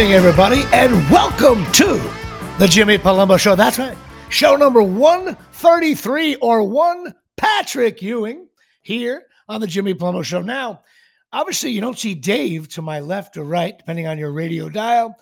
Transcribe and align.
evening, 0.00 0.16
everybody, 0.16 0.62
and 0.72 0.92
welcome 1.10 1.70
to 1.72 2.00
the 2.58 2.66
Jimmy 2.66 2.96
Palumbo 2.96 3.38
Show. 3.38 3.54
That's 3.54 3.78
right, 3.78 3.98
show 4.30 4.56
number 4.56 4.82
133 4.82 6.36
or 6.36 6.62
one 6.62 7.14
Patrick 7.36 8.00
Ewing 8.00 8.48
here 8.80 9.24
on 9.46 9.60
the 9.60 9.66
Jimmy 9.66 9.92
Palumbo 9.92 10.24
Show. 10.24 10.40
Now, 10.40 10.80
obviously, 11.34 11.72
you 11.72 11.82
don't 11.82 11.98
see 11.98 12.14
Dave 12.14 12.66
to 12.68 12.80
my 12.80 13.00
left 13.00 13.36
or 13.36 13.44
right, 13.44 13.76
depending 13.76 14.06
on 14.06 14.16
your 14.16 14.32
radio 14.32 14.70
dial, 14.70 15.14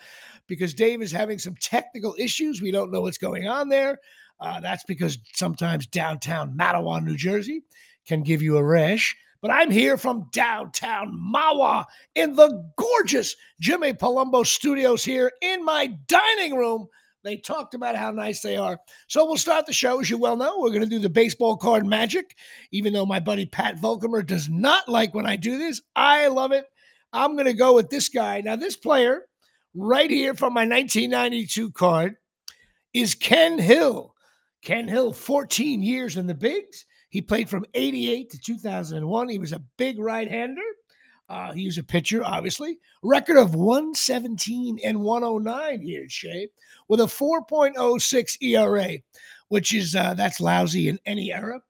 because 0.46 0.74
Dave 0.74 1.02
is 1.02 1.10
having 1.10 1.40
some 1.40 1.56
technical 1.60 2.14
issues. 2.16 2.62
We 2.62 2.70
don't 2.70 2.92
know 2.92 3.00
what's 3.00 3.18
going 3.18 3.48
on 3.48 3.68
there. 3.68 3.98
Uh, 4.38 4.60
that's 4.60 4.84
because 4.84 5.18
sometimes 5.34 5.88
downtown 5.88 6.56
Matawan, 6.56 7.02
New 7.02 7.16
Jersey, 7.16 7.64
can 8.06 8.22
give 8.22 8.42
you 8.42 8.56
a 8.58 8.62
rash. 8.62 9.16
But 9.40 9.52
I'm 9.52 9.70
here 9.70 9.96
from 9.96 10.28
downtown 10.32 11.12
Mahwah 11.12 11.84
in 12.16 12.34
the 12.34 12.70
gorgeous 12.76 13.36
Jimmy 13.60 13.92
Palumbo 13.92 14.44
studios 14.44 15.04
here 15.04 15.30
in 15.42 15.64
my 15.64 15.86
dining 16.08 16.56
room. 16.56 16.88
They 17.24 17.36
talked 17.36 17.74
about 17.74 17.96
how 17.96 18.10
nice 18.10 18.40
they 18.40 18.56
are. 18.56 18.78
So 19.06 19.26
we'll 19.26 19.36
start 19.36 19.66
the 19.66 19.72
show. 19.72 20.00
As 20.00 20.10
you 20.10 20.18
well 20.18 20.36
know, 20.36 20.58
we're 20.58 20.70
going 20.70 20.82
to 20.82 20.86
do 20.86 20.98
the 20.98 21.08
baseball 21.08 21.56
card 21.56 21.86
magic. 21.86 22.36
Even 22.72 22.92
though 22.92 23.06
my 23.06 23.20
buddy 23.20 23.46
Pat 23.46 23.76
Volkamer 23.76 24.26
does 24.26 24.48
not 24.48 24.88
like 24.88 25.14
when 25.14 25.26
I 25.26 25.36
do 25.36 25.58
this, 25.58 25.80
I 25.94 26.28
love 26.28 26.52
it. 26.52 26.64
I'm 27.12 27.34
going 27.34 27.46
to 27.46 27.54
go 27.54 27.74
with 27.74 27.90
this 27.90 28.08
guy. 28.08 28.40
Now, 28.40 28.56
this 28.56 28.76
player 28.76 29.22
right 29.74 30.10
here 30.10 30.34
from 30.34 30.52
my 30.52 30.62
1992 30.62 31.72
card 31.72 32.16
is 32.92 33.14
Ken 33.14 33.58
Hill. 33.58 34.14
Ken 34.62 34.88
Hill, 34.88 35.12
14 35.12 35.82
years 35.82 36.16
in 36.16 36.26
the 36.26 36.34
bigs. 36.34 36.84
He 37.10 37.22
played 37.22 37.48
from 37.48 37.64
88 37.74 38.30
to 38.30 38.38
2001. 38.38 39.28
He 39.28 39.38
was 39.38 39.52
a 39.52 39.62
big 39.76 39.98
right 39.98 40.30
hander. 40.30 40.62
Uh, 41.28 41.52
he 41.52 41.66
was 41.66 41.78
a 41.78 41.82
pitcher, 41.82 42.24
obviously. 42.24 42.78
Record 43.02 43.36
of 43.36 43.54
117 43.54 44.80
and 44.82 45.00
109 45.00 45.80
here, 45.80 46.08
Shay, 46.08 46.48
with 46.88 47.00
a 47.00 47.04
4.06 47.04 48.42
ERA, 48.42 48.98
which 49.48 49.74
is 49.74 49.94
uh, 49.94 50.14
that's 50.14 50.40
lousy 50.40 50.88
in 50.88 50.98
any 51.04 51.32
era. 51.32 51.60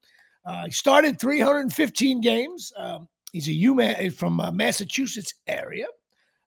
Uh, 0.44 0.66
he 0.66 0.70
started 0.70 1.20
315 1.20 2.20
games. 2.20 2.72
Um, 2.76 3.08
he's 3.32 3.48
a 3.48 3.52
UMass 3.52 4.14
from 4.14 4.40
uh, 4.40 4.52
Massachusetts 4.52 5.34
area, 5.48 5.86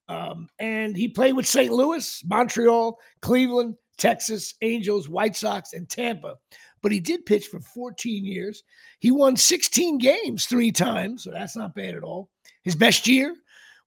um, 0.08 0.48
and 0.60 0.96
he 0.96 1.08
played 1.08 1.36
with 1.36 1.48
St. 1.48 1.72
Louis, 1.72 2.22
Montreal, 2.26 2.98
Cleveland, 3.22 3.76
Texas, 3.98 4.56
Angels, 4.62 5.10
White 5.10 5.36
Sox, 5.36 5.74
and 5.74 5.88
Tampa 5.90 6.36
but 6.82 6.92
he 6.92 7.00
did 7.00 7.26
pitch 7.26 7.48
for 7.48 7.60
14 7.60 8.26
years. 8.26 8.64
He 9.00 9.12
won 9.12 9.36
16 9.36 9.98
games 9.98 10.46
three 10.46 10.72
times, 10.72 11.24
so 11.24 11.32
that's 11.32 11.56
not 11.56 11.76
bad 11.76 11.96
at 11.96 12.04
all. 12.04 12.30
His 12.64 12.76
best 12.76 13.08
year 13.08 13.36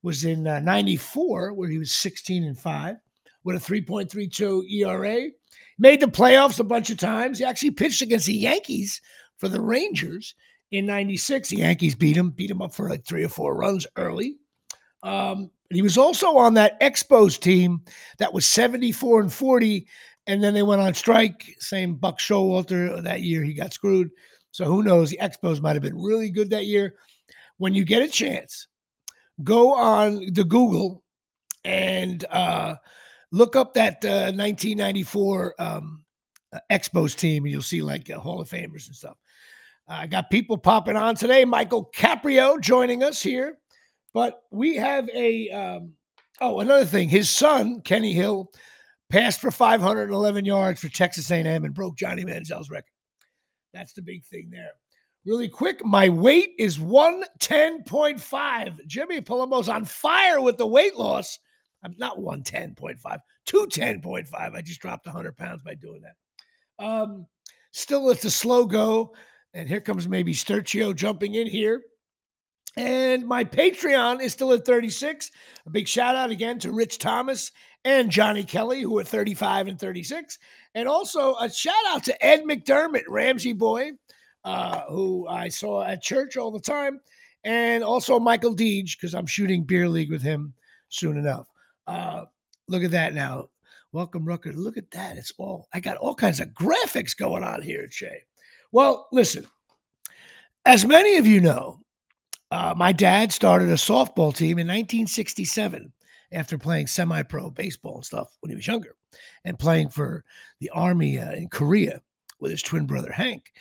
was 0.02 0.24
in 0.24 0.46
uh, 0.46 0.60
94, 0.60 1.52
where 1.54 1.68
he 1.68 1.78
was 1.78 1.92
16 1.92 2.44
and 2.44 2.58
5 2.58 2.96
with 3.42 3.56
a 3.56 3.72
3.32 3.72 4.70
ERA. 4.70 5.30
Made 5.78 6.00
the 6.00 6.06
playoffs 6.06 6.60
a 6.60 6.64
bunch 6.64 6.90
of 6.90 6.98
times. 6.98 7.38
He 7.38 7.44
actually 7.44 7.72
pitched 7.72 8.02
against 8.02 8.26
the 8.26 8.34
Yankees 8.34 9.00
for 9.38 9.48
the 9.48 9.60
Rangers 9.60 10.34
in 10.70 10.86
96. 10.86 11.48
The 11.48 11.56
Yankees 11.56 11.94
beat 11.94 12.16
him, 12.16 12.30
beat 12.30 12.50
him 12.50 12.62
up 12.62 12.74
for 12.74 12.88
like 12.88 13.04
three 13.04 13.24
or 13.24 13.28
four 13.28 13.56
runs 13.56 13.86
early. 13.96 14.36
Um, 15.02 15.50
he 15.70 15.82
was 15.82 15.98
also 15.98 16.36
on 16.36 16.54
that 16.54 16.80
Expos 16.80 17.38
team 17.38 17.82
that 18.18 18.32
was 18.32 18.46
74 18.46 19.22
and 19.22 19.32
40 19.32 19.86
and 20.26 20.42
then 20.42 20.54
they 20.54 20.62
went 20.62 20.80
on 20.80 20.94
strike. 20.94 21.54
Same 21.58 21.94
Buck 21.94 22.18
Showalter 22.18 23.02
that 23.02 23.22
year, 23.22 23.42
he 23.42 23.52
got 23.52 23.72
screwed. 23.72 24.10
So 24.50 24.64
who 24.64 24.82
knows? 24.82 25.10
The 25.10 25.18
Expos 25.18 25.60
might 25.60 25.74
have 25.74 25.82
been 25.82 26.00
really 26.00 26.30
good 26.30 26.50
that 26.50 26.66
year. 26.66 26.94
When 27.58 27.74
you 27.74 27.84
get 27.84 28.02
a 28.02 28.08
chance, 28.08 28.68
go 29.42 29.74
on 29.74 30.32
the 30.32 30.44
Google 30.44 31.02
and 31.64 32.24
uh, 32.30 32.76
look 33.32 33.56
up 33.56 33.74
that 33.74 34.04
uh, 34.04 34.32
1994 34.32 35.54
um, 35.58 36.04
uh, 36.52 36.58
Expos 36.70 37.16
team, 37.16 37.44
and 37.44 37.52
you'll 37.52 37.62
see 37.62 37.82
like 37.82 38.10
uh, 38.10 38.18
Hall 38.18 38.40
of 38.40 38.48
Famers 38.48 38.86
and 38.86 38.96
stuff. 38.96 39.16
I 39.88 40.06
got 40.06 40.30
people 40.30 40.56
popping 40.56 40.96
on 40.96 41.14
today. 41.14 41.44
Michael 41.44 41.90
Caprio 41.94 42.60
joining 42.60 43.02
us 43.02 43.20
here, 43.20 43.58
but 44.14 44.42
we 44.50 44.76
have 44.76 45.08
a 45.10 45.50
um, 45.50 45.92
oh 46.40 46.60
another 46.60 46.86
thing. 46.86 47.08
His 47.08 47.28
son 47.28 47.82
Kenny 47.82 48.12
Hill 48.12 48.50
passed 49.10 49.40
for 49.40 49.50
511 49.50 50.44
yards 50.44 50.80
for 50.80 50.88
Texas 50.88 51.28
A&M 51.30 51.64
and 51.64 51.74
broke 51.74 51.96
Johnny 51.96 52.24
Manziel's 52.24 52.70
record. 52.70 52.90
That's 53.72 53.92
the 53.92 54.02
big 54.02 54.24
thing 54.24 54.50
there. 54.50 54.72
Really 55.26 55.48
quick, 55.48 55.84
my 55.84 56.08
weight 56.08 56.54
is 56.58 56.78
110.5. 56.78 58.86
Jimmy 58.86 59.20
Palumbo's 59.20 59.68
on 59.68 59.84
fire 59.84 60.40
with 60.40 60.56
the 60.58 60.66
weight 60.66 60.96
loss. 60.96 61.38
I'm 61.82 61.94
not 61.98 62.18
110.5, 62.18 63.18
210.5. 63.46 64.54
I 64.54 64.62
just 64.62 64.80
dropped 64.80 65.06
100 65.06 65.36
pounds 65.36 65.62
by 65.62 65.74
doing 65.74 66.02
that. 66.02 66.16
Um, 66.84 67.26
still, 67.72 68.10
it's 68.10 68.24
a 68.24 68.30
slow 68.30 68.66
go. 68.66 69.14
And 69.54 69.68
here 69.68 69.80
comes 69.80 70.08
maybe 70.08 70.34
Sturchio 70.34 70.94
jumping 70.94 71.36
in 71.36 71.46
here. 71.46 71.82
And 72.76 73.26
my 73.26 73.44
Patreon 73.44 74.20
is 74.20 74.32
still 74.32 74.52
at 74.52 74.64
36. 74.64 75.30
A 75.66 75.70
big 75.70 75.86
shout 75.86 76.16
out 76.16 76.30
again 76.30 76.58
to 76.60 76.72
Rich 76.72 76.98
Thomas 76.98 77.52
and 77.84 78.10
Johnny 78.10 78.44
Kelly, 78.44 78.82
who 78.82 78.98
are 78.98 79.04
35 79.04 79.68
and 79.68 79.78
36. 79.78 80.38
And 80.74 80.88
also 80.88 81.36
a 81.36 81.50
shout 81.50 81.74
out 81.88 82.02
to 82.04 82.24
Ed 82.24 82.42
McDermott, 82.44 83.04
Ramsey 83.08 83.52
boy, 83.52 83.92
uh, 84.44 84.82
who 84.88 85.28
I 85.28 85.48
saw 85.48 85.84
at 85.84 86.02
church 86.02 86.36
all 86.36 86.50
the 86.50 86.60
time. 86.60 87.00
And 87.44 87.84
also 87.84 88.18
Michael 88.18 88.56
Deej, 88.56 88.96
because 88.96 89.14
I'm 89.14 89.26
shooting 89.26 89.64
beer 89.64 89.88
league 89.88 90.10
with 90.10 90.22
him 90.22 90.54
soon 90.88 91.16
enough. 91.18 91.46
Uh, 91.86 92.24
look 92.68 92.82
at 92.82 92.90
that 92.92 93.14
now. 93.14 93.48
Welcome, 93.92 94.24
Rucker. 94.24 94.52
Look 94.52 94.76
at 94.76 94.90
that. 94.90 95.16
It's 95.16 95.32
all, 95.38 95.68
I 95.72 95.78
got 95.78 95.98
all 95.98 96.14
kinds 96.16 96.40
of 96.40 96.48
graphics 96.48 97.16
going 97.16 97.44
on 97.44 97.62
here, 97.62 97.86
Shay. 97.90 98.24
Well, 98.72 99.06
listen, 99.12 99.46
as 100.64 100.84
many 100.84 101.16
of 101.16 101.28
you 101.28 101.40
know, 101.40 101.78
uh, 102.54 102.72
my 102.76 102.92
dad 102.92 103.32
started 103.32 103.68
a 103.68 103.74
softball 103.74 104.34
team 104.34 104.58
in 104.58 104.68
1967 104.68 105.92
after 106.30 106.56
playing 106.56 106.86
semi 106.86 107.22
pro 107.22 107.50
baseball 107.50 107.96
and 107.96 108.04
stuff 108.04 108.28
when 108.40 108.50
he 108.50 108.56
was 108.56 108.66
younger 108.66 108.94
and 109.44 109.58
playing 109.58 109.88
for 109.88 110.24
the 110.60 110.70
Army 110.70 111.18
uh, 111.18 111.32
in 111.32 111.48
Korea 111.48 112.00
with 112.38 112.52
his 112.52 112.62
twin 112.62 112.86
brother 112.86 113.10
Hank. 113.10 113.52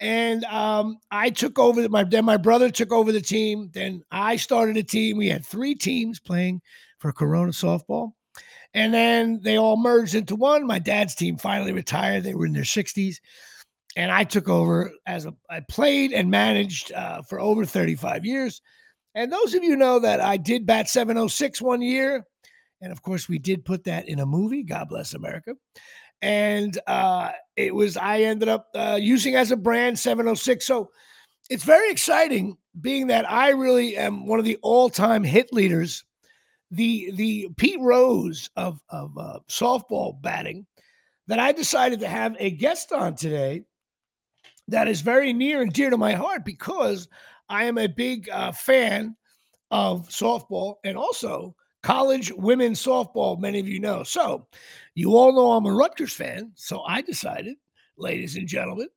And 0.00 0.44
um, 0.44 0.98
I 1.12 1.30
took 1.30 1.58
over 1.58 1.88
my 1.88 2.02
then 2.02 2.24
my 2.24 2.38
brother 2.38 2.70
took 2.70 2.90
over 2.90 3.12
the 3.12 3.20
team. 3.20 3.70
Then 3.72 4.02
I 4.10 4.34
started 4.36 4.76
a 4.76 4.82
team. 4.82 5.16
We 5.16 5.28
had 5.28 5.46
three 5.46 5.76
teams 5.76 6.18
playing 6.18 6.60
for 6.98 7.12
Corona 7.12 7.52
softball. 7.52 8.12
And 8.74 8.92
then 8.92 9.40
they 9.42 9.58
all 9.58 9.76
merged 9.76 10.14
into 10.14 10.34
one. 10.34 10.66
My 10.66 10.78
dad's 10.78 11.14
team 11.14 11.36
finally 11.36 11.72
retired. 11.72 12.24
They 12.24 12.34
were 12.34 12.46
in 12.46 12.52
their 12.52 12.62
60s. 12.62 13.16
And 13.96 14.10
I 14.10 14.24
took 14.24 14.48
over 14.48 14.92
as 15.06 15.26
a 15.26 15.34
I 15.48 15.60
played 15.60 16.12
and 16.12 16.30
managed 16.30 16.92
uh, 16.92 17.22
for 17.22 17.40
over 17.40 17.64
35 17.64 18.24
years. 18.24 18.62
And 19.14 19.32
those 19.32 19.54
of 19.54 19.64
you 19.64 19.76
know 19.76 19.98
that 19.98 20.20
I 20.20 20.36
did 20.36 20.66
bat 20.66 20.88
706 20.88 21.60
one 21.60 21.82
year. 21.82 22.24
And 22.80 22.92
of 22.92 23.02
course, 23.02 23.28
we 23.28 23.38
did 23.38 23.64
put 23.64 23.84
that 23.84 24.08
in 24.08 24.20
a 24.20 24.26
movie, 24.26 24.62
God 24.62 24.88
Bless 24.88 25.14
America. 25.14 25.54
And 26.22 26.78
uh, 26.86 27.32
it 27.56 27.74
was, 27.74 27.96
I 27.96 28.20
ended 28.20 28.48
up 28.48 28.68
uh, 28.74 28.98
using 29.00 29.34
as 29.34 29.50
a 29.50 29.56
brand 29.56 29.98
706. 29.98 30.64
So 30.66 30.90
it's 31.48 31.64
very 31.64 31.90
exciting 31.90 32.56
being 32.80 33.08
that 33.08 33.30
I 33.30 33.50
really 33.50 33.96
am 33.96 34.26
one 34.26 34.38
of 34.38 34.44
the 34.44 34.58
all 34.62 34.88
time 34.88 35.24
hit 35.24 35.52
leaders, 35.52 36.04
the, 36.70 37.10
the 37.14 37.48
Pete 37.56 37.80
Rose 37.80 38.48
of, 38.56 38.80
of 38.90 39.16
uh, 39.18 39.40
softball 39.48 40.20
batting, 40.22 40.66
that 41.26 41.40
I 41.40 41.52
decided 41.52 42.00
to 42.00 42.08
have 42.08 42.36
a 42.38 42.50
guest 42.50 42.92
on 42.92 43.16
today 43.16 43.64
that 44.70 44.88
is 44.88 45.00
very 45.00 45.32
near 45.32 45.62
and 45.62 45.72
dear 45.72 45.90
to 45.90 45.96
my 45.96 46.12
heart 46.12 46.44
because 46.44 47.08
I 47.48 47.64
am 47.64 47.76
a 47.76 47.88
big 47.88 48.28
uh, 48.30 48.52
fan 48.52 49.16
of 49.70 50.08
softball 50.08 50.76
and 50.84 50.96
also 50.96 51.54
college 51.82 52.32
women's 52.32 52.82
softball, 52.82 53.38
many 53.38 53.58
of 53.58 53.66
you 53.66 53.80
know. 53.80 54.02
So, 54.04 54.46
you 54.94 55.16
all 55.16 55.32
know 55.32 55.52
I'm 55.52 55.66
a 55.66 55.72
Rutgers 55.72 56.12
fan. 56.12 56.52
So, 56.54 56.82
I 56.82 57.02
decided, 57.02 57.56
ladies 57.96 58.36
and 58.36 58.46
gentlemen, 58.46 58.88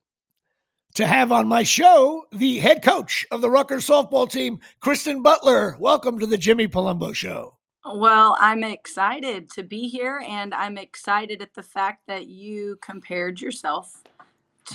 to 0.95 1.07
have 1.07 1.31
on 1.31 1.47
my 1.47 1.63
show 1.63 2.23
the 2.31 2.59
head 2.59 2.83
coach 2.83 3.25
of 3.31 3.41
the 3.41 3.49
Rutgers 3.49 3.87
softball 3.87 4.29
team, 4.29 4.59
Kristen 4.79 5.23
Butler. 5.23 5.75
Welcome 5.79 6.19
to 6.19 6.27
the 6.27 6.37
Jimmy 6.37 6.67
Palumbo 6.67 7.15
Show. 7.15 7.57
Well, 7.95 8.37
I'm 8.39 8.63
excited 8.63 9.49
to 9.51 9.63
be 9.63 9.89
here, 9.89 10.23
and 10.25 10.53
I'm 10.53 10.77
excited 10.77 11.41
at 11.41 11.53
the 11.53 11.63
fact 11.63 12.03
that 12.07 12.27
you 12.27 12.77
compared 12.81 13.41
yourself 13.41 14.03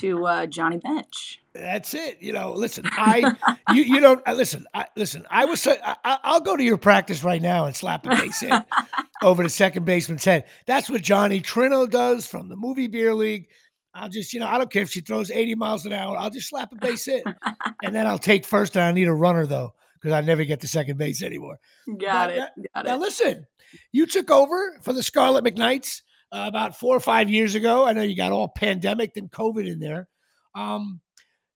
to 0.00 0.26
uh, 0.26 0.46
Johnny 0.46 0.78
Bench. 0.78 1.40
That's 1.54 1.94
it. 1.94 2.18
You 2.20 2.32
know, 2.32 2.52
listen, 2.52 2.84
I, 2.92 3.34
you, 3.72 3.82
you 3.82 4.00
don't 4.00 4.22
uh, 4.26 4.32
listen. 4.32 4.66
I, 4.74 4.86
listen, 4.96 5.26
I 5.30 5.44
was, 5.44 5.66
I, 5.66 5.96
I'll 6.04 6.40
go 6.40 6.56
to 6.56 6.62
your 6.62 6.76
practice 6.76 7.24
right 7.24 7.42
now 7.42 7.66
and 7.66 7.74
slap 7.74 8.06
a 8.06 8.10
base 8.10 8.40
hit 8.40 8.62
over 9.22 9.42
the 9.42 9.48
second 9.48 9.84
baseman's 9.84 10.24
head. 10.24 10.44
That's 10.66 10.88
what 10.88 11.02
Johnny 11.02 11.40
Trino 11.40 11.88
does 11.90 12.26
from 12.26 12.48
the 12.48 12.56
movie 12.56 12.86
Beer 12.86 13.14
League. 13.14 13.48
I'll 13.94 14.08
just, 14.08 14.32
you 14.32 14.40
know, 14.40 14.46
I 14.46 14.58
don't 14.58 14.70
care 14.70 14.82
if 14.82 14.90
she 14.90 15.00
throws 15.00 15.30
80 15.30 15.56
miles 15.56 15.84
an 15.84 15.92
hour. 15.92 16.16
I'll 16.16 16.30
just 16.30 16.48
slap 16.48 16.72
a 16.72 16.76
base 16.76 17.06
hit, 17.06 17.24
and 17.82 17.94
then 17.94 18.06
I'll 18.06 18.18
take 18.18 18.44
first. 18.44 18.76
And 18.76 18.84
I 18.84 18.92
need 18.92 19.08
a 19.08 19.14
runner 19.14 19.46
though, 19.46 19.74
because 19.94 20.12
I 20.12 20.20
never 20.20 20.44
get 20.44 20.60
to 20.60 20.68
second 20.68 20.98
base 20.98 21.22
anymore. 21.22 21.58
Got 21.86 22.30
now, 22.30 22.34
it. 22.34 22.38
Got 22.38 22.58
now 22.74 22.80
it. 22.80 22.84
Now 22.84 22.96
listen, 22.98 23.46
you 23.92 24.06
took 24.06 24.30
over 24.30 24.78
for 24.82 24.92
the 24.92 25.02
Scarlet 25.02 25.56
Knights 25.56 26.02
uh, 26.32 26.44
about 26.46 26.78
four 26.78 26.96
or 26.96 27.00
five 27.00 27.30
years 27.30 27.54
ago. 27.54 27.86
I 27.86 27.92
know 27.92 28.02
you 28.02 28.16
got 28.16 28.32
all 28.32 28.48
pandemic 28.48 29.16
and 29.16 29.30
COVID 29.30 29.66
in 29.66 29.78
there. 29.78 30.08
Um, 30.54 31.00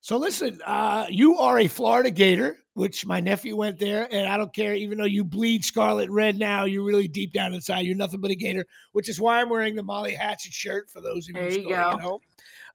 so 0.00 0.16
listen, 0.16 0.60
uh, 0.66 1.06
you 1.08 1.38
are 1.38 1.60
a 1.60 1.69
Florida 1.69 2.10
Gator, 2.10 2.58
which 2.74 3.06
my 3.06 3.20
nephew 3.20 3.54
went 3.54 3.78
there, 3.78 4.08
and 4.10 4.26
I 4.26 4.36
don't 4.36 4.52
care. 4.52 4.74
Even 4.74 4.98
though 4.98 5.04
you 5.04 5.24
bleed 5.24 5.64
scarlet 5.64 6.10
red 6.10 6.38
now, 6.38 6.64
you're 6.64 6.84
really 6.84 7.06
deep 7.06 7.32
down 7.32 7.54
inside. 7.54 7.80
You're 7.80 7.96
nothing 7.96 8.20
but 8.20 8.30
a 8.30 8.34
Gator, 8.34 8.66
which 8.92 9.08
is 9.08 9.20
why 9.20 9.40
I'm 9.40 9.48
wearing 9.48 9.76
the 9.76 9.82
Molly 9.82 10.14
Hatchet 10.14 10.52
shirt. 10.52 10.90
For 10.90 11.00
those 11.00 11.28
of 11.28 11.36
you 11.36 11.68
go. 11.68 11.75
at 11.75 12.00
home, 12.00 12.20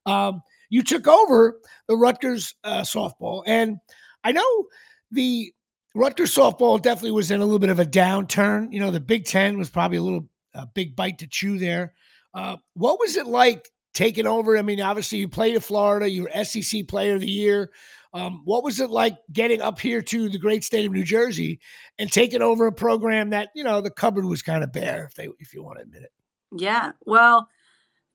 um, 0.06 0.42
you 0.70 0.84
took 0.84 1.08
over 1.08 1.60
the 1.88 1.98
Rutgers 1.98 2.56
uh, 2.64 2.82
softball, 2.82 3.44
and 3.46 3.78
I 4.24 4.32
know 4.32 4.66
the 5.12 5.52
Rutgers 5.96 6.34
softball 6.34 6.82
definitely 6.82 7.12
was 7.12 7.32
in 7.32 7.42
a 7.42 7.46
little 7.46 7.60
bit 7.60 7.70
of 7.70 7.80
a 7.80 7.86
downturn. 7.86 8.72
You 8.72 8.80
know, 8.80 8.92
the 8.92 9.00
Big 9.00 9.26
Ten 9.26 9.58
was 9.58 9.70
probably 9.70 9.98
a 9.98 10.04
little 10.04 10.28
a 10.58 10.70
big 10.74 10.96
bite 10.96 11.20
to 11.20 11.28
chew 11.28 11.58
there. 11.58 11.94
Uh, 12.34 12.58
what 12.74 13.00
was 13.00 13.16
it 13.16 13.28
like 13.28 13.70
taking 13.94 14.28
over? 14.28 14.58
I 14.58 14.62
mean, 14.62 14.82
obviously 14.82 15.20
you 15.20 15.28
played 15.28 15.56
at 15.56 15.64
Florida, 15.64 16.10
you 16.10 16.24
were 16.24 16.44
SEC 16.44 16.88
Player 16.88 17.16
of 17.16 17.22
the 17.22 17.30
Year. 17.30 17.72
Um, 18.14 18.42
what 18.46 18.64
was 18.64 18.80
it 18.80 18.90
like 18.90 19.18
getting 19.32 19.62
up 19.62 19.80
here 19.80 20.02
to 20.02 20.30
the 20.30 20.40
great 20.40 20.64
state 20.64 20.86
of 20.86 20.92
New 20.92 21.04
Jersey 21.04 21.60
and 22.00 22.12
taking 22.12 22.42
over 22.42 22.68
a 22.68 22.72
program 22.72 23.30
that 23.32 23.50
you 23.54 23.64
know 23.64 23.82
the 23.82 23.92
cupboard 23.92 24.26
was 24.26 24.42
kind 24.42 24.64
of 24.64 24.72
bare, 24.72 25.06
if 25.06 25.16
they 25.16 25.30
if 25.40 25.54
you 25.54 25.62
want 25.62 25.78
to 25.78 25.84
admit 25.84 26.04
it? 26.04 26.12
Yeah. 26.52 26.92
Well, 27.06 27.50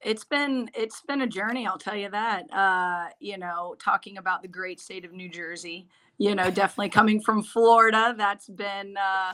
it's 0.01 0.25
been 0.25 0.71
it's 0.75 1.03
been 1.03 1.23
a 1.23 1.27
journey, 1.27 1.67
I'll 1.67 1.79
tell 1.79 1.97
you 1.97 2.11
that. 2.11 2.53
Uh, 2.53 3.11
you 3.21 3.39
know, 3.39 3.77
talking 3.79 4.19
about 4.19 4.43
the 4.43 4.49
great 4.49 4.81
state 4.81 5.05
of 5.05 5.13
New 5.13 5.29
Jersey, 5.29 5.89
you 6.19 6.35
know, 6.35 6.51
definitely 6.51 6.91
coming 6.91 7.21
from 7.21 7.43
Florida, 7.43 8.15
that's 8.17 8.49
been 8.49 8.97
uh, 8.97 9.33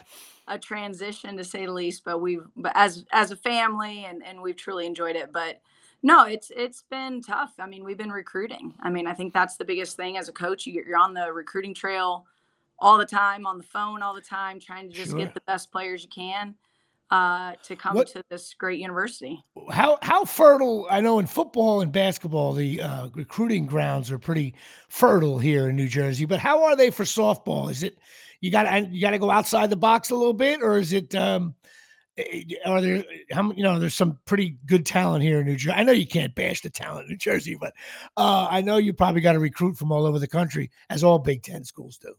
a 0.48 0.58
transition 0.58 1.36
to 1.36 1.44
say 1.44 1.66
the 1.66 1.72
least, 1.72 2.04
but 2.04 2.20
we've 2.20 2.44
but 2.56 2.72
as 2.74 3.04
as 3.12 3.30
a 3.30 3.36
family 3.36 4.04
and 4.06 4.24
and 4.24 4.40
we've 4.40 4.56
truly 4.56 4.86
enjoyed 4.86 5.16
it, 5.16 5.32
but 5.32 5.60
no, 6.02 6.24
it's 6.26 6.50
it's 6.56 6.84
been 6.90 7.22
tough. 7.22 7.54
I 7.58 7.66
mean, 7.66 7.84
we've 7.84 7.98
been 7.98 8.12
recruiting. 8.12 8.74
I 8.80 8.90
mean, 8.90 9.06
I 9.06 9.14
think 9.14 9.34
that's 9.34 9.56
the 9.56 9.64
biggest 9.64 9.96
thing 9.96 10.16
as 10.16 10.28
a 10.28 10.32
coach. 10.32 10.66
You, 10.66 10.82
you're 10.86 10.98
on 10.98 11.14
the 11.14 11.32
recruiting 11.32 11.74
trail 11.74 12.26
all 12.78 12.96
the 12.98 13.06
time, 13.06 13.46
on 13.46 13.58
the 13.58 13.64
phone 13.64 14.02
all 14.02 14.14
the 14.14 14.20
time, 14.20 14.60
trying 14.60 14.88
to 14.88 14.94
just 14.94 15.10
Sure. 15.10 15.18
get 15.18 15.34
the 15.34 15.42
best 15.46 15.72
players 15.72 16.02
you 16.04 16.08
can 16.08 16.54
uh, 17.10 17.54
to 17.62 17.76
come 17.76 17.94
What- 17.94 18.08
to 18.08 18.22
this 18.28 18.54
great 18.54 18.80
university. 18.80 19.42
How 19.70 19.98
how 20.02 20.24
fertile? 20.24 20.86
I 20.90 21.00
know 21.00 21.18
in 21.18 21.26
football 21.26 21.80
and 21.80 21.90
basketball, 21.90 22.52
the 22.52 22.82
uh, 22.82 23.08
recruiting 23.14 23.66
grounds 23.66 24.10
are 24.10 24.18
pretty 24.18 24.54
fertile 24.88 25.38
here 25.38 25.68
in 25.70 25.76
New 25.76 25.88
Jersey. 25.88 26.24
But 26.26 26.40
how 26.40 26.64
are 26.64 26.76
they 26.76 26.90
for 26.90 27.04
softball? 27.04 27.70
Is 27.70 27.82
it 27.82 27.98
you 28.40 28.50
got 28.50 28.90
you 28.92 29.00
got 29.00 29.10
to 29.10 29.18
go 29.18 29.30
outside 29.30 29.70
the 29.70 29.76
box 29.76 30.10
a 30.10 30.14
little 30.16 30.34
bit, 30.34 30.62
or 30.62 30.78
is 30.78 30.92
it? 30.92 31.14
Um, 31.14 31.54
eh, 32.18 32.42
are 32.66 32.80
there 32.80 33.04
how 33.30 33.50
you 33.52 33.62
know? 33.62 33.78
There's 33.78 33.94
some 33.94 34.18
pretty 34.26 34.58
good 34.66 34.84
talent 34.84 35.24
here 35.24 35.40
in 35.40 35.46
New 35.46 35.56
Jersey. 35.56 35.76
I 35.76 35.84
know 35.84 35.92
you 35.92 36.06
can't 36.06 36.34
bash 36.34 36.60
the 36.60 36.70
talent 36.70 37.04
in 37.04 37.10
New 37.10 37.16
Jersey, 37.16 37.56
but 37.58 37.72
uh, 38.16 38.48
I 38.50 38.60
know 38.60 38.76
you 38.76 38.92
probably 38.92 39.20
got 39.22 39.32
to 39.32 39.40
recruit 39.40 39.76
from 39.76 39.92
all 39.92 40.04
over 40.06 40.18
the 40.18 40.28
country, 40.28 40.70
as 40.90 41.02
all 41.02 41.18
Big 41.18 41.42
Ten 41.42 41.64
schools 41.64 41.96
do. 41.98 42.14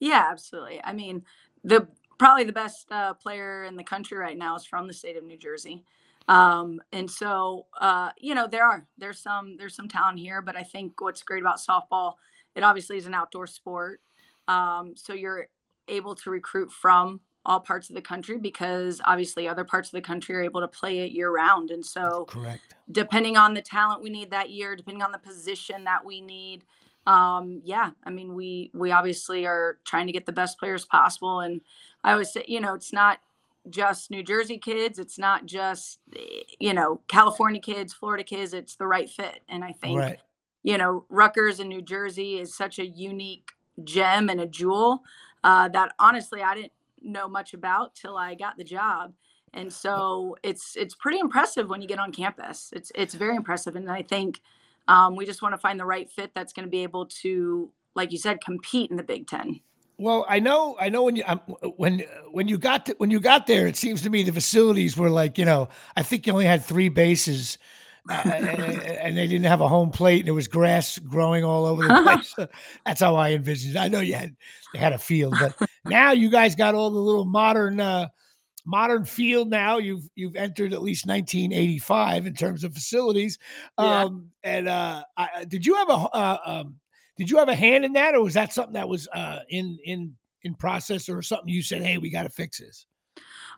Yeah, 0.00 0.28
absolutely. 0.30 0.80
I 0.84 0.92
mean, 0.92 1.24
the 1.64 1.88
probably 2.18 2.44
the 2.44 2.52
best 2.52 2.90
uh, 2.90 3.14
player 3.14 3.64
in 3.64 3.76
the 3.76 3.84
country 3.84 4.18
right 4.18 4.36
now 4.36 4.56
is 4.56 4.64
from 4.64 4.86
the 4.86 4.92
state 4.92 5.16
of 5.16 5.24
New 5.24 5.38
Jersey. 5.38 5.84
Um, 6.28 6.80
and 6.92 7.10
so, 7.10 7.66
uh, 7.80 8.10
you 8.18 8.34
know, 8.34 8.46
there 8.46 8.66
are 8.66 8.86
there's 8.98 9.18
some 9.18 9.56
there's 9.56 9.74
some 9.74 9.88
talent 9.88 10.18
here, 10.18 10.42
but 10.42 10.56
I 10.56 10.62
think 10.62 11.00
what's 11.00 11.22
great 11.22 11.42
about 11.42 11.58
softball, 11.58 12.14
it 12.54 12.62
obviously 12.62 12.98
is 12.98 13.06
an 13.06 13.14
outdoor 13.14 13.46
sport. 13.46 14.00
Um, 14.46 14.94
so 14.94 15.14
you're 15.14 15.48
able 15.88 16.14
to 16.16 16.30
recruit 16.30 16.70
from 16.70 17.20
all 17.46 17.60
parts 17.60 17.88
of 17.88 17.94
the 17.94 18.02
country 18.02 18.36
because 18.36 19.00
obviously 19.06 19.48
other 19.48 19.64
parts 19.64 19.88
of 19.88 19.92
the 19.92 20.02
country 20.02 20.34
are 20.36 20.42
able 20.42 20.60
to 20.60 20.68
play 20.68 21.00
it 21.00 21.12
year 21.12 21.32
round. 21.32 21.70
And 21.70 21.84
so, 21.84 22.26
Correct. 22.28 22.74
depending 22.92 23.38
on 23.38 23.54
the 23.54 23.62
talent 23.62 24.02
we 24.02 24.10
need 24.10 24.30
that 24.30 24.50
year, 24.50 24.76
depending 24.76 25.02
on 25.02 25.12
the 25.12 25.18
position 25.18 25.84
that 25.84 26.04
we 26.04 26.20
need. 26.20 26.64
Um, 27.08 27.62
yeah, 27.64 27.90
I 28.04 28.10
mean, 28.10 28.34
we 28.34 28.70
we 28.74 28.92
obviously 28.92 29.46
are 29.46 29.78
trying 29.86 30.06
to 30.08 30.12
get 30.12 30.26
the 30.26 30.32
best 30.32 30.58
players 30.58 30.84
possible, 30.84 31.40
and 31.40 31.62
I 32.04 32.12
always 32.12 32.30
say, 32.30 32.44
you 32.46 32.60
know, 32.60 32.74
it's 32.74 32.92
not 32.92 33.18
just 33.70 34.10
New 34.10 34.22
Jersey 34.22 34.58
kids, 34.58 34.98
it's 34.98 35.18
not 35.18 35.46
just 35.46 36.00
eh, 36.14 36.42
you 36.60 36.74
know 36.74 37.00
California 37.08 37.62
kids, 37.62 37.94
Florida 37.94 38.24
kids. 38.24 38.52
It's 38.52 38.76
the 38.76 38.86
right 38.86 39.08
fit, 39.08 39.40
and 39.48 39.64
I 39.64 39.72
think 39.72 39.98
Right. 39.98 40.20
you 40.62 40.76
know 40.76 41.06
Rutgers 41.08 41.60
in 41.60 41.68
New 41.68 41.80
Jersey 41.80 42.38
is 42.38 42.54
such 42.54 42.78
a 42.78 42.86
unique 42.86 43.52
gem 43.84 44.28
and 44.28 44.40
a 44.40 44.46
jewel 44.46 45.02
uh, 45.44 45.68
that 45.68 45.92
honestly 45.98 46.42
I 46.42 46.54
didn't 46.54 46.72
know 47.00 47.26
much 47.26 47.54
about 47.54 47.94
till 47.94 48.18
I 48.18 48.34
got 48.34 48.58
the 48.58 48.64
job. 48.64 49.14
And 49.54 49.72
so 49.72 50.36
it's 50.42 50.76
it's 50.76 50.94
pretty 50.94 51.20
impressive 51.20 51.70
when 51.70 51.80
you 51.80 51.88
get 51.88 51.98
on 51.98 52.12
campus. 52.12 52.70
It's 52.76 52.92
it's 52.94 53.14
very 53.14 53.34
impressive, 53.34 53.76
and 53.76 53.90
I 53.90 54.02
think 54.02 54.42
um, 54.88 55.14
we 55.14 55.26
just 55.26 55.42
want 55.42 55.52
to 55.52 55.58
find 55.58 55.78
the 55.78 55.84
right 55.84 56.10
fit 56.10 56.32
that's 56.34 56.52
going 56.52 56.64
to 56.64 56.70
be 56.70 56.82
able 56.82 57.06
to, 57.06 57.70
like 57.94 58.10
you 58.10 58.18
said, 58.18 58.40
compete 58.40 58.90
in 58.90 58.96
the 58.96 59.02
Big 59.02 59.26
Ten. 59.26 59.60
Well, 59.98 60.24
I 60.28 60.40
know, 60.40 60.76
I 60.80 60.88
know 60.88 61.02
when 61.02 61.16
you 61.16 61.24
um, 61.26 61.40
when 61.76 62.04
when 62.30 62.48
you 62.48 62.56
got 62.56 62.86
to, 62.86 62.94
when 62.98 63.10
you 63.10 63.20
got 63.20 63.46
there, 63.46 63.66
it 63.66 63.76
seems 63.76 64.00
to 64.02 64.10
me 64.10 64.22
the 64.22 64.32
facilities 64.32 64.96
were 64.96 65.10
like 65.10 65.38
you 65.38 65.44
know, 65.44 65.68
I 65.96 66.02
think 66.02 66.26
you 66.26 66.32
only 66.32 66.44
had 66.44 66.64
three 66.64 66.88
bases, 66.88 67.58
uh, 68.08 68.22
and, 68.24 68.80
and 68.80 69.18
they 69.18 69.26
didn't 69.26 69.46
have 69.46 69.60
a 69.60 69.66
home 69.66 69.90
plate, 69.90 70.20
and 70.20 70.28
there 70.28 70.34
was 70.34 70.46
grass 70.46 70.98
growing 71.00 71.44
all 71.44 71.66
over 71.66 71.82
the 71.82 72.02
place. 72.04 72.48
That's 72.86 73.00
how 73.00 73.16
I 73.16 73.32
envisioned. 73.32 73.74
it. 73.74 73.80
I 73.80 73.88
know 73.88 73.98
you 73.98 74.14
had 74.14 74.36
they 74.72 74.78
had 74.78 74.92
a 74.92 74.98
field, 74.98 75.34
but 75.40 75.68
now 75.84 76.12
you 76.12 76.30
guys 76.30 76.54
got 76.54 76.76
all 76.76 76.90
the 76.90 77.00
little 77.00 77.24
modern 77.24 77.80
uh, 77.80 78.06
modern 78.68 79.04
field. 79.04 79.48
Now 79.48 79.78
you've 79.78 80.08
you've 80.14 80.36
entered 80.36 80.72
at 80.74 80.82
least 80.82 81.06
1985 81.06 82.26
in 82.26 82.34
terms 82.34 82.64
of 82.64 82.74
facilities. 82.74 83.38
Yeah. 83.78 84.02
Um, 84.02 84.30
and 84.44 84.68
uh, 84.68 85.02
I, 85.16 85.44
did 85.48 85.64
you 85.64 85.74
have 85.74 85.88
a 85.88 85.92
uh, 85.92 86.38
um, 86.44 86.76
did 87.16 87.30
you 87.30 87.38
have 87.38 87.48
a 87.48 87.54
hand 87.54 87.84
in 87.84 87.94
that, 87.94 88.14
or 88.14 88.22
was 88.22 88.34
that 88.34 88.52
something 88.52 88.74
that 88.74 88.88
was 88.88 89.08
uh, 89.14 89.40
in 89.48 89.78
in 89.84 90.14
in 90.42 90.54
process, 90.54 91.08
or 91.08 91.22
something 91.22 91.48
you 91.48 91.62
said, 91.62 91.82
"Hey, 91.82 91.98
we 91.98 92.10
got 92.10 92.24
to 92.24 92.28
fix 92.28 92.58
this"? 92.58 92.86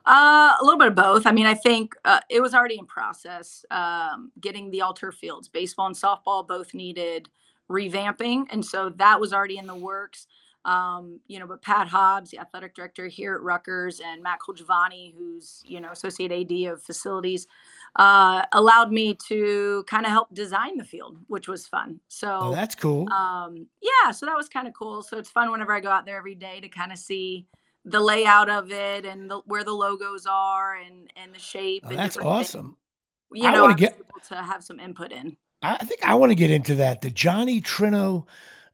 Uh, 0.07 0.55
a 0.59 0.63
little 0.63 0.79
bit 0.79 0.89
of 0.89 0.95
both. 0.95 1.27
I 1.27 1.33
mean, 1.33 1.45
I 1.45 1.55
think 1.55 1.95
uh, 2.05 2.21
it 2.31 2.41
was 2.41 2.55
already 2.55 2.79
in 2.79 2.87
process. 2.87 3.65
Um, 3.71 4.31
getting 4.41 4.71
the 4.71 4.81
altar 4.81 5.13
fields, 5.13 5.49
baseball 5.49 5.87
and 5.87 5.97
softball 5.97 6.47
both 6.47 6.73
needed 6.73 7.29
revamping, 7.69 8.47
and 8.51 8.65
so 8.65 8.91
that 8.97 9.21
was 9.21 9.33
already 9.33 9.59
in 9.59 9.67
the 9.67 9.75
works. 9.75 10.27
Um, 10.65 11.21
you 11.27 11.39
know, 11.39 11.47
but 11.47 11.63
Pat 11.63 11.89
Hobbs, 11.89 12.31
the 12.31 12.39
athletic 12.39 12.75
director 12.75 13.07
here 13.09 13.35
at 13.35 13.41
Rutgers, 13.43 14.01
and 14.01 14.23
Matt 14.23 14.41
Colgiovanni, 14.47 15.15
who's 15.17 15.63
you 15.65 15.81
know 15.81 15.91
associate 15.91 16.31
AD 16.33 16.73
of 16.73 16.83
facilities, 16.83 17.47
uh, 17.97 18.43
allowed 18.53 18.93
me 18.93 19.17
to 19.29 19.85
kind 19.89 20.05
of 20.05 20.13
help 20.13 20.33
design 20.35 20.77
the 20.77 20.85
field, 20.85 21.17
which 21.29 21.49
was 21.49 21.67
fun. 21.67 21.99
So 22.09 22.39
Oh, 22.43 22.55
that's 22.55 22.75
cool. 22.75 23.11
um 23.13 23.67
yeah 23.81 24.11
so 24.13 24.27
that 24.27 24.37
was 24.37 24.49
kind 24.49 24.69
of 24.69 24.75
cool 24.75 25.03
so 25.03 25.19
it's 25.19 25.29
fun 25.31 25.51
whenever 25.51 25.73
i 25.75 25.81
go 25.81 25.91
out 25.91 26.07
there 26.07 26.17
every 26.17 26.35
day 26.35 26.61
to 26.61 26.69
kind 26.69 26.93
of 26.93 26.99
see 26.99 27.47
the 27.85 28.01
layout 28.01 28.49
of 28.49 28.71
it 28.73 29.05
and 29.05 29.31
the, 29.31 29.39
where 29.47 29.65
the 29.65 29.73
logos 29.73 30.27
are 30.27 30.77
and 30.77 31.13
and 31.17 31.35
the 31.35 31.39
shape 31.39 31.83
Oh, 31.87 31.91
and 31.91 31.99
that's 31.99 32.15
different 32.17 32.39
things. 32.39 32.49
awesome. 32.55 32.77
you 33.33 33.49
I 33.49 33.53
know 33.53 33.67
i'm 33.67 33.77
get- 33.77 33.95
able 33.95 34.21
to 34.29 34.37
have 34.43 34.63
some 34.65 34.79
input 34.81 35.13
in 35.13 35.37
I 35.63 35.75
I 35.81 35.85
think 35.85 36.03
I 36.05 36.15
want 36.15 36.31
to 36.31 36.35
get 36.37 36.51
into 36.51 36.75
that. 36.77 37.01
The 37.03 37.11
Johnny 37.11 37.61
Trino 37.61 38.25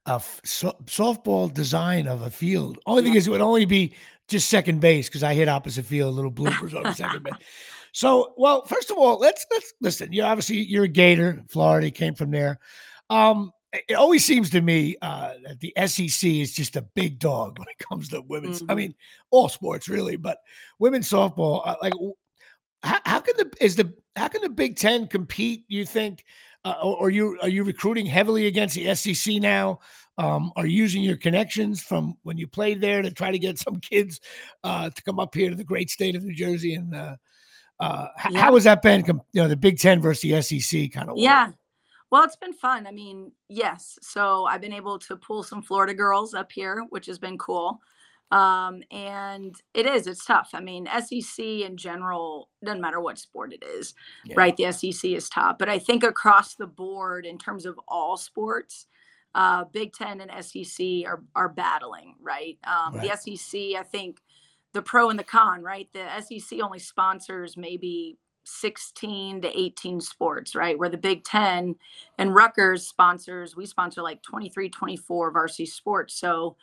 uh, 0.06 0.16
f- 0.16 0.40
so- 0.44 0.76
softball 0.84 1.52
design 1.52 2.06
of 2.06 2.22
a 2.22 2.30
field. 2.30 2.78
Only 2.86 3.02
thing 3.02 3.14
is, 3.14 3.26
it 3.26 3.30
would 3.30 3.40
only 3.40 3.64
be 3.64 3.94
just 4.28 4.48
second 4.48 4.80
base 4.80 5.08
because 5.08 5.22
I 5.22 5.34
hit 5.34 5.48
opposite 5.48 5.84
field, 5.86 6.14
little 6.14 6.32
bloopers 6.32 6.74
on 6.74 6.94
second 6.94 7.22
base. 7.24 7.34
So, 7.92 8.34
well, 8.36 8.64
first 8.66 8.90
of 8.90 8.98
all, 8.98 9.18
let's 9.18 9.46
let's 9.50 9.72
listen. 9.80 10.12
You 10.12 10.22
obviously 10.22 10.58
you're 10.58 10.84
a 10.84 10.88
Gator, 10.88 11.42
Florida, 11.48 11.90
came 11.90 12.14
from 12.14 12.30
there. 12.30 12.58
Um, 13.08 13.52
it 13.72 13.94
always 13.94 14.24
seems 14.24 14.48
to 14.50 14.60
me 14.60 14.96
uh, 15.02 15.32
that 15.44 15.60
the 15.60 15.72
SEC 15.86 16.28
is 16.30 16.52
just 16.54 16.76
a 16.76 16.82
big 16.82 17.18
dog 17.18 17.58
when 17.58 17.68
it 17.68 17.78
comes 17.78 18.08
to 18.10 18.20
women's. 18.22 18.62
I 18.62 18.66
Mhm. 18.66 18.76
mean, 18.76 18.94
all 19.30 19.48
sports 19.48 19.88
really, 19.88 20.16
but 20.16 20.38
women's 20.78 21.08
softball. 21.08 21.62
Uh, 21.66 21.76
like, 21.82 21.92
how, 22.82 23.00
how 23.04 23.20
can 23.20 23.34
the 23.38 23.50
is 23.60 23.76
the 23.76 23.92
how 24.14 24.28
can 24.28 24.42
the 24.42 24.48
Big 24.50 24.76
Ten 24.76 25.06
compete? 25.06 25.64
You 25.68 25.84
think, 25.86 26.24
uh, 26.66 26.80
or, 26.82 27.10
you 27.10 27.38
are 27.42 27.48
you 27.48 27.62
recruiting 27.64 28.06
heavily 28.06 28.46
against 28.46 28.74
the 28.74 28.94
SEC 28.94 29.36
now? 29.36 29.78
Um, 30.18 30.50
are 30.56 30.66
you 30.66 30.76
using 30.76 31.02
your 31.02 31.16
connections 31.16 31.82
from 31.82 32.16
when 32.22 32.38
you 32.38 32.46
played 32.46 32.80
there 32.80 33.02
to 33.02 33.10
try 33.10 33.30
to 33.30 33.38
get 33.38 33.58
some 33.66 33.76
kids 33.80 34.20
uh, 34.64 34.90
to 34.90 35.02
come 35.02 35.20
up 35.20 35.34
here 35.34 35.50
to 35.50 35.56
the 35.56 35.64
great 35.64 35.90
state 35.90 36.16
of 36.16 36.24
New 36.24 36.34
Jersey? 36.34 36.74
And 36.74 36.94
uh, 36.94 37.16
uh, 37.80 38.08
Yeah. 38.30 38.40
how 38.40 38.54
has 38.54 38.64
that 38.64 38.82
been? 38.82 39.04
You 39.06 39.42
know, 39.42 39.48
the 39.48 39.56
Big 39.56 39.78
Ten 39.78 40.00
versus 40.00 40.22
the 40.22 40.42
SEC 40.42 40.90
kind 40.92 41.08
of. 41.10 41.16
yeah 41.18 41.50
well 42.10 42.22
it's 42.24 42.36
been 42.36 42.52
fun 42.52 42.86
i 42.86 42.92
mean 42.92 43.32
yes 43.48 43.98
so 44.00 44.44
i've 44.46 44.60
been 44.60 44.72
able 44.72 44.96
to 44.98 45.16
pull 45.16 45.42
some 45.42 45.60
florida 45.60 45.92
girls 45.92 46.34
up 46.34 46.52
here 46.52 46.84
which 46.90 47.06
has 47.06 47.18
been 47.18 47.36
cool 47.36 47.80
um 48.32 48.82
and 48.90 49.54
it 49.72 49.86
is 49.86 50.08
it's 50.08 50.24
tough 50.24 50.50
i 50.52 50.60
mean 50.60 50.88
sec 51.00 51.38
in 51.38 51.76
general 51.76 52.48
doesn't 52.64 52.80
matter 52.80 53.00
what 53.00 53.18
sport 53.18 53.52
it 53.52 53.62
is 53.64 53.94
Yeah. 54.24 54.34
right? 54.36 54.56
The 54.56 54.72
SEC 54.72 55.12
is 55.12 55.28
top, 55.28 55.58
but 55.58 55.68
I 55.68 55.78
think 55.78 56.02
across 56.02 56.56
the 56.56 56.66
board, 56.66 57.24
in 57.24 57.38
terms 57.38 57.66
of 57.66 57.78
all 57.86 58.16
sports, 58.16 58.86
uh, 59.36 59.64
Big 59.72 59.92
Ten 59.92 60.20
and 60.20 60.44
SEC 60.44 61.04
are 61.06 61.22
are 61.36 61.48
battling, 61.48 62.16
right? 62.20 62.58
Um, 62.64 62.94
Right. 62.94 63.10
The 63.12 63.36
SEC, 63.36 63.76
I 63.78 63.84
think 63.84 64.20
the 64.72 64.82
pro 64.82 65.10
and 65.10 65.18
the 65.18 65.24
con, 65.24 65.62
right? 65.62 65.88
The 65.92 66.06
SEC 66.20 66.60
only 66.60 66.80
sponsors 66.80 67.56
maybe 67.56 68.18
16 68.44 69.42
to 69.42 69.58
18 69.60 70.00
sports, 70.00 70.54
right? 70.54 70.78
Where 70.78 70.88
the 70.88 70.98
Big 70.98 71.22
10 71.24 71.76
and 72.18 72.34
Rutgers 72.34 72.88
sponsors, 72.88 73.54
we 73.56 73.66
sponsor 73.66 74.02
like 74.02 74.22
23, 74.22 74.68
24 74.70 75.30
varsity 75.32 75.66
sports. 75.66 76.14
So 76.14 76.56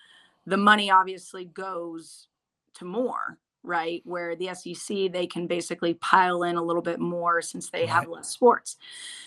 the 0.45 0.57
money 0.57 0.91
obviously 0.91 1.45
goes 1.45 2.27
to 2.75 2.85
more, 2.85 3.37
right? 3.63 4.01
Where 4.05 4.35
the 4.35 4.53
SEC, 4.53 5.11
they 5.11 5.27
can 5.27 5.47
basically 5.47 5.93
pile 5.95 6.43
in 6.43 6.57
a 6.57 6.63
little 6.63 6.81
bit 6.81 6.99
more 6.99 7.41
since 7.41 7.69
they 7.69 7.85
have 7.85 8.07
less 8.07 8.29
sports. 8.29 8.77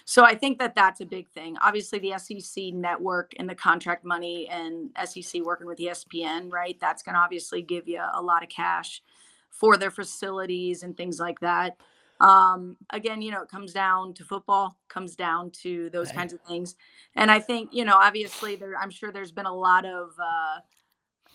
So 0.05 0.25
I 0.25 0.35
think 0.35 0.59
that 0.59 0.75
that's 0.75 1.01
a 1.01 1.07
big 1.07 1.29
thing. 1.31 1.57
Obviously, 1.63 1.99
the 1.99 2.19
SEC 2.19 2.75
network 2.75 3.33
and 3.39 3.49
the 3.49 3.55
contract 3.55 4.05
money 4.05 4.49
and 4.49 4.91
SEC 5.05 5.43
working 5.43 5.67
with 5.67 5.79
ESPN, 5.79 6.53
right? 6.53 6.79
That's 6.81 7.03
going 7.03 7.15
to 7.15 7.21
obviously 7.21 7.63
give 7.63 7.89
you 7.89 8.03
a 8.15 8.23
lot 8.23 8.43
of 8.43 8.49
cash 8.49 9.03
for 9.51 9.77
their 9.77 9.91
facilities 9.91 10.83
and 10.83 10.97
things 10.97 11.19
like 11.19 11.41
that. 11.41 11.77
Um, 12.21 12.77
again, 12.91 13.21
you 13.23 13.31
know, 13.31 13.43
it 13.43 13.49
comes 13.51 13.73
down 13.73 14.15
to 14.15 14.25
football, 14.25 14.77
comes 14.89 15.17
down 15.17 15.51
to 15.63 15.91
those 15.91 16.09
Right. 16.09 16.17
kinds 16.17 16.33
of 16.33 16.41
things. 16.43 16.77
And 17.15 17.31
I 17.31 17.41
think, 17.41 17.71
you 17.73 17.85
know, 17.85 17.97
obviously 17.97 18.57
there 18.57 18.77
I'm 18.77 18.91
sure 18.91 19.13
there's 19.13 19.33
been 19.33 19.47
a 19.47 19.55
lot 19.55 19.85
of 19.85 20.11
uh 20.19 20.61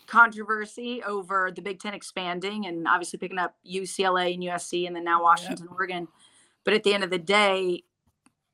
controversy 0.06 1.02
over 1.04 1.50
the 1.54 1.62
Big 1.62 1.80
Ten 1.80 1.94
expanding 1.94 2.66
and 2.66 2.86
obviously 2.86 3.18
picking 3.18 3.38
up 3.38 3.56
UCLA 3.66 4.34
and 4.34 4.42
USC 4.42 4.86
and 4.86 4.94
then 4.94 5.04
now 5.04 5.22
Washington, 5.22 5.68
Oregon. 5.70 6.08
But 6.64 6.74
at 6.74 6.82
the 6.82 6.94
end 6.94 7.04
of 7.04 7.10
the 7.10 7.18
day, 7.18 7.84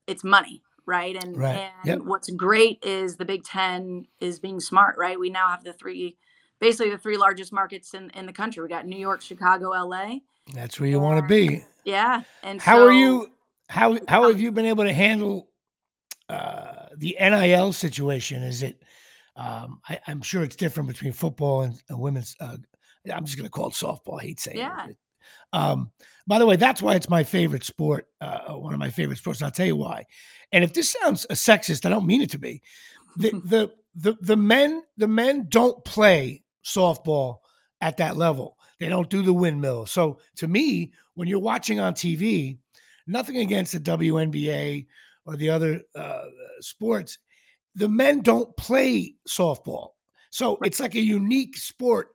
it's 0.06 0.24
money, 0.24 0.62
right? 0.86 1.22
And 1.22 1.36
Right. 1.36 1.56
and 1.84 1.86
Yep. 1.86 1.98
what's 2.00 2.30
great 2.30 2.78
is 2.82 3.16
the 3.16 3.24
Big 3.24 3.44
Ten 3.44 4.06
is 4.20 4.38
being 4.38 4.60
smart, 4.60 4.96
right? 4.98 5.18
We 5.18 5.30
now 5.30 5.48
have 5.48 5.64
the 5.64 5.72
three 5.72 6.16
basically 6.60 6.90
the 6.90 6.98
three 6.98 7.16
largest 7.16 7.52
markets 7.52 7.94
in, 7.94 8.10
in 8.10 8.26
the 8.26 8.32
country. 8.32 8.62
We 8.62 8.68
got 8.68 8.86
New 8.86 8.98
York, 8.98 9.20
Chicago, 9.20 9.70
LA. 9.70 10.18
That's 10.54 10.80
where 10.80 10.88
you 10.88 10.98
want 10.98 11.20
to 11.20 11.26
be. 11.26 11.64
Yeah. 11.84 12.22
And 12.42 12.60
How 12.60 12.80
are 12.80 12.92
you? 12.92 13.30
How 13.68 13.98
how 14.08 14.26
have 14.28 14.40
you 14.40 14.50
been 14.50 14.64
able 14.64 14.84
to 14.84 14.92
handle 14.92 15.48
uh, 16.28 16.86
the 16.96 17.16
NIL 17.20 17.72
situation? 17.72 18.42
Is 18.42 18.62
it? 18.62 18.82
Um, 19.38 19.80
I, 19.88 19.98
I'm 20.06 20.20
sure 20.20 20.42
it's 20.42 20.56
different 20.56 20.88
between 20.88 21.12
football 21.12 21.62
and 21.62 21.80
uh, 21.90 21.96
women's. 21.96 22.34
Uh, 22.40 22.56
I'm 23.12 23.24
just 23.24 23.36
going 23.38 23.46
to 23.46 23.50
call 23.50 23.68
it 23.68 23.74
softball. 23.74 24.20
I 24.20 24.24
hate 24.24 24.40
saying 24.40 24.58
Yeah. 24.58 24.88
it. 24.88 24.96
Um, 25.52 25.90
by 26.26 26.38
the 26.38 26.46
way, 26.46 26.56
that's 26.56 26.82
why 26.82 26.94
it's 26.94 27.08
my 27.08 27.22
favorite 27.24 27.64
sport. 27.64 28.06
Uh, 28.20 28.52
one 28.54 28.74
of 28.74 28.80
my 28.80 28.90
favorite 28.90 29.18
sports. 29.18 29.40
And 29.40 29.46
I'll 29.46 29.52
tell 29.52 29.66
you 29.66 29.76
why. 29.76 30.04
And 30.52 30.64
if 30.64 30.72
this 30.74 30.90
sounds 31.00 31.24
a 31.30 31.34
sexist, 31.34 31.86
I 31.86 31.88
don't 31.88 32.06
mean 32.06 32.20
it 32.20 32.30
to 32.30 32.38
be. 32.38 32.60
The 33.16 33.30
the 33.44 33.70
the 33.94 34.16
the 34.20 34.36
men 34.36 34.82
the 34.96 35.08
men 35.08 35.46
don't 35.48 35.82
play 35.84 36.42
softball 36.64 37.38
at 37.80 37.96
that 37.98 38.16
level. 38.16 38.58
They 38.80 38.88
don't 38.88 39.08
do 39.10 39.22
the 39.22 39.32
windmill. 39.32 39.86
So 39.86 40.18
to 40.36 40.48
me, 40.48 40.92
when 41.14 41.28
you're 41.28 41.38
watching 41.38 41.80
on 41.80 41.94
TV, 41.94 42.58
nothing 43.06 43.38
against 43.38 43.72
the 43.72 43.80
WNBA 43.80 44.86
or 45.26 45.36
the 45.36 45.50
other 45.50 45.80
uh, 45.94 46.24
sports, 46.60 47.18
the 47.74 47.88
men 47.88 48.20
don't 48.20 48.56
play 48.56 49.14
softball. 49.28 49.90
So 50.30 50.58
it's 50.62 50.80
like 50.80 50.94
a 50.94 51.00
unique 51.00 51.56
sport 51.56 52.08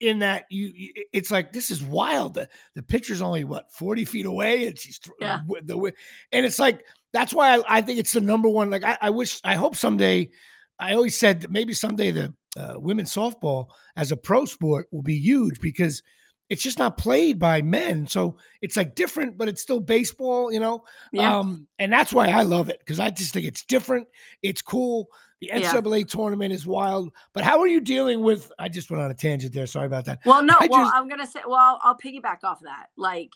in 0.00 0.18
that 0.20 0.44
you, 0.50 0.72
it's 1.12 1.30
like 1.30 1.52
this 1.52 1.70
is 1.70 1.82
wild. 1.82 2.34
The, 2.34 2.48
the 2.74 2.82
pitcher's 2.82 3.22
only 3.22 3.44
what 3.44 3.70
40 3.72 4.04
feet 4.06 4.26
away, 4.26 4.66
and 4.66 4.78
she's 4.78 4.98
thr- 4.98 5.10
Yeah. 5.20 5.40
the 5.64 5.92
and 6.32 6.46
it's 6.46 6.58
like 6.58 6.84
that's 7.12 7.34
why 7.34 7.56
I, 7.58 7.78
I 7.78 7.82
think 7.82 7.98
it's 7.98 8.12
the 8.12 8.20
number 8.20 8.48
one. 8.48 8.70
Like 8.70 8.84
I, 8.84 8.96
I 9.00 9.10
wish, 9.10 9.40
I 9.44 9.54
hope 9.54 9.76
someday. 9.76 10.30
I 10.78 10.94
always 10.94 11.16
said 11.18 11.42
that 11.42 11.50
maybe 11.50 11.74
someday 11.74 12.10
the 12.10 12.34
uh, 12.56 12.74
women's 12.76 13.14
softball 13.14 13.66
as 13.96 14.12
a 14.12 14.16
pro 14.16 14.44
sport 14.46 14.86
will 14.90 15.02
be 15.02 15.18
huge 15.18 15.60
because 15.60 16.02
it's 16.50 16.62
just 16.62 16.78
not 16.78 16.98
played 16.98 17.38
by 17.38 17.62
men. 17.62 18.06
So 18.06 18.36
it's 18.60 18.76
like 18.76 18.94
different, 18.96 19.38
but 19.38 19.48
it's 19.48 19.62
still 19.62 19.80
baseball, 19.80 20.52
you 20.52 20.60
know? 20.60 20.84
Yeah. 21.12 21.38
Um, 21.38 21.66
and 21.78 21.92
that's 21.92 22.12
why 22.12 22.28
I 22.28 22.42
love 22.42 22.68
it 22.68 22.80
because 22.80 23.00
I 23.00 23.08
just 23.10 23.32
think 23.32 23.46
it's 23.46 23.64
different. 23.64 24.08
It's 24.42 24.60
cool. 24.60 25.08
The 25.40 25.46
Yeah. 25.46 25.60
NCAA 25.60 26.04
tournament 26.08 26.52
is 26.52 26.66
wild. 26.66 27.12
But 27.32 27.44
how 27.44 27.60
are 27.60 27.68
you 27.68 27.80
dealing 27.80 28.20
with? 28.22 28.52
I 28.58 28.68
just 28.68 28.90
went 28.90 29.02
on 29.02 29.10
a 29.10 29.14
tangent 29.14 29.54
there. 29.54 29.66
Sorry 29.66 29.86
about 29.86 30.04
that. 30.06 30.18
Well, 30.26 30.42
no, 30.42 30.56
I 30.60 30.66
well, 30.66 30.84
just- 30.84 30.94
I'm 30.94 31.08
gonna 31.08 31.26
say, 31.26 31.40
well, 31.46 31.80
I'll 31.82 31.96
piggyback 31.96 32.44
off 32.44 32.60
that. 32.62 32.88
Like, 32.96 33.30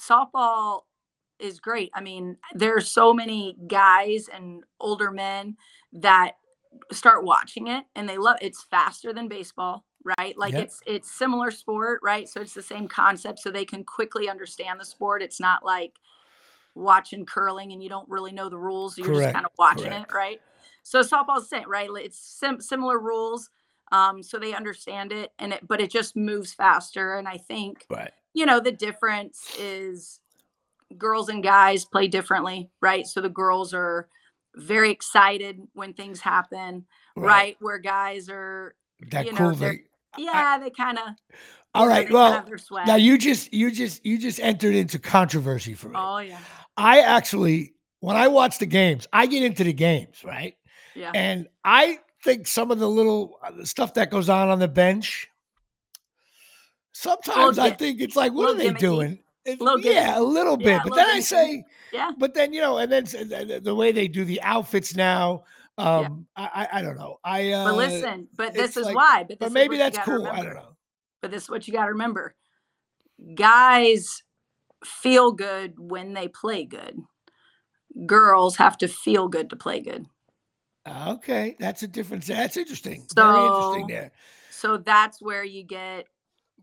softball 0.00 0.80
is 1.38 1.60
great. 1.60 1.90
I 1.94 2.00
mean, 2.00 2.38
there's 2.54 2.90
so 2.90 3.12
many 3.12 3.56
guys 3.66 4.28
and 4.32 4.64
older 4.80 5.10
men 5.10 5.56
that 5.92 6.36
start 6.92 7.24
watching 7.24 7.66
it 7.66 7.84
and 7.94 8.08
they 8.08 8.16
love 8.16 8.38
it's 8.40 8.64
faster 8.70 9.12
than 9.12 9.28
baseball, 9.28 9.84
right? 10.18 10.36
Like 10.36 10.52
Yep. 10.54 10.62
it's 10.64 10.80
it's 10.86 11.10
similar 11.10 11.50
sport, 11.50 12.00
right? 12.02 12.28
So 12.28 12.40
it's 12.40 12.54
the 12.54 12.62
same 12.62 12.88
concept, 12.88 13.38
so 13.40 13.50
they 13.50 13.64
can 13.64 13.84
quickly 13.84 14.28
understand 14.28 14.80
the 14.80 14.84
sport. 14.84 15.22
It's 15.22 15.40
not 15.40 15.64
like 15.64 15.94
watching 16.74 17.26
curling 17.26 17.72
and 17.72 17.82
you 17.82 17.88
don't 17.88 18.08
really 18.08 18.32
know 18.32 18.48
the 18.48 18.58
rules. 18.58 18.96
You're 18.96 19.14
just 19.14 19.32
kind 19.34 19.44
of 19.44 19.52
watching 19.58 19.90
correct. 19.90 20.10
it, 20.10 20.14
right? 20.14 20.40
So 20.82 21.00
softball's 21.00 21.48
the 21.48 21.56
same, 21.58 21.70
right? 21.70 21.88
It's 21.96 22.18
sim- 22.18 22.60
similar 22.60 22.98
rules 22.98 23.50
um, 23.92 24.22
so 24.22 24.38
they 24.38 24.54
understand 24.54 25.12
it 25.12 25.32
and 25.38 25.52
it 25.52 25.68
but 25.68 25.80
it 25.80 25.90
just 25.90 26.16
moves 26.16 26.54
faster 26.54 27.16
and 27.18 27.28
i 27.28 27.36
think 27.36 27.84
Right. 27.90 28.10
you 28.32 28.46
know 28.46 28.58
the 28.58 28.72
difference 28.72 29.54
is 29.58 30.18
girls 30.96 31.28
and 31.28 31.42
guys 31.42 31.84
play 31.84 32.08
differently 32.08 32.70
right 32.80 33.06
so 33.06 33.20
the 33.20 33.28
girls 33.28 33.74
are 33.74 34.08
very 34.56 34.90
excited 34.90 35.60
when 35.74 35.92
things 35.92 36.20
happen 36.20 36.86
right, 37.16 37.56
where 37.60 37.76
guys 37.76 38.30
are 38.30 38.74
That 39.10 39.26
you 39.26 39.32
know, 39.32 39.38
cool 39.38 39.50
they're- 39.56 39.70
thing. 39.72 39.84
Yeah 40.18 40.58
they 40.58 40.70
kind 40.70 40.98
of 40.98 41.04
All 41.74 41.86
right. 41.86 42.10
Well, 42.10 42.44
now 42.86 42.96
you 42.96 43.16
just 43.18 43.52
you 43.52 43.70
just 43.70 44.04
you 44.04 44.18
just 44.18 44.40
entered 44.40 44.74
into 44.74 44.98
controversy 44.98 45.74
for 45.74 45.88
me. 45.88 45.96
oh 45.98 46.18
yeah 46.18 46.38
I 46.76 47.00
actually 47.00 47.74
when 48.00 48.16
I 48.16 48.28
watch 48.28 48.58
the 48.58 48.66
games, 48.66 49.06
I 49.12 49.26
get 49.26 49.42
into 49.42 49.64
the 49.64 49.72
games, 49.72 50.24
right? 50.24 50.56
yeah 50.94 51.12
And 51.14 51.46
I 51.64 51.98
think 52.24 52.46
some 52.46 52.70
of 52.70 52.78
the 52.78 52.88
little 52.88 53.38
uh, 53.42 53.64
stuff 53.64 53.94
that 53.94 54.10
goes 54.10 54.28
on 54.28 54.48
on 54.48 54.58
the 54.58 54.68
bench, 54.68 55.28
sometimes 56.92 57.58
I 57.58 57.70
think 57.70 58.00
it's 58.00 58.16
like, 58.16 58.32
what 58.32 58.50
are 58.50 58.58
they 58.58 58.70
gimmicky. 58.70 58.78
doing? 58.78 59.18
Little 59.46 59.80
yeah, 59.80 60.18
a 60.18 60.22
little 60.22 60.56
bit. 60.56 60.66
Yeah, 60.66 60.82
but 60.84 60.94
then 60.94 61.08
I 61.10 61.20
say, 61.20 61.64
yeah 61.92 62.12
but 62.16 62.32
then 62.34 62.52
you 62.52 62.60
know, 62.60 62.78
and 62.78 62.90
then 62.92 63.04
s- 63.04 63.12
the, 63.12 63.44
the- 63.46 63.60
the 63.60 63.74
way 63.74 63.90
they 63.92 64.06
do 64.08 64.24
the 64.24 64.40
outfits 64.42 64.94
now, 64.94 65.44
um, 65.78 66.26
I, 66.36 66.68
I 66.72 66.78
I 66.78 66.82
don't 66.82 66.96
know. 66.96 67.18
I 67.24 67.50
uh, 67.52 67.64
but 67.64 67.76
listen 67.76 68.28
but 68.36 68.52
this 68.54 68.76
is 68.76 68.86
like- 68.86 68.94
why 68.96 69.18
but, 69.28 69.38
this 69.38 69.48
but 69.48 69.52
maybe 69.52 69.76
that's 69.76 69.98
cool. 69.98 70.26
I 70.26 70.42
don't 70.42 70.54
know. 70.54 70.76
but 71.20 71.30
this 71.30 71.44
is 71.44 71.50
what 71.50 71.66
you 71.66 71.72
got 71.72 71.84
to 71.86 71.92
remember 71.92 72.34
guys 73.34 74.22
feel 74.84 75.32
good 75.32 75.74
when 75.78 76.12
they 76.12 76.28
play 76.28 76.64
good 76.64 76.98
girls 78.06 78.56
have 78.56 78.76
to 78.78 78.88
feel 78.88 79.28
good 79.28 79.50
to 79.50 79.56
play 79.56 79.80
good 79.80 80.06
Okay, 80.84 81.54
that's 81.60 81.84
a 81.84 81.86
difference. 81.86 82.26
That's 82.26 82.56
interesting. 82.56 83.06
Very 83.14 83.46
interesting 83.46 83.82
So- 83.82 83.86
there. 83.88 84.12
so 84.50 84.76
that's 84.78 85.22
where 85.22 85.44
you 85.44 85.62
get 85.62 86.06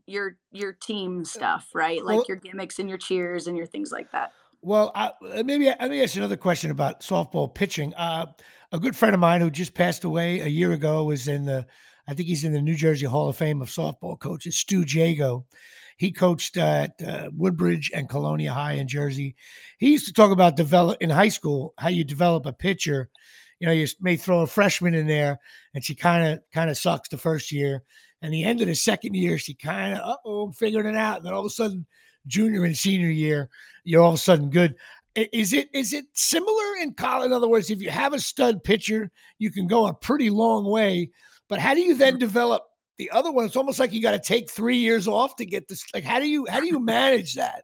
your 0.08 0.38
your 0.52 0.74
team 0.74 1.24
stuff 1.24 1.70
right 1.74 2.04
like 2.04 2.18
well- 2.18 2.26
your 2.28 2.38
gimmicks 2.38 2.80
and 2.80 2.90
your 2.90 2.98
cheers 2.98 3.48
and 3.48 3.56
your 3.56 3.68
things 3.68 3.92
like 3.92 4.12
that 4.12 4.34
Well, 4.62 4.92
I, 4.94 5.12
uh, 5.22 5.44
maybe 5.44 5.68
let 5.68 5.90
me 5.90 6.04
ask 6.04 6.16
you 6.16 6.22
another 6.22 6.36
question 6.36 6.70
about 6.72 7.00
softball 7.00 7.54
pitching. 7.54 7.94
Uh, 7.94 8.26
a 8.72 8.80
good 8.80 8.96
friend 8.96 9.14
of 9.14 9.20
mine 9.20 9.42
who 9.42 9.50
just 9.50 9.74
passed 9.74 10.04
away 10.04 10.42
a 10.42 10.48
year 10.48 10.74
ago 10.74 11.04
was 11.04 11.28
in 11.28 11.46
the, 11.46 11.66
I 12.08 12.14
think 12.14 12.28
he's 12.28 12.44
in 12.44 12.54
the 12.54 12.62
New 12.62 12.76
Jersey 12.76 13.06
Hall 13.06 13.30
of 13.30 13.38
Fame 13.38 13.62
of 13.62 13.70
softball 13.70 14.20
coaches. 14.20 14.58
Stu 14.58 14.82
Jago. 14.82 15.46
He 15.98 16.12
coached 16.14 16.56
at 16.56 16.94
uh, 17.06 17.30
Woodbridge 17.36 17.92
and 17.94 18.08
Colonia 18.08 18.54
High 18.54 18.74
in 18.74 18.88
Jersey. 18.88 19.36
He 19.80 19.92
used 19.92 20.08
to 20.08 20.14
talk 20.14 20.32
about 20.32 20.56
develop 20.56 20.98
in 21.02 21.10
high 21.10 21.28
school 21.28 21.74
how 21.78 21.90
you 21.90 22.06
develop 22.06 22.46
a 22.46 22.54
pitcher. 22.54 23.10
You 23.60 23.68
know, 23.68 23.74
you 23.74 23.86
may 24.00 24.16
throw 24.16 24.40
a 24.40 24.48
freshman 24.48 24.94
in 24.94 25.08
there, 25.08 25.40
and 25.74 25.84
she 25.84 25.96
kind 25.96 26.26
of 26.26 26.40
kind 26.54 26.70
of 26.70 26.78
sucks 26.78 27.10
the 27.10 27.18
first 27.18 27.52
year, 27.52 27.84
and 28.22 28.34
the 28.34 28.46
end 28.46 28.62
of 28.62 28.68
the 28.68 28.76
second 28.76 29.14
year, 29.14 29.38
she 29.38 29.54
kind 29.54 30.00
of 30.00 30.16
oh, 30.24 30.44
I'm 30.44 30.54
figuring 30.54 30.88
it 30.88 30.96
out. 30.96 31.18
And 31.18 31.26
then 31.26 31.34
all 31.34 31.42
of 31.42 31.48
a 31.48 31.50
sudden, 31.50 31.86
junior 32.28 32.64
and 32.64 32.78
senior 32.78 33.10
year, 33.10 33.50
you're 33.84 34.02
all 34.02 34.14
of 34.14 34.16
a 34.16 34.20
sudden 34.20 34.50
good. 34.50 34.76
Is 35.16 35.54
it 35.54 35.70
is 35.74 35.94
it 35.94 36.06
similar 36.14 36.76
in 36.82 36.94
college? 36.94 37.28
In 37.28 37.34
other 37.34 37.48
words, 37.48 37.70
if 37.70 37.82
you 37.82 37.90
have 37.90 38.14
a 38.14 38.20
stud 38.20 38.64
pitcher, 38.64 39.12
you 39.38 39.52
can 39.52 39.68
go 39.68 39.88
a 39.88 39.94
pretty 39.94 40.30
long 40.30 40.66
way. 40.66 41.10
But 41.48 41.60
how 41.60 41.74
do 41.74 41.82
you 41.82 41.96
then 41.96 42.14
mm-hmm. 42.14 42.20
develop 42.20 42.64
the 42.98 43.10
other 43.12 43.32
one? 43.32 43.46
It's 43.46 43.56
almost 43.56 43.80
like 43.80 43.92
you 43.92 44.02
got 44.02 44.12
to 44.12 44.20
take 44.20 44.50
three 44.50 44.78
years 44.78 45.08
off 45.08 45.36
to 45.38 45.46
get 45.46 45.68
this. 45.68 45.84
Like, 45.94 46.04
how 46.04 46.20
do 46.20 46.28
you 46.28 46.46
how 46.50 46.60
do 46.60 46.68
you 46.68 46.80
manage 46.84 47.34
that? 47.36 47.64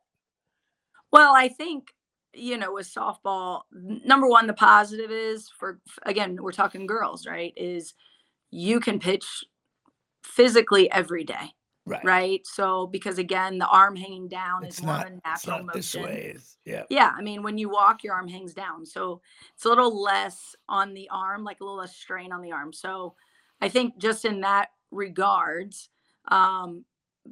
well 1.15 1.33
i 1.33 1.47
think 1.47 1.93
you 2.33 2.57
know 2.57 2.73
with 2.73 2.93
softball 2.93 3.61
number 3.71 4.27
one 4.27 4.47
the 4.47 4.53
positive 4.53 5.09
is 5.09 5.49
for 5.57 5.79
again 6.05 6.37
we're 6.41 6.51
talking 6.51 6.85
girls 6.85 7.25
right 7.25 7.53
is 7.55 7.93
you 8.51 8.81
can 8.81 8.99
pitch 8.99 9.25
physically 10.23 10.91
every 10.91 11.23
day 11.23 11.53
Right. 11.87 12.03
right 12.03 12.47
so 12.47 12.87
because 12.87 13.19
again 13.19 13.59
the 13.59 13.67
arm 13.67 13.95
hanging 13.95 14.27
down 14.27 14.63
It's 14.63 14.79
is 14.79 14.83
more 14.83 14.95
not, 14.95 15.05
of 15.05 15.13
a 15.13 15.21
natural 15.23 15.63
not 15.63 15.73
this 15.75 15.93
motion 15.93 16.09
way. 16.09 16.33
It's, 16.35 16.57
yeah. 16.65 16.83
Yeah, 16.89 17.11
I 17.15 17.21
mean, 17.21 17.43
when 17.43 17.59
you 17.59 17.69
walk, 17.69 18.03
your 18.03 18.15
arm 18.15 18.27
hangs 18.27 18.55
down. 18.55 18.87
So 18.87 19.21
it's 19.53 19.65
a 19.65 19.69
little 19.69 20.01
less 20.01 20.55
on 20.67 20.95
the 20.95 21.07
arm, 21.11 21.43
like 21.43 21.59
a 21.61 21.63
little 21.63 21.77
less 21.77 21.95
strain 21.95 22.31
on 22.31 22.41
the 22.41 22.51
arm. 22.51 22.73
So 22.73 23.13
I 23.61 23.69
think 23.69 23.99
just 23.99 24.25
in 24.25 24.41
that 24.41 24.69
regards, 24.89 25.89
um, 26.27 26.85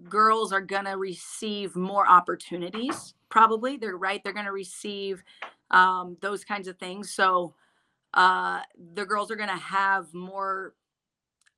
girls 0.10 0.51
are 0.51 0.62
going 0.62 0.86
to 0.86 0.98
receive 0.98 1.75
more 1.75 2.07
opportunities 2.07 3.13
probably 3.29 3.77
they're 3.77 3.98
right 3.98 4.24
they're 4.24 4.33
going 4.33 4.45
to 4.45 4.51
receive 4.51 5.24
um, 5.72 6.17
those 6.22 6.43
kinds 6.43 6.67
of 6.67 6.77
things 6.77 7.13
so 7.13 7.53
uh, 8.13 8.62
the 8.93 9.05
girls 9.05 9.31
are 9.31 9.36
going 9.36 9.50
to 9.50 9.55
have 9.55 10.13
more 10.13 10.75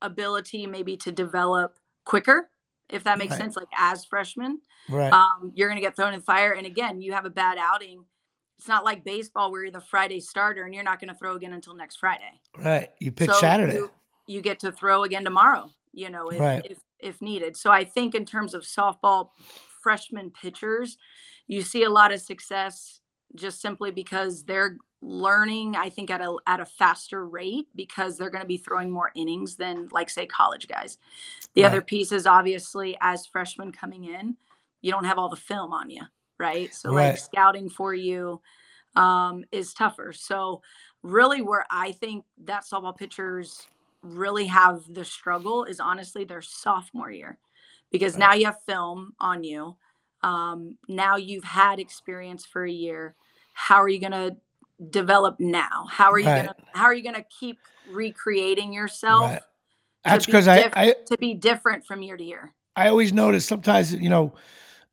ability 0.02 0.66
maybe 0.66 0.96
to 0.96 1.12
develop 1.12 1.76
quicker 2.04 2.48
if 2.90 3.04
that 3.04 3.18
makes 3.18 3.32
Right. 3.32 3.38
sense 3.38 3.56
like 3.56 3.68
as 3.76 4.04
freshmen 4.04 4.60
Right. 4.88 5.12
um, 5.12 5.52
you're 5.54 5.68
going 5.68 5.80
to 5.80 5.86
get 5.86 5.96
thrown 5.96 6.12
in 6.14 6.20
the 6.20 6.24
fire 6.24 6.52
and 6.52 6.66
again 6.66 7.00
you 7.00 7.12
have 7.12 7.24
a 7.24 7.30
bad 7.30 7.58
outing 7.58 8.04
it's 8.58 8.68
not 8.68 8.84
like 8.84 9.04
baseball 9.04 9.50
where 9.50 9.62
you're 9.62 9.72
the 9.72 9.80
friday 9.80 10.20
starter 10.20 10.64
and 10.64 10.74
you're 10.74 10.84
not 10.84 11.00
going 11.00 11.08
to 11.12 11.18
throw 11.18 11.34
again 11.36 11.52
until 11.52 11.74
next 11.74 11.96
friday 11.96 12.40
right. 12.56 12.90
You 13.00 13.12
pitch 13.12 13.30
so 13.30 13.38
Saturday. 13.40 13.74
You, 13.74 13.90
you 14.26 14.40
get 14.40 14.58
to 14.60 14.72
throw 14.72 15.04
again 15.04 15.24
tomorrow, 15.24 15.70
you 15.92 16.10
know, 16.10 16.30
if, 16.30 16.40
Right. 16.40 16.66
if 16.68 16.78
if 16.98 17.20
needed. 17.20 17.56
So 17.56 17.70
I 17.70 17.84
think 17.84 18.14
in 18.14 18.24
terms 18.24 18.54
of 18.54 18.62
softball 18.62 19.30
freshman 19.82 20.30
pitchers, 20.30 20.96
you 21.46 21.62
see 21.62 21.84
a 21.84 21.90
lot 21.90 22.12
of 22.12 22.20
success 22.20 23.00
just 23.34 23.60
simply 23.60 23.90
because 23.90 24.44
they're 24.44 24.78
learning, 25.06 25.76
I 25.76 25.90
think, 25.90 26.10
at 26.10 26.22
a 26.22 26.36
at 26.48 26.60
a 26.60 26.66
faster 26.66 27.26
rate 27.26 27.68
because 27.76 28.18
they're 28.18 28.30
going 28.30 28.42
to 28.42 28.48
be 28.48 28.58
throwing 28.58 28.90
more 28.92 29.12
innings 29.16 29.56
than 29.56 29.88
like 29.92 30.10
say 30.10 30.26
college 30.26 30.68
guys. 30.68 30.98
The 31.54 31.64
other 31.64 31.82
piece 31.82 32.12
is 32.12 32.26
obviously 32.26 32.96
as 33.00 33.26
freshmen 33.26 33.72
coming 33.72 34.04
in, 34.04 34.36
you 34.82 34.92
don't 34.92 35.04
have 35.04 35.18
all 35.18 35.28
the 35.30 35.36
film 35.36 35.72
on 35.72 35.90
you, 35.90 36.02
right? 36.38 36.74
So 36.74 36.92
Right. 36.92 37.06
like 37.10 37.18
scouting 37.18 37.70
for 37.70 37.94
you 37.94 38.40
um, 38.96 39.44
is 39.52 39.74
tougher. 39.74 40.12
So 40.14 40.62
really 41.04 41.42
where 41.42 41.66
I 41.70 41.92
think 41.94 42.24
that 42.46 42.64
softball 42.64 42.96
pitchers 42.96 43.68
really 44.02 44.46
have 44.48 44.82
the 44.92 45.06
struggle 45.06 45.64
is 45.64 45.80
honestly 45.80 46.24
their 46.24 46.42
sophomore 46.42 47.12
year 47.12 47.38
because 47.92 48.16
Right. 48.16 48.20
now 48.20 48.34
you 48.34 48.46
have 48.46 48.62
film 48.66 49.14
on 49.20 49.44
you. 49.44 49.76
Um, 50.24 50.78
now 50.88 51.16
you've 51.16 51.44
had 51.44 51.80
experience 51.80 52.46
for 52.46 52.64
a 52.66 52.72
year. 52.72 53.16
How 53.54 53.82
are 53.82 53.88
you 53.90 54.00
going 54.00 54.12
to 54.12 54.36
develop 54.90 55.36
now? 55.38 55.86
How 55.90 56.10
are 56.12 56.18
you 56.18 56.26
Right. 56.26 56.44
to 56.44 56.54
how 56.74 56.84
are 56.84 56.94
you 56.94 57.02
going 57.02 57.14
to 57.14 57.24
keep 57.40 57.58
recreating 57.88 58.72
yourself 58.72 59.30
Right. 59.32 59.42
That's 60.04 60.26
be 60.26 60.32
because 60.32 60.48
I, 60.48 60.62
diff- 60.62 60.72
I 60.76 60.94
to 61.06 61.18
be 61.18 61.34
different 61.34 61.86
from 61.86 62.02
year 62.02 62.16
to 62.16 62.24
year? 62.24 62.52
I 62.76 62.88
always 62.88 63.12
notice 63.12 63.46
sometimes, 63.46 63.94
you 63.94 64.10
know, 64.10 64.34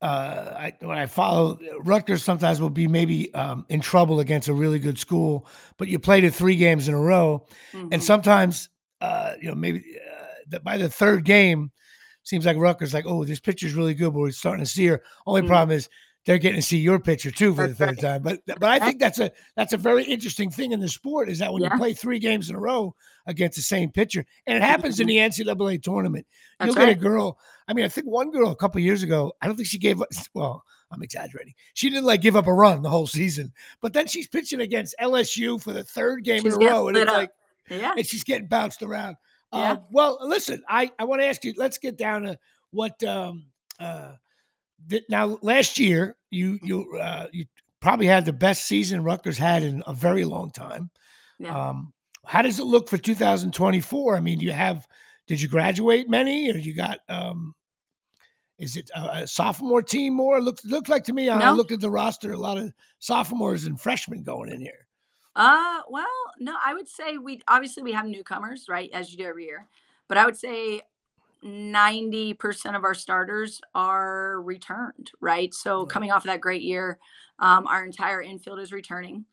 uh, 0.02 0.54
I, 0.58 0.74
when 0.80 0.98
I 0.98 1.06
follow 1.06 1.60
Rutgers, 1.80 2.24
sometimes 2.24 2.60
will 2.60 2.70
be 2.70 2.88
maybe 2.88 3.34
um, 3.34 3.66
in 3.70 3.80
trouble 3.82 4.20
against 4.22 4.48
a 4.48 4.54
really 4.54 4.80
good 4.80 4.98
school, 4.98 5.48
but 5.78 5.88
you 5.88 6.00
played 6.00 6.24
it 6.24 6.34
three 6.34 6.56
games 6.56 6.88
in 6.88 6.94
a 6.94 7.00
row, 7.00 7.46
and 7.74 7.92
Mhm. 7.92 8.02
sometimes, 8.02 8.70
uh, 9.02 9.34
you 9.42 9.50
know, 9.50 9.56
maybe 9.56 9.98
uh, 10.54 10.60
by 10.60 10.78
the 10.78 10.90
third 10.90 11.26
game, 11.26 11.72
seems 12.24 12.46
like 12.46 12.58
Rutgers 12.58 12.94
like, 12.94 13.06
oh, 13.06 13.24
this 13.26 13.40
pitcher's 13.40 13.74
really 13.74 13.94
good, 13.94 14.14
but 14.14 14.20
we're 14.20 14.32
starting 14.32 14.64
to 14.64 14.70
see 14.70 14.86
her. 14.88 15.02
Only 15.26 15.42
Mhm. 15.42 15.48
problem 15.48 15.78
is 15.78 15.90
they're 16.26 16.38
getting 16.38 16.62
to 16.62 16.66
see 16.66 16.78
your 16.78 17.00
pitcher 17.00 17.32
too 17.32 17.54
for 17.54 17.68
the 17.68 17.76
third 17.76 17.90
right. 17.90 18.00
time. 18.00 18.22
But 18.24 18.40
but 18.46 18.64
I 18.64 18.80
think 18.80 19.00
that's 19.00 19.20
a 19.20 19.32
that's 19.56 19.74
a 19.74 19.78
very 19.78 20.04
interesting 20.04 20.50
thing 20.50 20.72
in 20.72 20.80
the 20.80 20.88
sport 20.88 21.30
is 21.30 21.40
that 21.40 21.52
when 21.52 21.62
Yeah. 21.64 21.74
you 21.74 21.78
play 21.78 21.94
three 21.94 22.20
games 22.20 22.50
in 22.50 22.56
a 22.56 22.60
row 22.60 22.96
against 23.26 23.56
the 23.58 23.62
same 23.62 23.92
pitcher, 23.92 24.26
and 24.48 24.58
it 24.58 24.64
happens 24.64 25.00
in 25.00 25.08
the 25.08 25.18
NCAA 25.18 25.82
tournament, 25.82 26.26
That's 26.60 26.68
you'll 26.68 26.86
get 26.86 26.90
a 26.90 27.00
girl. 27.00 27.38
I 27.68 27.74
mean, 27.74 27.86
I 27.86 27.90
think 27.90 28.08
one 28.08 28.32
girl 28.32 28.52
a 28.52 28.56
couple 28.56 28.80
years 28.82 29.04
ago, 29.04 29.34
I 29.42 29.48
don't 29.48 29.56
think 29.56 29.68
she 29.68 29.78
gave 29.78 30.02
up. 30.02 30.10
Well, 30.34 30.64
I'm 30.92 31.02
exaggerating. 31.04 31.54
She 31.74 31.90
didn't 31.90 32.06
like 32.06 32.22
give 32.22 32.36
up 32.36 32.48
a 32.48 32.54
run 32.54 32.82
the 32.84 32.90
whole 32.90 33.08
season, 33.08 33.52
but 33.82 33.94
then 33.94 34.08
she's 34.08 34.28
pitching 34.28 34.62
against 34.62 34.96
LSU 35.02 35.62
for 35.62 35.74
the 35.74 35.84
third 35.84 36.24
game 36.24 36.44
She's 36.44 36.56
in 36.56 36.62
a 36.62 36.66
row, 36.66 36.88
and 36.88 36.98
it's 36.98 37.10
up. 37.10 37.18
like, 37.18 37.32
Yeah. 37.70 37.94
and 37.98 38.06
she's 38.06 38.24
getting 38.24 38.48
bounced 38.48 38.82
around. 38.84 39.18
Yeah. 39.52 39.74
Uh, 39.74 39.78
well, 39.92 40.18
listen, 40.22 40.64
I 40.70 40.92
I 41.00 41.04
want 41.06 41.22
to 41.22 41.28
ask 41.28 41.44
you. 41.44 41.54
Let's 41.58 41.78
get 41.78 41.98
down 41.98 42.24
to 42.24 42.38
what. 42.72 43.02
Um, 43.04 43.46
uh, 43.80 44.14
th- 44.90 45.06
now, 45.10 45.38
last 45.42 45.80
year, 45.80 46.16
you 46.32 46.60
you 46.64 46.98
uh, 46.98 47.28
you 47.32 47.46
probably 47.82 48.06
had 48.06 48.26
the 48.26 48.34
best 48.34 48.66
season 48.66 49.04
Rutgers 49.04 49.38
had 49.38 49.64
in 49.64 49.84
a 49.88 49.94
very 49.94 50.26
long 50.26 50.52
time. 50.52 50.90
Yeah. 51.40 51.70
Um, 51.70 51.94
how 52.26 52.42
does 52.42 52.60
it 52.60 52.64
look 52.64 52.90
for 52.90 52.98
2024? 52.98 54.16
I 54.16 54.20
mean, 54.22 54.40
do 54.40 54.46
you 54.46 54.54
have 54.54 54.88
did 55.28 55.42
you 55.42 55.48
graduate 55.48 56.10
many, 56.10 56.52
or 56.52 56.58
you 56.58 56.74
got 56.74 57.00
um, 57.10 57.54
is 58.60 58.78
it 58.78 58.90
a, 58.96 59.24
a 59.24 59.28
sophomore 59.28 59.82
team 59.82 60.14
more? 60.14 60.42
Looks 60.42 60.66
looked 60.66 60.90
like 60.90 61.04
to 61.06 61.14
me. 61.14 61.30
I 61.30 61.52
looked 61.52 61.72
at 61.72 61.82
the 61.82 61.90
roster, 61.90 62.32
a 62.32 62.38
lot 62.38 62.58
of 62.58 62.72
sophomores 63.00 63.66
and 63.66 63.80
freshmen 63.80 64.24
going 64.24 64.50
in 64.50 64.62
here. 64.62 64.88
Uh, 65.36 65.82
well, 65.90 66.06
no, 66.40 66.56
I 66.64 66.74
would 66.74 66.88
say 66.88 67.18
we 67.18 67.42
obviously 67.48 67.84
we 67.84 67.92
have 67.92 68.06
newcomers, 68.06 68.66
right, 68.70 68.90
as 68.94 69.12
you 69.12 69.18
do 69.18 69.26
every 69.26 69.46
year. 69.46 69.68
But 70.08 70.18
I 70.18 70.26
would 70.26 70.38
say 70.38 70.82
90% 71.44 72.76
of 72.76 72.84
our 72.84 72.94
starters 72.94 73.62
are 73.76 74.42
returned, 74.42 75.12
right? 75.20 75.54
So 75.54 75.86
coming 75.86 76.12
off 76.12 76.24
of 76.24 76.28
that 76.28 76.42
great 76.42 76.62
year, 76.62 77.00
um, 77.40 77.68
our 77.68 77.86
entire 77.86 78.22
infield 78.22 78.60
is 78.60 78.72
returning. 78.72 79.26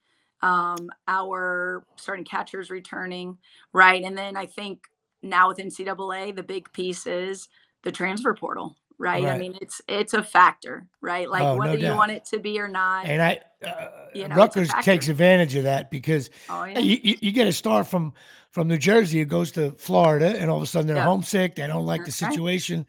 Um, 0.42 0.90
our 1.07 1.85
starting 1.96 2.25
catcher 2.25 2.61
is 2.61 2.70
returning, 2.70 3.38
right? 3.73 4.03
And 4.03 4.16
then 4.16 4.37
I 4.37 4.46
think 4.46 4.87
now 5.23 5.49
with 5.49 5.59
NCAA, 5.59 6.35
the 6.35 6.42
big 6.42 6.73
piece 6.73 7.07
is 7.07 7.49
the 7.83 7.92
transfer 7.92 8.35
portal, 8.35 8.77
right? 9.01 9.25
I 9.25 9.31
Right. 9.31 9.41
mean, 9.41 9.59
it's 9.61 9.81
it's 9.89 10.15
a 10.15 10.23
factor, 10.23 10.87
right? 11.01 11.29
Like 11.29 11.43
Oh, 11.43 11.55
no 11.55 11.59
whether 11.59 11.75
you 11.77 11.87
doubt. 11.89 11.97
want 11.97 12.13
it 12.13 12.25
to 12.27 12.39
be 12.39 12.61
or 12.61 12.69
not. 12.69 13.07
And 13.07 13.21
I, 13.21 13.41
uh, 13.67 13.89
You 14.15 14.23
know, 14.23 14.27
it's 14.27 14.35
a 14.35 14.37
Rutgers 14.37 14.69
factor. 14.71 14.85
takes 14.85 15.09
advantage 15.09 15.55
of 15.57 15.65
that 15.65 15.91
because 15.91 16.31
oh 16.49 16.65
yeah. 16.65 16.79
you, 16.79 16.99
you, 17.03 17.17
you 17.21 17.33
get 17.33 17.49
a 17.49 17.53
star 17.53 17.83
from 17.83 18.13
from 18.53 18.69
New 18.69 18.79
Jersey 18.79 19.19
who 19.21 19.25
goes 19.25 19.51
to 19.53 19.73
Florida, 19.73 20.37
and 20.39 20.51
all 20.51 20.57
of 20.59 20.63
a 20.63 20.67
sudden 20.67 20.87
they're 20.87 20.97
Yeah. 20.97 21.05
homesick. 21.05 21.55
They 21.57 21.67
don't 21.67 21.87
like 21.87 22.01
the 22.03 22.07
That's 22.07 22.23
right. 22.23 22.31
situation, 22.33 22.87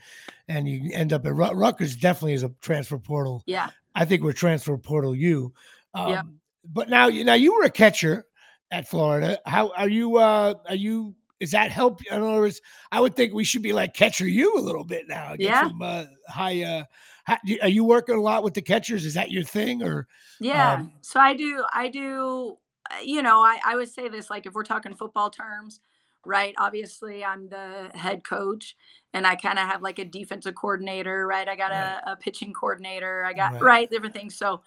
and 0.47 0.67
you 0.67 0.91
end 0.93 1.13
up 1.13 1.25
at 1.25 1.33
Rut- 1.33 1.55
Rutgers. 1.55 1.95
Definitely 1.95 2.33
is 2.33 2.43
a 2.43 2.49
transfer 2.61 2.97
portal. 2.97 3.43
Yeah. 3.45 3.69
I 3.95 4.05
think 4.05 4.21
we're 4.23 4.33
transfer 4.33 4.77
portal 4.77 5.15
you. 5.15 5.53
Um, 5.93 6.09
Yep. 6.09 6.25
But 6.65 6.89
now 6.89 7.07
you 7.07 7.23
now 7.23 7.33
you 7.35 7.53
were 7.55 7.63
a 7.63 7.69
catcher 7.71 8.25
at 8.71 8.87
Florida. 8.87 9.39
How 9.45 9.69
are 9.75 9.89
you? 9.89 10.17
Uh, 10.17 10.53
are 10.69 10.75
you? 10.75 11.15
Is 11.41 11.49
that 11.51 11.71
help? 11.71 12.05
In 12.05 12.21
other 12.21 12.39
words, 12.39 12.61
I 12.91 12.99
would 13.01 13.15
think 13.15 13.33
we 13.33 13.43
should 13.43 13.63
be 13.63 13.73
like 13.73 13.95
catcher 13.95 14.27
you 14.27 14.55
a 14.57 14.61
little 14.61 14.83
bit 14.83 15.07
now. 15.07 15.35
Yeah. 15.39 15.61
Some, 15.61 15.81
uh, 15.81 16.05
high. 16.27 16.63
Uh, 16.63 16.83
how, 17.23 17.37
are 17.63 17.67
you 17.67 17.83
working 17.83 18.15
a 18.15 18.21
lot 18.21 18.43
with 18.43 18.53
the 18.53 18.61
catchers? 18.61 19.05
Is 19.05 19.15
that 19.15 19.31
your 19.31 19.43
thing 19.43 19.81
or? 19.81 20.07
Yeah. 20.39 20.73
Um, 20.73 20.91
so 21.01 21.19
I 21.19 21.33
do, 21.33 21.63
I 21.73 21.87
do, 21.87 22.57
uh, 22.91 23.01
you 23.03 23.23
know, 23.23 23.39
I, 23.41 23.59
I 23.65 23.75
would 23.75 23.89
say 23.89 24.07
this 24.07 24.29
like 24.29 24.45
if 24.45 24.53
we're 24.53 24.63
talking 24.63 24.93
football 24.95 25.31
terms, 25.31 25.81
right? 26.25 26.53
Obviously, 26.59 27.25
I'm 27.25 27.49
the 27.49 27.89
head 27.95 28.23
coach 28.23 28.75
and 29.13 29.25
I 29.25 29.35
kind 29.35 29.57
of 29.57 29.67
have 29.67 29.81
like 29.81 29.97
a 29.97 30.05
defensive 30.05 30.53
coordinator, 30.53 31.25
right? 31.25 31.47
I 31.47 31.55
got 31.55 31.71
Right. 31.71 32.01
a, 32.05 32.11
a 32.11 32.15
pitching 32.15 32.53
coordinator, 32.53 33.25
I 33.25 33.33
got, 33.33 33.53
Right. 33.53 33.61
right, 33.63 33.89
different 33.89 34.13
things. 34.13 34.35
So, 34.35 34.61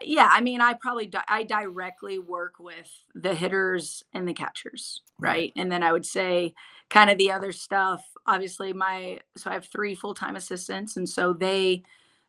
yeah, 0.00 0.28
I 0.32 0.40
mean, 0.40 0.60
I 0.60 0.74
probably, 0.74 1.06
di- 1.06 1.24
I 1.28 1.42
directly 1.42 2.18
work 2.18 2.54
with 2.58 2.90
the 3.14 3.34
hitters 3.34 4.02
and 4.14 4.26
the 4.26 4.34
catchers, 4.34 5.02
Right. 5.18 5.52
And 5.56 5.70
then 5.70 5.82
I 5.82 5.92
would 5.92 6.06
say 6.06 6.54
kind 6.88 7.10
of 7.10 7.18
the 7.18 7.30
other 7.30 7.52
stuff. 7.52 8.04
Obviously, 8.26 8.72
my, 8.72 9.20
so 9.36 9.50
I 9.50 9.54
have 9.54 9.66
three 9.66 9.94
full 9.94 10.14
time 10.14 10.36
assistants. 10.36 10.96
And 10.96 11.08
so 11.08 11.32
they, 11.32 11.82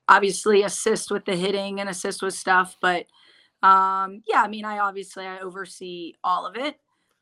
obviously 0.07 0.63
assist 0.63 1.11
with 1.11 1.25
the 1.25 1.35
hitting 1.35 1.79
and 1.79 1.89
assist 1.89 2.21
with 2.21 2.33
stuff 2.33 2.77
but 2.81 3.05
um 3.61 4.21
yeah 4.27 4.41
i 4.41 4.47
mean 4.47 4.65
i 4.65 4.79
obviously 4.79 5.25
i 5.25 5.39
oversee 5.39 6.13
all 6.23 6.45
of 6.45 6.57
it 6.57 6.77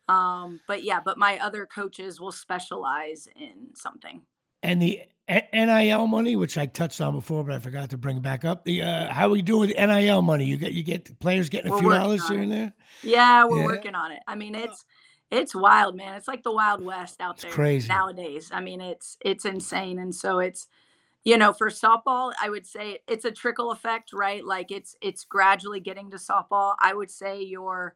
um 0.10 0.60
but 0.68 0.84
yeah 0.84 1.00
but 1.04 1.18
my 1.18 1.38
other 1.40 1.68
coaches 1.68 2.20
will 2.20 2.32
specialize 2.32 3.28
in 3.36 3.68
something 3.76 4.22
and 4.64 4.82
the 4.82 5.02
NIL 5.54 6.08
money, 6.08 6.36
which 6.36 6.58
I 6.58 6.66
touched 6.66 7.00
on 7.02 7.14
before, 7.14 7.44
but 7.44 7.56
I 7.56 7.60
forgot 7.60 7.90
to 7.92 7.98
bring 7.98 8.18
it 8.18 8.24
back 8.24 8.44
up. 8.46 8.66
The 8.66 8.82
uh, 8.84 9.14
how 9.14 9.28
are 9.28 9.32
we 9.32 9.42
doing 9.42 9.70
with 9.70 9.78
NIL 9.78 10.22
money? 10.22 10.46
You 10.46 10.58
get 10.58 10.74
you 10.74 10.84
get 10.84 11.20
players 11.20 11.50
getting 11.50 11.68
a 11.72 11.72
We're 11.72 11.80
few 11.80 11.90
dollars 11.90 12.28
here 12.28 12.42
and 12.42 12.52
there. 12.52 12.74
yeah 13.02 13.46
we're 13.46 13.58
Yeah. 13.58 13.66
working 13.66 13.96
on 13.96 14.12
it 14.12 14.20
i 14.28 14.36
mean 14.36 14.54
it's 14.56 14.86
it's 15.32 15.56
wild 15.56 15.96
man 15.96 16.16
it's 16.16 16.28
like 16.28 16.44
the 16.44 16.52
wild 16.52 16.84
west 16.84 17.20
out 17.20 17.36
It's 17.36 17.44
there 17.44 17.52
crazy. 17.54 17.88
nowadays 17.90 18.50
i 18.54 18.62
mean 18.62 18.82
it's 18.82 19.18
it's 19.22 19.46
insane 19.46 20.00
and 20.00 20.14
so 20.14 20.40
it's 20.40 20.68
you 21.24 21.38
know 21.38 21.54
for 21.54 21.70
softball 21.70 22.34
i 22.42 22.50
would 22.50 22.66
say 22.66 23.00
it's 23.08 23.26
a 23.26 23.32
trickle 23.32 23.72
effect 23.72 24.14
right 24.14 24.46
like 24.46 24.72
it's 24.72 24.96
it's 25.02 25.24
gradually 25.24 25.80
getting 25.80 26.12
to 26.12 26.18
softball 26.18 26.76
i 26.80 26.94
would 26.94 27.10
say 27.10 27.42
your 27.42 27.96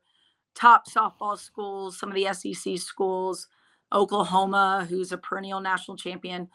top 0.55 0.89
softball 0.89 1.37
schools 1.37 1.99
some 1.99 2.09
of 2.09 2.15
the 2.15 2.27
sec 2.33 2.77
schools 2.79 3.47
oklahoma 3.95 4.85
who's 4.89 5.11
a 5.11 5.17
perennial 5.17 5.59
national 5.59 5.97
champion 5.97 6.47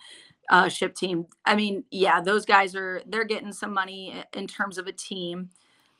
uh, 0.50 0.68
ship 0.68 0.94
team 0.94 1.26
i 1.46 1.55
mean 1.55 1.83
yeah 1.90 2.20
those 2.20 2.44
guys 2.44 2.74
are 2.74 3.03
they're 3.07 3.24
getting 3.24 3.53
some 3.53 3.72
money 3.72 4.22
in 4.35 4.46
terms 4.46 4.79
of 4.79 4.87
a 4.87 4.92
team 4.92 5.50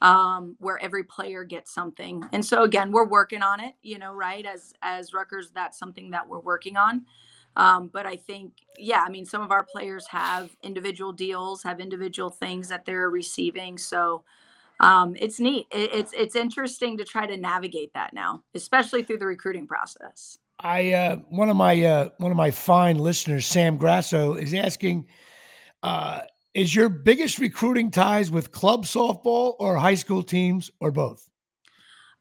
um, 0.03 0.57
where 0.61 0.79
every 0.83 1.05
player 1.05 1.45
gets 1.45 1.75
something 1.75 2.23
and 2.33 2.45
so 2.45 2.63
again 2.63 2.91
we're 2.93 3.07
working 3.07 3.43
on 3.43 3.61
it 3.61 3.75
you 3.83 3.99
know 3.99 4.13
right 4.13 4.47
as 4.47 4.73
as 4.83 5.13
Rutgers 5.13 5.51
that's 5.55 5.79
something 5.79 6.11
that 6.11 6.29
we're 6.29 6.41
working 6.41 6.77
on 6.77 7.05
um, 7.57 7.91
but 7.93 8.07
I 8.07 8.17
think, 8.17 8.53
yeah, 8.79 9.03
I 9.05 9.11
mean, 9.11 9.27
some 9.27 9.43
of 9.43 9.51
our 9.51 9.65
players 9.65 10.07
have 10.07 10.51
individual 10.63 11.13
deals, 11.13 11.63
have 11.65 11.81
individual 11.81 12.31
things 12.31 12.69
that 12.69 12.85
they're 12.85 13.11
receiving. 13.11 13.77
So 13.77 14.23
um, 14.81 15.15
it's 15.19 15.41
neat. 15.41 15.67
It, 15.71 15.91
it's 15.93 16.13
it's 16.17 16.37
interesting 16.37 16.97
to 16.99 17.05
try 17.05 17.27
to 17.27 17.37
navigate 17.37 17.93
that 17.95 18.15
now, 18.15 18.43
especially 18.55 19.03
through 19.03 19.19
the 19.19 19.27
recruiting 19.27 19.67
process. 19.67 20.40
I 20.61 20.93
uh, 20.93 21.17
one 21.29 21.49
of 21.49 21.57
my 21.57 21.83
uh, 21.83 22.09
one 22.19 22.31
of 22.31 22.37
my 22.37 22.51
fine 22.51 22.99
listeners, 22.99 23.47
Sam 23.47 23.77
Grasso, 23.77 24.35
is 24.35 24.55
asking 24.55 25.07
Uh, 25.83 26.21
is 26.55 26.75
your 26.75 26.89
biggest 26.89 27.39
recruiting 27.39 27.91
ties 27.91 28.31
with 28.31 28.51
club 28.51 28.85
softball 28.85 29.55
or 29.59 29.77
high 29.77 29.95
school 29.95 30.23
teams 30.23 30.71
or 30.81 30.91
both? 30.91 31.29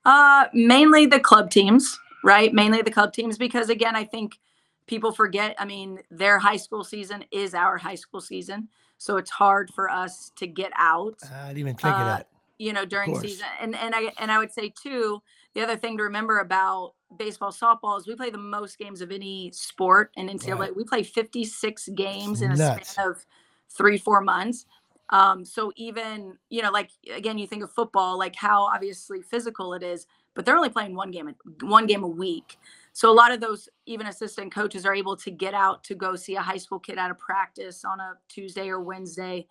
Uh, 0.05 0.45
mainly 0.53 1.05
the 1.05 1.19
club 1.19 1.49
teams, 1.49 1.99
right? 2.23 2.53
Mainly 2.53 2.81
the 2.81 2.91
club 2.91 3.11
teams 3.11 3.37
because 3.37 3.69
again, 3.69 3.95
I 3.95 4.05
think 4.05 4.39
people 4.87 5.11
forget. 5.11 5.55
I 5.59 5.65
mean, 5.65 5.99
their 6.09 6.39
high 6.39 6.57
school 6.57 6.83
season 6.83 7.25
is 7.31 7.53
our 7.53 7.77
high 7.77 7.95
school 7.95 8.21
season, 8.21 8.69
so 8.97 9.17
it's 9.17 9.29
hard 9.31 9.71
for 9.73 9.89
us 9.89 10.31
to 10.37 10.47
get 10.47 10.71
out. 10.77 11.17
I 11.33 11.47
didn't 11.47 11.59
even 11.59 11.75
think 11.75 11.93
uh, 11.93 11.97
of 11.97 12.05
that. 12.05 12.29
You 12.59 12.73
know, 12.73 12.85
during 12.85 13.19
season, 13.19 13.47
and 13.59 13.75
and 13.75 13.93
I 13.95 14.11
and 14.19 14.31
I 14.31 14.37
would 14.37 14.53
say 14.53 14.71
too, 14.81 15.21
the 15.53 15.61
other 15.61 15.75
thing 15.75 15.97
to 15.97 16.03
remember 16.03 16.39
about 16.39 16.93
baseball, 17.17 17.51
softball 17.51 17.97
is 17.99 18.07
we 18.07 18.15
play 18.15 18.29
the 18.29 18.37
most 18.37 18.77
games 18.77 19.01
of 19.01 19.11
any 19.11 19.51
sport 19.51 20.11
in 20.15 20.27
NCAA. 20.27 20.59
Right. 20.59 20.75
We 20.75 20.83
play 20.83 21.03
56 21.03 21.89
games 21.95 22.41
in 22.41 22.51
a 22.51 22.55
Nuts. 22.55 22.91
span 22.91 23.09
of 23.09 23.25
three, 23.69 23.97
four 23.97 24.21
months. 24.21 24.65
Um, 25.09 25.43
so 25.43 25.71
even, 25.75 26.37
you 26.49 26.61
know, 26.61 26.71
like 26.71 26.91
again, 27.13 27.37
you 27.37 27.47
think 27.47 27.63
of 27.63 27.71
football, 27.71 28.17
like 28.17 28.35
how 28.35 28.63
obviously 28.63 29.21
physical 29.21 29.73
it 29.73 29.81
is, 29.81 30.05
but 30.35 30.45
they're 30.45 30.55
only 30.55 30.69
playing 30.69 30.95
one 30.95 31.09
game, 31.09 31.33
one 31.61 31.87
game 31.87 32.03
a 32.03 32.07
week. 32.07 32.57
So 32.93 33.11
a 33.11 33.13
lot 33.13 33.31
of 33.31 33.39
those 33.39 33.69
even 33.85 34.07
assistant 34.07 34.53
coaches 34.53 34.85
are 34.85 34.93
able 34.93 35.15
to 35.17 35.31
get 35.31 35.53
out 35.53 35.83
to 35.85 35.95
go 35.95 36.15
see 36.15 36.35
a 36.35 36.41
high 36.41 36.57
school 36.57 36.79
kid 36.79 36.97
out 36.97 37.11
of 37.11 37.17
practice 37.17 37.83
on 37.85 37.99
a 37.99 38.13
Tuesday 38.27 38.69
or 38.69 38.81
Wednesday. 38.81 39.47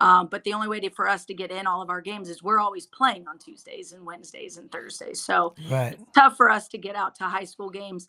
Um, 0.00 0.28
but 0.28 0.44
the 0.44 0.52
only 0.52 0.68
way 0.68 0.80
to, 0.80 0.90
for 0.90 1.08
us 1.08 1.24
to 1.26 1.34
get 1.34 1.50
in 1.50 1.66
all 1.66 1.82
of 1.82 1.90
our 1.90 2.00
games 2.00 2.28
is 2.28 2.42
we're 2.42 2.60
always 2.60 2.86
playing 2.86 3.26
on 3.26 3.38
Tuesdays 3.38 3.92
and 3.92 4.06
Wednesdays 4.06 4.56
and 4.56 4.70
Thursdays. 4.70 5.20
So 5.20 5.54
right. 5.68 5.94
it's 5.94 6.02
tough 6.14 6.36
for 6.36 6.50
us 6.50 6.68
to 6.68 6.78
get 6.78 6.94
out 6.94 7.16
to 7.16 7.24
high 7.24 7.44
school 7.44 7.68
games. 7.68 8.08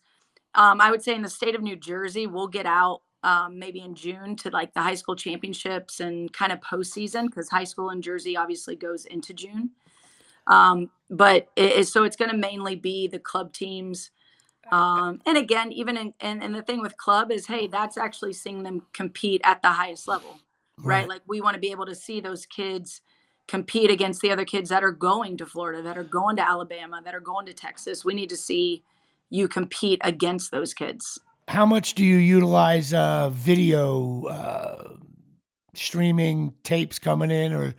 Um, 0.54 0.80
I 0.80 0.90
would 0.90 1.02
say 1.02 1.14
in 1.14 1.22
the 1.22 1.30
state 1.30 1.54
of 1.54 1.62
New 1.62 1.76
Jersey, 1.76 2.26
we'll 2.26 2.48
get 2.48 2.66
out 2.66 3.02
um, 3.22 3.58
maybe 3.58 3.80
in 3.80 3.94
June 3.94 4.36
to 4.36 4.50
like 4.50 4.72
the 4.72 4.80
high 4.80 4.94
school 4.94 5.16
championships 5.16 6.00
and 6.00 6.32
kind 6.32 6.52
of 6.52 6.60
postseason 6.60 7.26
because 7.26 7.48
high 7.48 7.64
school 7.64 7.90
in 7.90 8.02
Jersey 8.02 8.36
obviously 8.36 8.76
goes 8.76 9.04
into 9.04 9.34
June. 9.34 9.70
Um, 10.46 10.90
but 11.10 11.48
it 11.56 11.72
is 11.72 11.92
so 11.92 12.04
it's 12.04 12.16
going 12.16 12.30
to 12.30 12.36
mainly 12.36 12.76
be 12.76 13.08
the 13.08 13.18
club 13.18 13.52
teams. 13.52 14.10
Um, 14.72 15.20
and 15.26 15.36
again, 15.36 15.72
even 15.72 15.96
in, 15.96 16.14
and, 16.20 16.42
and 16.42 16.54
the 16.54 16.62
thing 16.62 16.80
with 16.80 16.96
club 16.96 17.30
is, 17.32 17.46
hey, 17.46 17.66
that's 17.66 17.98
actually 17.98 18.32
seeing 18.32 18.62
them 18.62 18.86
compete 18.92 19.40
at 19.44 19.62
the 19.62 19.68
highest 19.68 20.06
level, 20.06 20.38
right? 20.82 21.00
right? 21.00 21.08
Like 21.08 21.22
we 21.26 21.40
want 21.40 21.54
to 21.54 21.60
be 21.60 21.70
able 21.70 21.86
to 21.86 21.94
see 21.94 22.20
those 22.20 22.46
kids 22.46 23.00
compete 23.48 23.90
against 23.90 24.20
the 24.20 24.30
other 24.30 24.44
kids 24.44 24.68
that 24.70 24.84
are 24.84 24.92
going 24.92 25.36
to 25.38 25.46
Florida, 25.46 25.82
that 25.82 25.98
are 25.98 26.04
going 26.04 26.36
to 26.36 26.48
Alabama, 26.48 27.00
that 27.04 27.14
are 27.14 27.20
going 27.20 27.46
to 27.46 27.52
Texas. 27.52 28.04
We 28.04 28.14
need 28.14 28.28
to 28.28 28.36
see 28.36 28.84
you 29.28 29.48
compete 29.48 30.00
against 30.04 30.50
those 30.50 30.74
kids 30.74 31.20
how 31.50 31.66
much 31.66 31.94
do 31.94 32.04
you 32.04 32.16
utilize 32.16 32.94
uh, 32.94 33.30
video 33.30 34.24
uh, 34.26 34.94
streaming 35.74 36.54
tapes 36.62 36.98
coming 36.98 37.30
in, 37.32 37.52
or 37.52 37.74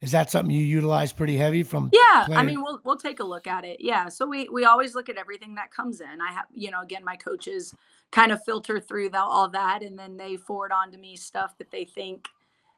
is 0.00 0.12
that 0.12 0.30
something 0.30 0.54
you 0.54 0.64
utilize 0.64 1.12
pretty 1.12 1.36
heavy 1.36 1.64
from? 1.64 1.90
Yeah? 1.92 2.28
I 2.30 2.44
mean, 2.44 2.62
we'll 2.62 2.80
we'll 2.84 2.96
take 2.96 3.18
a 3.18 3.24
look 3.24 3.48
at 3.48 3.64
it. 3.64 3.78
Yeah, 3.80 4.08
so 4.08 4.26
we 4.26 4.48
we 4.48 4.64
always 4.64 4.94
look 4.94 5.08
at 5.08 5.16
everything 5.16 5.56
that 5.56 5.72
comes 5.72 6.00
in. 6.00 6.20
I 6.20 6.32
have, 6.32 6.46
you 6.54 6.70
know, 6.70 6.82
again, 6.82 7.04
my 7.04 7.16
coaches 7.16 7.74
kind 8.12 8.30
of 8.30 8.42
filter 8.44 8.78
through 8.78 9.10
the, 9.10 9.20
all 9.20 9.48
that, 9.48 9.82
and 9.82 9.98
then 9.98 10.16
they 10.16 10.36
forward 10.36 10.70
on 10.70 10.92
to 10.92 10.98
me 10.98 11.16
stuff 11.16 11.58
that 11.58 11.72
they 11.72 11.84
think, 11.84 12.28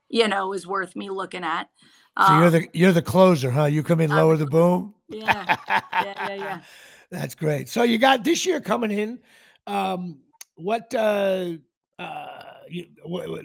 you 0.09 0.29
know, 0.29 0.53
is 0.53 0.67
worth 0.67 0.97
me 0.97 1.11
looking 1.11 1.45
at. 1.45 1.69
So 2.19 2.25
um, 2.25 2.41
you're 2.41 2.51
the 2.51 2.69
you're 2.73 2.93
the 2.93 3.03
closer, 3.03 3.51
huh? 3.51 3.67
You 3.67 3.83
come 3.83 4.01
in, 4.01 4.11
lower 4.11 4.37
the 4.37 4.47
boom. 4.47 4.95
Yeah, 5.09 5.57
yeah, 5.69 5.83
yeah, 5.93 6.35
yeah. 6.35 6.61
That's 7.11 7.35
great. 7.35 7.69
So 7.69 7.85
you 7.85 7.99
got 7.99 8.25
this 8.25 8.45
year 8.45 8.61
coming 8.61 8.91
in. 8.91 9.21
Um, 9.67 10.19
what 10.57 10.93
uh, 10.95 11.53
uh, 11.99 12.43
you, 12.69 12.87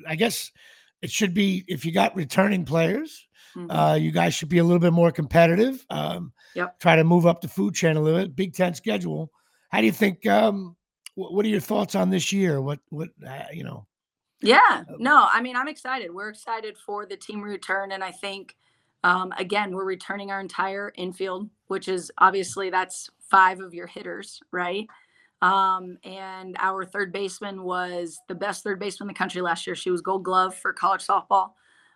I 0.08 0.15
guess 0.15 0.52
it 1.02 1.12
should 1.12 1.34
be 1.34 1.63
if 1.67 1.86
you 1.86 1.91
got 1.91 2.15
returning 2.15 2.65
players, 2.65 3.28
mm-hmm. 3.56 3.69
uh, 3.69 3.95
you 3.95 4.12
guys 4.12 4.34
should 4.34 4.49
be 4.49 4.58
a 4.58 4.63
little 4.63 4.80
bit 4.80 4.93
more 4.93 5.12
competitive. 5.12 5.86
Um, 5.89 6.34
yep. 6.56 6.80
Try 6.80 6.95
to 6.95 7.04
move 7.04 7.26
up 7.26 7.41
the 7.41 7.47
food 7.47 7.76
chain 7.76 7.95
a 7.95 8.02
little 8.02 8.21
bit. 8.21 8.36
Big 8.36 8.54
Ten 8.54 8.73
schedule. 8.73 9.32
How 9.69 9.80
do 9.80 9.86
you 9.86 9.91
think? 9.91 10.26
Um, 10.26 10.76
what, 11.15 11.34
what 11.34 11.45
are 11.45 11.49
your 11.49 11.60
thoughts 11.60 11.95
on 11.95 12.10
this 12.10 12.32
year? 12.32 12.62
What 12.62 12.80
what 12.89 13.10
uh, 13.26 13.43
you 13.52 13.63
know? 13.63 13.86
Yeah, 14.43 14.84
uh, 14.89 14.93
no, 14.99 15.27
I 15.32 15.41
mean 15.41 15.56
I'm 15.56 15.67
excited. 15.67 16.13
We're 16.13 16.29
excited 16.29 16.77
for 16.77 17.06
the 17.06 17.17
team 17.17 17.41
return, 17.41 17.91
and 17.91 18.03
I 18.03 18.12
think 18.12 18.56
um, 19.03 19.34
again 19.38 19.75
we're 19.75 19.86
returning 19.86 20.32
our 20.32 20.39
entire 20.39 20.91
infield, 20.95 21.49
which 21.67 21.88
is 21.88 22.12
obviously 22.17 22.69
that's 22.69 23.10
five 23.19 23.60
of 23.60 23.73
your 23.73 23.88
hitters, 23.88 24.39
right? 24.51 24.88
Um, 25.41 25.97
and 26.06 26.56
our 26.60 26.86
third 26.86 27.12
baseman 27.12 27.63
was 27.63 28.17
the 28.29 28.36
best 28.36 28.63
third 28.63 28.79
baseman 28.79 29.10
in 29.10 29.13
the 29.13 29.17
country 29.17 29.41
last 29.41 29.67
year. 29.67 29.75
She 29.75 29.91
was 29.91 30.01
Gold 30.01 30.23
Glove 30.23 30.56
for 30.56 30.71
college 30.71 31.06
softball. 31.06 31.51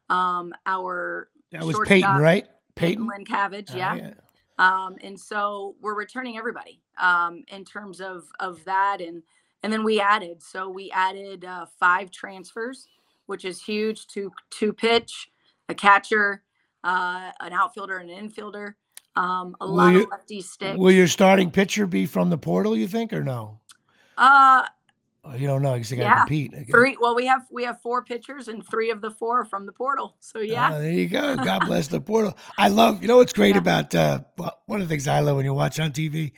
Um, 0.09 0.53
our 0.65 1.29
that 1.51 1.63
was 1.63 1.79
Peyton, 1.85 2.17
right? 2.17 2.45
Peyton, 2.75 3.07
Lynn 3.07 3.25
Cabbage, 3.25 3.73
yeah. 3.73 3.95
yeah. 3.95 4.13
Um, 4.59 4.97
and 5.01 5.19
so 5.19 5.75
we're 5.81 5.95
returning 5.95 6.37
everybody 6.37 6.81
um, 6.99 7.43
in 7.47 7.63
terms 7.63 8.01
of 8.01 8.25
of 8.39 8.63
that, 8.65 8.99
and 8.99 9.23
and 9.63 9.71
then 9.73 9.83
we 9.83 9.99
added. 9.99 10.41
So 10.41 10.69
we 10.69 10.91
added 10.91 11.45
uh, 11.45 11.65
five 11.79 12.11
transfers, 12.11 12.87
which 13.25 13.45
is 13.45 13.61
huge. 13.61 14.07
To 14.07 14.31
two 14.49 14.73
pitch, 14.73 15.29
a 15.69 15.75
catcher, 15.75 16.43
uh, 16.83 17.31
an 17.39 17.53
outfielder, 17.53 17.97
and 17.97 18.09
an 18.09 18.29
infielder. 18.29 18.73
Um, 19.15 19.55
a 19.59 19.65
will 19.65 19.75
lot 19.75 19.93
you, 19.93 20.03
of 20.03 20.09
lefty 20.11 20.41
sticks. 20.41 20.77
Will 20.77 20.91
your 20.91 21.07
starting 21.07 21.49
pitcher 21.49 21.87
be 21.87 22.05
from 22.05 22.29
the 22.29 22.37
portal? 22.37 22.77
You 22.77 22.87
think 22.87 23.11
or 23.13 23.23
no? 23.23 23.59
Uh, 24.15 24.63
oh, 25.25 25.35
you 25.35 25.47
don't 25.47 25.63
know 25.63 25.73
because 25.73 25.89
they 25.89 25.95
got 25.95 26.03
to 26.03 26.09
yeah. 26.09 26.17
compete. 26.19 26.67
Three. 26.69 26.97
Well, 26.99 27.15
we 27.15 27.25
have 27.25 27.45
we 27.49 27.63
have 27.63 27.81
four 27.81 28.03
pitchers, 28.03 28.47
and 28.47 28.63
three 28.65 28.91
of 28.91 29.01
the 29.01 29.09
four 29.09 29.41
are 29.41 29.45
from 29.45 29.65
the 29.65 29.71
portal. 29.71 30.15
So 30.19 30.39
yeah. 30.39 30.69
Uh, 30.69 30.79
there 30.79 30.91
you 30.91 31.07
go. 31.07 31.35
God 31.43 31.65
bless 31.65 31.87
the 31.87 31.99
portal. 31.99 32.37
I 32.59 32.67
love. 32.67 33.01
You 33.01 33.07
know 33.07 33.17
what's 33.17 33.33
great 33.33 33.55
yeah. 33.55 33.61
about 33.61 33.95
uh, 33.95 34.19
one 34.67 34.81
of 34.81 34.87
the 34.87 34.93
things 34.93 35.07
I 35.07 35.19
love 35.19 35.35
when 35.35 35.45
you 35.45 35.53
watch 35.53 35.79
on 35.79 35.91
TV, 35.91 36.31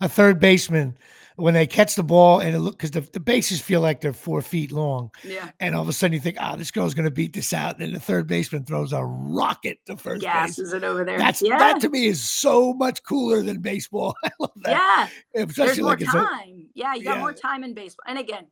a 0.00 0.08
third 0.08 0.38
baseman 0.38 0.96
when 1.36 1.54
they 1.54 1.66
catch 1.66 1.94
the 1.94 2.02
ball 2.02 2.40
and 2.40 2.54
it 2.54 2.58
look 2.58 2.76
because 2.76 2.90
the, 2.90 3.00
the 3.00 3.20
bases 3.20 3.60
feel 3.60 3.80
like 3.80 4.00
they're 4.00 4.12
four 4.12 4.42
feet 4.42 4.72
long. 4.72 5.10
Yeah. 5.24 5.50
And 5.60 5.74
all 5.74 5.82
of 5.82 5.88
a 5.88 5.92
sudden 5.92 6.14
you 6.14 6.20
think, 6.20 6.36
oh, 6.40 6.56
this 6.56 6.70
girl's 6.70 6.94
gonna 6.94 7.10
beat 7.10 7.32
this 7.32 7.52
out. 7.52 7.74
And 7.74 7.82
then 7.82 7.92
the 7.92 8.00
third 8.00 8.26
baseman 8.26 8.64
throws 8.64 8.92
a 8.92 9.04
rocket 9.04 9.78
to 9.86 9.96
first 9.96 10.22
Gasses 10.22 10.72
base. 10.72 10.82
it 10.82 10.84
over 10.84 11.04
there. 11.04 11.18
That's 11.18 11.42
yeah. 11.42 11.58
that 11.58 11.80
to 11.80 11.88
me 11.88 12.06
is 12.06 12.22
so 12.22 12.72
much 12.74 13.02
cooler 13.02 13.42
than 13.42 13.60
baseball. 13.60 14.14
I 14.24 14.30
love 14.38 14.50
that. 14.62 15.10
Yeah. 15.34 15.42
Especially 15.42 15.64
There's 15.66 15.78
like 15.80 16.00
more 16.14 16.24
time. 16.24 16.48
A, 16.48 16.66
yeah, 16.74 16.94
you 16.94 17.04
got 17.04 17.16
yeah. 17.16 17.20
more 17.20 17.32
time 17.32 17.64
in 17.64 17.74
baseball. 17.74 18.04
And 18.08 18.18
again, 18.18 18.46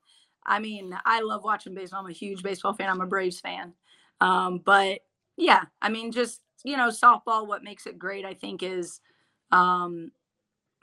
I 0.44 0.58
mean, 0.58 0.96
I 1.04 1.20
love 1.20 1.44
watching 1.44 1.74
baseball. 1.74 2.00
I'm 2.00 2.10
a 2.10 2.12
huge 2.12 2.42
baseball 2.42 2.74
fan. 2.74 2.88
I'm 2.88 3.00
a 3.00 3.06
Braves 3.06 3.40
fan. 3.40 3.74
Um, 4.20 4.58
but 4.64 5.00
yeah, 5.36 5.64
I 5.80 5.88
mean, 5.88 6.12
just 6.12 6.40
you 6.64 6.76
know, 6.76 6.88
softball, 6.88 7.46
what 7.46 7.64
makes 7.64 7.86
it 7.86 7.98
great, 7.98 8.24
I 8.24 8.34
think, 8.34 8.62
is 8.62 9.00
um, 9.50 10.12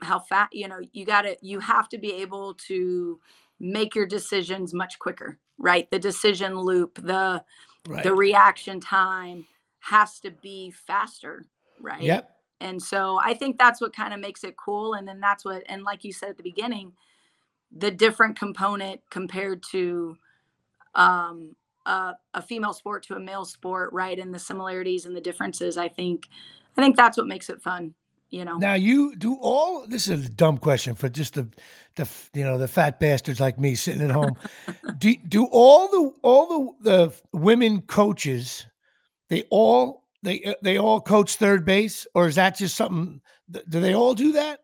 how 0.00 0.18
fat 0.18 0.48
you 0.52 0.68
know 0.68 0.80
you 0.92 1.04
got 1.04 1.22
to 1.22 1.36
you 1.40 1.60
have 1.60 1.88
to 1.88 1.98
be 1.98 2.12
able 2.12 2.54
to 2.54 3.18
make 3.60 3.94
your 3.94 4.06
decisions 4.06 4.72
much 4.72 4.98
quicker 4.98 5.38
right? 5.58 5.90
The 5.90 5.98
decision 5.98 6.58
loop 6.58 6.94
the 7.02 7.42
right. 7.88 8.04
the 8.04 8.14
reaction 8.14 8.80
time 8.80 9.46
has 9.80 10.20
to 10.20 10.30
be 10.30 10.70
faster 10.70 11.44
right? 11.80 12.02
Yep. 12.02 12.30
And 12.60 12.82
so 12.82 13.20
i 13.22 13.34
think 13.34 13.58
that's 13.58 13.80
what 13.80 13.94
kind 13.94 14.12
of 14.12 14.20
makes 14.20 14.44
it 14.44 14.56
cool 14.56 14.94
and 14.94 15.06
then 15.06 15.20
that's 15.20 15.44
what 15.44 15.62
and 15.68 15.82
like 15.82 16.04
you 16.04 16.12
said 16.12 16.30
at 16.30 16.36
the 16.36 16.42
beginning 16.42 16.92
the 17.76 17.90
different 17.90 18.38
component 18.38 19.00
compared 19.10 19.62
to 19.70 20.16
um 20.94 21.54
a, 21.86 22.14
a 22.34 22.42
female 22.42 22.72
sport 22.72 23.02
to 23.04 23.14
a 23.14 23.20
male 23.20 23.44
sport 23.44 23.92
right? 23.92 24.18
And 24.18 24.34
the 24.34 24.38
similarities 24.38 25.06
and 25.06 25.14
the 25.16 25.20
differences 25.20 25.76
i 25.76 25.88
think 25.88 26.28
i 26.76 26.82
think 26.82 26.96
that's 26.96 27.16
what 27.16 27.26
makes 27.26 27.48
it 27.48 27.62
fun 27.62 27.94
you 28.30 28.44
know. 28.44 28.56
Now 28.56 28.74
you 28.74 29.16
do 29.16 29.36
all. 29.40 29.86
This 29.86 30.08
is 30.08 30.26
a 30.26 30.28
dumb 30.28 30.58
question 30.58 30.94
for 30.94 31.08
just 31.08 31.34
the, 31.34 31.48
the 31.96 32.08
you 32.34 32.44
know 32.44 32.58
the 32.58 32.68
fat 32.68 33.00
bastards 33.00 33.40
like 33.40 33.58
me 33.58 33.74
sitting 33.74 34.02
at 34.02 34.10
home. 34.10 34.36
do 34.98 35.14
do 35.28 35.46
all 35.46 35.88
the 35.88 36.12
all 36.22 36.76
the 36.82 36.90
the 36.90 37.14
women 37.38 37.82
coaches? 37.82 38.66
They 39.28 39.44
all 39.50 40.04
they 40.22 40.54
they 40.62 40.78
all 40.78 41.00
coach 41.00 41.36
third 41.36 41.64
base, 41.64 42.06
or 42.14 42.28
is 42.28 42.34
that 42.34 42.56
just 42.56 42.76
something? 42.76 43.20
Do 43.50 43.80
they 43.80 43.94
all 43.94 44.14
do 44.14 44.32
that? 44.32 44.60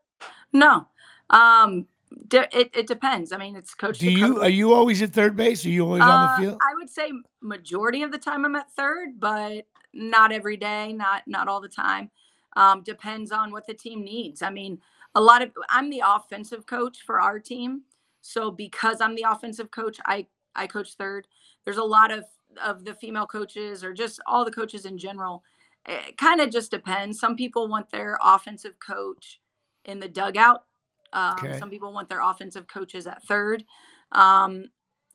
No. 0.52 0.86
Um, 1.30 1.86
it, 2.32 2.70
it 2.74 2.86
depends. 2.86 3.32
I 3.32 3.38
mean, 3.38 3.56
it's 3.56 3.74
coach. 3.74 3.98
Do 3.98 4.10
you 4.10 4.34
coach. 4.34 4.44
are 4.44 4.50
you 4.50 4.72
always 4.72 5.02
at 5.02 5.12
third 5.12 5.36
base? 5.36 5.64
Are 5.64 5.70
you 5.70 5.84
always 5.84 6.02
uh, 6.02 6.06
on 6.06 6.26
the 6.26 6.32
uh, 6.32 6.38
field? 6.38 6.60
I 6.62 6.74
would 6.74 6.90
say 6.90 7.10
majority 7.40 8.02
of 8.02 8.12
the 8.12 8.18
time 8.18 8.44
I'm 8.44 8.56
at 8.56 8.70
third, 8.72 9.18
but 9.18 9.66
not 9.92 10.32
every 10.32 10.56
day, 10.56 10.92
not 10.92 11.22
not 11.26 11.48
all 11.48 11.60
the 11.60 11.68
time. 11.68 12.10
Um, 12.56 12.82
depends 12.82 13.32
on 13.32 13.50
what 13.50 13.66
the 13.66 13.74
team 13.74 14.04
needs. 14.04 14.42
I 14.42 14.50
mean, 14.50 14.80
a 15.14 15.20
lot 15.20 15.42
of 15.42 15.50
I'm 15.70 15.90
the 15.90 16.02
offensive 16.06 16.66
coach 16.66 16.98
for 17.04 17.20
our 17.20 17.38
team. 17.38 17.82
So 18.20 18.50
because 18.50 19.00
I'm 19.00 19.14
the 19.14 19.26
offensive 19.28 19.70
coach, 19.70 19.98
I 20.06 20.26
I 20.54 20.66
coach 20.66 20.94
third. 20.94 21.26
There's 21.64 21.78
a 21.78 21.84
lot 21.84 22.10
of 22.10 22.24
of 22.62 22.84
the 22.84 22.94
female 22.94 23.26
coaches 23.26 23.82
or 23.82 23.92
just 23.92 24.20
all 24.26 24.44
the 24.44 24.50
coaches 24.50 24.86
in 24.86 24.98
general. 24.98 25.42
It 25.86 26.16
kind 26.16 26.40
of 26.40 26.50
just 26.50 26.70
depends. 26.70 27.20
Some 27.20 27.36
people 27.36 27.68
want 27.68 27.90
their 27.90 28.18
offensive 28.22 28.78
coach 28.78 29.40
in 29.84 30.00
the 30.00 30.08
dugout. 30.08 30.64
Um, 31.12 31.36
okay. 31.38 31.58
Some 31.58 31.70
people 31.70 31.92
want 31.92 32.08
their 32.08 32.22
offensive 32.22 32.66
coaches 32.66 33.06
at 33.06 33.22
third. 33.24 33.64
Um, 34.12 34.66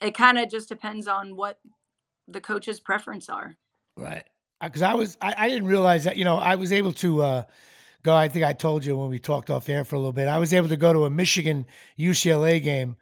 it 0.01 0.15
kind 0.15 0.37
of 0.37 0.49
just 0.49 0.69
depends 0.69 1.07
on 1.07 1.35
what 1.35 1.59
the 2.27 2.39
coach's 2.39 2.79
preference 2.79 3.29
are. 3.29 3.57
Right. 3.97 4.25
Because 4.61 4.81
I 4.81 4.93
was, 4.93 5.17
I, 5.21 5.33
I 5.37 5.49
didn't 5.49 5.67
realize 5.67 6.03
that, 6.03 6.17
you 6.17 6.25
know, 6.25 6.37
I 6.37 6.55
was 6.55 6.71
able 6.71 6.91
to 6.93 7.21
uh, 7.21 7.43
go. 8.03 8.15
I 8.15 8.27
think 8.27 8.45
I 8.45 8.53
told 8.53 8.83
you 8.83 8.97
when 8.97 9.09
we 9.09 9.19
talked 9.19 9.49
off 9.49 9.69
air 9.69 9.85
for 9.85 9.95
a 9.95 9.99
little 9.99 10.13
bit. 10.13 10.27
I 10.27 10.37
was 10.37 10.53
able 10.53 10.69
to 10.69 10.77
go 10.77 10.91
to 10.91 11.05
a 11.05 11.09
Michigan 11.09 11.65
UCLA 11.97 12.61
game 12.61 12.97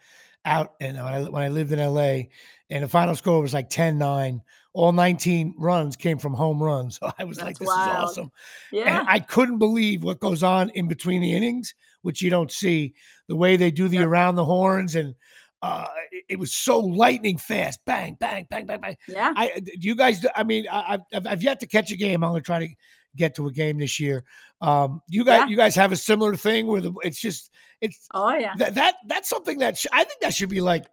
out 0.45 0.75
and 0.79 0.97
when 0.97 1.13
I, 1.13 1.23
when 1.23 1.43
I 1.43 1.49
lived 1.49 1.71
in 1.71 1.79
LA, 1.79 2.23
and 2.69 2.83
the 2.83 2.87
final 2.87 3.15
score 3.15 3.41
was 3.41 3.53
like 3.53 3.69
10 3.69 3.97
9. 3.97 4.41
All 4.73 4.91
19 4.91 5.55
runs 5.57 5.95
came 5.95 6.19
from 6.19 6.33
home 6.33 6.61
runs. 6.61 6.99
So 7.01 7.11
I 7.17 7.23
was 7.23 7.41
like, 7.41 7.57
this 7.57 7.67
wild. 7.67 7.89
is 7.89 8.11
awesome. 8.11 8.31
Yeah. 8.71 8.99
And 8.99 9.09
I 9.09 9.19
couldn't 9.19 9.57
believe 9.57 10.03
what 10.03 10.19
goes 10.19 10.43
on 10.43 10.69
in 10.71 10.87
between 10.87 11.21
the 11.21 11.33
innings, 11.33 11.73
which 12.03 12.21
you 12.21 12.29
don't 12.29 12.51
see. 12.51 12.93
The 13.27 13.35
way 13.35 13.57
they 13.57 13.71
do 13.71 13.87
the 13.87 13.99
around 13.99 14.35
the 14.35 14.45
horns, 14.45 14.95
and 14.95 15.13
uh, 15.61 15.85
it, 16.11 16.23
it 16.29 16.39
was 16.39 16.53
so 16.53 16.79
lightning 16.79 17.37
fast. 17.37 17.79
Bang, 17.85 18.15
bang, 18.19 18.45
bang, 18.49 18.65
bang, 18.65 18.79
bang. 18.79 18.97
yeah. 19.07 19.33
I, 19.35 19.59
do 19.59 19.71
you 19.79 19.95
guys, 19.95 20.25
I 20.35 20.43
mean, 20.43 20.65
I, 20.71 20.99
I've- 21.13 21.27
I've, 21.27 21.43
yet 21.43 21.59
to 21.61 21.67
catch 21.67 21.91
a 21.91 21.95
game. 21.97 22.23
I'm 22.23 22.31
going 22.31 22.41
to 22.41 22.45
try 22.45 22.59
to 22.59 22.73
get 23.15 23.33
to 23.35 23.47
a 23.47 23.51
game 23.51 23.79
this 23.79 23.99
year. 23.99 24.23
Um, 24.61 25.01
you 25.07 25.23
guys, 25.25 25.41
Yeah. 25.41 25.47
you 25.47 25.57
guys 25.57 25.75
have 25.75 25.91
a 25.91 25.95
similar 25.95 26.35
thing 26.35 26.67
where 26.67 26.81
the, 26.81 26.93
it's 27.03 27.19
just, 27.19 27.51
it's 27.81 28.07
Oh 28.13 28.33
yeah. 28.35 28.53
that, 28.57 28.75
that, 28.75 28.95
that's 29.07 29.29
something 29.29 29.57
that 29.59 29.77
sh- 29.77 29.87
I 29.91 30.03
think 30.03 30.19
that 30.21 30.33
should 30.33 30.49
be 30.49 30.61
like, 30.61 30.85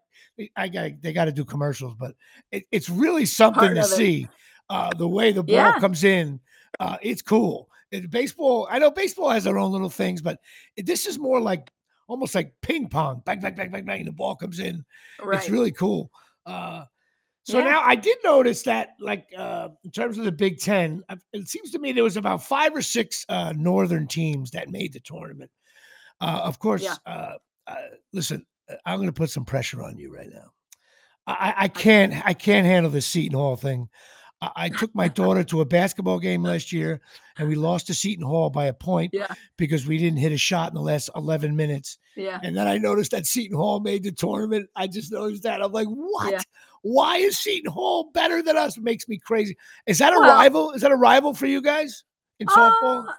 I 0.56 0.68
got, 0.68 0.90
they 1.02 1.12
got 1.12 1.26
to 1.26 1.32
do 1.32 1.44
commercials, 1.44 1.94
but 1.98 2.14
it, 2.50 2.64
it's 2.72 2.88
really 2.90 3.24
something 3.26 3.60
Part 3.60 3.76
to 3.76 3.84
see. 3.84 4.28
Uh, 4.70 4.90
the 4.96 5.06
way 5.06 5.30
the 5.30 5.42
ball 5.42 5.54
Yeah. 5.56 5.78
comes 5.78 6.04
in, 6.04 6.40
uh, 6.80 6.96
it's 7.02 7.20
cool. 7.22 7.68
And 7.92 8.10
baseball, 8.10 8.66
I 8.70 8.78
know 8.78 8.90
baseball 8.90 9.28
has 9.30 9.44
their 9.44 9.58
own 9.58 9.70
little 9.70 9.90
things, 9.90 10.22
but 10.22 10.40
this 10.76 11.06
is 11.06 11.18
more 11.18 11.38
like 11.40 11.70
almost 12.14 12.34
like 12.36 12.54
ping 12.62 12.88
pong. 12.88 13.22
Bang, 13.26 13.40
bang, 13.40 13.54
bang, 13.56 13.70
bang, 13.72 13.84
bang. 13.84 14.04
The 14.04 14.12
ball 14.12 14.36
comes 14.36 14.60
in. 14.60 14.84
Right. 15.20 15.38
It's 15.40 15.50
really 15.50 15.72
cool. 15.72 16.10
Uh, 16.46 16.84
so 17.42 17.58
Yeah. 17.58 17.64
now 17.64 17.80
I 17.82 17.96
did 17.96 18.18
notice 18.22 18.62
that, 18.62 18.90
like 19.00 19.26
uh, 19.36 19.70
in 19.82 19.90
terms 19.90 20.16
of 20.16 20.24
the 20.24 20.30
Big 20.32 20.60
Ten, 20.60 21.02
it 21.32 21.48
seems 21.48 21.72
to 21.72 21.80
me 21.80 21.90
there 21.90 22.04
was 22.04 22.16
about 22.16 22.44
five 22.44 22.72
or 22.74 22.82
six 22.82 23.26
uh, 23.28 23.52
northern 23.56 24.06
teams 24.06 24.52
that 24.52 24.70
made 24.70 24.92
the 24.92 25.00
tournament. 25.00 25.50
Uh, 26.20 26.40
of 26.44 26.60
course, 26.60 26.82
Yeah. 26.84 26.94
uh, 27.04 27.32
uh, 27.66 27.74
listen, 28.12 28.46
uh, 28.70 28.76
I'm 28.86 28.98
going 28.98 29.08
to 29.08 29.12
put 29.12 29.30
some 29.30 29.44
pressure 29.44 29.82
on 29.82 29.98
you 29.98 30.14
right 30.14 30.30
now. 30.32 30.52
I, 31.26 31.32
I- 31.32 31.54
I 31.64 31.68
can't, 31.68 32.14
I 32.24 32.32
can't 32.34 32.64
handle 32.66 32.92
this 32.92 33.06
Seton 33.06 33.36
Hall 33.36 33.56
thing. 33.56 33.88
I, 34.56 34.68
took 34.68 34.94
my 34.94 35.08
daughter 35.08 35.44
to 35.44 35.60
a 35.60 35.64
basketball 35.64 36.18
game 36.18 36.42
last 36.42 36.72
year, 36.72 37.00
and 37.38 37.48
we 37.48 37.54
lost 37.54 37.86
to 37.88 37.94
Seton 37.94 38.24
Hall 38.24 38.50
by 38.50 38.66
a 38.66 38.72
point 38.72 39.12
Yeah. 39.12 39.28
because 39.56 39.86
we 39.86 39.98
didn't 39.98 40.18
hit 40.18 40.32
a 40.32 40.36
shot 40.36 40.68
in 40.70 40.74
the 40.74 40.80
last 40.80 41.10
11 41.16 41.54
minutes. 41.54 41.98
Yeah. 42.16 42.40
And 42.42 42.56
then 42.56 42.66
I 42.66 42.78
noticed 42.78 43.10
that 43.12 43.26
Seton 43.26 43.56
Hall 43.56 43.80
made 43.80 44.02
the 44.02 44.12
tournament. 44.12 44.68
I 44.76 44.86
just 44.86 45.12
noticed 45.12 45.42
that. 45.44 45.62
I'm 45.62 45.72
like, 45.72 45.88
what? 45.88 46.32
Yeah. 46.32 46.40
Why 46.82 47.16
is 47.16 47.38
Seton 47.38 47.70
Hall 47.72 48.10
better 48.12 48.42
than 48.42 48.56
us? 48.56 48.76
It 48.76 48.82
makes 48.82 49.08
me 49.08 49.18
crazy. 49.18 49.56
Is 49.86 49.98
that 49.98 50.12
a 50.12 50.20
Well- 50.20 50.28
rival? 50.28 50.72
Is 50.72 50.82
that 50.82 50.92
a 50.92 50.96
rival 50.96 51.32
for 51.34 51.46
you 51.46 51.62
guys 51.62 52.04
in 52.40 52.46
softball? 52.48 53.08
Uh, 53.08 53.12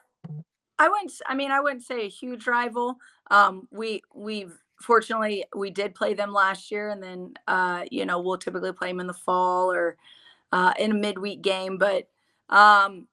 I 0.77 0.89
wouldn't. 0.89 1.11
I 1.25 1.35
mean, 1.35 1.51
I 1.51 1.59
wouldn't 1.61 1.83
say 1.83 2.05
a 2.05 2.09
huge 2.09 2.47
rival. 2.47 2.97
Um, 3.31 3.67
we 3.71 4.01
we've 4.13 4.53
fortunately 4.81 5.45
we 5.55 5.71
did 5.71 5.95
play 5.95 6.13
them 6.13 6.33
last 6.33 6.69
year, 6.69 6.89
and 6.89 7.01
then 7.01 7.33
uh, 7.47 7.85
you 7.89 8.05
know 8.05 8.19
we'll 8.19 8.37
typically 8.37 8.73
play 8.73 8.89
them 8.89 8.99
in 8.99 9.07
the 9.07 9.13
fall 9.13 9.71
or 9.71 9.95
uh, 10.55 10.73
in 10.79 10.91
a 10.91 10.95
midweek 10.95 11.41
game. 11.41 11.77
But 11.77 12.07
um, 12.49 13.07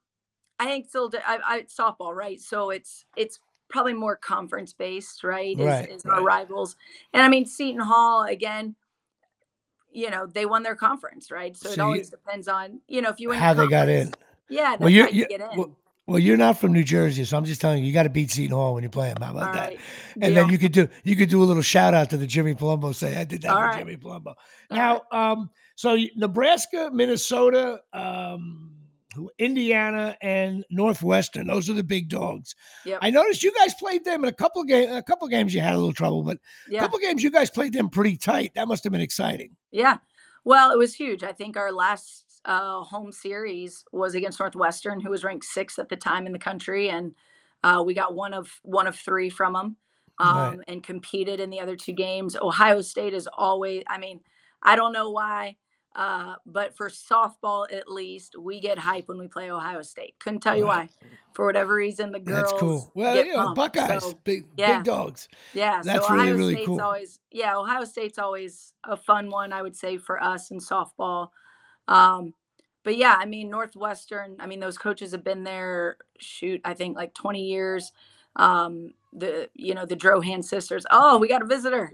I 0.57 0.65
think 0.65 0.87
still 0.87 1.11
I, 1.27 1.39
I 1.45 1.61
softball, 1.63 2.15
right? 2.15 2.39
So 2.39 2.69
it's 2.69 3.05
it's 3.17 3.39
probably 3.69 3.93
more 3.93 4.15
conference 4.15 4.71
based, 4.73 5.23
right? 5.25 5.59
Is, 5.59 5.65
Right, 5.65 5.89
is 5.91 6.05
our 6.05 6.19
right. 6.23 6.23
rivals, 6.23 6.77
and 7.13 7.21
I 7.21 7.27
mean 7.27 7.45
Seton 7.45 7.81
Hall 7.81 8.23
again. 8.23 8.75
You 9.91 10.09
know 10.09 10.25
they 10.25 10.45
won 10.45 10.63
their 10.63 10.75
conference, 10.75 11.29
right? 11.31 11.55
So, 11.55 11.67
So 11.67 11.73
it 11.73 11.77
you- 11.79 11.83
always 11.83 12.09
depends 12.09 12.47
on 12.47 12.79
you 12.87 13.01
know 13.01 13.09
if 13.09 13.19
you 13.19 13.29
win 13.29 13.39
How 13.39 13.53
they 13.53 13.67
got 13.67 13.89
in? 13.89 14.13
Yeah, 14.49 14.71
that's 14.71 14.79
Well, 14.79 14.89
you, 14.89 15.03
how 15.03 15.09
you 15.09 15.15
you 15.15 15.27
get 15.27 15.41
in. 15.41 15.57
well, 15.57 15.77
well, 16.07 16.19
you're 16.19 16.37
not 16.37 16.59
from 16.59 16.73
New 16.73 16.83
Jersey, 16.83 17.23
so 17.25 17.37
I'm 17.37 17.45
just 17.45 17.61
telling 17.61 17.79
you, 17.79 17.87
you 17.87 17.93
got 17.93 18.03
to 18.03 18.09
beat 18.09 18.29
Seton 18.31 18.55
Hall 18.55 18.73
when 18.73 18.83
you 18.83 18.89
play 18.89 19.09
them. 19.09 19.21
How 19.21 19.31
about 19.31 19.47
All 19.49 19.53
that? 19.53 19.69
right. 19.69 19.79
And 20.15 20.23
deal. 20.23 20.35
then 20.35 20.49
you 20.49 20.57
could 20.57 20.71
do 20.71 20.87
you 21.03 21.15
could 21.15 21.29
do 21.29 21.41
a 21.43 21.45
little 21.45 21.63
shout 21.63 21.93
out 21.93 22.09
to 22.11 22.17
the 22.17 22.27
Jimmy 22.27 22.55
Palumbo. 22.55 22.93
Say 22.95 23.15
I 23.15 23.23
did 23.23 23.41
that 23.43 23.51
All 23.51 23.61
for 23.61 23.67
right. 23.67 23.79
Jimmy 23.79 23.97
Palumbo. 23.97 24.27
All 24.27 24.35
Now, 24.71 25.01
um, 25.11 25.49
so 25.83 25.97
Nebraska, 26.15 26.89
Minnesota, 26.93 27.81
um, 27.91 28.71
Indiana, 29.37 30.15
and 30.21 30.63
Northwestern. 30.69 31.45
Those 31.47 31.69
are 31.69 31.73
the 31.73 31.83
big 31.83 32.07
dogs. 32.07 32.55
Yep. 32.85 32.99
I 33.01 33.09
noticed 33.09 33.43
you 33.43 33.51
guys 33.51 33.73
played 33.73 34.05
them 34.05 34.23
in 34.23 34.29
a 34.29 34.33
couple 34.33 34.61
of 34.61 34.67
games. 34.69 34.95
A 34.95 35.03
couple 35.03 35.25
of 35.25 35.31
games 35.31 35.53
you 35.53 35.59
had 35.59 35.73
a 35.73 35.77
little 35.77 35.91
trouble, 35.91 36.23
but 36.23 36.37
a 36.73 36.77
couple 36.79 36.97
games 36.99 37.21
you 37.21 37.29
guys 37.29 37.49
played 37.49 37.73
them 37.73 37.89
pretty 37.89 38.15
tight. 38.15 38.53
That 38.55 38.69
must 38.69 38.85
have 38.85 38.93
been 38.93 39.01
exciting. 39.01 39.57
Yeah. 39.71 39.97
Well, 40.45 40.71
it 40.71 40.77
was 40.77 40.93
huge. 40.95 41.21
I 41.21 41.33
think 41.33 41.57
our 41.57 41.73
last 41.73 42.23
uh, 42.45 42.81
home 42.83 43.11
series 43.11 43.83
was 43.91 44.15
against 44.15 44.39
Northwestern, 44.39 45.01
who 45.01 45.09
was 45.09 45.25
ranked 45.25 45.43
sixth 45.45 45.79
at 45.79 45.89
the 45.89 45.97
time 45.97 46.25
in 46.25 46.31
the 46.31 46.39
country, 46.39 46.89
and 46.91 47.13
uh, 47.65 47.83
we 47.85 47.93
got 47.93 48.15
one 48.15 48.33
of 48.33 48.49
one 48.63 48.87
of 48.87 48.95
three 48.95 49.29
from 49.29 49.51
them, 49.51 49.75
um, 50.19 50.37
Right. 50.37 50.59
and 50.69 50.81
competed 50.81 51.41
in 51.41 51.49
the 51.49 51.59
other 51.59 51.75
two 51.75 51.91
games. 51.93 52.37
Ohio 52.37 52.79
State 52.79 53.13
is 53.13 53.27
always. 53.37 53.83
I 53.89 53.97
mean, 53.97 54.21
I 54.63 54.77
don't 54.77 54.93
know 54.93 55.09
why, 55.11 55.57
uh, 55.95 56.35
but 56.45 56.75
for 56.75 56.89
softball 56.89 57.71
at 57.71 57.89
least, 57.89 58.35
we 58.37 58.59
get 58.59 58.79
hype 58.79 59.07
when 59.07 59.19
we 59.19 59.27
play 59.27 59.51
Ohio 59.51 59.81
State. 59.83 60.15
Couldn't 60.19 60.39
tell 60.39 60.57
you 60.57 60.65
why. 60.65 60.89
For 61.33 61.45
whatever 61.45 61.75
reason, 61.75 62.11
the 62.11 62.19
girls. 62.19 62.49
That's 62.49 62.59
cool. 62.59 62.91
Well, 62.95 63.13
get 63.15 63.27
you 63.27 63.33
know, 63.33 63.53
pumped. 63.53 63.75
Buckeyes, 63.75 64.03
So, 64.03 64.13
big 64.23 64.45
yeah. 64.57 64.77
big 64.77 64.85
dogs. 64.85 65.27
yeah, 65.53 65.81
That's 65.83 66.07
so 66.07 66.13
really, 66.13 66.23
Ohio 66.23 66.35
really 66.37 66.53
State's 66.53 66.67
cool. 66.67 66.81
always 66.81 67.19
yeah, 67.31 67.55
Ohio 67.57 67.83
State's 67.83 68.17
always 68.17 68.73
a 68.83 68.97
fun 68.97 69.29
one, 69.29 69.53
I 69.53 69.61
would 69.61 69.75
say, 69.75 69.97
for 69.97 70.21
us 70.21 70.49
in 70.51 70.59
softball. 70.59 71.29
Um, 71.87 72.33
but 72.83 72.97
yeah, 72.97 73.15
I 73.17 73.25
mean 73.25 73.49
Northwestern, 73.49 74.35
I 74.39 74.47
mean 74.47 74.59
those 74.59 74.77
coaches 74.77 75.11
have 75.11 75.23
been 75.23 75.43
there, 75.43 75.97
shoot, 76.19 76.59
I 76.65 76.73
think 76.73 76.95
like 76.97 77.13
20 77.13 77.43
years. 77.43 77.91
Um, 78.35 78.93
the 79.13 79.47
you 79.53 79.75
know, 79.75 79.85
the 79.85 79.95
Drohan 79.95 80.43
sisters. 80.43 80.85
Oh, 80.89 81.19
we 81.19 81.27
got 81.27 81.43
a 81.43 81.45
visitor. 81.45 81.93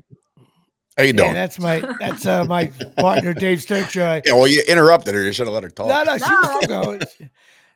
How 1.00 1.06
you 1.06 1.14
Yeah, 1.16 1.34
that's 1.34 1.60
my 1.60 1.80
that's 1.98 2.26
uh, 2.26 2.44
my 2.44 2.66
partner 2.98 3.34
Dave 3.34 3.60
Sturchio. 3.60 4.22
Yeah, 4.26 4.34
well, 4.34 4.48
you 4.48 4.62
interrupted 4.68 5.16
her. 5.16 5.24
You 5.24 5.32
should 5.32 5.48
have 5.48 5.54
let 5.54 5.64
her 5.64 5.70
talk. 5.70 5.88
No, 5.88 6.04
no, 6.04 6.18
she's 6.18 6.30
No, 6.30 6.42
still 6.42 6.68
going. 6.68 7.02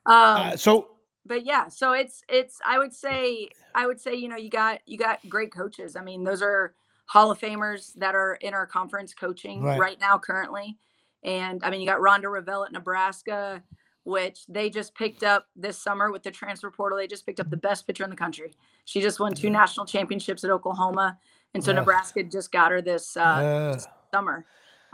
Um, 0.05 0.15
Uh, 0.15 0.57
so 0.57 0.89
but 1.25 1.45
yeah 1.45 1.69
so 1.69 1.93
it's 1.93 2.23
it's 2.27 2.59
i 2.65 2.77
would 2.77 2.93
say 2.93 3.47
i 3.73 3.87
would 3.87 3.97
say 4.01 4.13
you 4.13 4.27
know 4.27 4.35
you 4.35 4.49
got 4.49 4.81
you 4.85 4.97
got 4.97 5.17
great 5.29 5.49
coaches 5.49 5.95
i 5.95 6.01
mean 6.01 6.25
those 6.25 6.41
are 6.41 6.73
hall 7.05 7.31
of 7.31 7.39
famers 7.39 7.93
that 7.93 8.13
are 8.13 8.33
in 8.41 8.53
our 8.53 8.67
conference 8.67 9.13
coaching 9.13 9.61
Right. 9.61 9.79
right, 9.79 9.99
now 10.01 10.17
currently 10.17 10.77
and 11.23 11.63
i 11.63 11.69
mean 11.69 11.79
you 11.79 11.87
got 11.87 11.99
rhonda 12.01 12.25
revelle 12.25 12.65
at 12.65 12.73
nebraska 12.73 13.63
which 14.03 14.45
they 14.49 14.69
just 14.69 14.93
picked 14.93 15.23
up 15.23 15.47
this 15.55 15.77
summer 15.77 16.11
with 16.11 16.23
the 16.23 16.31
transfer 16.31 16.69
portal 16.69 16.97
they 16.97 17.07
just 17.07 17.25
picked 17.25 17.39
up 17.39 17.49
the 17.49 17.55
best 17.55 17.87
pitcher 17.87 18.03
in 18.03 18.09
the 18.09 18.15
country 18.17 18.51
she 18.83 18.99
just 18.99 19.21
won 19.21 19.33
two 19.33 19.49
national 19.49 19.85
championships 19.85 20.43
at 20.43 20.49
oklahoma 20.49 21.17
and 21.53 21.63
so 21.63 21.71
Ugh. 21.71 21.77
nebraska 21.77 22.23
just 22.23 22.51
got 22.51 22.71
her 22.71 22.81
this 22.81 23.15
uh, 23.17 23.19
uh, 23.21 23.79
summer 24.13 24.45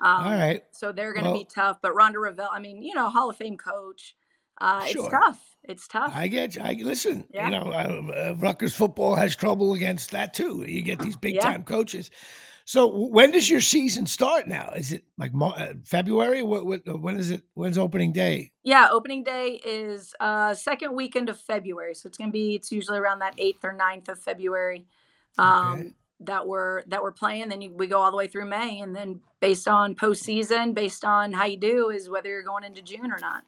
um, 0.01 0.25
all 0.25 0.31
right. 0.31 0.63
so 0.71 0.91
they're 0.91 1.13
going 1.13 1.25
to 1.25 1.31
Well- 1.31 1.39
be 1.39 1.45
tough 1.45 1.79
but 1.81 1.93
rhonda 1.93 2.15
revelle 2.15 2.49
i 2.51 2.59
mean 2.59 2.81
you 2.81 2.93
know 2.95 3.09
hall 3.09 3.29
of 3.29 3.37
fame 3.37 3.57
coach 3.57 4.15
uh, 4.61 4.85
Sure. 4.85 5.03
it's 5.05 5.09
tough 5.11 5.39
it's 5.63 5.87
tough 5.87 6.11
I 6.15 6.27
get 6.27 6.55
you. 6.55 6.61
I 6.63 6.73
listen. 6.81 7.25
Yeah. 7.31 7.45
You 7.45 7.51
know, 7.51 7.71
uh, 7.71 8.29
uh, 8.31 8.35
Rutgers 8.39 8.73
football 8.73 9.13
has 9.13 9.35
trouble 9.35 9.73
against 9.73 10.09
that 10.11 10.33
too. 10.33 10.63
You 10.67 10.81
get 10.81 10.99
these 10.99 11.15
big 11.17 11.35
Yeah. 11.35 11.41
time 11.41 11.63
coaches. 11.63 12.09
So 12.65 12.87
w- 12.87 13.11
when 13.11 13.31
does 13.31 13.49
your 13.49 13.59
season 13.61 14.05
start 14.07 14.47
now? 14.47 14.71
Is 14.75 14.93
it 14.93 15.03
like 15.17 15.33
Mar- 15.33 15.53
uh, 15.57 15.73
February? 15.83 16.43
What, 16.43 16.65
what? 16.65 16.81
uh, 16.87 16.97
When 16.97 17.17
is 17.19 17.29
it? 17.29 17.43
When's 17.55 17.77
opening 17.77 18.13
day? 18.13 18.51
Yeah, 18.63 18.87
opening 18.89 19.23
day 19.23 19.59
is 19.65 20.15
uh 20.21 20.55
second 20.55 20.95
weekend 20.95 21.27
of 21.29 21.37
February. 21.39 21.93
So 21.93 22.07
it's 22.07 22.17
gonna 22.17 22.31
be 22.31 22.55
it's 22.55 22.71
usually 22.71 22.97
around 22.97 23.19
that 23.19 23.35
eighth 23.37 23.63
or 23.63 23.73
9th 23.77 24.07
of 24.09 24.19
February. 24.19 24.87
Um 25.37 25.73
Okay. 25.73 25.93
That 26.21 26.45
we're 26.47 26.83
that 26.87 27.01
we're 27.01 27.11
playing. 27.11 27.49
Then 27.49 27.61
you, 27.61 27.71
we 27.73 27.87
go 27.87 27.99
all 27.99 28.11
the 28.11 28.17
way 28.17 28.27
through 28.27 28.45
May. 28.45 28.79
And 28.81 28.95
then 28.95 29.21
based 29.39 29.67
on 29.67 29.95
postseason, 29.95 30.73
based 30.73 31.05
on 31.05 31.31
how 31.31 31.45
you 31.45 31.57
do, 31.57 31.89
is 31.89 32.09
whether 32.09 32.29
you're 32.29 32.43
going 32.43 32.63
into 32.63 32.81
June 32.81 33.11
or 33.11 33.19
not. 33.19 33.43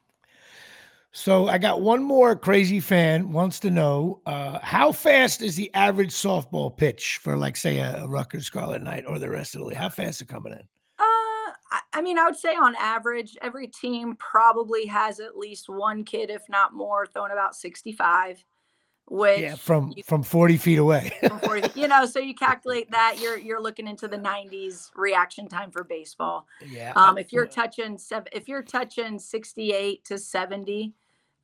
So 1.14 1.46
I 1.48 1.58
got 1.58 1.82
one 1.82 2.02
more 2.02 2.34
crazy 2.34 2.80
fan 2.80 3.32
wants 3.32 3.60
to 3.60 3.70
know 3.70 4.22
uh, 4.24 4.58
how 4.62 4.92
fast 4.92 5.42
is 5.42 5.56
the 5.56 5.72
average 5.74 6.10
softball 6.10 6.74
pitch 6.74 7.18
for, 7.22 7.36
like, 7.36 7.54
say, 7.54 7.80
a, 7.80 8.04
a 8.04 8.08
Rutgers 8.08 8.46
Scarlet 8.46 8.82
Knight 8.82 9.04
or 9.06 9.18
the 9.18 9.28
rest 9.28 9.54
of 9.54 9.60
the 9.60 9.66
league? 9.66 9.76
How 9.76 9.90
fast 9.90 10.16
is 10.16 10.20
it 10.22 10.28
coming 10.28 10.54
in? 10.54 10.62
Uh 10.98 11.02
I, 11.70 11.80
I 11.92 12.00
mean, 12.00 12.18
I 12.18 12.24
would 12.24 12.36
say 12.36 12.54
on 12.54 12.74
average, 12.76 13.36
every 13.42 13.66
team 13.66 14.16
probably 14.18 14.86
has 14.86 15.20
at 15.20 15.36
least 15.36 15.68
one 15.68 16.02
kid, 16.02 16.30
if 16.30 16.42
not 16.48 16.72
more, 16.72 17.06
throwing 17.06 17.32
about 17.32 17.54
65. 17.56 18.42
Which 19.12 19.40
Yeah, 19.40 19.56
from 19.56 19.92
you- 19.94 20.02
from 20.04 20.22
forty 20.22 20.56
feet 20.56 20.78
away. 20.78 21.12
from 21.28 21.38
40 21.40 21.78
you 21.78 21.86
know, 21.86 22.06
so 22.06 22.18
you 22.18 22.34
calculate 22.34 22.90
that 22.92 23.16
you're 23.20 23.36
you're 23.36 23.60
looking 23.60 23.86
into 23.86 24.08
the 24.08 24.16
90s 24.16 24.90
reaction 24.96 25.48
time 25.48 25.70
for 25.70 25.84
baseball. 25.84 26.46
yeah. 26.66 26.94
Um, 26.96 27.18
if 27.18 27.30
you're 27.30 27.46
touching 27.46 27.98
seven, 27.98 28.28
if 28.32 28.48
you're 28.48 28.62
touching 28.62 29.18
68 29.18 30.02
to 30.06 30.16
70, 30.18 30.94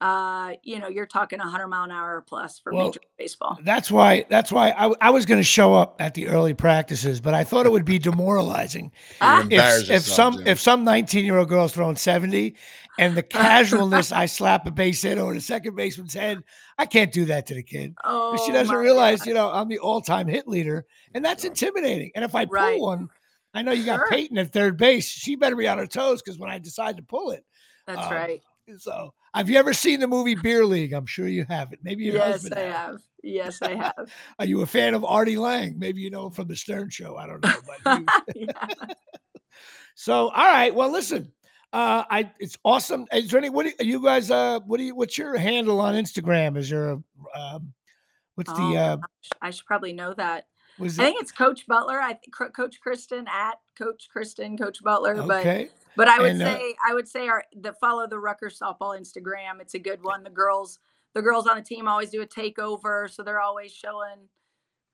uh, 0.00 0.52
you 0.62 0.78
know, 0.78 0.88
you're 0.88 1.06
talking 1.06 1.38
100 1.40 1.66
mile 1.66 1.84
an 1.84 1.90
hour 1.90 2.24
plus 2.26 2.58
for 2.60 2.72
Well, 2.72 2.86
Major 2.86 3.00
League 3.00 3.18
Baseball. 3.18 3.58
That's 3.64 3.90
why. 3.90 4.24
That's 4.28 4.52
why 4.52 4.70
I, 4.70 4.92
I 5.00 5.10
was 5.10 5.26
going 5.26 5.40
to 5.40 5.44
show 5.44 5.74
up 5.74 5.96
at 6.00 6.14
the 6.14 6.28
early 6.28 6.54
practices, 6.54 7.20
but 7.20 7.34
I 7.34 7.42
thought 7.42 7.66
it 7.66 7.72
would 7.72 7.84
be 7.84 7.98
demoralizing 7.98 8.92
Ah, 9.20 9.44
if, 9.50 9.90
if 9.90 10.02
some 10.02 10.38
Jim. 10.38 10.46
if 10.46 10.60
some 10.60 10.84
19 10.84 11.24
year 11.24 11.38
old 11.38 11.48
girl's 11.48 11.72
throwing 11.72 11.96
70 11.96 12.54
and 12.98 13.16
the 13.16 13.22
casualness 13.24 14.12
I 14.12 14.26
slap 14.26 14.66
a 14.66 14.70
base 14.70 15.02
hit 15.02 15.18
over 15.18 15.34
the 15.34 15.40
second 15.40 15.74
baseman's 15.74 16.14
head, 16.14 16.44
I 16.78 16.86
can't 16.86 17.12
do 17.12 17.24
that 17.26 17.46
to 17.46 17.54
the 17.54 17.62
kid. 17.64 17.94
oh, 18.04 18.36
she 18.46 18.52
doesn't 18.52 18.76
realize, 18.76 19.20
God. 19.20 19.26
you 19.26 19.34
know, 19.34 19.50
I'm 19.50 19.68
the 19.68 19.80
all 19.80 20.00
time 20.00 20.28
hit 20.28 20.46
leader, 20.46 20.86
and 21.14 21.24
that's 21.24 21.44
intimidating. 21.44 22.12
And 22.14 22.24
if 22.24 22.34
I 22.36 22.44
pull 22.44 22.54
Right. 22.54 22.80
one, 22.80 23.08
I 23.54 23.62
know 23.62 23.72
you 23.72 23.84
got 23.84 23.96
Sure. 23.96 24.08
Peyton 24.10 24.38
at 24.38 24.52
third 24.52 24.76
base. 24.76 25.08
She 25.08 25.34
better 25.34 25.56
be 25.56 25.66
on 25.66 25.78
her 25.78 25.86
toes 25.88 26.22
because 26.22 26.38
when 26.38 26.50
I 26.50 26.58
decide 26.58 26.98
to 26.98 27.02
pull 27.02 27.32
it. 27.32 27.44
That's 27.86 28.06
um, 28.06 28.12
right. 28.12 28.42
So, 28.76 29.14
have 29.38 29.48
you 29.48 29.56
ever 29.58 29.72
seen 29.72 30.00
the 30.00 30.06
movie 30.08 30.34
Beer 30.34 30.66
League? 30.66 30.92
I'm 30.92 31.06
sure 31.06 31.26
you 31.28 31.46
haven't. 31.48 31.80
Maybe 31.82 32.04
your 32.04 32.16
Yes, 32.16 32.32
husband. 32.42 32.54
I 32.54 32.60
has. 32.62 32.72
have. 32.72 33.00
Yes, 33.22 33.62
I 33.62 33.74
have. 33.74 34.12
Are 34.38 34.44
you 34.46 34.62
a 34.62 34.66
fan 34.66 34.94
of 34.94 35.04
Artie 35.04 35.36
Lange? 35.36 35.78
Maybe 35.78 36.00
you 36.00 36.10
know 36.10 36.26
him 36.26 36.32
from 36.32 36.48
the 36.48 36.56
Stern 36.56 36.90
Show. 36.90 37.16
I 37.16 37.26
don't 37.26 37.42
know. 37.42 38.04
Yeah. 38.34 38.52
so, 39.94 40.28
all 40.30 40.46
right. 40.46 40.74
Well, 40.74 40.90
listen. 40.90 41.32
Uh, 41.72 42.04
I 42.10 42.30
it's 42.38 42.56
awesome. 42.64 43.06
Is 43.12 43.30
there 43.30 43.38
any? 43.38 43.50
What 43.50 43.66
do 43.66 43.72
you, 43.84 43.92
you 43.98 44.02
guys? 44.02 44.30
Uh, 44.30 44.60
what 44.60 44.78
do 44.78 44.84
you? 44.84 44.94
What's 44.94 45.18
your 45.18 45.36
handle 45.36 45.80
on 45.80 45.94
Instagram? 45.94 46.56
Is 46.56 46.70
a? 46.70 46.92
Um, 47.34 47.72
what's 48.36 48.50
Oh, 48.54 48.70
the? 48.72 48.78
Uh, 48.78 48.96
I 49.42 49.50
should 49.50 49.66
probably 49.66 49.92
know 49.92 50.14
that. 50.14 50.46
was 50.78 50.98
I 50.98 51.02
it? 51.02 51.06
think 51.06 51.20
it's 51.22 51.32
Coach 51.32 51.66
Butler. 51.66 52.00
I 52.00 52.14
think 52.14 52.34
Coach 52.56 52.80
Kristen 52.80 53.26
at 53.28 53.56
Coach 53.76 54.08
Kristen, 54.10 54.56
Coach 54.56 54.82
Butler. 54.82 55.16
Okay. 55.18 55.68
but 55.68 55.77
I 56.08 56.20
would 56.20 56.30
And, 56.30 56.42
uh, 56.42 56.58
say 56.58 56.74
I 56.88 56.94
would 56.94 57.08
say 57.08 57.28
our 57.28 57.44
the 57.56 57.72
follow 57.74 58.06
the 58.06 58.18
Rutgers 58.18 58.58
softball 58.58 58.98
Instagram. 58.98 59.60
It's 59.60 59.74
a 59.74 59.78
good 59.78 60.02
one. 60.02 60.24
The 60.24 60.30
girls 60.30 60.78
the 61.14 61.22
girls 61.22 61.46
on 61.46 61.56
the 61.56 61.62
team 61.62 61.88
always 61.88 62.10
do 62.10 62.22
a 62.22 62.26
takeover, 62.26 63.10
so 63.10 63.22
they're 63.22 63.40
always 63.40 63.72
showing 63.72 64.28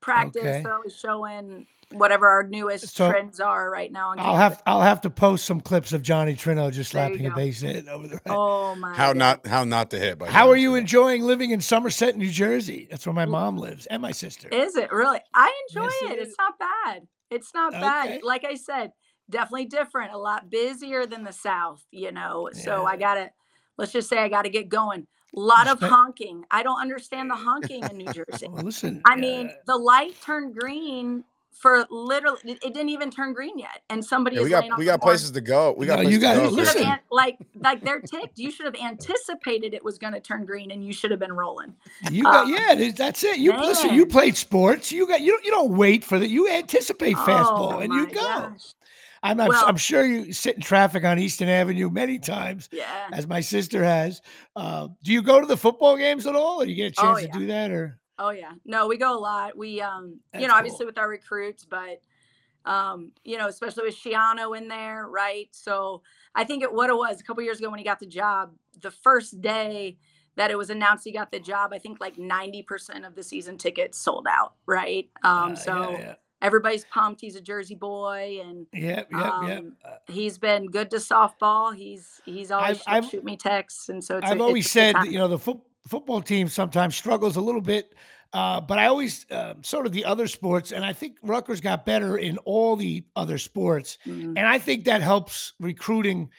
practice. 0.00 0.42
Okay. 0.42 0.62
They're 0.62 0.74
always 0.74 0.96
showing 0.96 1.66
whatever 1.92 2.28
our 2.28 2.44
newest 2.44 2.96
So, 2.96 3.06
trends 3.06 3.40
are 3.40 3.70
right 3.70 3.92
now. 3.92 4.14
I'll 4.18 4.36
campus. 4.36 4.36
have 4.36 4.62
I'll 4.66 4.82
have 4.82 5.00
to 5.02 5.10
post 5.10 5.44
some 5.46 5.60
clips 5.60 5.92
of 5.92 6.02
Johnny 6.02 6.34
Trino 6.34 6.72
just 6.72 6.92
There 6.92 6.92
slapping 6.92 7.26
a 7.26 7.30
base 7.30 7.60
hit 7.60 7.88
over 7.88 8.08
the. 8.08 8.20
Oh 8.28 8.76
my! 8.76 8.96
how 8.96 9.12
God. 9.12 9.16
not 9.18 9.46
how 9.46 9.64
not 9.64 9.90
to 9.90 9.98
hit? 9.98 10.18
By 10.18 10.30
How 10.30 10.48
are 10.50 10.56
you 10.56 10.72
Trino. 10.72 10.78
enjoying 10.78 11.22
living 11.22 11.50
in 11.52 11.60
Somerset, 11.60 12.16
New 12.16 12.30
Jersey? 12.30 12.88
That's 12.90 13.06
where 13.06 13.14
my 13.14 13.26
mom 13.26 13.58
lives 13.58 13.86
and 13.86 14.02
my 14.02 14.12
sister. 14.12 14.48
Is 14.52 14.76
it 14.76 14.92
really? 14.92 15.20
I 15.34 15.52
enjoy 15.68 15.82
Yes, 15.84 16.02
it 16.02 16.12
it. 16.12 16.18
is. 16.20 16.28
It's 16.28 16.38
not 16.38 16.58
bad. 16.58 17.08
It's 17.30 17.54
not 17.54 17.74
Okay. 17.74 17.80
bad. 17.80 18.22
Like 18.22 18.44
I 18.44 18.54
said, 18.56 18.92
definitely 19.30 19.66
different. 19.66 20.12
A 20.12 20.18
lot 20.18 20.50
busier 20.50 21.06
than 21.06 21.24
the 21.24 21.32
South, 21.32 21.84
you 21.90 22.12
know. 22.12 22.50
So 22.52 22.84
I 22.86 22.96
got 22.96 23.14
to, 23.14 23.30
let's 23.78 23.92
just 23.92 24.08
say 24.08 24.18
I 24.18 24.28
got 24.28 24.42
to 24.42 24.50
get 24.50 24.68
going. 24.68 25.06
A 25.36 25.40
lot 25.40 25.68
of 25.68 25.80
honking. 25.80 26.44
I 26.50 26.62
don't 26.62 26.80
understand 26.80 27.30
the 27.30 27.34
honking 27.34 27.88
in 27.90 27.96
New 27.98 28.08
Jersey. 28.12 28.46
Well, 28.48 28.62
listen, 28.62 29.02
I 29.04 29.16
mean, 29.16 29.48
uh, 29.48 29.52
the 29.66 29.76
light 29.76 30.14
turned 30.22 30.54
green 30.54 31.24
for 31.52 31.86
literally, 31.90 32.38
it 32.44 32.58
it 32.64 32.74
didn't 32.74 32.90
even 32.90 33.10
turn 33.10 33.32
green 33.32 33.58
yet. 33.58 33.82
And 33.90 34.04
somebody 34.04 34.36
Yeah, 34.36 34.42
is 34.42 34.44
we 34.44 34.50
got 34.50 34.70
on 34.70 34.78
we 34.78 34.84
got 34.84 35.00
places 35.00 35.30
to 35.32 35.40
go. 35.40 35.72
We 35.76 35.86
got 35.86 36.02
No, 36.02 36.08
you 36.10 36.18
to 36.18 36.22
gotta 36.22 36.38
go. 36.38 36.44
You 36.44 36.50
should 36.50 36.58
have 36.58 36.66
listen. 36.66 36.84
an- 36.84 36.98
like 37.10 37.38
like 37.62 37.84
they're 37.84 38.00
ticked. 38.00 38.38
You 38.38 38.50
should 38.50 38.66
have 38.66 38.76
anticipated 38.76 39.74
it 39.74 39.82
was 39.82 39.98
going 39.98 40.12
to 40.12 40.20
turn 40.20 40.44
green, 40.44 40.70
and 40.70 40.84
you 40.84 40.92
should 40.92 41.10
have 41.10 41.20
been 41.20 41.32
rolling. 41.32 41.74
you 42.10 42.24
got 42.24 42.46
uh, 42.46 42.48
yeah, 42.48 42.90
that's 42.96 43.24
it. 43.24 43.38
You 43.38 43.52
listen. 43.52 43.94
You 43.94 44.06
played 44.06 44.36
sports. 44.36 44.92
You 44.92 45.06
got 45.06 45.20
you 45.20 45.32
don't 45.32 45.44
you 45.44 45.50
don't 45.50 45.76
wait 45.76 46.04
for 46.04 46.18
that. 46.18 46.28
You 46.28 46.48
anticipate 46.48 47.16
fastball 47.16 47.76
Oh, 47.76 47.78
and 47.80 47.92
you 47.92 48.06
go. 48.06 48.20
gosh. 48.50 48.74
I'm 49.24 49.40
I'm, 49.40 49.48
Well- 49.48 49.64
I'm 49.66 49.76
sure 49.76 50.04
you 50.04 50.32
sit 50.32 50.54
in 50.56 50.62
traffic 50.62 51.02
on 51.04 51.18
Easton 51.18 51.48
Avenue 51.48 51.90
many 51.90 52.18
times, 52.18 52.68
Yeah. 52.70 53.08
as 53.12 53.26
my 53.26 53.40
sister 53.40 53.82
has. 53.82 54.20
Uh, 54.54 54.88
do 55.02 55.12
you 55.12 55.22
go 55.22 55.40
to 55.40 55.46
the 55.46 55.56
football 55.56 55.96
games 55.96 56.26
at 56.26 56.36
all, 56.36 56.60
or 56.62 56.64
do 56.66 56.70
you 56.70 56.76
get 56.76 56.96
a 56.96 57.00
Oh, 57.00 57.14
chance 57.16 57.22
yeah. 57.26 57.32
to 57.32 57.38
do 57.40 57.46
that? 57.46 57.70
Or 57.70 57.98
Oh 58.18 58.30
yeah. 58.30 58.52
No, 58.64 58.86
we 58.86 58.96
go 58.96 59.12
a 59.16 59.18
lot. 59.18 59.56
We 59.56 59.80
um 59.80 60.20
That's 60.32 60.42
you 60.42 60.48
know, 60.48 60.54
obviously 60.54 60.78
cool. 60.80 60.86
with 60.86 60.98
our 60.98 61.08
recruits, 61.08 61.64
but 61.64 62.00
um, 62.66 63.10
you 63.24 63.36
know, 63.36 63.48
especially 63.48 63.84
with 63.84 63.96
Schiano 63.96 64.56
in 64.56 64.68
there, 64.68 65.06
right? 65.06 65.48
So 65.50 66.02
I 66.34 66.44
think 66.44 66.62
it 66.62 66.72
what 66.72 66.88
it 66.90 66.96
was 66.96 67.20
a 67.20 67.24
couple 67.24 67.42
years 67.42 67.58
ago 67.58 67.68
when 67.70 67.78
he 67.78 67.84
got 67.84 67.98
the 68.00 68.06
job, 68.06 68.52
the 68.80 68.90
first 68.90 69.40
day 69.42 69.98
that 70.36 70.50
it 70.50 70.56
was 70.58 70.70
announced 70.70 71.04
he 71.04 71.12
got 71.12 71.30
the 71.30 71.38
job, 71.38 71.72
I 71.72 71.78
think 71.78 72.00
like 72.00 72.16
90% 72.16 73.06
of 73.06 73.14
the 73.14 73.22
season 73.22 73.56
tickets 73.58 73.98
sold 73.98 74.26
out, 74.28 74.54
right? 74.66 75.08
Um, 75.22 75.52
Uh, 75.52 75.54
so 75.56 75.90
yeah, 75.92 76.14
everybody's 76.44 76.84
pumped. 76.86 77.20
He's 77.20 77.36
a 77.36 77.40
Jersey 77.40 77.74
boy 77.74 78.40
and 78.44 78.66
yeah, 78.72 79.02
yeah, 79.10 79.46
yeah. 79.48 79.58
um, 79.58 79.76
Uh, 79.84 79.88
he's 80.06 80.38
been 80.38 80.66
good 80.66 80.90
to 80.90 80.96
softball. 80.98 81.74
He's 81.74 82.20
he's 82.24 82.50
always 82.50 82.80
I've- 82.86 82.98
I've- 82.98 83.08
shoot 83.08 83.24
me 83.24 83.36
texts. 83.36 83.88
And 83.88 84.02
so 84.04 84.18
it's 84.18 84.30
I've 84.30 84.38
a, 84.38 84.42
always 84.42 84.70
said, 84.70 84.94
you 85.06 85.18
know, 85.18 85.28
the 85.28 85.38
foot 85.38 85.58
football 85.88 86.20
team 86.22 86.48
sometimes 86.48 86.96
struggles 86.96 87.36
a 87.36 87.40
little 87.40 87.60
bit, 87.60 87.94
uh, 88.32 88.60
but 88.60 88.78
I 88.78 88.86
always 88.86 89.26
uh, 89.30 89.54
sort 89.62 89.86
of 89.86 89.92
the 89.92 90.04
other 90.04 90.26
sports, 90.28 90.72
and 90.72 90.84
I 90.84 90.92
think 90.92 91.16
Rutgers 91.22 91.60
got 91.60 91.84
better 91.84 92.16
in 92.18 92.38
all 92.38 92.74
the 92.76 93.04
other 93.16 93.36
sports, 93.38 93.98
Mhm. 94.06 94.34
and 94.36 94.46
I 94.46 94.58
think 94.58 94.84
that 94.84 95.02
helps 95.02 95.52
recruiting. 95.60 96.30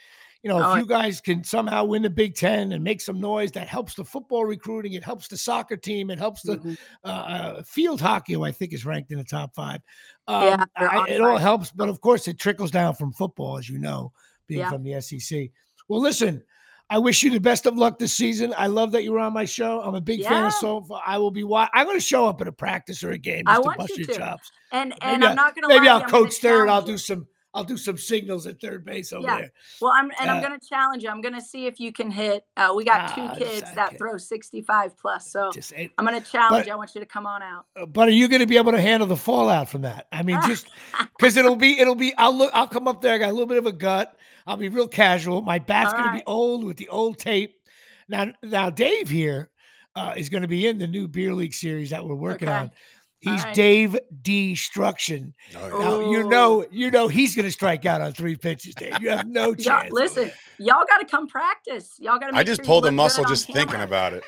You 0.45 0.49
know, 0.51 0.62
Oh, 0.63 0.73
if 0.73 0.81
you 0.81 0.86
guys 0.86 1.19
can 1.21 1.43
somehow 1.43 1.86
win 1.86 2.03
the 2.03 2.10
Big 2.10 2.36
Ten 2.36 2.71
and 2.73 2.84
make 2.84 3.01
some 3.01 3.19
noise, 3.19 3.51
that 3.53 3.67
helps 3.67 3.95
the 3.95 4.05
football 4.05 4.45
recruiting. 4.45 4.93
It 4.93 5.03
helps 5.03 5.27
the 5.27 5.38
soccer 5.38 5.75
team. 5.75 6.12
It 6.12 6.19
helps 6.19 6.43
the 6.43 6.58
Mhm. 6.58 6.77
uh, 7.03 7.08
uh, 7.08 7.63
field 7.63 7.99
hockey, 7.99 8.34
who 8.34 8.43
I 8.43 8.51
think 8.51 8.71
is 8.71 8.86
ranked 8.86 9.12
in 9.12 9.17
the 9.17 9.23
top 9.23 9.55
five. 9.55 9.81
Um, 10.27 10.43
Yeah, 10.43 10.65
I- 10.75 11.08
it 11.10 11.19
all 11.21 11.38
helps, 11.39 11.71
but 11.71 11.89
of 11.89 11.99
course, 11.99 12.27
it 12.27 12.38
trickles 12.38 12.69
down 12.69 12.93
from 12.93 13.12
football, 13.12 13.58
as 13.58 13.67
you 13.67 13.79
know, 13.79 14.13
being 14.47 14.60
Yeah. 14.60 14.69
from 14.69 14.84
the 14.84 14.93
SEC. 14.93 15.51
Well, 15.88 15.99
listen, 15.99 16.43
I 16.91 16.99
wish 16.99 17.23
you 17.23 17.31
the 17.31 17.39
best 17.39 17.65
of 17.65 17.75
luck 17.75 17.97
this 17.97 18.13
season. 18.13 18.53
I 18.55 18.67
love 18.67 18.91
that 18.91 19.03
you 19.03 19.13
were 19.13 19.19
on 19.21 19.34
my 19.34 19.45
show. 19.45 19.81
I'm 19.81 19.95
a 19.95 20.01
big 20.01 20.21
fan 20.21 20.31
Yeah. 20.34 20.47
of 20.49 20.53
Sofa. 20.53 20.99
I 21.03 21.17
will 21.17 21.31
be. 21.31 21.43
Wa- 21.43 21.69
I'm 21.73 21.88
going 21.88 21.97
to 21.97 22.05
show 22.05 22.27
up 22.27 22.39
at 22.41 22.47
a 22.47 22.51
practice 22.51 23.03
or 23.03 23.10
a 23.10 23.17
game 23.17 23.45
I 23.47 23.55
to 23.55 23.63
bust 23.75 23.89
you 23.97 24.05
your 24.05 24.13
to. 24.13 24.19
chops. 24.19 24.51
And 24.71 24.89
Maybe 24.89 25.01
and 25.01 25.25
I'm 25.25 25.36
not 25.36 25.55
gonna 25.55 25.67
Maybe 25.69 25.88
lie, 25.88 25.93
I'll 25.93 26.01
coach 26.08 26.39
there 26.41 26.60
third. 26.60 26.69
I'll 26.69 26.84
do 26.84 26.99
some. 26.99 27.25
I'll 27.55 27.63
do 27.63 27.77
some 27.77 27.97
signals 27.97 28.45
at 28.47 28.59
third 28.59 28.83
base 28.83 29.13
over 29.13 29.25
Yeah. 29.25 29.37
there. 29.37 29.51
Well, 29.81 29.93
I'm 29.95 30.11
and 30.19 30.29
Uh, 30.29 30.33
I'm 30.33 30.41
gonna 30.43 30.59
challenge 30.59 31.03
you. 31.03 31.09
I'm 31.09 31.21
gonna 31.21 31.39
see 31.41 31.65
if 31.67 31.79
you 31.79 31.93
can 31.93 32.11
hit. 32.11 32.43
Uh, 32.57 32.73
we 32.75 32.83
got 32.83 33.15
two 33.15 33.21
Ah, 33.21 33.35
kids 33.35 33.61
that 33.75 33.87
okay. 33.89 33.97
throw 33.97 34.17
65 34.17 34.97
plus, 34.97 35.31
so 35.31 35.51
Just, 35.53 35.71
it- 35.71 35.91
I'm 35.97 36.03
gonna 36.05 36.19
challenge. 36.19 36.51
but- 36.63 36.67
you. 36.67 36.73
I 36.73 36.75
want 36.75 36.93
you 36.93 36.99
to 36.99 37.07
come 37.07 37.25
on 37.25 37.41
out. 37.41 37.65
uh, 37.77 37.85
but 37.85 38.09
are 38.09 38.11
you 38.11 38.27
going 38.27 38.41
to 38.41 38.45
be 38.45 38.57
able 38.57 38.73
to 38.73 38.81
handle 38.81 39.07
the 39.07 39.15
fallout 39.15 39.69
from 39.69 39.83
that? 39.83 40.07
I 40.11 40.21
mean, 40.21 40.37
just 40.45 40.67
because 41.17 41.37
it'll 41.37 41.55
be, 41.55 41.79
it'll 41.79 41.95
be. 41.95 42.13
I'll 42.17 42.35
look. 42.35 42.51
I'll 42.53 42.67
come 42.67 42.87
up 42.89 43.01
there. 43.01 43.13
I 43.13 43.17
got 43.19 43.29
a 43.29 43.31
little 43.31 43.47
bit 43.47 43.57
of 43.57 43.65
a 43.65 43.71
gut. 43.71 44.17
I'll 44.45 44.57
be 44.57 44.67
real 44.69 44.87
casual. 44.89 45.41
My 45.41 45.57
bat's 45.57 45.93
going 45.93 46.05
to 46.05 46.11
be 46.13 46.23
old 46.27 46.63
with 46.65 46.75
the 46.77 46.89
old 46.89 47.17
tape. 47.17 47.59
Now, 48.09 48.31
now 48.43 48.69
Dave 48.69 49.09
here 49.09 49.49
uh, 49.95 50.13
is 50.17 50.27
going 50.29 50.41
to 50.43 50.47
be 50.47 50.67
in 50.67 50.77
the 50.77 50.85
new 50.87 51.07
beer 51.07 51.33
league 51.33 51.53
series 51.53 51.89
that 51.91 52.05
we're 52.05 52.13
working 52.15 52.49
Okay. 52.49 52.57
on. 52.57 52.71
He's 53.25 53.43
right. 53.43 53.55
Dave 53.55 53.97
Destruction. 54.21 55.33
Oh, 55.57 55.67
yeah. 55.67 55.79
Now 55.79 56.11
you 56.11 56.29
know, 56.29 56.65
you 56.71 56.91
know 56.91 57.07
he's 57.07 57.35
going 57.35 57.45
to 57.45 57.51
strike 57.51 57.83
out 57.88 57.99
on 57.99 58.13
three 58.13 58.35
pitches, 58.35 58.75
Dave. 58.75 59.01
You 59.01 59.09
have 59.09 59.27
no 59.27 59.45
Y'all, 59.57 59.81
chance. 59.81 59.91
listen, 59.91 60.31
y'all 60.59 60.85
got 60.88 60.99
to 60.99 61.05
come 61.05 61.27
practice. 61.27 61.95
Y'all 61.99 62.19
got 62.19 62.29
to. 62.29 62.38
I 62.38 62.43
just 62.43 62.61
pulled 62.61 62.85
a 62.85 62.91
muscle 62.91 63.25
just 63.25 63.51
thinking 63.51 63.81
about 63.81 64.13
it. 64.13 64.23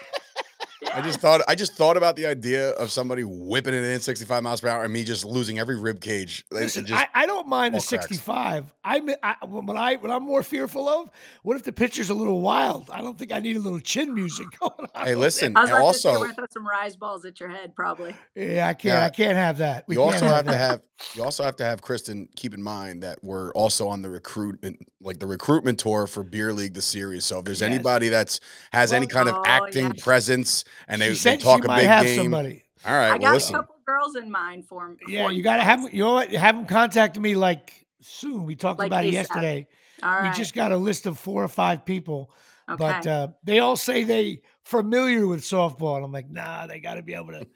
I 0.93 1.01
just 1.01 1.19
thought 1.19 1.41
I 1.47 1.55
just 1.55 1.73
thought 1.73 1.97
about 1.97 2.15
the 2.15 2.25
idea 2.25 2.71
of 2.71 2.91
somebody 2.91 3.23
whipping 3.23 3.73
it 3.73 3.83
in 3.83 3.99
65 3.99 4.43
miles 4.43 4.61
per 4.61 4.67
hour 4.67 4.83
and 4.83 4.93
me 4.93 5.03
just 5.03 5.25
losing 5.25 5.59
every 5.59 5.79
rib 5.79 6.01
cage. 6.01 6.45
Listen, 6.51 6.85
just, 6.85 6.99
I, 7.01 7.23
I 7.23 7.25
don't 7.25 7.47
mind 7.47 7.73
the 7.73 7.79
all 7.79 7.83
cracks. 7.83 8.05
65. 8.05 8.65
I'm 8.83 9.09
I, 9.23 9.35
what 9.45 9.75
I 9.75 9.95
what 9.95 10.11
I'm 10.11 10.23
more 10.23 10.43
fearful 10.43 10.87
of. 10.87 11.09
What 11.43 11.57
if 11.57 11.63
the 11.63 11.71
pitcher's 11.71 12.09
a 12.09 12.13
little 12.13 12.41
wild? 12.41 12.89
I 12.91 13.01
don't 13.01 13.17
think 13.17 13.31
I 13.31 13.39
need 13.39 13.57
a 13.57 13.59
little 13.59 13.79
chin 13.79 14.13
music 14.13 14.47
going 14.59 14.87
on. 14.95 15.05
hey, 15.05 15.15
listen. 15.15 15.55
I 15.57 15.61
was 15.61 15.69
and 15.69 15.79
about 15.79 15.95
say, 15.95 16.09
also, 16.09 16.21
gonna 16.23 16.33
throw 16.35 16.45
some 16.51 16.67
rise 16.67 16.95
balls 16.95 17.25
at 17.25 17.39
your 17.39 17.49
head, 17.49 17.75
probably. 17.75 18.15
Yeah, 18.35 18.67
I 18.67 18.73
can't. 18.73 18.97
I 18.97 19.09
can't 19.09 19.37
have 19.37 19.57
that. 19.59 19.85
We 19.87 19.95
you 19.95 20.01
also 20.01 20.25
have 20.27 20.45
to 20.45 20.55
have 20.55 20.81
you 21.15 21.23
also 21.23 21.43
have 21.43 21.55
to 21.57 21.63
have 21.63 21.81
Kristen 21.81 22.27
keep 22.35 22.53
in 22.53 22.61
mind 22.61 23.03
that 23.03 23.23
we're 23.23 23.51
also 23.51 23.87
on 23.87 24.01
the 24.01 24.09
recruitment 24.09 24.79
like 25.01 25.19
the 25.19 25.27
recruitment 25.27 25.79
tour 25.79 26.07
for 26.07 26.23
Beer 26.23 26.53
League 26.53 26.73
the 26.73 26.81
series. 26.81 27.25
So 27.25 27.39
if 27.39 27.45
there's 27.45 27.61
Yes. 27.61 27.69
anybody 27.71 28.09
that's 28.09 28.39
has 28.71 28.93
any 28.93 29.07
kind 29.07 29.29
of 29.29 29.35
Oh, 29.35 29.43
acting 29.45 29.85
yeah. 29.87 30.03
presence 30.03 30.63
and 30.87 31.01
they, 31.01 31.07
She 31.07 31.11
they 31.11 31.15
said 31.17 31.39
talk 31.41 31.61
she 31.61 31.65
a 31.65 31.67
might 31.67 31.77
big 31.79 31.87
have 31.87 32.05
game. 32.05 32.17
somebody. 32.23 32.63
All 32.85 32.93
right, 32.93 33.07
I 33.11 33.17
well 33.17 33.39
got 33.39 33.49
a 33.49 33.51
couple 33.53 33.75
girls 33.85 34.15
in 34.15 34.29
mind 34.31 34.65
for 34.65 34.85
him. 34.85 34.97
Yeah, 35.07 35.29
you 35.29 35.43
got 35.43 35.57
to 35.57 35.63
have. 35.63 35.91
You 35.93 36.03
know 36.03 36.13
what? 36.13 36.31
Have 36.31 36.55
them 36.55 36.65
contact 36.65 37.17
me 37.19 37.35
like 37.35 37.85
soon. 38.01 38.45
We 38.45 38.55
talked 38.55 38.79
Like 38.79 38.87
about 38.87 39.05
it 39.05 39.13
yesterday. 39.13 39.67
All 40.03 40.21
We 40.23 40.29
just 40.31 40.53
got 40.53 40.71
a 40.71 40.77
list 40.77 41.05
of 41.05 41.17
four 41.17 41.43
or 41.43 41.47
five 41.47 41.83
people, 41.83 42.31
okay. 42.69 42.77
but 42.77 43.07
uh, 43.07 43.27
they 43.43 43.59
all 43.59 43.75
say 43.75 44.03
they 44.03 44.41
familiar 44.67 45.25
with 45.27 45.41
softball. 45.41 45.95
And 45.95 46.03
I'm 46.03 46.11
like, 46.11 46.29
nah, 46.29 46.67
they 46.67 46.79
got 46.79 46.95
to 46.95 47.01
be 47.01 47.13
able 47.13 47.27
to. 47.27 47.47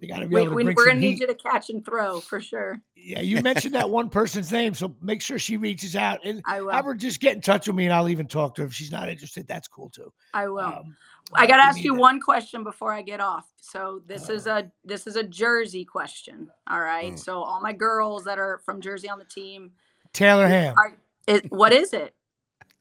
They 0.00 0.06
got 0.06 0.20
to 0.20 0.26
be 0.26 0.36
we, 0.36 0.40
able 0.42 0.50
to 0.50 0.54
bring 0.54 0.66
we're 0.76 0.86
gonna 0.86 1.00
need 1.00 1.12
heat. 1.12 1.20
you 1.20 1.26
to 1.26 1.34
catch 1.34 1.70
and 1.70 1.84
throw 1.84 2.20
for 2.20 2.40
sure. 2.40 2.80
Yeah, 2.94 3.20
you 3.20 3.42
mentioned 3.42 3.74
that 3.74 3.90
one 3.90 4.08
person's 4.08 4.52
name, 4.52 4.74
so 4.74 4.94
make 5.02 5.20
sure 5.20 5.38
she 5.38 5.56
reaches 5.56 5.96
out 5.96 6.20
and 6.24 6.40
I 6.46 6.62
will. 6.62 6.70
have 6.70 6.84
her 6.84 6.94
just 6.94 7.20
get 7.20 7.34
in 7.34 7.40
touch 7.40 7.66
with 7.66 7.76
me, 7.76 7.84
and 7.86 7.92
I'll 7.92 8.08
even 8.08 8.26
talk 8.26 8.54
to 8.56 8.62
her 8.62 8.68
if 8.68 8.74
she's 8.74 8.92
not 8.92 9.08
interested. 9.08 9.46
That's 9.48 9.66
cool 9.66 9.90
too. 9.90 10.12
I 10.34 10.48
will. 10.48 10.60
Um, 10.60 10.96
I 11.34 11.46
got 11.46 11.56
to 11.56 11.64
ask 11.64 11.82
you 11.82 11.94
that. 11.94 12.00
one 12.00 12.20
question 12.20 12.62
before 12.62 12.92
I 12.92 13.02
get 13.02 13.20
off. 13.20 13.46
So 13.60 14.02
this 14.06 14.28
is 14.28 14.46
Uh-oh. 14.46 14.58
a 14.58 14.72
this 14.84 15.06
is 15.06 15.16
a 15.16 15.24
Jersey 15.24 15.84
question. 15.84 16.48
All 16.70 16.80
right. 16.80 17.14
Mm. 17.14 17.18
So 17.18 17.42
all 17.42 17.60
my 17.60 17.72
girls 17.72 18.24
that 18.24 18.38
are 18.38 18.60
from 18.64 18.80
Jersey 18.80 19.08
on 19.08 19.18
the 19.18 19.24
team, 19.24 19.72
Taylor 20.12 20.46
Ham. 20.46 20.74
are 20.76 20.96
it, 21.26 21.50
what 21.50 21.72
is 21.72 21.92
it? 21.92 22.14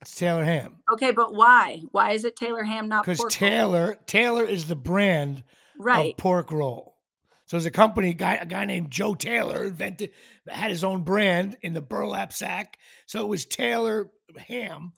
It's 0.01 0.15
Taylor 0.15 0.43
Ham. 0.43 0.77
Okay, 0.93 1.11
but 1.11 1.33
why? 1.33 1.81
Why 1.91 2.11
is 2.11 2.25
it 2.25 2.35
Taylor 2.35 2.63
ham 2.63 2.87
not 2.89 3.05
Because 3.05 3.19
pork 3.19 3.31
roll? 3.31 3.49
Taylor 3.49 3.97
Taylor 4.07 4.45
is 4.45 4.65
the 4.67 4.75
brand 4.75 5.43
Right. 5.77 6.11
of 6.13 6.17
pork 6.17 6.51
roll. 6.51 6.97
So 7.45 7.57
there's 7.57 7.65
a 7.65 7.71
company 7.71 8.13
guy, 8.13 8.35
a 8.35 8.45
guy 8.45 8.65
named 8.65 8.89
Joe 8.91 9.13
Taylor 9.13 9.65
invented 9.65 10.11
had 10.47 10.71
his 10.71 10.83
own 10.83 11.03
brand 11.03 11.57
in 11.61 11.73
the 11.73 11.81
burlap 11.81 12.33
sack. 12.33 12.77
So 13.05 13.21
it 13.21 13.27
was 13.27 13.45
Taylor 13.45 14.09
ham. 14.37 14.93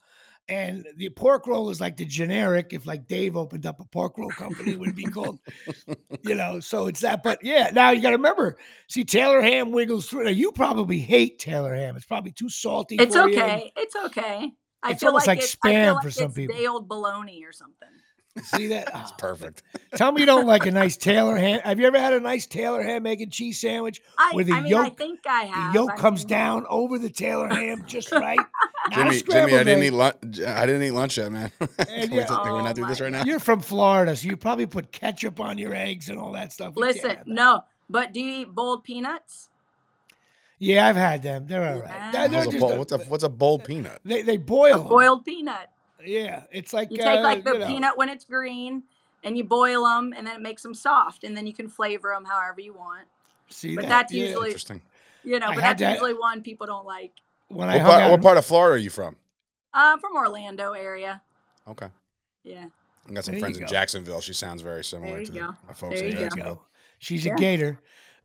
And 0.48 0.86
the 0.96 1.08
pork 1.08 1.46
roll 1.46 1.70
is 1.70 1.80
like 1.80 1.96
the 1.96 2.04
generic. 2.04 2.68
If 2.72 2.86
like 2.86 3.06
Dave 3.06 3.34
opened 3.34 3.64
up 3.64 3.80
a 3.80 3.84
pork 3.86 4.18
roll 4.18 4.28
company, 4.30 4.72
it 4.72 4.78
would 4.78 4.94
be 4.94 5.04
called, 5.04 5.38
you 6.22 6.34
know. 6.34 6.60
So 6.60 6.86
it's 6.86 7.00
that. 7.00 7.22
But 7.22 7.38
yeah, 7.42 7.70
now 7.72 7.90
you 7.90 8.02
got 8.02 8.10
to 8.10 8.16
remember. 8.16 8.58
See, 8.88 9.04
Taylor 9.04 9.40
ham 9.40 9.72
wiggles 9.72 10.06
through. 10.06 10.24
Now 10.24 10.30
you 10.30 10.52
probably 10.52 10.98
hate 10.98 11.38
Taylor 11.38 11.74
ham. 11.74 11.96
It's 11.96 12.04
probably 12.04 12.30
too 12.32 12.50
salty. 12.50 12.96
It's 12.96 13.16
for 13.16 13.26
you. 13.28 13.38
okay. 13.42 13.72
It's 13.76 13.96
okay. 13.96 14.52
I 14.84 14.90
It's 14.92 15.00
feel 15.00 15.08
almost 15.08 15.26
like 15.26 15.38
it's, 15.38 15.56
I 15.64 15.70
feel 15.72 15.78
spam 15.96 16.00
for 16.02 16.08
like 16.08 16.14
some 16.14 16.24
it's 16.26 16.34
people. 16.34 16.56
Day 16.56 16.66
old 16.66 16.86
bologna 16.88 17.42
or 17.44 17.52
something. 17.52 17.88
See 18.42 18.66
that? 18.66 18.88
It's 18.94 19.12
Ah. 19.12 19.14
perfect. 19.16 19.62
Tell 19.94 20.10
me 20.10 20.20
you 20.22 20.26
don't 20.26 20.46
like 20.46 20.66
a 20.66 20.70
nice 20.72 20.96
Taylor 20.96 21.36
ham. 21.36 21.60
Have 21.64 21.78
you 21.78 21.86
ever 21.86 21.98
had 22.00 22.12
a 22.14 22.20
nice 22.20 22.46
Taylor 22.46 22.82
ham 22.82 23.06
egg 23.06 23.20
and 23.22 23.30
cheese 23.32 23.60
sandwich? 23.60 24.02
I, 24.18 24.32
Where 24.34 24.44
the 24.44 24.52
I 24.54 24.60
mean, 24.60 24.74
I 24.74 24.88
think 24.90 25.20
I 25.24 25.44
have. 25.44 25.72
The 25.72 25.78
yolk 25.78 25.92
I 25.92 25.96
comes 25.96 26.22
mean, 26.22 26.28
down 26.28 26.66
over 26.68 26.98
the 26.98 27.08
Taylor 27.10 27.48
ham 27.48 27.84
just 27.86 28.10
right. 28.12 28.38
Jimmy, 28.92 29.20
Jimmy, 29.22 29.54
I 29.54 29.58
didn't 29.64 29.78
egg. 29.78 29.84
eat 29.84 29.90
lunch. 29.92 30.40
I 30.40 30.66
didn't 30.66 30.82
eat 30.82 30.90
lunch 30.90 31.16
yet, 31.16 31.30
man. 31.32 31.52
Can 31.60 32.10
we, 32.10 32.16
yeah- 32.18 32.26
t- 32.26 32.34
can 32.34 32.52
we 32.52 32.58
Oh 32.58 32.64
not 32.64 32.74
do 32.74 32.84
this 32.86 33.00
right 33.00 33.12
now? 33.12 33.22
You're 33.24 33.38
from 33.40 33.60
Florida, 33.60 34.14
so 34.16 34.26
you 34.28 34.36
probably 34.36 34.66
put 34.66 34.90
ketchup 34.92 35.38
on 35.40 35.56
your 35.56 35.72
eggs 35.74 36.08
and 36.10 36.18
all 36.18 36.32
that 36.32 36.52
stuff. 36.52 36.74
Listen, 36.76 37.16
no, 37.26 37.62
but 37.88 38.12
do 38.12 38.20
you 38.20 38.40
eat 38.42 38.48
boiled 38.54 38.82
peanuts? 38.84 39.48
Yeah, 40.58 40.86
I've 40.88 40.96
had 40.96 41.22
them. 41.22 41.46
They're 41.46 41.66
all 41.74 41.80
right. 41.80 41.88
Yeah. 41.88 42.10
They're- 42.12 42.28
they're 42.28 42.44
What's 42.44 42.54
a, 42.54 42.58
bowl, 42.58 42.72
a- 42.72 42.78
what's, 42.78 42.92
a, 42.92 42.98
what's 42.98 43.24
a 43.24 43.28
bowl 43.28 43.58
peanut? 43.58 44.00
they 44.04 44.22
they 44.22 44.34
A 44.36 44.38
boil 44.38 44.80
'em. 44.82 44.88
boiled 44.88 45.24
peanut. 45.24 45.70
Yeah, 46.04 46.42
it's 46.52 46.72
like 46.72 46.90
You 46.90 47.00
uh, 47.02 47.04
take 47.04 47.22
like 47.24 47.44
the 47.44 47.52
you 47.54 47.58
know, 47.60 47.66
peanut 47.66 47.96
when 47.98 48.08
it's 48.08 48.24
green 48.24 48.82
and 49.24 49.36
you 49.38 49.44
boil 49.44 49.84
them 49.84 50.12
and 50.16 50.26
then 50.26 50.36
it 50.36 50.42
makes 50.42 50.62
them 50.62 50.74
soft 50.74 51.24
and 51.24 51.36
then 51.36 51.46
you 51.46 51.54
can 51.54 51.68
flavor 51.68 52.10
them 52.14 52.24
however 52.24 52.60
you 52.60 52.74
want. 52.74 53.06
See 53.48 53.74
but 53.74 53.82
that? 53.82 53.88
that's 53.88 54.12
Yeah. 54.12 54.26
usually- 54.26 54.48
Interesting. 54.48 54.82
You 55.24 55.38
know, 55.40 55.48
but 55.54 55.60
that's 55.60 55.80
that- 55.80 55.92
usually 55.92 56.12
one 56.14 56.42
people 56.42 56.66
don't 56.66 56.84
like. 56.86 57.12
when 57.48 57.68
What 57.68 57.80
hung 57.80 57.90
part, 57.90 58.02
out. 58.02 58.10
what 58.10 58.22
part 58.22 58.38
of 58.38 58.44
Florida 58.46 58.74
are 58.74 58.78
you 58.78 58.90
from? 58.90 59.16
Uh, 59.72 59.96
from 59.98 60.14
Orlando 60.16 60.72
area. 60.72 61.20
Okay. 61.68 61.88
Yeah. 62.42 62.66
I 63.08 63.12
got 63.12 63.24
some 63.24 63.32
There 63.34 63.40
friends 63.40 63.58
in. 63.58 63.66
Jacksonville. 63.66 64.20
She 64.20 64.32
sounds 64.34 64.60
very 64.62 64.84
similar 64.84 65.20
you 65.20 65.26
to 65.26 65.32
the, 65.32 65.38
go. 65.40 65.56
my 65.66 65.72
folks 65.74 65.94
There 66.00 66.04
in 66.04 66.10
you 66.10 66.10
There 66.10 66.10
go. 66.10 66.10
you 66.10 66.20
Jacksonville. 66.24 66.54
go. 66.56 66.62
She's 66.98 67.24
Yeah. 67.24 67.34
a 67.34 67.36
gator. 67.36 67.78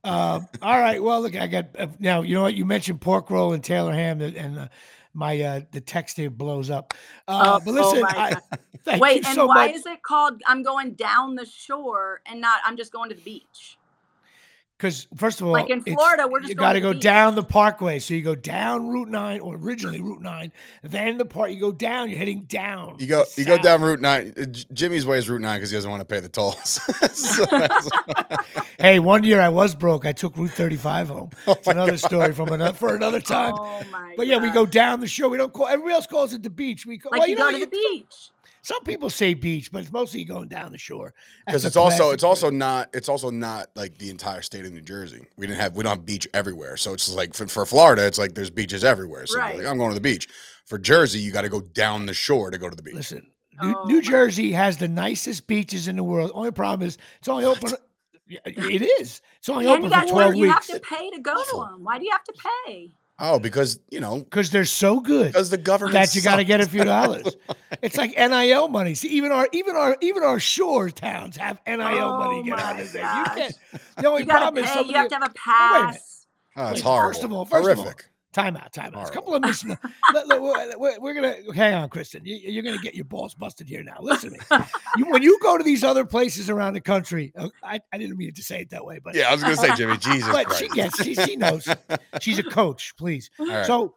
Uh, 0.03 0.39
all 0.61 0.79
right. 0.79 1.01
Well, 1.01 1.21
look, 1.21 1.35
I 1.35 1.47
got 1.47 1.65
uh, 1.77 1.87
now. 1.99 2.21
You 2.21 2.35
know 2.35 2.43
what? 2.43 2.55
You 2.55 2.65
mentioned 2.65 3.01
pork 3.01 3.29
roll 3.29 3.53
and 3.53 3.63
Taylor 3.63 3.93
ham, 3.93 4.21
and- 4.21 4.35
and 4.35 4.59
uh, 4.59 4.67
my 5.13 5.39
uh, 5.41 5.61
the 5.71 5.81
text 5.81 6.17
here 6.17 6.29
blows 6.29 6.69
up. 6.69 6.93
Uh, 7.27 7.59
Oh, 7.59 7.65
but 7.65 7.71
oh 7.71 7.91
listen, 7.91 8.01
my 8.01 8.39
I, 8.87 8.97
Wait, 8.99 9.25
and 9.25 9.35
so 9.35 9.47
why 9.47 9.67
much. 9.67 9.75
is 9.75 9.85
it 9.85 10.01
called 10.03 10.41
I'm 10.47 10.63
going 10.63 10.93
down 10.93 11.35
the 11.35 11.45
shore 11.45 12.21
and 12.25 12.39
not 12.39 12.61
I'm 12.63 12.77
just 12.77 12.91
going 12.91 13.09
to 13.09 13.15
the 13.15 13.21
beach? 13.23 13.78
Because 14.79 15.07
first 15.17 15.41
of 15.41 15.47
all, 15.47 15.51
Like 15.51 15.69
in 15.69 15.81
Florida, 15.83 16.25
we're 16.25 16.39
just 16.39 16.47
you 16.51 16.55
got 16.55 16.71
to 16.71 16.79
to 16.79 16.81
go 16.81 16.93
beach. 16.93 17.01
down 17.01 17.35
the 17.35 17.43
Parkway. 17.43 17.99
So 17.99 18.13
you 18.13 18.21
go 18.21 18.33
down 18.33 18.87
Route 18.87 19.09
Nine, 19.09 19.41
or 19.41 19.55
originally 19.55 19.99
Route 19.99 20.21
Nine, 20.21 20.53
then 20.83 21.17
the 21.17 21.25
part 21.25 21.51
you 21.51 21.59
go 21.59 21.73
down. 21.73 22.09
You're 22.09 22.17
heading 22.17 22.43
down. 22.43 22.95
You 22.97 23.07
go, 23.07 23.25
you 23.35 23.43
go 23.43 23.57
down 23.57 23.81
Route 23.81 23.99
Nine. 23.99 24.33
uh, 24.39 24.45
Jimmy's 24.71 25.05
way 25.05 25.17
is 25.17 25.29
Route 25.29 25.41
Nine 25.41 25.57
because 25.57 25.69
he 25.69 25.75
doesn't 25.75 25.91
want 25.91 25.99
to 25.99 26.05
pay 26.05 26.21
the 26.21 26.29
tolls. 26.29 26.79
So 27.13 27.43
that's- 27.45 27.89
Hey, 28.79 28.99
one 28.99 29.25
year 29.25 29.41
I 29.41 29.49
was 29.49 29.75
broke. 29.75 30.05
I 30.05 30.13
took 30.13 30.37
Route 30.37 30.51
35 30.51 31.09
home. 31.09 31.29
Oh 31.47 31.51
It's 31.51 31.65
my 31.67 31.73
another 31.73 31.91
God. 31.91 31.99
story 31.99 32.31
from 32.33 32.47
another 32.53 32.73
for 32.77 32.95
another 32.95 33.19
time. 33.19 33.55
Oh 33.57 33.81
my 33.91 34.13
But 34.15 34.27
yeah, 34.27 34.37
we 34.37 34.49
go 34.49 34.65
down 34.65 35.01
the 35.01 35.07
shore. 35.07 35.27
We 35.27 35.37
don't 35.37 35.51
call. 35.51 35.67
Everybody 35.67 35.93
else 35.95 36.07
calls 36.07 36.33
it 36.33 36.41
the 36.41 36.49
beach. 36.49 36.85
We 36.85 36.97
call. 36.97 37.11
like 37.11 37.19
well, 37.19 37.27
you, 37.27 37.33
you 37.33 37.39
know, 37.39 37.45
go 37.47 37.51
to 37.51 37.57
you- 37.59 37.65
the 37.65 37.71
beach. 37.71 38.29
Some 38.61 38.83
people 38.83 39.09
say 39.09 39.33
beach, 39.33 39.71
but 39.71 39.81
it's 39.81 39.91
mostly 39.91 40.23
going 40.23 40.47
down 40.47 40.71
the 40.71 40.77
shore. 40.77 41.13
because 41.45 41.65
it's 41.65 41.75
also 41.75 42.11
it's 42.11 42.23
also 42.23 42.49
not 42.49 42.89
it's 42.93 43.09
also 43.09 43.29
not 43.29 43.69
like 43.75 43.97
the 43.97 44.09
entire 44.09 44.41
state 44.41 44.65
of 44.65 44.71
New 44.73 44.81
Jersey. 44.81 45.25
We 45.37 45.47
didn't 45.47 45.59
have 45.59 45.75
we 45.75 45.83
don't 45.83 45.91
have 45.95 46.05
beach 46.05 46.27
everywhere, 46.33 46.77
so 46.77 46.93
it's 46.93 47.13
like 47.13 47.33
for, 47.33 47.47
for 47.47 47.65
Florida, 47.65 48.05
it's 48.05 48.17
like 48.17 48.35
there's 48.35 48.49
beaches 48.49 48.83
everywhere. 48.83 49.25
So 49.25 49.39
Right. 49.39 49.57
like 49.57 49.65
I'm 49.65 49.77
going 49.77 49.89
to 49.89 49.95
the 49.95 50.01
beach. 50.01 50.27
For 50.65 50.77
Jersey, 50.77 51.19
you 51.19 51.31
got 51.31 51.41
to 51.41 51.49
go 51.49 51.61
down 51.61 52.05
the 52.05 52.13
shore 52.13 52.51
to 52.51 52.57
go 52.57 52.69
to 52.69 52.75
the 52.75 52.83
beach. 52.83 52.93
Listen, 52.93 53.31
New, 53.61 53.73
Oh 53.75 53.85
New 53.85 54.01
Jersey 54.01 54.51
has 54.51 54.77
the 54.77 54.87
nicest 54.87 55.47
beaches 55.47 55.87
in 55.87 55.95
the 55.95 56.03
world. 56.03 56.31
Only 56.33 56.51
problem 56.51 56.87
is 56.87 56.97
it's 57.19 57.27
only 57.27 57.45
open. 57.45 57.73
It 58.27 58.83
is. 59.01 59.21
It's 59.39 59.49
only 59.49 59.65
And 59.65 59.71
open 59.71 59.83
you 59.85 59.89
for 59.89 59.95
got 59.95 60.07
twelve 60.09 60.35
you 60.35 60.51
have 60.51 60.65
to 60.67 60.79
pay 60.79 61.09
to 61.09 61.19
go 61.19 61.33
to 61.33 61.55
them. 61.71 61.83
Why 61.83 61.97
do 61.97 62.05
you 62.05 62.11
have 62.11 62.23
to 62.25 62.33
pay? 62.65 62.91
Oh, 63.21 63.37
because 63.37 63.79
you 63.89 63.99
know 63.99 64.19
because 64.19 64.49
they're 64.49 64.63
so 64.65 64.99
good 65.01 65.27
because 65.27 65.49
the 65.49 65.57
government 65.57 65.93
that 65.93 66.15
you 66.15 66.21
got 66.21 66.37
to 66.37 66.43
get 66.45 66.61
a 66.61 66.65
few 66.67 66.83
dollars. 66.83 67.35
It's 67.83 67.97
like 67.97 68.17
NIL 68.17 68.67
money. 68.67 68.95
See, 68.95 69.09
even 69.09 69.31
our 69.31 69.47
even 69.51 69.75
our 69.75 69.95
even 70.01 70.23
our 70.23 70.39
shore 70.39 70.89
towns 70.89 71.37
have 71.37 71.59
NIL 71.67 71.81
oh 71.81 72.17
money. 72.17 72.39
Oh 72.39 72.43
Get 72.43 72.59
out 72.59 72.75
my 72.75 72.81
of 72.81 72.91
there. 72.91 73.01
You 73.03 73.23
can't. 73.25 73.53
The 73.97 74.07
only 74.07 74.21
You 74.21 74.25
gotta 74.27 74.39
problem 74.39 74.63
is 74.63 74.69
somebody. 74.71 74.89
You 74.89 74.95
have 74.95 75.07
to 75.09 75.15
have 75.15 75.23
a 75.23 75.25
wait 75.27 75.77
a 75.77 75.83
minute. 75.83 75.93
pass. 75.93 76.25
Oh, 76.57 76.67
it's 76.69 76.73
Wait, 76.77 76.83
horrible. 76.83 77.09
first 77.13 77.23
of 77.23 77.31
all- 77.31 77.45
first 77.45 77.69
of 77.69 77.79
all, 77.79 77.93
horrific. 78.35 78.55
Time 78.55 78.57
out, 78.57 78.73
time 78.73 78.95
out. 78.95 79.09
A 79.09 79.11
couple 79.11 79.35
of 79.35 79.43
Horrible. 79.43 79.67
mis- 79.69 79.77
let- 80.13 80.27
let- 80.27 80.41
we're, 80.79 80.99
we're- 80.99 81.13
gonna 81.15 81.53
hang 81.53 81.73
on, 81.73 81.89
Kristen. 81.89 82.23
You, 82.25 82.35
you're 82.37 82.63
gonna 82.63 82.77
get 82.81 82.95
your 82.95 83.05
balls 83.05 83.33
busted 83.35 83.67
here 83.67 83.83
now. 83.83 83.97
Listen 84.01 84.33
to 84.33 84.59
me. 84.59 84.65
You, 84.97 85.09
when 85.11 85.21
you 85.23 85.39
go 85.41 85.57
to 85.57 85.63
these 85.63 85.83
other 85.83 86.05
places 86.05 86.49
around 86.49 86.73
the 86.73 86.81
country, 86.81 87.31
uh, 87.35 87.49
I, 87.63 87.79
I 87.91 87.97
didn't 87.97 88.17
mean 88.17 88.33
to 88.33 88.43
say 88.43 88.61
it 88.61 88.69
that 88.71 88.85
way, 88.85 88.99
but 89.03 89.15
yeah, 89.15 89.29
I 89.29 89.33
was 89.33 89.41
gonna 89.43 89.55
say 89.55 89.73
Jimmy. 89.75 89.97
Jesus 90.01 90.29
but 90.31 90.45
Christ. 90.47 90.61
she 90.61 90.69
gets, 90.69 91.03
she, 91.03 91.15
she 91.15 91.35
knows. 91.35 91.67
She's 92.21 92.39
a 92.39 92.43
coach, 92.43 92.93
please. 92.97 93.29
All 93.39 93.47
right. 93.47 93.65
So 93.65 93.95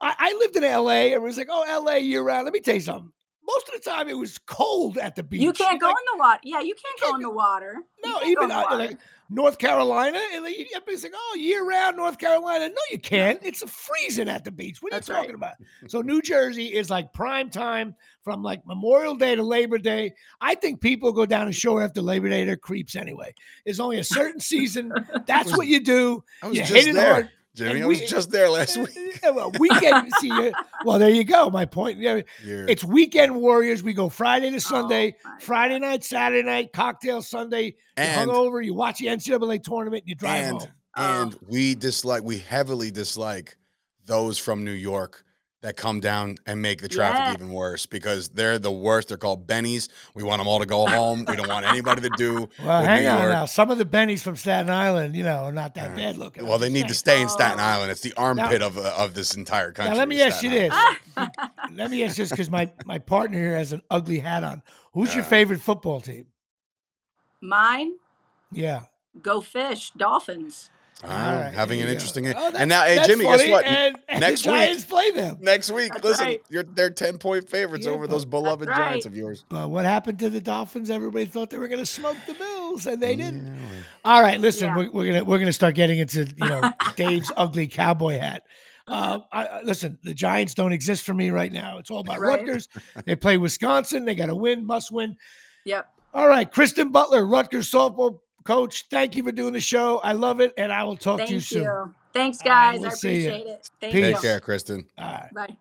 I, 0.00 0.14
I 0.18 0.32
lived 0.38 0.56
in 0.56 0.62
LA. 0.62 1.12
and 1.14 1.22
was 1.22 1.36
like, 1.36 1.48
"Oh, 1.50 1.82
LA 1.84 1.94
year 1.96 2.22
round." 2.22 2.44
Let 2.44 2.52
me 2.54 2.60
tell 2.60 2.74
you 2.74 2.80
something. 2.80 3.12
Most 3.46 3.68
of 3.68 3.82
the 3.82 3.90
time, 3.90 4.08
it 4.08 4.16
was 4.16 4.38
cold 4.38 4.96
at 4.98 5.16
the 5.16 5.22
beach. 5.24 5.40
You 5.40 5.52
can't 5.52 5.80
go 5.80 5.88
Like, 5.88 5.96
in 5.96 6.18
the 6.18 6.22
water. 6.22 6.40
Yeah, 6.44 6.60
you 6.60 6.74
can't 6.74 7.00
go 7.00 7.06
can't 7.06 7.16
in 7.16 7.22
the 7.22 7.30
water. 7.30 7.76
No, 8.04 8.20
even 8.22 8.50
uh, 8.50 8.64
like 8.72 8.98
North 9.32 9.58
Carolina, 9.58 10.18
and 10.34 10.44
everybody's 10.44 11.04
like, 11.04 11.12
"Oh, 11.14 11.36
year 11.38 11.64
round 11.64 11.96
North 11.96 12.18
Carolina." 12.18 12.68
No, 12.68 12.80
you 12.90 12.98
can't. 12.98 13.38
It's 13.42 13.62
freezing 13.70 14.28
at 14.28 14.44
the 14.44 14.50
beach. 14.50 14.82
What 14.82 14.92
are 14.92 14.96
That's 14.96 15.08
you 15.08 15.14
right. 15.14 15.20
talking 15.20 15.36
about? 15.36 15.54
So 15.86 16.02
New 16.02 16.20
Jersey 16.20 16.66
is 16.66 16.90
like 16.90 17.12
prime 17.12 17.48
time 17.48 17.94
from 18.24 18.42
like 18.42 18.66
Memorial 18.66 19.14
Day 19.14 19.36
to 19.36 19.42
Labor 19.42 19.78
Day. 19.78 20.14
I 20.40 20.56
think 20.56 20.80
people 20.80 21.12
go 21.12 21.26
down 21.26 21.46
the 21.46 21.52
shore 21.52 21.82
after 21.82 22.02
Labor 22.02 22.28
Day. 22.28 22.44
They're 22.44 22.56
creeps 22.56 22.96
anyway. 22.96 23.32
There's 23.64 23.78
only 23.80 23.98
a 23.98 24.04
certain 24.04 24.40
season. 24.40 24.92
That's 25.26 25.56
what 25.56 25.68
you 25.68 25.78
do. 25.80 26.24
I 26.42 26.48
was 26.48 26.56
You 26.56 26.62
just 26.64 26.74
hit 26.74 26.88
it 26.88 26.94
there, 26.94 27.12
hard. 27.12 27.30
Jimmy. 27.54 27.70
and 27.76 27.82
I 27.84 27.86
was 27.86 28.00
just 28.02 28.30
there 28.30 28.48
last 28.50 28.76
week. 28.76 28.90
Yeah, 29.22 29.30
well, 29.30 29.52
weekend. 29.58 30.10
see, 30.18 30.30
well, 30.84 30.98
there 30.98 31.10
you 31.10 31.24
go. 31.24 31.50
My 31.50 31.66
point. 31.66 31.98
Yeah, 31.98 32.22
You're- 32.42 32.70
it's 32.72 32.82
weekend 32.82 33.34
warriors. 33.36 33.82
We 33.82 33.92
go 33.92 34.08
Friday 34.08 34.48
to 34.50 34.56
oh 34.56 34.60
Sunday, 34.60 35.14
Oh 35.26 35.30
Friday 35.40 35.78
night, 35.78 36.04
Saturday 36.04 36.42
night, 36.42 36.72
cocktail 36.72 37.20
Sunday. 37.20 37.64
You 37.64 37.72
and 37.98 38.30
hungover, 38.30 38.64
you 38.64 38.72
watch 38.72 38.98
the 38.98 39.06
NCAA 39.08 39.62
tournament, 39.62 40.04
and 40.04 40.08
you 40.08 40.14
drive 40.14 40.44
and 40.44 40.58
home. 40.58 40.68
and 40.96 41.34
Oh. 41.34 41.38
we 41.48 41.74
dislike 41.74 42.22
we 42.22 42.38
heavily 42.38 42.90
dislike 42.90 43.56
those 44.06 44.38
from 44.38 44.64
New 44.64 44.70
York 44.72 45.22
that 45.62 45.76
come 45.76 46.00
down 46.00 46.36
and 46.46 46.62
make 46.62 46.80
the 46.80 46.88
traffic 46.88 47.18
Yeah. 47.18 47.32
even 47.34 47.52
worse 47.52 47.84
because 47.84 48.30
they're 48.30 48.58
the 48.58 48.72
worst. 48.72 49.08
They're 49.08 49.18
called 49.18 49.46
bennies. 49.46 49.88
We 50.14 50.22
want 50.22 50.40
them 50.40 50.48
all 50.48 50.58
to 50.58 50.64
go 50.66 50.86
home. 50.98 51.24
We 51.28 51.36
don't 51.36 51.48
want 51.48 51.66
anybody 51.66 52.00
to 52.02 52.10
do. 52.16 52.48
Well, 52.64 52.82
hang 52.82 53.02
New 53.02 53.08
on 53.10 53.18
York. 53.20 53.32
now. 53.32 53.44
Some 53.44 53.70
of 53.70 53.76
the 53.76 53.84
bennies 53.84 54.20
from 54.22 54.36
Staten 54.36 54.70
Island, 54.70 55.14
you 55.14 55.22
know, 55.22 55.44
are 55.44 55.52
not 55.52 55.74
that 55.74 55.92
Uh, 55.92 55.96
bad 55.96 56.16
looking. 56.16 56.46
Well, 56.46 56.58
they 56.58 56.70
need 56.70 56.88
to 56.88 56.94
stay 56.94 57.20
in 57.20 57.28
Staten 57.28 57.60
Oh. 57.60 57.62
Island. 57.62 57.90
It's 57.90 58.00
the 58.00 58.14
armpit 58.16 58.62
of 58.62 58.78
uh, 58.78 58.94
of 58.96 59.12
this 59.14 59.34
entire 59.36 59.70
country. 59.72 59.92
Now, 59.92 59.98
let 59.98 60.08
me 60.08 60.16
is 60.22 60.32
ask 60.32 60.42
you 60.42 60.50
Staten 60.50 60.70
this. 61.16 61.28
Let 61.74 61.90
me 61.90 62.04
ask 62.04 62.16
this 62.16 62.30
because 62.30 62.50
my 62.50 62.70
my 62.86 62.98
partner 62.98 63.38
here 63.38 63.56
has 63.56 63.72
an 63.72 63.82
ugly 63.90 64.18
hat 64.18 64.42
on. 64.44 64.62
Who's 64.94 65.14
your 65.14 65.24
favorite 65.24 65.60
football 65.60 66.00
team? 66.00 66.26
Mine, 67.42 67.92
Yeah. 68.50 68.82
go 69.22 69.40
fish, 69.40 69.90
dolphins. 69.96 70.70
All 71.02 71.10
All 71.10 71.16
right, 71.16 71.40
right, 71.44 71.54
having 71.54 71.78
an 71.80 71.80
you 71.80 71.86
go. 71.86 71.92
interesting. 71.92 72.34
Oh, 72.36 72.52
and 72.54 72.68
now, 72.68 72.82
hey 72.84 72.96
that's 72.96 73.08
Jimmy, 73.08 73.24
guess 73.24 73.48
what? 73.48 73.64
And, 73.64 73.96
and 74.08 74.20
Next 74.20 74.42
the 74.42 74.52
week- 74.52 74.88
play 74.88 75.10
them. 75.12 75.38
Next 75.40 75.70
week, 75.70 75.92
That's 75.92 76.04
listen, 76.04 76.24
right. 76.26 76.42
you're 76.50 76.62
they're 76.64 76.90
ten 76.90 77.16
point 77.16 77.48
favorites 77.48 77.86
Yeah, 77.86 77.92
over 77.92 78.06
those 78.06 78.24
beloved 78.26 78.68
That's 78.68 78.78
Giants 78.78 79.06
of 79.06 79.16
yours. 79.16 79.44
But 79.48 79.70
what 79.70 79.84
happened 79.86 80.18
to 80.18 80.28
the 80.28 80.40
Dolphins? 80.40 80.90
Everybody 80.90 81.24
thought 81.24 81.48
they 81.48 81.56
were 81.58 81.68
going 81.68 81.80
to 81.80 81.86
smoke 81.86 82.16
the 82.26 82.34
Bills, 82.34 82.86
and 82.86 83.02
they 83.02 83.16
didn't. 83.16 83.46
Yeah. 83.46 83.52
All 84.04 84.22
right, 84.22 84.38
listen, 84.40 84.68
Yeah. 84.68 84.76
we're, 84.76 84.90
we're 84.90 85.06
gonna 85.06 85.24
we're 85.24 85.38
gonna 85.38 85.52
start 85.52 85.74
getting 85.74 85.98
into 86.00 86.24
you 86.26 86.48
know 86.48 86.70
Dave's 86.96 87.32
ugly 87.36 87.66
cowboy 87.66 88.18
hat. 88.18 88.42
Uh, 88.86 89.20
I, 89.32 89.46
I- 89.46 89.62
listen, 89.62 89.98
the 90.02 90.12
Giants 90.12 90.52
don't 90.52 90.72
exist 90.72 91.04
for 91.06 91.14
me 91.14 91.30
right 91.30 91.52
now. 91.52 91.78
It's 91.78 91.90
all 91.90 92.00
about 92.00 92.20
Right. 92.20 92.40
Rutgers. 92.40 92.68
They 93.06 93.16
play 93.16 93.38
Wisconsin. 93.38 94.04
They 94.04 94.14
got 94.14 94.26
to 94.26 94.34
win, 94.34 94.66
must 94.66 94.90
win. 94.92 95.16
Yep. 95.64 95.88
All 96.12 96.26
right, 96.26 96.50
Kristen 96.50 96.90
Butler, 96.90 97.24
Rutgers 97.24 97.70
softball 97.70 98.18
coach. 98.44 98.86
Thank 98.90 99.16
you 99.16 99.22
for 99.22 99.32
doing 99.32 99.52
the 99.52 99.60
show. 99.60 99.98
I 99.98 100.12
love 100.12 100.40
it, 100.40 100.52
and 100.56 100.72
I 100.72 100.84
will 100.84 100.96
talk 100.96 101.18
Thank 101.18 101.28
to 101.28 101.34
you 101.34 101.40
you. 101.40 101.42
soon. 101.42 101.94
Thanks, 102.12 102.38
All 102.44 102.50
right, 102.50 102.72
guys. 102.72 102.80
we'll 102.80 102.90
I 102.90 102.94
see 102.94 103.20
ya. 103.24 103.30
appreciate 103.30 103.46
it. 103.50 103.70
Thank 103.80 103.92
Peace. 103.92 104.06
you. 104.06 104.12
Take 104.14 104.22
care, 104.22 104.40
Kristen. 104.40 104.84
All 104.98 105.04
right. 105.04 105.34
Bye. 105.34 105.56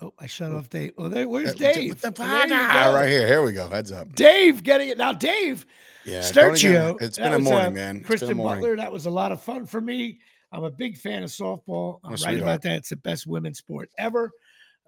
Oh, 0.00 0.12
I 0.18 0.26
shut 0.26 0.50
off 0.50 0.68
Dave. 0.68 0.92
Oh, 0.98 1.08
there, 1.08 1.28
where's 1.28 1.54
Dave? 1.54 2.00
the 2.00 2.08
Oh, 2.08 2.10
there 2.10 2.42
you 2.42 2.48
go. 2.48 2.94
right 2.94 3.08
here. 3.08 3.26
Here 3.26 3.42
we 3.42 3.52
go. 3.52 3.68
Heads 3.68 3.92
up. 3.92 4.12
Dave 4.14 4.62
getting 4.64 4.88
it 4.88 4.98
now. 4.98 5.12
Dave 5.12 5.64
Yeah. 6.04 6.28
don't 6.32 6.56
even- 6.58 6.72
Sturchio. 6.96 7.02
It's 7.02 7.16
that 7.18 7.22
been 7.24 7.32
a 7.34 7.38
was, 7.38 7.46
uh, 7.46 7.50
morning, 7.50 7.74
man. 7.74 7.96
It's 7.96 7.98
been 7.98 8.04
a 8.04 8.06
Kristen 8.06 8.36
morning. 8.36 8.60
Butler. 8.62 8.76
That 8.76 8.90
was 8.90 9.06
a 9.06 9.10
lot 9.10 9.30
of 9.30 9.40
fun 9.40 9.64
for 9.66 9.80
me. 9.80 10.18
I'm 10.50 10.64
a 10.64 10.70
big 10.70 10.98
fan 10.98 11.22
of 11.22 11.30
softball. 11.30 12.00
I'm 12.02 12.08
Oh, 12.08 12.10
right 12.10 12.18
sweetheart. 12.18 12.42
about 12.42 12.62
that. 12.62 12.76
It's 12.78 12.88
the 12.88 12.96
best 12.96 13.26
women's 13.28 13.58
sport 13.58 13.90
ever. 13.96 14.32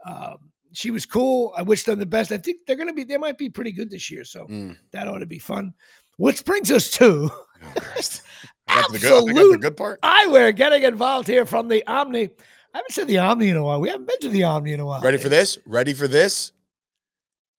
Um, 0.05 0.51
she 0.75 0.91
was 0.91 1.07
cool. 1.07 1.53
I 1.57 1.63
wish 1.63 1.85
them 1.85 1.99
the 1.99 2.07
best. 2.07 2.31
I 2.33 2.37
think 2.39 2.59
they're 2.67 2.77
going 2.77 2.89
to 2.89 2.95
be, 2.95 3.05
they 3.05 3.17
might 3.17 3.39
be 3.39 3.49
pretty 3.49 3.73
good 3.73 3.91
this 3.91 4.11
year. 4.11 4.25
So 4.25 4.47
Mm. 4.47 4.77
that 4.93 5.09
ought 5.09 5.19
to 5.19 5.27
be 5.27 5.39
fun. 5.39 5.73
Which 6.19 6.45
brings 6.45 6.71
us 6.71 6.91
to 6.93 7.31
Oh, 7.67 7.73
I 8.69 8.81
got 8.83 8.93
the 8.93 8.99
good, 8.99 9.31
I 9.31 9.33
got 9.33 9.53
the 9.53 9.59
good 9.63 9.77
part. 9.77 10.01
eyewear 10.03 10.55
getting 10.55 10.83
involved 10.83 11.27
here 11.29 11.47
from 11.47 11.69
the 11.69 11.85
Omni. 11.87 12.25
I 12.75 12.79
haven't 12.79 12.93
said 12.93 13.07
the 13.09 13.19
Omni 13.19 13.49
in 13.49 13.57
a 13.57 13.63
while. 13.65 13.81
We 13.81 13.89
haven't 13.89 14.07
been 14.07 14.19
to 14.21 14.29
the 14.29 14.43
Omni 14.45 14.73
in 14.73 14.81
a 14.81 14.87
while. 14.87 15.01
Ready 15.01 15.17
for 15.19 15.29
this? 15.29 15.59
Ready 15.67 15.95
for 15.95 16.09
this? 16.09 16.53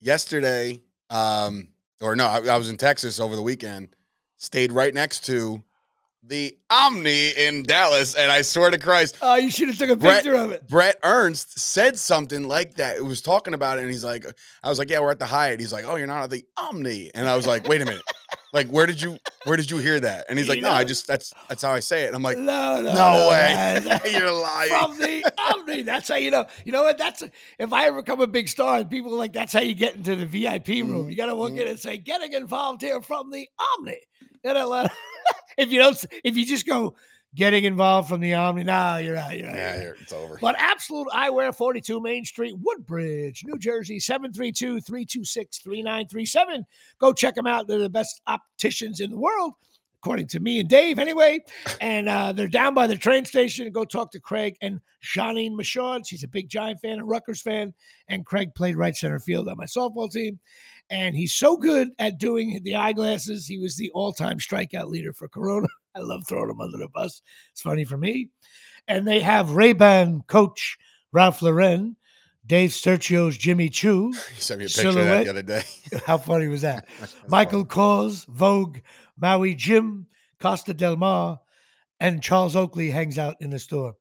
Yesterday, 0.01 0.81
um, 1.09 1.69
or 2.01 2.15
no, 2.15 2.27
I, 2.27 2.37
I 2.47 2.57
was 2.57 2.69
in 2.69 2.77
Texas 2.77 3.19
over 3.19 3.35
the 3.35 3.41
weekend. 3.41 3.89
Stayed 4.37 4.71
right 4.71 4.93
next 4.93 5.25
to 5.25 5.63
the 6.27 6.57
Omni 6.71 7.29
in 7.37 7.61
Dallas, 7.63 8.15
and 8.15 8.31
I 8.31 8.41
swear 8.41 8.71
to 8.71 8.77
Christ, 8.79 9.17
Oh, 9.21 9.35
you 9.35 9.51
should 9.51 9.67
have 9.67 9.77
took 9.77 9.89
a 9.91 9.95
Brett- 9.95 10.23
picture 10.23 10.35
of 10.35 10.51
it. 10.51 10.67
Brett 10.67 10.97
Ernst 11.03 11.59
said 11.59 11.99
something 11.99 12.47
like 12.47 12.73
that. 12.75 12.97
It 12.97 13.05
was 13.05 13.21
talking 13.21 13.53
about 13.53 13.77
it, 13.77 13.81
and 13.83 13.91
he's 13.91 14.03
like, 14.03 14.25
I 14.63 14.69
was 14.69 14.79
like, 14.79 14.89
Yeah, 14.89 15.01
we're 15.01 15.11
at 15.11 15.19
the 15.19 15.25
Hyatt. 15.27 15.59
He's 15.59 15.71
like, 15.71 15.85
Oh, 15.85 15.95
you're 15.97 16.07
not 16.07 16.23
at 16.23 16.29
the 16.31 16.43
Omni. 16.57 17.11
And 17.13 17.29
I 17.29 17.35
was 17.35 17.45
like, 17.45 17.67
Wait 17.67 17.81
a 17.81 17.85
minute. 17.85 18.01
Like, 18.53 18.67
where 18.69 18.85
did 18.85 19.01
you 19.01 19.17
where 19.43 19.57
did 19.57 19.69
you 19.69 19.77
hear 19.77 19.99
that? 19.99 20.25
And 20.29 20.39
he's 20.39 20.47
like, 20.49 20.61
No, 20.61 20.71
I 20.71 20.83
just 20.83 21.05
that's 21.07 21.31
that's 21.49 21.61
how 21.61 21.73
I 21.73 21.79
say 21.81 22.03
it. 22.05 22.15
I'm 22.15 22.23
like, 22.23 22.37
No, 22.37 22.81
no, 22.81 22.93
No 22.93 23.27
way. 23.29 23.83
You're 24.11 24.31
lying. 24.31 24.69
From 24.69 24.97
the 24.97 25.31
Omni. 25.53 25.81
That's 25.83 26.07
how 26.07 26.15
you 26.15 26.31
know. 26.31 26.45
You 26.63 26.71
know 26.71 26.81
what? 26.83 26.97
That's 26.97 27.21
if 27.59 27.71
I 27.73 27.85
ever 27.87 28.01
become 28.01 28.21
a 28.21 28.27
big 28.27 28.47
star 28.47 28.77
and 28.79 28.89
people 28.89 29.13
are 29.13 29.17
like, 29.17 29.33
that's 29.33 29.53
how 29.53 29.59
you 29.61 29.75
get 29.75 29.95
into 29.95 30.15
the 30.15 30.25
VIP 30.25 30.69
room. 30.69 31.05
Mhm, 31.05 31.09
You 31.11 31.17
got 31.17 31.25
to 31.27 31.35
walk 31.35 31.51
mhm. 31.51 31.61
in 31.61 31.67
and 31.67 31.79
say, 31.79 31.97
getting 31.97 32.33
involved 32.33 32.81
here 32.81 33.01
from 33.01 33.29
the 33.29 33.47
Omni. 33.77 33.97
You 34.43 34.53
know, 34.53 34.69
like, 34.69 34.91
if 35.57 35.71
you 35.71 35.79
don't, 35.79 36.05
if 36.23 36.37
you 36.37 36.45
just 36.45 36.65
go 36.65 36.95
getting 37.35 37.65
involved 37.65 38.07
from 38.09 38.21
the 38.21 38.33
Omni, 38.33 38.63
no, 38.63 38.97
you're 38.97 39.17
out. 39.17 39.37
You're 39.37 39.47
right. 39.47 39.55
Yeah, 39.55 39.81
you're 39.81 39.95
it's 39.95 40.13
over. 40.13 40.37
But 40.41 40.55
Absolute 40.57 41.07
Eyewear, 41.09 41.53
42 41.53 41.99
Main 41.99 42.25
Street, 42.25 42.55
Woodbridge, 42.61 43.43
New 43.45 43.57
Jersey, 43.57 43.99
732 43.99 44.81
326 44.81 45.57
3937. 45.59 46.65
Go 46.99 47.13
check 47.13 47.35
them 47.35 47.47
out. 47.47 47.67
They're 47.67 47.79
the 47.79 47.89
best 47.89 48.21
opticians 48.27 49.01
in 49.01 49.11
the 49.11 49.17
world, 49.17 49.53
according 50.01 50.27
to 50.27 50.39
me 50.39 50.59
and 50.61 50.69
Dave, 50.69 50.97
anyway. 50.97 51.43
And 51.81 52.07
uh, 52.07 52.31
they're 52.31 52.47
down 52.47 52.73
by 52.73 52.87
the 52.87 52.95
train 52.95 53.25
station. 53.25 53.69
Go 53.71 53.83
talk 53.83 54.11
to 54.11 54.19
Craig 54.19 54.55
and 54.61 54.79
Janine 55.03 55.55
Michaud. 55.55 56.07
She's 56.07 56.23
a 56.23 56.27
big 56.29 56.49
Giant 56.49 56.79
fan, 56.79 56.99
and 56.99 57.07
Rutgers 57.07 57.41
fan. 57.41 57.73
And 58.07 58.25
Craig 58.25 58.55
played 58.55 58.77
right 58.77 58.95
center 58.95 59.19
field 59.19 59.49
on 59.49 59.57
my 59.57 59.65
softball 59.65 60.11
team. 60.11 60.39
And 60.89 61.15
he's 61.15 61.33
so 61.33 61.57
good 61.57 61.89
at 61.97 62.19
doing 62.19 62.61
the 62.63 62.75
eyeglasses. 62.75 63.47
He 63.47 63.57
was 63.57 63.75
the 63.75 63.91
all 63.91 64.13
time 64.13 64.39
strikeout 64.39 64.89
leader 64.89 65.13
for 65.13 65.27
Corona. 65.27 65.67
I 65.95 65.99
love 65.99 66.27
throwing 66.27 66.49
him 66.49 66.61
under 66.61 66.77
the 66.77 66.89
bus. 66.89 67.21
It's 67.51 67.61
funny 67.61 67.85
for 67.85 67.97
me 67.97 68.29
and 68.87 69.07
they 69.07 69.19
have 69.19 69.51
Ray-Ban 69.51 70.23
coach 70.27 70.77
Ralph 71.11 71.41
Lauren, 71.41 71.95
Dave 72.45 72.71
Sergio's 72.71 73.37
Jimmy 73.37 73.69
Choo. 73.69 74.13
He 74.35 74.41
sent 74.41 74.59
me 74.59 74.65
a 74.65 74.69
picture 74.69 74.89
of 74.89 74.95
that 74.95 75.23
the 75.23 75.29
other 75.29 75.41
day. 75.41 75.63
How 76.05 76.17
funny 76.17 76.47
was 76.47 76.61
that? 76.61 76.87
Michael. 77.27 77.65
Kors, 77.65 78.25
Vogue, 78.27 78.79
Maui 79.19 79.55
Jim, 79.55 80.07
Costa 80.39 80.73
Del 80.73 80.97
Mar, 80.97 81.39
and 81.99 82.21
Charles 82.21 82.55
Oakley 82.55 82.91
hangs 82.91 83.17
out 83.17 83.35
in 83.39 83.49
the 83.49 83.59
store. 83.59 83.95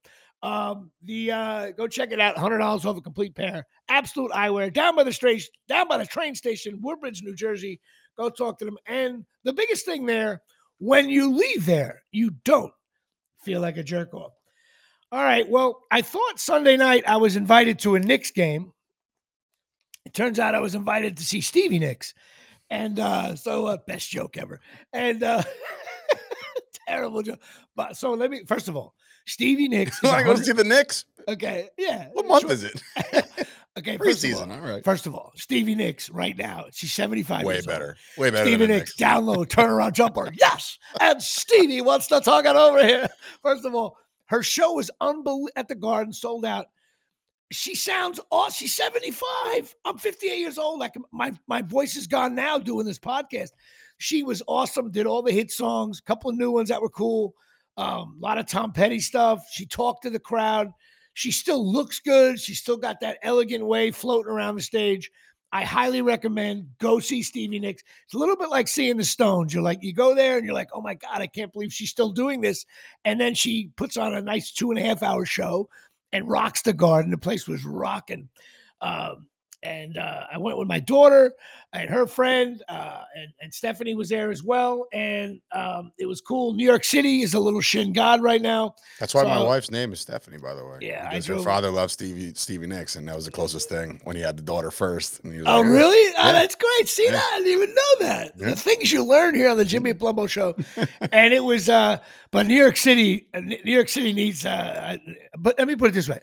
Um, 0.44 0.90
the 1.02 1.32
uh, 1.32 1.70
go 1.70 1.88
check 1.88 2.12
it 2.12 2.20
out. 2.20 2.36
Hundred 2.36 2.58
dollars 2.58 2.84
off 2.84 2.98
a 2.98 3.00
complete 3.00 3.34
pair. 3.34 3.64
Absolute 3.88 4.30
eyewear 4.32 4.70
down 4.70 4.94
by 4.94 5.02
the 5.02 5.12
station, 5.12 5.48
down 5.70 5.88
by 5.88 5.96
the 5.96 6.04
train 6.04 6.34
station, 6.34 6.78
Woodbridge, 6.82 7.22
New 7.22 7.34
Jersey. 7.34 7.80
Go 8.18 8.28
talk 8.28 8.58
to 8.58 8.66
them. 8.66 8.76
And 8.86 9.24
the 9.44 9.54
biggest 9.54 9.86
thing 9.86 10.04
there, 10.04 10.42
when 10.78 11.08
you 11.08 11.34
leave 11.34 11.64
there, 11.64 12.02
you 12.12 12.32
don't 12.44 12.72
feel 13.42 13.62
like 13.62 13.78
a 13.78 13.82
jerk 13.82 14.12
off. 14.12 14.32
All 15.10 15.24
right. 15.24 15.48
Well, 15.48 15.80
I 15.90 16.02
thought 16.02 16.38
Sunday 16.38 16.76
night 16.76 17.04
I 17.06 17.16
was 17.16 17.36
invited 17.36 17.78
to 17.78 17.94
a 17.94 18.00
Knicks 18.00 18.30
game. 18.30 18.70
It 20.04 20.12
turns 20.12 20.38
out 20.38 20.54
I 20.54 20.60
was 20.60 20.74
invited 20.74 21.16
to 21.16 21.24
see 21.24 21.40
Stevie 21.40 21.78
Nicks. 21.78 22.12
And 22.68 23.00
uh, 23.00 23.34
so 23.34 23.64
uh, 23.64 23.78
best 23.86 24.10
joke 24.10 24.36
ever. 24.36 24.60
And 24.92 25.22
uh, 25.22 25.42
terrible 26.88 27.22
joke. 27.22 27.40
But 27.76 27.96
so 27.96 28.12
let 28.12 28.30
me 28.30 28.44
first 28.44 28.68
of 28.68 28.76
all, 28.76 28.94
Stevie 29.26 29.68
Nicks. 29.68 30.02
You 30.02 30.08
is 30.10 30.12
want 30.14 30.26
to 30.26 30.34
go 30.34 30.40
see 30.40 30.52
the 30.52 30.64
Knicks? 30.64 31.04
okay, 31.28 31.68
yeah. 31.78 32.08
What 32.12 32.26
month 32.26 32.42
sure. 32.42 32.52
is 32.52 32.64
it? 32.64 32.82
Okay, 33.76 33.98
Preseason. 33.98 34.52
all, 34.52 34.52
All 34.52 34.60
right. 34.60 34.84
first 34.84 35.04
of 35.08 35.16
all, 35.16 35.32
Stevie 35.34 35.74
Nicks 35.74 36.08
right 36.08 36.38
now. 36.38 36.66
She's 36.70 36.92
75 36.92 37.44
Way 37.44 37.54
years 37.54 37.66
old. 37.66 37.74
better. 37.74 37.96
Way 38.16 38.30
better. 38.30 38.46
Stevie 38.46 38.68
Nicks, 38.68 38.94
down 38.94 39.26
low, 39.26 39.44
turnaround 39.44 39.94
jumper. 39.94 40.32
Yes. 40.38 40.78
And 41.00 41.20
Stevie 41.20 41.80
wants 41.80 42.06
to 42.08 42.20
talk 42.20 42.44
it 42.44 42.54
over 42.54 42.86
here. 42.86 43.08
First 43.42 43.64
of 43.64 43.74
all, 43.74 43.96
her 44.26 44.44
show 44.44 44.78
is 44.78 44.92
unbelievable 45.00 45.50
at 45.56 45.66
the 45.66 45.74
garden, 45.74 46.12
sold 46.12 46.44
out. 46.44 46.66
She 47.50 47.74
sounds 47.74 48.20
awesome. 48.30 48.54
She's 48.54 48.74
75. 48.74 49.74
I'm 49.84 49.98
58 49.98 50.38
years 50.38 50.56
old. 50.56 50.78
Like 50.78 50.94
my, 51.12 51.32
my 51.48 51.60
voice 51.60 51.96
is 51.96 52.06
gone 52.06 52.36
now 52.36 52.58
doing 52.58 52.86
this 52.86 53.00
podcast. 53.00 53.50
She 53.98 54.22
was 54.22 54.42
awesome, 54.46 54.90
did 54.90 55.06
all 55.06 55.22
the 55.22 55.32
hit 55.32 55.50
songs, 55.50 55.98
a 55.98 56.02
couple 56.02 56.30
of 56.30 56.36
new 56.36 56.50
ones 56.50 56.68
that 56.68 56.82
were 56.82 56.90
cool. 56.90 57.34
Um, 57.76 58.16
a 58.18 58.22
lot 58.22 58.38
of 58.38 58.46
Tom 58.46 58.72
Petty 58.72 59.00
stuff. 59.00 59.44
She 59.50 59.66
talked 59.66 60.02
to 60.02 60.10
the 60.10 60.18
crowd. 60.18 60.70
She 61.14 61.30
still 61.30 61.70
looks 61.70 62.00
good. 62.00 62.40
She 62.40 62.54
still 62.54 62.76
got 62.76 63.00
that 63.00 63.18
elegant 63.22 63.64
way 63.64 63.90
floating 63.90 64.30
around 64.30 64.56
the 64.56 64.62
stage. 64.62 65.10
I 65.52 65.62
highly 65.62 66.02
recommend 66.02 66.66
go 66.80 66.98
see 66.98 67.22
Stevie 67.22 67.60
Nicks. 67.60 67.84
It's 68.06 68.14
a 68.14 68.18
little 68.18 68.36
bit 68.36 68.50
like 68.50 68.66
seeing 68.66 68.96
the 68.96 69.04
Stones. 69.04 69.54
You're 69.54 69.62
like, 69.62 69.82
you 69.82 69.92
go 69.92 70.12
there 70.12 70.36
and 70.36 70.44
you're 70.44 70.54
like, 70.54 70.70
oh 70.72 70.80
my 70.80 70.94
God, 70.94 71.20
I 71.20 71.28
can't 71.28 71.52
believe 71.52 71.72
she's 71.72 71.90
still 71.90 72.10
doing 72.10 72.40
this. 72.40 72.66
And 73.04 73.20
then 73.20 73.34
she 73.34 73.70
puts 73.76 73.96
on 73.96 74.14
a 74.14 74.20
nice 74.20 74.50
two 74.50 74.70
and 74.70 74.80
a 74.80 74.82
half 74.82 75.04
hour 75.04 75.24
show 75.24 75.68
and 76.12 76.28
rocks 76.28 76.62
the 76.62 76.72
garden. 76.72 77.12
The 77.12 77.18
place 77.18 77.46
was 77.46 77.64
rocking. 77.64 78.28
Um, 78.80 79.28
and 79.64 79.98
uh, 79.98 80.24
I 80.32 80.38
went 80.38 80.58
with 80.58 80.68
my 80.68 80.78
daughter 80.80 81.32
and 81.72 81.90
her 81.90 82.06
friend, 82.06 82.62
uh, 82.68 83.02
and, 83.16 83.32
and 83.40 83.52
Stephanie 83.52 83.94
was 83.94 84.08
there 84.08 84.30
as 84.30 84.44
well. 84.44 84.86
And 84.92 85.40
um, 85.50 85.90
it 85.98 86.06
was 86.06 86.20
cool. 86.20 86.52
New 86.54 86.64
York 86.64 86.84
City 86.84 87.22
is 87.22 87.34
a 87.34 87.40
little 87.40 87.60
shin 87.60 87.92
god 87.92 88.22
right 88.22 88.40
now. 88.40 88.76
That's 89.00 89.12
why 89.12 89.24
my 89.24 89.42
wife's 89.42 89.72
name 89.72 89.92
is 89.92 90.00
Stephanie, 90.00 90.38
by 90.38 90.54
the 90.54 90.64
way. 90.64 90.78
Yeah, 90.82 91.08
because 91.08 91.26
her 91.26 91.38
father 91.40 91.70
loved 91.70 91.90
Stevie 91.90 92.32
Stevie 92.34 92.68
Nicks, 92.68 92.94
and 92.94 93.08
that 93.08 93.16
was 93.16 93.24
the 93.24 93.32
closest 93.32 93.68
thing 93.68 94.00
when 94.04 94.14
he 94.14 94.22
had 94.22 94.36
the 94.36 94.42
daughter 94.42 94.70
first. 94.70 95.24
And 95.24 95.32
he 95.32 95.40
was 95.40 95.48
Oh, 95.48 95.60
like, 95.62 95.70
really? 95.70 96.14
Oh, 96.16 96.32
that's 96.32 96.54
great. 96.54 96.88
See 96.88 97.06
Yeah. 97.06 97.12
that? 97.12 97.30
I 97.34 97.38
didn't 97.38 97.52
even 97.62 97.74
know 97.74 98.06
that. 98.06 98.32
Yeah. 98.36 98.50
The 98.50 98.56
things 98.56 98.92
you 98.92 99.04
learn 99.04 99.34
here 99.34 99.48
on 99.50 99.56
the 99.56 99.64
Jimmy 99.64 99.94
Palumbo 99.94 100.28
show. 100.28 100.54
and 101.12 101.34
it 101.34 101.42
was 101.42 101.68
uh 101.68 101.98
but 102.30 102.46
New 102.46 102.54
York 102.56 102.76
City, 102.76 103.26
uh, 103.34 103.40
New 103.40 103.58
York 103.64 103.88
City 103.88 104.12
needs 104.12 104.44
uh, 104.46 104.96
but 105.38 105.56
let 105.58 105.66
me 105.68 105.74
put 105.76 105.90
it 105.90 105.94
this 105.94 106.08
way. 106.08 106.20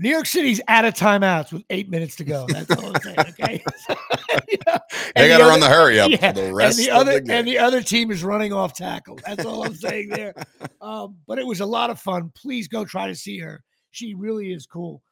New 0.00 0.10
York 0.10 0.26
City's 0.26 0.60
out 0.68 0.84
of 0.84 0.94
timeouts 0.94 1.52
with 1.52 1.64
eight 1.70 1.90
minutes 1.90 2.14
to 2.16 2.24
go. 2.24 2.46
That's 2.48 2.70
all 2.70 2.94
I'm 2.94 3.02
saying. 3.02 3.18
Okay. 3.18 3.64
You 4.50 4.56
know, 4.66 4.78
They 5.14 5.28
got 5.28 5.38
to 5.38 5.44
other- 5.44 5.50
run 5.50 5.60
the 5.60 5.68
hurry 5.68 6.00
up 6.00 6.10
yeah, 6.10 6.32
for 6.32 6.40
the 6.40 6.54
rest 6.54 6.78
and 6.78 6.86
the 6.86 6.90
other 6.90 7.20
the 7.20 7.32
and 7.34 7.46
the 7.46 7.58
other 7.58 7.82
team 7.82 8.10
is 8.10 8.22
running 8.24 8.52
off 8.52 8.74
tackle. 8.74 9.18
That's 9.26 9.44
all 9.44 9.64
I'm 9.64 9.74
saying 9.74 10.08
there. 10.10 10.34
Um, 10.80 11.16
but 11.26 11.38
it 11.38 11.46
was 11.46 11.60
a 11.60 11.66
lot 11.66 11.90
of 11.90 11.98
fun. 12.00 12.30
Please 12.36 12.68
go 12.68 12.84
try 12.84 13.08
to 13.08 13.14
see 13.14 13.38
her. 13.40 13.62
She 13.90 14.14
really 14.14 14.52
is 14.52 14.64
cool. 14.66 15.02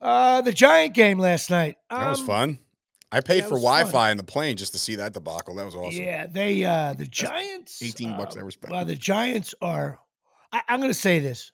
Uh, 0.00 0.42
the 0.42 0.52
Giant 0.52 0.94
game 0.94 1.18
last 1.18 1.50
night. 1.50 1.76
that 1.90 2.08
was 2.10 2.20
Um, 2.20 2.26
fun. 2.26 2.58
I 3.10 3.20
paid 3.20 3.44
for. 3.44 3.50
Wi-Fi 3.50 4.10
in 4.10 4.16
the 4.18 4.22
plane 4.24 4.56
just 4.56 4.72
to 4.74 4.78
see 4.78 4.96
that 4.96 5.12
debacle. 5.14 5.54
That 5.56 5.64
was 5.64 5.74
awesome. 5.74 6.02
Yeah, 6.02 6.26
they 6.26 6.64
uh 6.64 6.92
the 6.92 7.06
Giants. 7.06 7.82
18 7.82 8.16
bucks 8.16 8.36
uh, 8.36 8.40
I 8.40 8.42
respect. 8.42 8.70
Well, 8.72 8.84
the 8.84 8.96
Giants 8.96 9.54
are. 9.62 9.98
I, 10.52 10.60
I'm 10.68 10.78
going 10.80 10.90
to 10.92 10.98
say 10.98 11.18
this. 11.18 11.50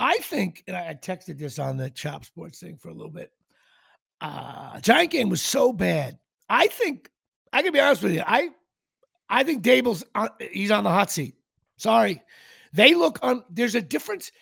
I 0.00 0.16
think, 0.18 0.64
and 0.66 0.74
I 0.76 0.94
texted 0.94 1.38
this 1.38 1.58
on 1.58 1.76
the 1.76 1.90
Chop 1.90 2.24
Sports 2.24 2.58
thing 2.58 2.78
for 2.78 2.88
a 2.88 2.94
little 2.94 3.12
bit. 3.12 3.30
Uh 4.20 4.80
Giant 4.80 5.10
game 5.10 5.28
was 5.28 5.42
so 5.42 5.72
bad. 5.72 6.18
I 6.48 6.66
think 6.66 7.08
I 7.52 7.62
can 7.62 7.72
be 7.72 7.80
honest 7.80 8.02
with 8.02 8.12
you. 8.12 8.22
I 8.26 8.50
I 9.28 9.44
think 9.44 9.62
Daboll's 9.62 10.02
on, 10.14 10.30
he's 10.52 10.70
on 10.70 10.84
the 10.84 10.90
hot 10.90 11.10
seat. 11.10 11.34
Sorry, 11.76 12.22
they 12.72 12.94
look 12.94 13.18
on. 13.22 13.44
There's 13.50 13.74
a 13.76 13.82
difference. 13.82 14.32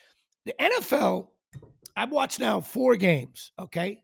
The 0.46 0.54
NFL. 0.60 1.28
I've 1.96 2.12
watched 2.12 2.38
now 2.40 2.60
four 2.60 2.96
games. 2.96 3.52
Okay, 3.58 4.00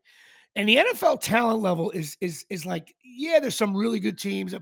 and 0.57 0.69
the 0.69 0.77
NFL 0.77 1.21
talent 1.23 1.61
level 1.61 1.91
is 1.93 2.17
is 2.21 2.45
is 2.51 2.67
like 2.67 2.95
yeah, 3.03 3.39
there's 3.41 3.57
some 3.57 3.77
really 3.77 4.01
good 4.01 4.19
teams, 4.19 4.55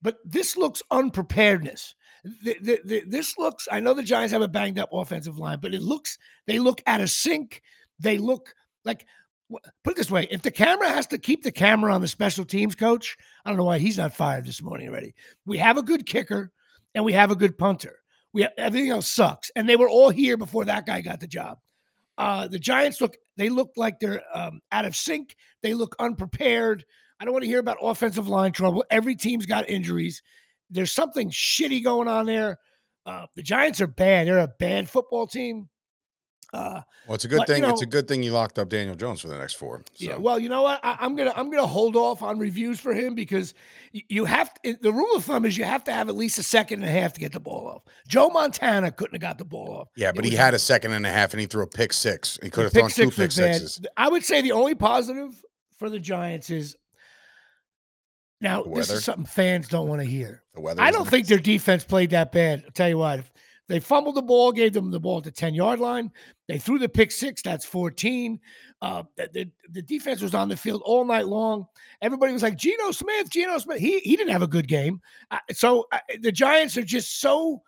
but 0.00 0.18
this 0.24 0.56
looks 0.56 0.82
unpreparedness. 0.90 1.94
The, 2.42 2.80
the, 2.84 3.02
this 3.06 3.38
looks. 3.38 3.68
I 3.70 3.80
know 3.80 3.94
the 3.94 4.02
Giants 4.02 4.32
have 4.32 4.42
a 4.42 4.48
banged 4.48 4.78
up 4.78 4.90
offensive 4.92 5.38
line, 5.38 5.58
but 5.60 5.74
it 5.74 5.82
looks 5.82 6.18
they 6.46 6.58
look 6.58 6.82
out 6.86 7.00
of 7.00 7.10
sync. 7.10 7.62
They 7.98 8.18
look 8.18 8.54
like 8.84 9.06
put 9.84 9.92
it 9.92 9.96
this 9.96 10.10
way: 10.10 10.28
if 10.30 10.42
the 10.42 10.50
camera 10.50 10.88
has 10.88 11.06
to 11.08 11.18
keep 11.18 11.42
the 11.42 11.52
camera 11.52 11.94
on 11.94 12.00
the 12.00 12.08
special 12.08 12.44
teams 12.44 12.74
coach, 12.74 13.16
I 13.44 13.50
don't 13.50 13.56
know 13.56 13.64
why 13.64 13.78
he's 13.78 13.98
not 13.98 14.14
fired 14.14 14.46
this 14.46 14.62
morning 14.62 14.88
already. 14.88 15.14
We 15.46 15.58
have 15.58 15.78
a 15.78 15.82
good 15.82 16.06
kicker 16.06 16.50
and 16.94 17.04
we 17.04 17.12
have 17.12 17.30
a 17.30 17.36
good 17.36 17.58
punter. 17.58 17.96
We 18.32 18.42
have, 18.42 18.52
everything 18.58 18.90
else 18.90 19.10
sucks, 19.10 19.50
and 19.56 19.68
they 19.68 19.76
were 19.76 19.88
all 19.88 20.10
here 20.10 20.36
before 20.36 20.64
that 20.66 20.86
guy 20.86 21.00
got 21.00 21.20
the 21.20 21.26
job. 21.26 21.58
Uh, 22.18 22.48
the 22.48 22.58
Giants 22.58 23.00
look 23.00 23.16
they 23.36 23.48
look 23.48 23.70
like 23.76 24.00
they're 24.00 24.22
um, 24.34 24.60
out 24.72 24.84
of 24.84 24.96
sync. 24.96 25.36
They 25.62 25.74
look 25.74 25.94
unprepared. 25.98 26.84
I 27.20 27.24
don't 27.24 27.32
want 27.32 27.44
to 27.44 27.48
hear 27.48 27.60
about 27.60 27.78
offensive 27.80 28.28
line 28.28 28.52
trouble. 28.52 28.84
Every 28.90 29.16
team's 29.16 29.46
got 29.46 29.68
injuries. 29.68 30.22
There's 30.70 30.92
something 30.92 31.30
shitty 31.30 31.82
going 31.82 32.08
on 32.08 32.26
there. 32.26 32.58
Uh, 33.06 33.26
the 33.36 33.42
Giants 33.42 33.80
are 33.80 33.86
bad. 33.86 34.26
They're 34.26 34.38
a 34.38 34.48
bad 34.58 34.88
football 34.88 35.26
team. 35.26 35.68
Uh, 36.52 36.80
Well, 37.06 37.14
it's 37.14 37.26
a 37.26 37.28
good 37.28 37.38
But, 37.38 37.48
you 37.48 37.54
thing. 37.56 37.64
it's 37.64 37.82
a 37.82 37.86
good 37.86 38.08
thing 38.08 38.22
you 38.22 38.32
locked 38.32 38.58
up 38.58 38.70
Daniel 38.70 38.96
Jones 38.96 39.20
for 39.20 39.28
the 39.28 39.36
next 39.36 39.54
four. 39.54 39.82
Yeah, 39.96 40.16
well, 40.16 40.38
you 40.38 40.48
know 40.48 40.62
what? 40.62 40.80
I, 40.82 40.96
I'm 41.00 41.14
gonna 41.14 41.32
I'm 41.36 41.50
gonna 41.50 41.66
hold 41.66 41.94
off 41.94 42.22
on 42.22 42.38
reviews 42.38 42.80
for 42.80 42.94
him 42.94 43.14
because 43.14 43.52
you 43.92 44.24
have 44.24 44.50
to, 44.62 44.74
the 44.80 44.90
rule 44.92 45.14
of 45.14 45.24
thumb 45.24 45.44
is 45.44 45.58
you 45.58 45.64
have 45.64 45.84
to 45.84 45.92
have 45.92 46.08
at 46.08 46.16
least 46.16 46.38
a 46.38 46.42
second 46.42 46.82
and 46.82 46.88
a 46.88 47.00
half 47.00 47.12
to 47.14 47.20
get 47.20 47.32
the 47.32 47.40
ball 47.40 47.66
off. 47.68 47.82
Joe 48.06 48.30
Montana 48.30 48.90
couldn't 48.90 49.14
have 49.14 49.20
got 49.20 49.36
the 49.36 49.44
ball 49.44 49.76
off. 49.80 49.88
yeah, 49.94 50.10
but 50.10 50.24
he 50.24 50.34
had 50.34 50.54
a 50.54 50.58
second 50.58 50.92
and 50.92 51.04
a 51.06 51.10
half, 51.10 51.32
and 51.34 51.40
he 51.40 51.46
threw 51.46 51.62
a 51.64 51.66
pick 51.66 51.92
six. 51.92 52.38
He 52.42 52.48
could 52.48 52.64
have 52.64 52.72
thrown 52.72 52.88
two 52.90 53.06
was 53.06 53.14
pick 53.16 53.28
bad. 53.36 53.54
sixes. 53.60 53.80
I 53.98 54.08
would 54.08 54.24
say 54.24 54.40
the 54.40 54.52
only 54.52 54.74
positive 54.74 55.34
for 55.78 55.90
the 55.90 55.98
Giants 56.00 56.48
is 56.48 56.76
now 58.40 58.62
The 58.62 58.70
this 58.70 58.88
weather. 58.88 58.98
is 58.98 59.04
something 59.04 59.26
fans 59.26 59.68
don't 59.68 59.88
want 59.88 60.00
to 60.00 60.06
hear. 60.06 60.42
The 60.54 60.60
weather. 60.60 60.80
I 60.82 60.90
don't 60.90 61.04
nice. 61.04 61.10
think 61.10 61.26
their 61.26 61.38
defense 61.38 61.84
played 61.84 62.10
that 62.10 62.32
bad. 62.32 62.62
I'll 62.64 62.70
tell 62.72 62.88
you 62.88 62.98
what, 62.98 63.24
they 63.68 63.80
fumbled 63.80 64.14
the 64.14 64.22
ball, 64.22 64.50
gave 64.52 64.72
them 64.72 64.90
the 64.90 65.00
ball 65.00 65.18
at 65.18 65.24
the 65.24 65.30
10 65.30 65.54
yard 65.54 65.78
line. 65.78 66.10
They 66.46 66.58
threw 66.58 66.78
the 66.78 66.88
pick 66.88 67.10
six, 67.12 67.42
that's 67.42 67.66
14. 67.66 68.40
Uh, 68.80 69.02
the, 69.16 69.28
the, 69.32 69.50
the 69.70 69.82
defense 69.82 70.22
was 70.22 70.34
on 70.34 70.48
the 70.48 70.56
field 70.56 70.80
all 70.84 71.04
night 71.04 71.26
long. 71.26 71.66
Everybody 72.00 72.32
was 72.32 72.42
like, 72.42 72.56
Geno 72.56 72.92
Smith, 72.92 73.28
Geno 73.28 73.58
Smith. 73.58 73.78
He, 73.78 73.98
he 74.00 74.16
didn't 74.16 74.32
have 74.32 74.42
a 74.42 74.46
good 74.46 74.68
game. 74.68 75.00
Uh, 75.30 75.38
so 75.52 75.86
uh, 75.92 75.98
the 76.20 76.32
Giants 76.32 76.76
are 76.78 76.82
just 76.82 77.20
so 77.20 77.62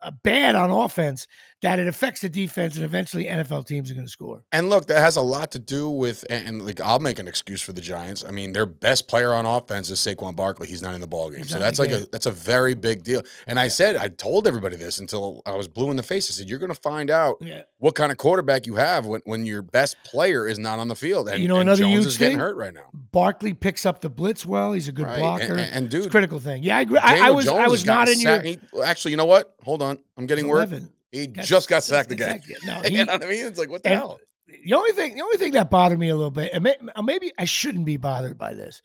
uh, 0.00 0.12
bad 0.22 0.54
on 0.54 0.70
offense 0.70 1.26
that 1.62 1.78
it 1.78 1.88
affects 1.88 2.20
the 2.20 2.28
defense, 2.28 2.76
and 2.76 2.84
eventually 2.84 3.24
NFL 3.24 3.66
teams 3.66 3.90
are 3.90 3.94
going 3.94 4.06
to 4.06 4.10
score. 4.12 4.42
And 4.52 4.68
look, 4.68 4.86
that 4.86 4.98
has 5.00 5.16
a 5.16 5.22
lot 5.22 5.50
to 5.52 5.58
do 5.58 5.88
with, 5.88 6.24
and, 6.28 6.46
and, 6.46 6.66
like 6.66 6.80
I'll 6.80 6.98
make 6.98 7.18
an 7.18 7.26
excuse 7.26 7.62
for 7.62 7.72
the 7.72 7.80
Giants. 7.80 8.24
I 8.26 8.30
mean, 8.30 8.52
their 8.52 8.66
best 8.66 9.08
player 9.08 9.32
on 9.32 9.46
offense 9.46 9.88
is 9.90 9.98
Saquon 9.98 10.36
Barkley. 10.36 10.66
He's 10.68 10.82
not 10.82 10.94
in 10.94 11.00
the 11.00 11.06
ball 11.06 11.30
game, 11.30 11.44
so 11.44 11.58
that's 11.58 11.78
like 11.78 11.90
a 11.90 12.06
that's 12.12 12.26
a 12.26 12.30
very 12.30 12.74
big 12.74 13.02
deal. 13.04 13.22
And 13.46 13.58
I 13.58 13.68
said, 13.68 13.96
I 13.96 14.08
told 14.08 14.46
everybody 14.46 14.76
this 14.76 14.98
until 14.98 15.42
I 15.46 15.54
was 15.54 15.66
blue 15.66 15.90
in 15.90 15.96
the 15.96 16.02
face. 16.02 16.30
I 16.30 16.34
said, 16.34 16.48
you're 16.48 16.58
going 16.58 16.72
to 16.72 16.80
find 16.80 17.10
out 17.10 17.36
Yeah. 17.40 17.62
what 17.78 17.94
kind 17.94 18.12
of 18.12 18.18
quarterback 18.18 18.66
you 18.66 18.74
have 18.76 19.06
when, 19.06 19.22
when 19.24 19.46
your 19.46 19.62
best 19.62 19.96
player 20.04 20.46
is 20.46 20.58
not 20.58 20.78
on 20.78 20.88
the 20.88 20.94
field. 20.96 21.28
And 21.28 21.40
You 21.42 21.48
know 21.48 21.56
and 21.56 21.68
another 21.68 21.82
Jones 21.82 21.94
huge 21.94 22.06
is 22.06 22.18
getting 22.18 22.32
thing? 22.36 22.40
hurt 22.40 22.56
right 22.56 22.74
now. 22.74 22.90
Barkley 23.12 23.54
picks 23.54 23.86
up 23.86 24.00
the 24.02 24.10
blitz 24.10 24.44
well. 24.44 24.72
He's 24.72 24.88
a 24.88 24.92
good 24.92 25.06
Right? 25.06 25.18
Blocker. 25.18 25.44
And, 25.54 25.60
and 25.60 25.86
it's 25.86 25.94
a 25.94 26.00
dude, 26.02 26.10
critical 26.10 26.38
thing. 26.38 26.62
Yeah, 26.62 26.76
I 26.76 26.80
agree. 26.82 26.98
I, 26.98 27.28
I 27.28 27.30
was 27.30 27.48
I 27.48 27.66
was 27.68 27.84
not 27.86 28.08
in 28.08 28.20
your 28.20 28.40
he- 28.40 28.58
actually, 28.84 29.12
you 29.12 29.16
know 29.16 29.24
what? 29.26 29.54
Hold 29.62 29.80
on, 29.82 29.98
I'm 30.18 30.26
getting 30.26 30.48
word. 30.48 30.88
11. 31.16 31.20
He 31.20 31.26
That's- 31.34 31.48
just 31.48 31.68
got 31.68 31.82
sacked 31.84 32.10
again. 32.12 32.36
exactly- 32.36 32.66
No, 32.66 32.82
you 32.88 33.04
know 33.04 33.12
what 33.14 33.24
I 33.24 33.28
mean? 33.28 33.46
It's 33.46 33.58
like 33.58 33.70
what 33.70 33.82
the 33.82 33.90
hell? 33.90 34.18
the 34.64 34.74
only 34.74 34.92
thing, 34.92 35.14
the 35.16 35.22
only 35.22 35.36
thing 35.38 35.52
that 35.52 35.70
bothered 35.70 35.98
me 35.98 36.08
a 36.08 36.14
little 36.16 36.30
bit, 36.30 36.50
and 36.52 36.62
may, 36.64 36.76
maybe 37.02 37.32
I 37.38 37.44
shouldn't 37.46 37.84
be 37.84 37.96
bothered 37.96 38.38
by 38.38 38.54
this. 38.54 38.82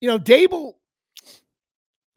You 0.00 0.08
know, 0.08 0.18
Daboll. 0.18 0.74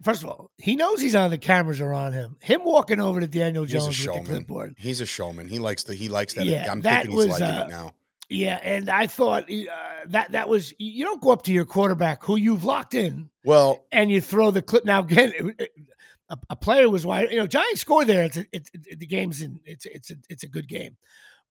First 0.04 0.22
of 0.24 0.30
all, 0.30 0.52
he 0.60 0.76
knows 0.76 1.02
he's 1.02 1.16
on 1.16 1.32
the 1.32 1.40
cameras 1.40 1.82
are 1.82 1.92
on 1.92 2.14
him. 2.14 2.38
Him 2.40 2.62
walking 2.64 3.00
over 3.00 3.20
to 3.20 3.28
Daniel 3.28 3.64
He's 3.64 3.74
a 3.74 3.78
Jones 3.78 3.88
with 3.88 3.98
the 3.98 4.04
showman. 4.04 4.26
clipboard. 4.26 4.76
He's 4.78 5.02
a 5.02 5.08
showman. 5.08 5.48
He 5.48 5.58
likes 5.58 5.84
the 5.84 5.96
he 5.96 6.08
likes 6.08 6.36
that. 6.36 6.46
Yeah, 6.46 6.72
I'm 6.72 6.82
that 6.82 7.04
thinking 7.06 7.12
he's 7.20 7.28
was, 7.30 7.40
liking 7.40 7.58
uh, 7.58 7.64
it 7.66 7.70
now. 7.70 7.94
Yeah, 8.30 8.60
and 8.62 8.90
I 8.92 9.08
thought 9.08 9.50
uh, 9.50 9.66
that 10.08 10.34
that 10.34 10.50
was 10.50 10.72
you 10.78 11.04
don't 11.04 11.20
go 11.22 11.32
up 11.32 11.44
to 11.44 11.52
your 11.52 11.66
quarterback 11.66 12.24
who 12.24 12.36
you've 12.36 12.64
locked 12.64 12.94
in 12.94 13.30
Well, 13.44 13.86
and 13.92 14.12
you 14.12 14.22
throw 14.22 14.52
the 14.52 14.62
clip. 14.62 14.86
Now 14.86 15.00
again, 15.02 15.34
it- 15.36 15.56
it- 15.62 15.72
a, 16.30 16.38
a 16.50 16.56
player 16.56 16.90
was 16.90 17.06
wide. 17.06 17.32
You 17.32 17.38
know, 17.38 17.48
Giants 17.48 17.82
score 17.82 18.06
there. 18.06 18.24
It's 18.24 18.38
a, 18.38 18.46
it's 18.52 18.70
it, 18.74 19.00
the 19.00 19.06
game's 19.06 19.42
in. 19.42 19.60
It's 19.66 19.86
it's 19.86 20.12
a, 20.12 20.16
it's 20.30 20.44
a 20.44 20.48
good 20.48 20.68
game, 20.68 20.98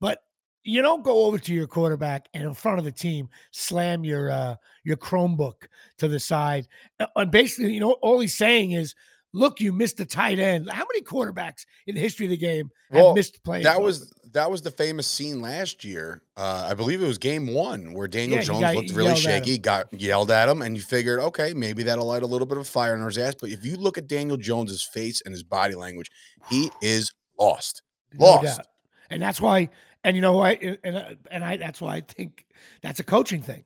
but 0.01 0.20
you 0.64 0.83
don't 0.83 1.05
go 1.05 1.27
over 1.27 1.39
to 1.39 1.55
your 1.55 1.68
quarterback 1.68 2.29
and 2.35 2.43
in 2.43 2.53
front 2.53 2.79
of 2.79 2.85
the 2.85 2.93
team 2.93 3.29
slam 3.53 4.05
your 4.05 4.31
uh 4.31 4.57
your 4.85 4.97
Chromebook 4.97 5.68
to 5.99 6.09
the 6.09 6.18
side. 6.18 6.66
And 7.14 7.31
basically, 7.31 7.72
you 7.72 7.81
know, 7.81 7.93
all 8.03 8.18
he's 8.18 8.37
saying 8.37 8.72
is, 8.72 8.95
"Look, 9.37 9.61
you 9.61 9.72
missed 9.72 9.97
the 9.99 10.05
tight 10.07 10.39
end." 10.39 10.68
How 10.70 10.84
many 10.91 11.03
quarterbacks 11.03 11.64
in 11.87 11.95
the 11.95 12.01
history 12.01 12.26
of 12.26 12.30
the 12.30 12.37
game 12.37 12.70
have 12.91 13.03
Well, 13.03 13.14
missed 13.14 13.43
plays? 13.45 13.64
that 13.64 13.80
was 13.80 14.12
that 14.32 14.51
was 14.51 14.61
the 14.62 14.70
famous 14.70 15.07
scene 15.07 15.41
last 15.41 15.82
year. 15.84 16.20
Uh, 16.37 16.66
I 16.70 16.74
believe 16.74 17.03
it 17.03 17.07
was 17.07 17.16
game 17.18 17.55
one 17.55 17.93
where 17.95 18.07
Daniel 18.09 18.39
Yeah, 18.39 18.45
Jones 18.45 18.61
got 18.61 18.74
looked 18.74 18.91
really 18.91 19.07
yelled 19.09 19.18
at 19.18 19.24
him. 19.24 19.45
shaky, 19.45 19.59
got 19.59 19.87
yelled 20.01 20.30
at 20.30 20.49
him, 20.49 20.61
and 20.62 20.76
you 20.76 20.82
figured, 20.82 21.20
okay, 21.20 21.55
maybe 21.55 21.82
that'll 21.84 22.05
light 22.07 22.22
a 22.22 22.26
little 22.26 22.47
bit 22.47 22.59
of 22.59 22.68
fire 22.68 22.95
in 22.95 23.03
his 23.03 23.16
ass. 23.16 23.34
But 23.41 23.51
if 23.51 23.64
you 23.64 23.76
look 23.76 23.97
at 23.97 24.07
Daniel 24.09 24.37
Jones's 24.37 24.82
face 24.82 25.22
and 25.24 25.32
his 25.32 25.43
body 25.43 25.74
language, 25.74 26.11
he 26.51 26.70
is 26.82 27.12
lost. 27.39 27.82
Lost. 28.18 28.45
doubt. 28.59 28.66
And 29.11 29.22
that's 29.22 29.41
why, 29.41 29.68
and 30.05 30.16
you 30.16 30.20
know 30.22 30.32
why, 30.34 30.53
and- 30.61 30.78
and 30.84 30.97
uh, 30.97 31.05
and 31.30 31.45
I 31.45 31.57
that's 31.57 31.80
why 31.80 31.97
I 31.97 32.01
think 32.03 32.45
that's 32.82 33.01
a 33.01 33.05
coaching 33.05 33.41
thing, 33.43 33.64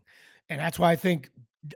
and 0.51 0.61
that's 0.61 0.79
why 0.79 0.93
I 0.93 0.97
think 0.97 1.31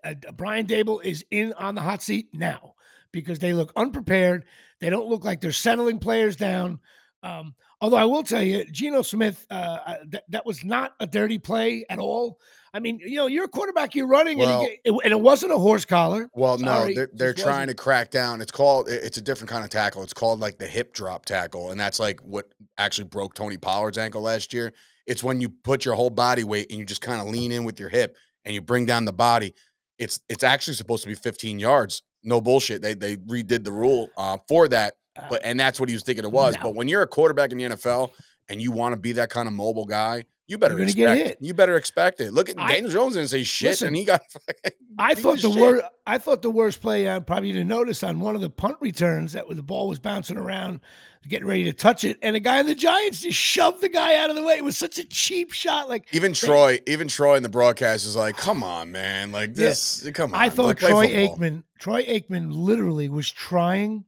uh, 0.05 0.15
Brian 0.35 0.67
Daboll 0.67 1.03
is 1.05 1.25
in 1.31 1.53
on 1.55 1.75
the 1.75 1.81
hot 1.81 2.03
seat 2.03 2.29
now 2.33 2.74
because 3.15 3.39
they 3.39 3.53
look 3.53 3.73
unprepared. 3.77 4.45
They 4.81 4.91
don't 4.91 5.09
look 5.09 5.25
like 5.25 5.41
they're 5.41 5.53
settling 5.53 5.99
players 5.99 6.37
down. 6.37 6.81
Um, 7.23 7.55
although 7.81 7.97
I 7.97 8.05
will 8.05 8.23
tell 8.23 8.43
you, 8.43 8.65
Geno 8.71 9.01
Smith, 9.01 9.47
uh, 9.51 9.79
uh, 9.87 9.95
that 10.29 10.45
was 10.45 10.63
not 10.63 10.95
a 11.01 11.07
dirty 11.07 11.39
play 11.39 11.87
at 11.89 11.99
all. 11.99 12.39
I 12.75 12.81
mean, 12.81 12.99
you 12.99 13.17
know, 13.17 13.29
you're 13.29 13.45
a 13.45 13.49
quarterback, 13.49 13.95
you're 13.95 14.09
running, 14.09 14.39
Well- 14.39 14.63
and, 14.63 14.71
you 14.85 14.93
get, 14.93 15.05
and 15.05 15.13
it 15.13 15.21
wasn't 15.21 15.53
a 15.53 15.59
horse 15.59 15.85
collar. 15.85 16.29
Well, 16.35 16.59
Sorry, 16.59 16.91
no, 16.91 16.95
they're 16.95 17.11
they're 17.15 17.33
trying 17.33 17.69
wasn't. 17.69 17.79
to 17.79 17.83
crack 17.83 18.11
down. 18.11 18.43
It's 18.43 18.53
called 18.53 18.89
it's 18.91 19.17
a 19.17 19.23
different 19.23 19.49
kind 19.49 19.65
of 19.65 19.71
tackle. 19.71 20.03
It's 20.03 20.13
called 20.13 20.41
like 20.41 20.59
the 20.59 20.67
hip 20.67 20.93
drop 20.93 21.25
tackle, 21.25 21.71
and 21.71 21.81
that's 21.81 21.99
like 22.01 22.21
what 22.21 22.53
actually 22.77 23.05
broke 23.05 23.35
Tony 23.35 23.57
Pollard's 23.57 23.97
ankle 23.97 24.21
last 24.23 24.53
year. 24.53 24.73
It's 25.07 25.23
when 25.23 25.41
you 25.41 25.49
put 25.49 25.85
your 25.85 25.95
whole 25.95 26.11
body 26.11 26.45
weight 26.45 26.67
and 26.71 26.79
you 26.79 26.85
just 26.85 27.01
kind 27.01 27.21
of 27.21 27.29
lean 27.29 27.53
in 27.53 27.65
with 27.65 27.79
your 27.79 27.91
hip 27.91 28.17
and 28.45 28.55
you 28.55 28.61
bring 28.61 28.87
down 28.87 29.05
the 29.05 29.13
body. 29.13 29.55
It's 29.99 30.21
it's 30.29 30.43
actually 30.43 30.75
supposed 30.75 31.05
to 31.05 31.09
be 31.09 31.15
15 31.15 31.59
yards. 31.59 32.03
No 32.25 32.41
bullshit. 32.41 32.83
They 32.83 32.95
they 32.95 33.17
redid 33.17 33.65
the 33.65 33.73
rule 33.73 34.09
uh, 34.17 34.39
for 34.49 34.67
that, 34.69 34.95
Uh, 35.17 35.23
but 35.31 35.43
and 35.45 35.59
that's 35.61 35.79
what 35.79 35.89
he 35.89 35.95
was 35.95 36.03
thinking 36.03 36.25
it 36.25 36.33
was. 36.33 36.55
No. 36.57 36.63
But 36.65 36.75
when 36.75 36.89
you're 36.89 37.03
a 37.03 37.07
quarterback 37.07 37.53
in 37.53 37.59
the 37.59 37.65
NFL 37.65 38.11
and 38.49 38.61
you 38.61 38.73
want 38.73 38.93
to 38.95 38.97
be 38.97 39.13
that 39.13 39.31
kind 39.31 39.47
of 39.47 39.55
mobile 39.55 39.85
guy, 39.85 40.25
you 40.47 40.59
better 40.59 40.79
expect 40.79 40.97
get 40.97 41.17
it. 41.19 41.27
hit. 41.27 41.39
You 41.41 41.55
better 41.55 41.77
expect 41.77 42.21
it. 42.21 42.33
Look 42.33 42.49
at 42.51 42.59
I- 42.59 42.73
Daniel 42.73 42.91
Jones 42.91 43.15
didn't 43.15 43.29
say 43.31 43.43
shit, 43.45 43.71
Listen, 43.71 43.89
and 43.89 43.97
he 43.97 44.05
got. 44.05 44.23
I 44.99 45.15
thought 45.15 45.41
the 45.41 45.51
worst. 45.51 45.85
I 46.07 46.19
thought 46.19 46.43
the 46.43 46.51
worst 46.51 46.81
play. 46.81 47.09
I 47.11 47.19
probably 47.19 47.53
didn't 47.53 47.69
notice 47.69 48.03
on 48.03 48.21
one 48.21 48.35
of 48.35 48.41
the 48.41 48.51
punt 48.51 48.77
returns 48.81 49.33
that 49.33 49.45
the 49.49 49.63
ball 49.63 49.89
was 49.89 49.99
bouncing 49.99 50.37
around, 50.37 50.81
getting 51.29 51.47
ready 51.47 51.65
to 51.65 51.73
touch 51.73 52.05
it, 52.05 52.19
and 52.23 52.37
the 52.37 52.41
guy 52.41 52.61
in 52.61 52.67
the 52.67 52.75
Giants 52.75 53.21
just 53.21 53.39
shoved 53.39 53.81
the 53.81 53.89
guy 53.89 54.17
out 54.17 54.31
of 54.31 54.37
the 54.37 54.43
way. 54.43 54.55
It 54.57 54.65
was 54.65 54.77
such 54.77 54.99
a 54.99 55.05
cheap 55.05 55.53
shot. 55.53 55.89
Like 55.89 56.07
Even 56.13 56.33
They- 56.33 56.39
Troy, 56.39 56.81
even 56.87 57.09
Troy 57.09 57.37
in 57.37 57.43
the 57.43 57.49
broadcast 57.49 58.07
is 58.07 58.17
like, 58.17 58.37
"Come 58.37 58.63
on, 58.63 58.93
man! 58.93 59.33
Like 59.33 59.51
Yeah. 59.51 59.69
this, 59.69 60.09
come 60.15 60.35
on." 60.35 60.41
I 60.41 60.49
thought 60.49 60.67
like, 60.67 60.79
Troy. 60.79 61.09
Aikman. 61.09 61.63
Troy 61.79 62.05
Aikman 62.05 62.49
literally 62.53 63.09
was 63.09 63.31
trying. 63.31 64.05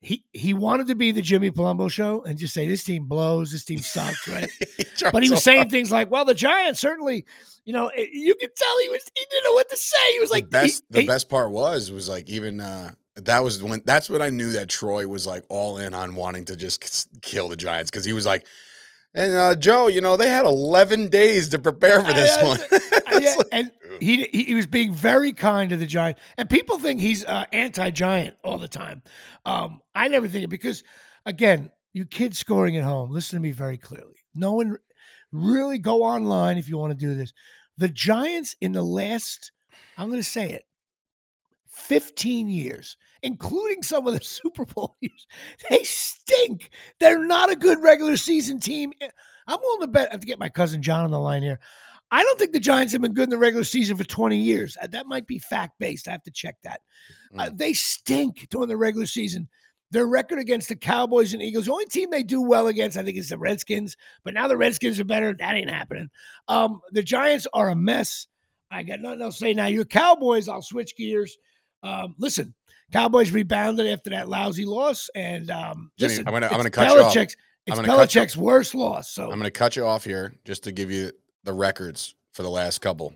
He 0.00 0.24
he 0.32 0.54
wanted 0.54 0.86
to 0.88 0.94
be 0.94 1.10
the 1.10 1.22
Jimmy 1.22 1.50
Palumbo 1.50 1.90
show 1.90 2.22
and 2.22 2.38
just 2.38 2.54
say 2.54 2.68
this 2.68 2.84
team 2.84 3.06
blows, 3.06 3.50
this 3.50 3.64
team 3.64 3.80
sucks, 3.80 4.28
right? 4.28 4.48
tried 4.96 5.12
But 5.12 5.22
he 5.24 5.30
was 5.30 5.40
so 5.40 5.50
saying 5.50 5.58
hard. 5.60 5.70
things 5.70 5.90
like, 5.90 6.10
"Well, 6.10 6.24
the 6.24 6.34
Giants 6.34 6.80
certainly." 6.80 7.24
You 7.64 7.72
know, 7.72 7.90
you 7.96 8.36
could 8.36 8.54
tell 8.54 8.78
he 8.78 8.88
was 8.90 9.02
he 9.16 9.26
didn't 9.28 9.42
know 9.42 9.52
what 9.54 9.68
to 9.70 9.76
say. 9.76 10.12
He 10.12 10.20
was 10.20 10.30
like 10.30 10.44
the 10.44 10.50
best. 10.50 10.84
he- 10.88 10.94
the 10.94 11.00
he- 11.00 11.06
best 11.08 11.28
part 11.28 11.50
was 11.50 11.90
was 11.90 12.08
like 12.08 12.28
even 12.30 12.60
uh 12.60 12.92
that 13.16 13.42
was 13.42 13.62
when 13.62 13.82
that's 13.84 14.08
when 14.10 14.22
I 14.22 14.30
knew 14.30 14.52
that 14.52 14.68
Troy 14.68 15.06
was 15.08 15.26
like 15.26 15.44
all 15.48 15.78
in 15.78 15.94
on 15.94 16.14
wanting 16.14 16.44
to 16.46 16.56
just 16.56 17.08
kill 17.22 17.48
the 17.48 17.56
Giants 17.56 17.90
because 17.90 18.04
he 18.04 18.12
was 18.12 18.26
like, 18.26 18.46
and 19.14 19.34
uh, 19.34 19.56
Joe, 19.56 19.88
you 19.88 20.00
know 20.00 20.16
they 20.16 20.28
had 20.28 20.44
11 20.44 21.08
days 21.08 21.48
to 21.50 21.58
prepare 21.58 22.02
for 22.02 22.12
this 22.12 22.36
I- 22.36 22.44
one. 22.44 22.58
Yeah, 23.18 23.34
like, 23.36 23.46
and 23.50 23.70
he 23.98 24.24
he 24.30 24.54
was 24.54 24.66
being 24.66 24.92
very 24.92 25.32
kind 25.32 25.70
to 25.70 25.76
the 25.76 25.86
Giant, 25.86 26.18
and 26.36 26.50
people 26.50 26.78
think 26.78 27.00
he's 27.00 27.24
uh, 27.24 27.46
anti-Giant 27.52 28.36
all 28.44 28.58
the 28.58 28.68
time. 28.68 29.02
Um, 29.46 29.80
I 29.94 30.08
never 30.08 30.28
think 30.28 30.44
it 30.44 30.48
because, 30.50 30.84
again, 31.24 31.70
you 31.94 32.04
kids 32.04 32.38
scoring 32.38 32.76
at 32.76 32.84
home. 32.84 33.10
Listen 33.10 33.38
to 33.38 33.42
me 33.42 33.52
very 33.52 33.78
clearly. 33.78 34.16
No 34.34 34.52
one 34.52 34.76
really 35.32 35.78
go 35.78 36.02
online 36.02 36.58
if 36.58 36.68
you 36.68 36.76
want 36.76 36.90
to 36.90 37.06
do 37.06 37.14
this. 37.14 37.32
The 37.78 37.88
Giants 37.88 38.54
in 38.60 38.72
the 38.72 38.82
last, 38.82 39.50
I'm 39.96 40.08
going 40.08 40.20
to 40.20 40.28
say 40.28 40.50
it, 40.50 40.64
15 41.68 42.48
years, 42.48 42.96
including 43.22 43.82
some 43.82 44.06
of 44.06 44.14
the 44.14 44.20
Super 44.24 44.64
Bowl 44.64 44.96
years, 45.00 45.26
they 45.70 45.82
stink. 45.84 46.70
They're 47.00 47.24
not 47.24 47.50
a 47.50 47.56
good 47.56 47.82
regular 47.82 48.16
season 48.16 48.60
team. 48.60 48.92
Eh, 49.00 49.08
I'm 49.46 49.58
willing 49.62 49.82
to 49.82 49.86
bet. 49.88 50.08
I 50.08 50.12
have 50.12 50.20
to 50.20 50.26
get 50.26 50.38
my 50.38 50.48
cousin 50.48 50.82
John 50.82 51.04
on 51.04 51.10
the 51.10 51.20
line 51.20 51.42
here. 51.42 51.60
I 52.10 52.22
don't 52.22 52.38
think 52.38 52.52
the 52.52 52.60
Giants 52.60 52.92
have 52.92 53.02
been 53.02 53.14
good 53.14 53.24
in 53.24 53.30
the 53.30 53.38
regular 53.38 53.64
season 53.64 53.96
for 53.96 54.04
20 54.04 54.36
years. 54.36 54.76
Uh, 54.80 54.86
That 54.86 55.06
might 55.06 55.26
be 55.26 55.38
fact 55.38 55.74
based. 55.78 56.06
I 56.08 56.12
have 56.12 56.22
to 56.24 56.30
check 56.30 56.56
that. 56.62 56.80
Uh, 57.36 57.50
they 57.52 57.72
stink 57.72 58.46
during 58.50 58.68
the 58.68 58.76
regular 58.76 59.06
season. 59.06 59.48
Their 59.90 60.06
record 60.06 60.38
against 60.38 60.68
the 60.68 60.76
Cowboys 60.76 61.32
and 61.32 61.42
Eagles, 61.42 61.66
the 61.66 61.72
only 61.72 61.86
team 61.86 62.10
they 62.10 62.22
do 62.22 62.42
well 62.42 62.68
against, 62.68 62.96
I 62.96 63.02
think, 63.04 63.16
is 63.16 63.28
the 63.28 63.38
Redskins. 63.38 63.96
But 64.24 64.34
now 64.34 64.48
the 64.48 64.56
Redskins 64.56 64.98
are 64.98 65.04
better. 65.04 65.32
That 65.32 65.54
ain't 65.54 65.70
happening. 65.70 66.08
Um, 66.48 66.80
the 66.90 67.02
Giants 67.02 67.46
are 67.52 67.68
a 67.68 67.76
mess. 67.76 68.26
I 68.70 68.82
got 68.82 69.00
nothing 69.00 69.22
else 69.22 69.38
to 69.38 69.44
say. 69.44 69.54
Now, 69.54 69.66
your 69.66 69.84
Cowboys, 69.84 70.48
I'll 70.48 70.62
switch 70.62 70.96
gears. 70.96 71.36
Um, 71.82 72.14
listen, 72.18 72.52
Cowboys 72.92 73.30
rebounded 73.32 73.86
after 73.86 74.10
that 74.10 74.28
lousy 74.28 74.64
loss. 74.64 75.08
And 75.14 75.50
um, 75.50 75.90
Jimmy, 75.98 76.10
listen, 76.10 76.28
I'm 76.28 76.32
gonna- 76.34 76.46
I'm 76.46 76.56
gonna 76.56 76.70
cut 76.70 76.88
you 76.88 77.00
off. 77.02 77.14
Belichick's- 77.14 77.36
It's 77.66 77.76
gonna 77.76 77.88
Belichick's 77.88 78.36
worst 78.36 78.74
loss. 78.74 79.10
So 79.10 79.24
I'm 79.24 79.30
going 79.38 79.42
to 79.42 79.50
cut 79.50 79.74
you 79.76 79.84
off 79.86 80.04
here 80.04 80.32
just 80.44 80.62
to 80.64 80.72
give 80.72 80.90
you 80.90 81.10
the 81.44 81.52
records 81.52 82.14
for 82.32 82.42
the 82.44 82.50
last 82.50 82.80
couple. 82.80 83.14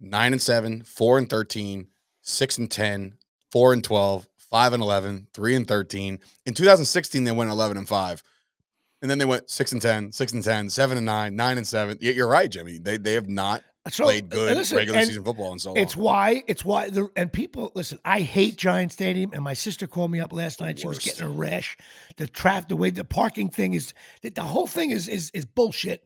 9 0.00 0.32
and 0.32 0.40
7, 0.42 0.82
4 0.84 1.18
and 1.18 1.28
13, 1.28 1.86
6 2.22 2.58
and 2.58 2.70
10, 2.70 3.14
4 3.52 3.72
and 3.74 3.84
12, 3.84 4.26
5 4.50 4.72
and 4.72 4.82
11, 4.82 5.26
3 5.34 5.54
and 5.54 5.68
13. 5.68 6.18
In 6.46 6.54
2016, 6.54 7.24
they 7.24 7.32
went 7.32 7.50
11 7.50 7.76
and 7.76 7.88
5. 7.88 8.22
And 9.02 9.10
then 9.10 9.18
they 9.18 9.24
went 9.26 9.50
6 9.50 9.72
and 9.72 9.82
10, 9.82 10.12
6 10.12 10.32
and 10.32 10.42
10, 10.42 10.70
7 10.70 10.96
and 10.96 11.04
9, 11.04 11.36
9 11.36 11.58
and 11.58 11.66
7. 11.68 11.98
Yeah, 12.00 12.12
you're 12.12 12.28
right, 12.28 12.50
Jimmy. 12.50 12.78
They 12.78 12.96
they 12.96 13.12
have 13.12 13.28
not 13.28 13.62
So, 13.90 14.04
played 14.04 14.30
good 14.30 14.56
listen, 14.56 14.78
regular 14.78 15.02
season 15.04 15.24
football 15.24 15.52
and 15.52 15.60
so 15.60 15.70
long. 15.70 15.76
It's 15.76 15.94
why 15.94 16.42
it's 16.46 16.64
why 16.64 16.88
the 16.88 17.10
and 17.16 17.30
people 17.30 17.70
listen. 17.74 17.98
I 18.02 18.20
hate 18.20 18.56
Giant 18.56 18.92
Stadium, 18.92 19.32
and 19.34 19.42
my 19.42 19.52
sister 19.52 19.86
called 19.86 20.10
me 20.10 20.20
up 20.20 20.32
last 20.32 20.62
night. 20.62 20.78
She 20.78 20.86
was 20.86 20.98
getting 20.98 21.26
a 21.26 21.28
rash. 21.28 21.76
The 22.16 22.26
traffic, 22.26 22.68
the 22.68 22.76
way 22.76 22.88
the 22.88 23.04
parking 23.04 23.50
thing 23.50 23.74
is, 23.74 23.92
the, 24.22 24.30
the 24.30 24.42
whole 24.42 24.66
thing 24.66 24.90
is 24.90 25.06
is 25.06 25.30
is 25.34 25.44
bullshit. 25.44 26.02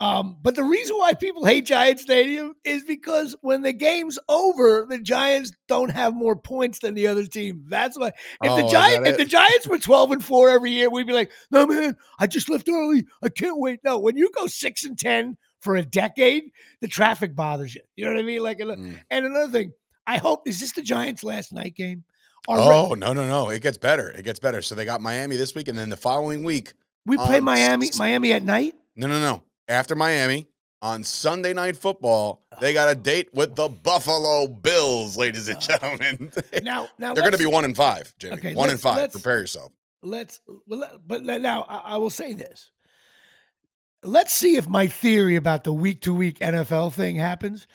Um, 0.00 0.38
but 0.42 0.54
the 0.56 0.64
reason 0.64 0.96
why 0.96 1.12
people 1.12 1.44
hate 1.44 1.66
Giant 1.66 2.00
Stadium 2.00 2.54
is 2.64 2.82
because 2.84 3.36
when 3.42 3.60
the 3.62 3.74
game's 3.74 4.18
over, 4.28 4.86
the 4.88 4.98
Giants 4.98 5.52
don't 5.68 5.90
have 5.90 6.14
more 6.14 6.34
points 6.34 6.78
than 6.78 6.94
the 6.94 7.06
other 7.06 7.26
team. 7.26 7.64
That's 7.68 7.98
why. 7.98 8.08
If 8.08 8.14
Oh, 8.42 8.56
the 8.56 8.64
is 8.64 8.72
Giant, 8.72 9.06
if 9.06 9.18
the? 9.18 9.24
Giants 9.24 9.68
were 9.68 9.78
twelve 9.78 10.10
and 10.10 10.24
four 10.24 10.48
every 10.48 10.72
year, 10.72 10.90
we'd 10.90 11.06
be 11.06 11.12
like, 11.12 11.30
no 11.52 11.64
man, 11.64 11.96
I 12.18 12.26
just 12.26 12.48
left 12.48 12.68
early. 12.68 13.04
I 13.22 13.28
can't 13.28 13.60
wait. 13.60 13.80
No, 13.84 13.98
when 13.98 14.16
you 14.16 14.30
go 14.34 14.48
six 14.48 14.84
and 14.84 14.98
ten 14.98 15.36
for 15.60 15.76
a 15.76 15.82
decade, 15.84 16.50
the 16.80 16.88
traffic 16.88 17.34
bothers 17.36 17.74
you. 17.74 17.82
You 17.96 18.06
know 18.06 18.12
what 18.12 18.20
I 18.20 18.22
mean? 18.22 18.42
Like, 18.42 18.58
Mm. 18.58 18.98
and 19.10 19.26
another 19.26 19.52
thing, 19.52 19.72
I 20.06 20.18
hope 20.18 20.48
is 20.48 20.58
this 20.60 20.72
the 20.72 20.82
Giants' 20.82 21.22
last 21.22 21.52
night 21.52 21.74
game? 21.76 22.04
Or 22.48 22.56
re- 22.56 22.62
Oh, 22.64 22.94
no, 22.94 23.12
no, 23.12 23.26
no. 23.28 23.50
It 23.50 23.62
gets 23.62 23.76
better. 23.78 24.10
It 24.10 24.24
gets 24.24 24.38
better. 24.40 24.62
So 24.62 24.74
they 24.74 24.84
got 24.84 25.00
Miami 25.00 25.36
this 25.36 25.54
week, 25.54 25.68
and 25.68 25.78
then 25.78 25.90
the 25.90 25.96
following 25.96 26.42
week, 26.42 26.72
we 27.06 27.16
play 27.16 27.40
Miami, 27.40 27.88
s- 27.88 27.98
Miami 27.98 28.32
at 28.32 28.42
night. 28.42 28.74
no, 28.96 29.06
no, 29.06 29.20
no. 29.20 29.42
After 29.68 29.94
Miami 29.94 30.48
on 30.82 31.04
Sunday 31.04 31.52
Night 31.52 31.76
Football, 31.76 32.42
they 32.60 32.72
got 32.72 32.88
a 32.90 32.94
date 32.94 33.28
with 33.34 33.54
the 33.54 33.68
Buffalo 33.68 34.46
Bills, 34.48 35.16
ladies 35.16 35.48
and 35.48 35.60
gentlemen. 35.60 36.32
Now, 36.62 36.88
now 36.98 37.12
they're 37.14 37.22
going 37.22 37.32
to 37.32 37.38
be 37.38 37.46
one 37.46 37.64
in 37.66 37.74
five, 37.74 38.12
Jimmy. 38.18 38.34
Okay, 38.36 38.54
one 38.54 38.70
in 38.70 38.78
five. 38.78 39.12
Prepare 39.12 39.38
yourself. 39.40 39.70
let's 40.02 40.40
well, 40.66 40.88
but 41.06 41.22
now 41.22 41.66
I, 41.68 41.92
I 41.94 41.96
will 41.98 42.10
say 42.10 42.32
this. 42.32 42.70
Let's 44.02 44.32
see 44.32 44.56
if 44.56 44.68
my 44.68 44.86
theory 44.86 45.36
about 45.36 45.64
the 45.64 45.72
week 45.72 46.00
to 46.02 46.14
week 46.14 46.38
NFL 46.38 46.94
thing 46.94 47.16
happens. 47.16 47.66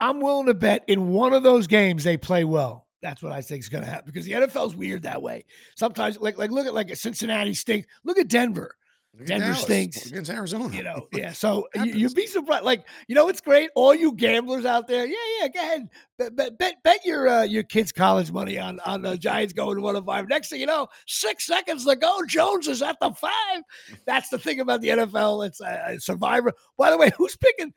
I'm 0.00 0.20
willing 0.20 0.46
to 0.46 0.54
bet 0.54 0.84
in 0.86 1.08
one 1.08 1.32
of 1.32 1.42
those 1.42 1.66
games 1.66 2.04
they 2.04 2.16
play 2.16 2.44
well. 2.44 2.86
That's 3.02 3.22
what 3.22 3.32
I 3.32 3.42
think 3.42 3.60
is 3.60 3.68
going 3.68 3.84
to 3.84 3.90
happen 3.90 4.10
because 4.10 4.24
the 4.24 4.32
NFL's 4.32 4.74
weird 4.74 5.02
that 5.02 5.20
way. 5.20 5.44
Sometimes, 5.76 6.18
like, 6.18 6.38
like 6.38 6.50
look 6.50 6.66
at 6.66 6.72
like 6.74 6.94
Cincinnati 6.96 7.52
stinks. 7.52 7.86
Look 8.02 8.18
at 8.18 8.28
Denver. 8.28 8.74
Denver 9.18 9.46
Dallas 9.46 9.62
stinks. 9.62 10.06
Against 10.06 10.30
Arizona. 10.30 10.74
You 10.74 10.82
know, 10.82 11.06
yeah. 11.12 11.32
So 11.44 11.68
you, 11.74 11.84
you'd 11.84 12.14
be 12.14 12.26
surprised. 12.26 12.64
Like, 12.64 12.86
you 13.06 13.14
know, 13.14 13.28
it's 13.28 13.40
great. 13.40 13.70
All 13.74 13.94
you 13.94 14.12
gamblers 14.12 14.64
out 14.64 14.88
there, 14.88 15.06
yeah, 15.06 15.16
yeah. 15.40 15.48
Go 15.48 15.60
ahead, 15.60 15.88
bet 16.18 16.36
bet 16.36 16.58
bet, 16.58 16.82
bet 16.82 17.04
your 17.04 17.28
uh, 17.28 17.42
your 17.42 17.62
kids' 17.62 17.92
college 17.92 18.32
money 18.32 18.58
on 18.58 18.80
on 18.80 19.02
the 19.02 19.16
Giants 19.16 19.52
going 19.52 19.76
to 19.76 19.82
one 19.82 19.96
and 19.96 20.06
five. 20.06 20.28
Next 20.28 20.48
thing 20.48 20.60
you 20.60 20.66
know, 20.66 20.88
six 21.06 21.46
seconds 21.46 21.84
to 21.84 21.96
go, 21.96 22.24
Jones 22.26 22.66
is 22.66 22.82
at 22.82 22.98
the 23.00 23.12
five. 23.12 23.62
That's 24.06 24.28
the 24.30 24.38
thing 24.38 24.60
about 24.60 24.80
the 24.80 24.88
NFL. 24.88 25.46
It's 25.46 25.60
a, 25.60 25.84
a 25.88 26.00
survivor. 26.00 26.52
By 26.76 26.90
the 26.90 26.96
way, 26.96 27.10
who's 27.16 27.36
picking? 27.36 27.72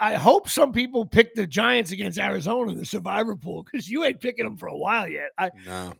I 0.00 0.14
hope 0.14 0.48
some 0.48 0.72
people 0.72 1.06
pick 1.06 1.34
the 1.34 1.46
Giants 1.46 1.92
against 1.92 2.18
Arizona 2.18 2.72
in 2.72 2.78
the 2.78 2.84
survivor 2.84 3.36
pool 3.36 3.62
because 3.62 3.88
you 3.88 4.04
ain't 4.04 4.20
picking 4.20 4.44
them 4.44 4.56
for 4.56 4.66
a 4.66 4.76
while 4.76 5.06
yet. 5.06 5.30
I, 5.38 5.50
No. 5.64 5.92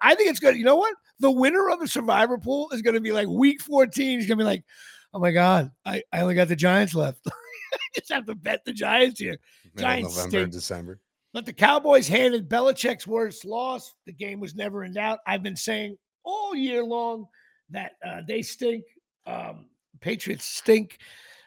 I- 0.00 0.14
think 0.14 0.30
it's 0.30 0.40
good. 0.40 0.56
You 0.56 0.64
know 0.64 0.76
what? 0.76 0.94
The 1.20 1.30
winner 1.30 1.70
of 1.70 1.80
the 1.80 1.88
survivor 1.88 2.38
pool 2.38 2.70
is 2.72 2.82
going 2.82 2.94
to 2.94 3.00
be 3.00 3.12
like 3.12 3.28
week 3.28 3.60
14. 3.62 4.18
He's 4.18 4.26
going 4.26 4.38
to 4.38 4.42
be 4.42 4.46
like, 4.46 4.64
oh 5.12 5.18
my 5.18 5.30
God, 5.30 5.70
I, 5.84 6.02
I 6.12 6.20
only 6.20 6.34
got 6.34 6.48
the 6.48 6.56
Giants 6.56 6.94
left. 6.94 7.20
I 7.26 7.78
just 7.96 8.12
have 8.12 8.26
to 8.26 8.34
bet 8.34 8.64
the 8.64 8.72
Giants 8.72 9.20
here. 9.20 9.38
Middle 9.74 9.88
Giants 9.90 10.16
November, 10.16 10.30
stink. 10.30 10.52
December. 10.52 11.00
But 11.32 11.46
the 11.46 11.52
Cowboys 11.52 12.06
handed 12.06 12.48
Belichick's 12.48 13.06
worst 13.06 13.44
loss. 13.44 13.92
The 14.06 14.12
game 14.12 14.40
was 14.40 14.54
never 14.54 14.84
in 14.84 14.92
doubt. 14.92 15.18
I've 15.26 15.42
been 15.42 15.56
saying 15.56 15.96
all 16.24 16.54
year 16.54 16.82
long 16.84 17.26
that 17.70 17.92
uh, 18.06 18.20
they 18.26 18.42
stink. 18.42 18.84
Um, 19.26 19.66
Patriots 20.00 20.44
stink. 20.44 20.98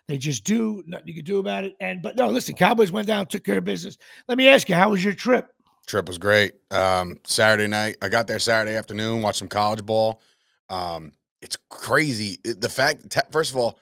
They 0.07 0.17
just 0.17 0.43
do. 0.43 0.83
Nothing 0.87 1.07
you 1.07 1.13
can 1.13 1.25
do 1.25 1.39
about 1.39 1.63
it. 1.63 1.75
And 1.79 2.01
but 2.01 2.15
no, 2.15 2.27
listen, 2.27 2.55
Cowboys 2.55 2.91
went 2.91 3.07
down, 3.07 3.27
took 3.27 3.43
care 3.43 3.57
of 3.57 3.65
business. 3.65 3.97
Let 4.27 4.37
me 4.37 4.47
ask 4.47 4.67
you, 4.67 4.75
how 4.75 4.89
was 4.89 5.03
your 5.03 5.13
trip? 5.13 5.49
Trip 5.88 6.07
was 6.07 6.17
great. 6.17 6.53
Um, 6.69 7.17
Saturday 7.23 7.67
night, 7.67 7.95
I 8.01 8.09
got 8.09 8.27
there 8.27 8.39
Saturday 8.39 8.75
afternoon, 8.75 9.21
watched 9.21 9.39
some 9.39 9.47
college 9.47 9.85
ball. 9.85 10.21
Um, 10.69 11.13
it's 11.41 11.57
crazy. 11.69 12.38
The 12.43 12.69
fact, 12.69 13.09
te- 13.09 13.21
first 13.31 13.51
of 13.51 13.57
all, 13.57 13.79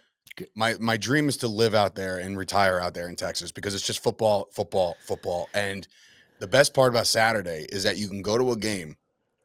my 0.53 0.75
my 0.79 0.97
dream 0.97 1.27
is 1.29 1.37
to 1.37 1.47
live 1.47 1.73
out 1.73 1.95
there 1.95 2.19
and 2.19 2.37
retire 2.37 2.79
out 2.79 2.93
there 2.93 3.07
in 3.09 3.15
Texas 3.15 3.51
because 3.51 3.73
it's 3.73 3.85
just 3.87 4.03
football, 4.03 4.49
football, 4.51 4.95
football. 5.07 5.49
And 5.53 5.87
the 6.39 6.47
best 6.47 6.73
part 6.73 6.91
about 6.91 7.07
Saturday 7.07 7.65
is 7.69 7.83
that 7.83 7.97
you 7.97 8.07
can 8.07 8.21
go 8.21 8.37
to 8.37 8.51
a 8.51 8.55
game 8.57 8.97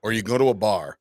or 0.02 0.12
you 0.12 0.22
go 0.22 0.36
to 0.36 0.48
a 0.48 0.54
bar, 0.54 0.98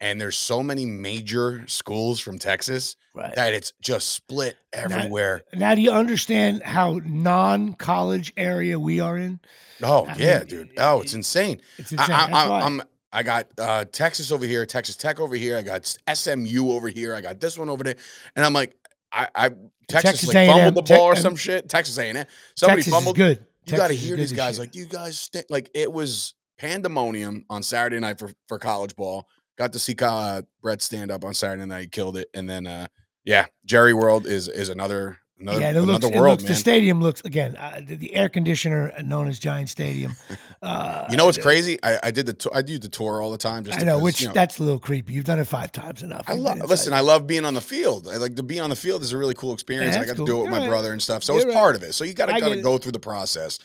and 0.00 0.20
there's 0.20 0.36
so 0.36 0.62
many 0.62 0.84
major 0.84 1.64
schools 1.68 2.20
from 2.20 2.38
Texas 2.38 2.96
Right. 3.14 3.34
that 3.34 3.52
it's 3.54 3.72
just 3.80 4.10
split 4.10 4.56
everywhere. 4.72 5.42
Now, 5.54 5.74
do 5.74 5.80
you 5.80 5.90
understand 5.90 6.62
how 6.62 7.00
non-college 7.04 8.32
area 8.36 8.78
we 8.78 9.00
are 9.00 9.16
in? 9.18 9.40
Oh 9.82 10.06
I 10.06 10.16
yeah, 10.16 10.38
mean, 10.40 10.46
dude. 10.48 10.70
Oh, 10.78 11.00
it's 11.00 11.14
insane. 11.14 11.60
It's 11.78 11.92
I, 11.92 12.02
insane. 12.02 12.34
I, 12.34 12.46
I. 12.46 12.60
I'm 12.62 12.82
I 13.12 13.22
got 13.22 13.46
uh, 13.58 13.84
Texas 13.86 14.30
over 14.30 14.44
here, 14.44 14.66
Texas 14.66 14.96
Tech 14.96 15.18
over 15.18 15.34
here. 15.34 15.56
I 15.56 15.62
got 15.62 15.96
SMU 16.12 16.70
over 16.70 16.88
here. 16.88 17.14
I 17.14 17.20
got 17.20 17.40
this 17.40 17.56
one 17.58 17.68
over 17.70 17.82
there, 17.82 17.96
and 18.36 18.44
I'm 18.44 18.52
like, 18.52 18.76
I, 19.12 19.28
I 19.34 19.48
Texas, 19.88 20.20
Texas 20.20 20.34
like 20.34 20.48
fumbled 20.48 20.74
the 20.74 20.94
ball 20.94 21.06
or 21.06 21.16
some 21.16 21.34
shit. 21.34 21.68
Texas 21.68 21.96
A&M. 21.98 22.26
Somebody 22.54 22.82
Texas 22.82 22.92
fumbled. 22.92 23.16
good. 23.16 23.44
You 23.66 23.76
got 23.76 23.88
to 23.88 23.94
hear 23.94 24.16
these 24.16 24.32
guys. 24.32 24.56
shit. 24.56 24.60
Like 24.60 24.74
you 24.74 24.84
guys, 24.84 25.30
like 25.48 25.70
it 25.74 25.90
was 25.90 26.34
pandemonium 26.58 27.44
on 27.48 27.62
Saturday 27.62 27.98
night 27.98 28.18
for 28.18 28.30
for 28.46 28.58
college 28.58 28.94
ball. 28.94 29.26
Got 29.56 29.72
to 29.72 29.78
see 29.78 29.94
uh, 30.00 30.42
Brett 30.62 30.82
stand 30.82 31.10
up 31.10 31.24
on 31.24 31.34
Saturday 31.34 31.66
night, 31.66 31.90
killed 31.90 32.16
it, 32.16 32.28
and 32.34 32.48
then 32.48 32.66
uh, 32.66 32.88
yeah, 33.24 33.46
Jerry 33.64 33.94
World 33.94 34.26
is 34.26 34.48
is 34.48 34.68
another 34.68 35.18
another 35.40 35.60
yeah, 35.60 35.70
it 35.70 35.74
looks, 35.74 35.88
another 36.04 36.14
it 36.14 36.20
world, 36.20 36.40
looks 36.40 36.48
the 36.48 36.54
stadium 36.54 37.00
looks 37.00 37.20
again 37.24 37.56
uh, 37.56 37.80
the, 37.86 37.96
the 37.96 38.14
air 38.14 38.28
conditioner 38.28 38.92
known 39.04 39.28
as 39.28 39.38
Giant 39.38 39.68
Stadium. 39.68 40.16
Uh, 40.60 41.06
You 41.08 41.16
know 41.16 41.26
what's 41.26 41.38
crazy? 41.38 41.78
I, 41.84 42.00
I 42.02 42.10
did 42.10 42.26
the 42.26 42.50
I 42.52 42.62
do 42.62 42.80
the 42.80 42.88
tour 42.88 43.22
all 43.22 43.30
the 43.30 43.38
time. 43.38 43.62
Just 43.62 43.78
I 43.78 43.82
know, 43.84 43.92
because, 43.98 44.02
which 44.02 44.20
you 44.22 44.26
know, 44.26 44.34
that's 44.34 44.58
a 44.58 44.64
little 44.64 44.80
creepy. 44.80 45.12
You've 45.12 45.24
done 45.24 45.38
it 45.38 45.44
five 45.44 45.70
times 45.70 46.02
enough. 46.02 46.24
I 46.26 46.32
love 46.32 46.58
listen. 46.68 46.92
I 46.92 46.98
love 46.98 47.28
being 47.28 47.44
on 47.44 47.54
the 47.54 47.60
field. 47.60 48.08
I 48.08 48.16
like 48.16 48.34
to 48.34 48.42
be 48.42 48.58
on 48.58 48.68
the 48.68 48.74
field 48.74 49.02
is 49.02 49.12
a 49.12 49.18
really 49.18 49.34
cool 49.34 49.52
experience. 49.54 49.94
I 49.94 50.04
got 50.04 50.16
cool. 50.16 50.26
to 50.26 50.32
do 50.32 50.38
it 50.38 50.42
with 50.42 50.50
You're 50.50 50.58
my 50.58 50.58
right. 50.62 50.68
brother 50.68 50.90
and 50.92 51.00
stuff. 51.00 51.22
So 51.22 51.34
You're 51.34 51.42
it's 51.42 51.46
right. 51.54 51.60
part 51.60 51.76
of 51.76 51.84
it. 51.84 51.92
So 51.92 52.02
you 52.02 52.12
got 52.12 52.26
to 52.26 52.40
kind 52.40 52.54
of 52.54 52.62
go 52.64 52.76
through 52.76 52.90
the 52.90 52.98
process. 52.98 53.60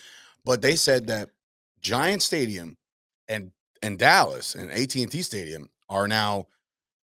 But 0.45 0.61
they 0.61 0.75
said 0.75 1.07
that 1.07 1.31
Giant 1.81 2.21
Stadium 2.21 2.77
and 3.27 3.49
and 3.81 3.97
Dallas 3.97 4.53
and 4.53 4.69
AT 4.71 4.95
and 4.95 5.11
T 5.11 5.23
Stadium 5.23 5.71
are 5.89 6.07
now 6.07 6.45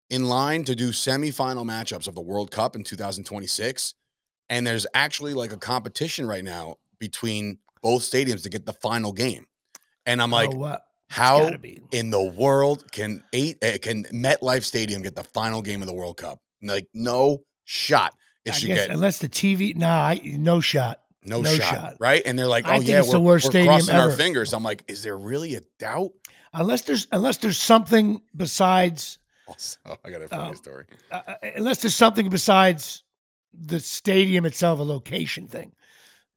in 0.09 0.27
line 0.27 0.63
to 0.67 0.77
do 0.77 0.91
semifinal 0.91 1.65
matchups 1.65 2.07
of 2.07 2.15
the 2.15 2.21
World 2.21 2.53
Cup 2.53 2.77
in 2.77 2.85
2026. 2.85 3.95
And 4.51 4.67
there's 4.67 4.87
actually 4.93 5.33
like 5.33 5.53
a 5.53 5.57
competition 5.57 6.27
right 6.27 6.45
now 6.45 6.77
between 6.99 7.59
both 7.83 8.03
stadiums 8.03 8.43
to 8.43 8.51
get 8.51 8.67
the 8.67 8.75
final 8.75 9.13
game. 9.13 9.47
And 10.05 10.21
I'm 10.21 10.31
like, 10.31 10.51
oh, 10.53 10.77
how 11.09 11.51
in 11.93 12.11
the 12.11 12.23
world 12.23 12.91
can 12.93 13.23
eight 13.33 13.65
uh, 13.65 13.79
can 13.81 14.05
MetLife 14.05 14.65
Stadium 14.65 15.03
get 15.03 15.17
the 15.17 15.25
final 15.25 15.63
game 15.63 15.81
of 15.81 15.89
the 15.89 15.95
World 15.95 16.17
Cup? 16.19 16.41
Like 16.63 16.89
no 16.93 17.43
shot. 17.65 18.15
It 18.45 18.51
I 18.51 18.55
should 18.55 18.67
guess 18.69 18.87
get 18.87 18.91
unless 18.91 19.19
the 19.19 19.29
TV, 19.29 19.75
nah, 19.77 20.03
I, 20.09 20.21
no 20.25 20.61
shot. 20.61 21.01
no, 21.25 21.41
no 21.43 21.55
shot, 21.55 21.75
shot. 21.75 21.97
right? 21.99 22.23
And 22.25 22.39
they're 22.39 22.47
like, 22.47 22.65
"Oh 22.67 22.81
yeah, 22.81 23.03
we're, 23.03 23.13
the 23.13 23.21
worst 23.21 23.47
we're 23.47 23.51
stadium 23.51 23.75
crossing 23.75 23.95
our 23.97 24.11
fingers." 24.13 24.53
I'm 24.53 24.63
like, 24.63 24.83
"Is 24.89 25.03
there 25.03 25.17
really 25.19 25.57
a 25.57 25.63
doubt?" 25.79 26.11
Unless 26.55 26.83
there's 26.83 27.07
unless 27.13 27.37
there's 27.39 27.59
something 27.59 28.21
besides 28.37 29.19
Also, 29.47 29.79
I 30.05 30.11
got 30.11 30.23
a 30.23 30.29
funny 30.29 30.51
Um, 30.51 30.57
story. 30.57 30.85
uh, 31.13 31.21
uh, 31.27 31.35
unless 31.57 31.83
there's 31.83 31.95
something 31.95 32.29
besides 32.29 33.03
the 33.53 33.81
stadium 33.81 34.45
itself, 34.47 34.79
a 34.79 34.83
location 34.83 35.47
thing. 35.49 35.73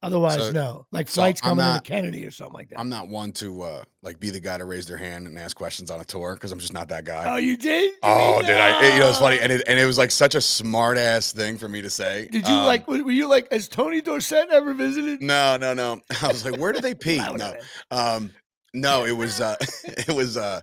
Otherwise, 0.02 0.36
So- 0.36 0.50
no. 0.52 0.86
Like 0.92 1.08
so 1.08 1.22
flights 1.22 1.40
I'm 1.42 1.50
coming 1.52 1.64
not- 1.64 1.82
to 1.84 1.90
Kennedy 1.90 2.26
or 2.26 2.30
something 2.30 2.52
like 2.52 2.68
that. 2.68 2.78
I'm 2.78 2.90
not 2.90 3.08
one 3.08 3.32
to 3.34 3.62
uh 3.62 3.84
like 4.02 4.20
be 4.20 4.28
the 4.28 4.38
guy 4.40 4.58
to 4.58 4.66
raise 4.66 4.86
their 4.86 4.98
hand 4.98 5.26
and 5.26 5.38
ask 5.38 5.56
questions 5.56 5.90
on 5.90 5.98
a 5.98 6.04
tour 6.04 6.34
because 6.34 6.52
I'm 6.52 6.58
just 6.58 6.74
not 6.74 6.88
that 6.88 7.04
guy. 7.06 7.24
oh, 7.32 7.36
you 7.36 7.56
did? 7.56 7.84
You 7.92 7.96
Oh, 8.02 8.42
did 8.42 8.50
I? 8.60 8.92
You 8.92 8.98
know, 9.00 9.08
it's 9.08 9.18
funny, 9.18 9.38
and 9.40 9.50
it 9.50 9.62
and 9.66 9.78
it 9.78 9.86
was 9.86 9.96
like 9.96 10.10
such 10.10 10.34
a 10.34 10.42
smart 10.42 10.98
ass 10.98 11.32
thing 11.32 11.56
for 11.56 11.70
me 11.70 11.80
to 11.80 11.88
say. 11.88 12.28
Did 12.30 12.46
you 12.46 12.52
Um, 12.54 12.66
like? 12.66 12.86
Were 12.86 13.10
you 13.10 13.28
like? 13.28 13.50
Has 13.50 13.66
Tony 13.66 14.02
Dorsett 14.02 14.50
ever 14.50 14.74
visited? 14.74 15.22
No, 15.22 15.56
no, 15.56 15.72
no. 15.72 16.02
I 16.22 16.28
was 16.28 16.44
like, 16.44 16.58
where 16.60 16.72
do 16.72 16.80
they 16.80 16.94
pee? 17.06 17.16
No, 17.16 17.54
um, 17.90 18.30
no. 18.74 19.06
It 19.06 19.16
was 19.16 19.40
uh, 19.40 19.56
it 19.84 20.14
was 20.14 20.36
uh, 20.36 20.60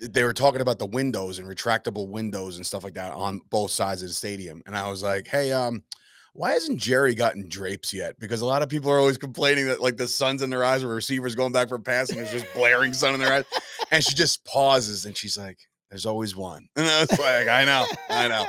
they 0.00 0.24
were 0.24 0.32
talking 0.32 0.60
about 0.60 0.78
the 0.78 0.86
windows 0.86 1.38
and 1.38 1.48
retractable 1.48 2.08
windows 2.08 2.56
and 2.56 2.66
stuff 2.66 2.84
like 2.84 2.94
that 2.94 3.12
on 3.12 3.40
both 3.50 3.70
sides 3.70 4.02
of 4.02 4.08
the 4.08 4.14
stadium, 4.14 4.62
and 4.66 4.76
I 4.76 4.88
was 4.90 5.02
like, 5.02 5.26
hey, 5.28 5.52
um. 5.52 5.82
Why 6.34 6.52
hasn't 6.52 6.78
Jerry 6.78 7.16
gotten 7.16 7.48
drapes 7.48 7.92
yet? 7.92 8.16
Because 8.20 8.42
a 8.42 8.46
lot 8.46 8.62
of 8.62 8.68
people 8.68 8.92
are 8.92 8.98
always 9.00 9.18
complaining 9.18 9.66
that 9.66 9.80
like 9.80 9.96
the 9.96 10.06
sun's 10.06 10.40
in 10.40 10.50
their 10.50 10.62
eyes 10.62 10.84
or 10.84 10.88
receivers 10.88 11.34
going 11.34 11.50
back 11.50 11.68
for 11.68 11.80
passing 11.80 12.18
is 12.18 12.30
just 12.30 12.46
blaring 12.54 12.92
sun 12.92 13.14
in 13.14 13.18
their 13.18 13.32
eyes. 13.32 13.44
And 13.90 14.04
she 14.04 14.14
just 14.14 14.44
pauses 14.44 15.04
and 15.04 15.16
she's 15.16 15.36
like, 15.36 15.58
There's 15.90 16.06
always 16.06 16.36
one. 16.36 16.68
And 16.76 16.86
I 16.86 17.00
was 17.00 17.18
like, 17.18 17.48
I 17.48 17.64
know, 17.64 17.86
I 18.08 18.28
know. 18.28 18.46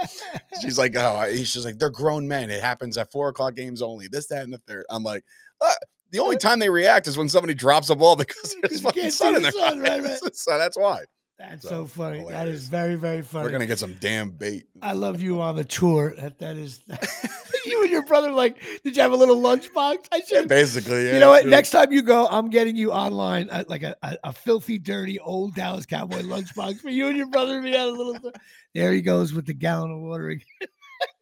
She's 0.61 0.77
like, 0.77 0.95
oh, 0.97 1.25
she's 1.33 1.65
like, 1.65 1.79
they're 1.79 1.89
grown 1.89 2.27
men. 2.27 2.51
It 2.51 2.61
happens 2.61 2.95
at 2.95 3.11
four 3.11 3.29
o'clock 3.29 3.55
games 3.55 3.81
only. 3.81 4.07
This, 4.07 4.27
that, 4.27 4.43
and 4.43 4.53
the 4.53 4.59
third. 4.67 4.85
I'm 4.91 5.03
like, 5.03 5.23
uh, 5.59 5.73
the 6.11 6.19
only 6.19 6.37
time 6.37 6.59
they 6.59 6.69
react 6.69 7.07
is 7.07 7.17
when 7.17 7.29
somebody 7.29 7.55
drops 7.55 7.89
a 7.89 7.95
ball 7.95 8.15
because 8.15 8.55
there's 8.61 8.81
fucking 8.81 9.09
sun 9.09 9.35
in 9.35 9.41
their 9.41 9.51
sun, 9.51 9.79
right, 9.79 9.93
eyes. 9.93 10.19
right. 10.21 10.33
So 10.35 10.59
that's 10.59 10.77
why 10.77 11.05
That's 11.39 11.63
So 11.63 11.69
so 11.69 11.85
funny. 11.87 12.17
That 12.19 12.27
hilarious. 12.31 12.61
is 12.63 12.67
very, 12.67 12.95
very 12.95 13.21
funny. 13.21 13.45
we're 13.45 13.51
gonna 13.51 13.65
get 13.65 13.79
some 13.79 13.93
damn 14.01 14.29
bait. 14.29 14.65
I 14.81 14.91
love 14.91 15.21
you 15.21 15.41
on 15.41 15.55
the 15.55 15.63
tour. 15.63 16.13
That 16.17 16.37
that 16.39 16.57
is 16.57 16.83
you 17.65 17.81
and 17.81 17.89
your 17.89 18.03
brother. 18.03 18.31
Like, 18.31 18.57
did 18.83 18.95
you 18.95 19.01
have 19.01 19.13
a 19.13 19.15
little 19.15 19.37
lunchbox? 19.41 19.97
I 20.11 20.17
Yeah, 20.17 20.41
should. 20.41 20.49
basically, 20.49 21.07
yeah. 21.07 21.13
you 21.13 21.19
know 21.21 21.29
what? 21.29 21.45
Next 21.47 21.71
time 21.71 21.93
you 21.93 22.01
go, 22.01 22.27
I'm 22.27 22.49
getting 22.49 22.75
you 22.75 22.91
online 22.91 23.49
uh, 23.51 23.63
like 23.69 23.83
a, 23.83 23.95
a, 24.03 24.17
a 24.25 24.33
filthy, 24.33 24.77
dirty 24.77 25.17
old 25.19 25.55
Dallas 25.55 25.85
Cowboy 25.85 26.23
lunchbox 26.23 26.79
for 26.81 26.89
you 26.89 27.07
and 27.07 27.17
your 27.17 27.27
brother 27.27 27.57
to 27.57 27.63
be 27.63 27.75
on 27.77 27.87
a 27.87 27.91
little. 27.91 28.31
There 28.75 28.91
he 28.91 29.01
goes 29.01 29.33
with 29.33 29.45
the 29.45 29.53
gallon 29.53 29.91
of 29.91 29.99
water. 30.01 30.29
again. 30.29 30.45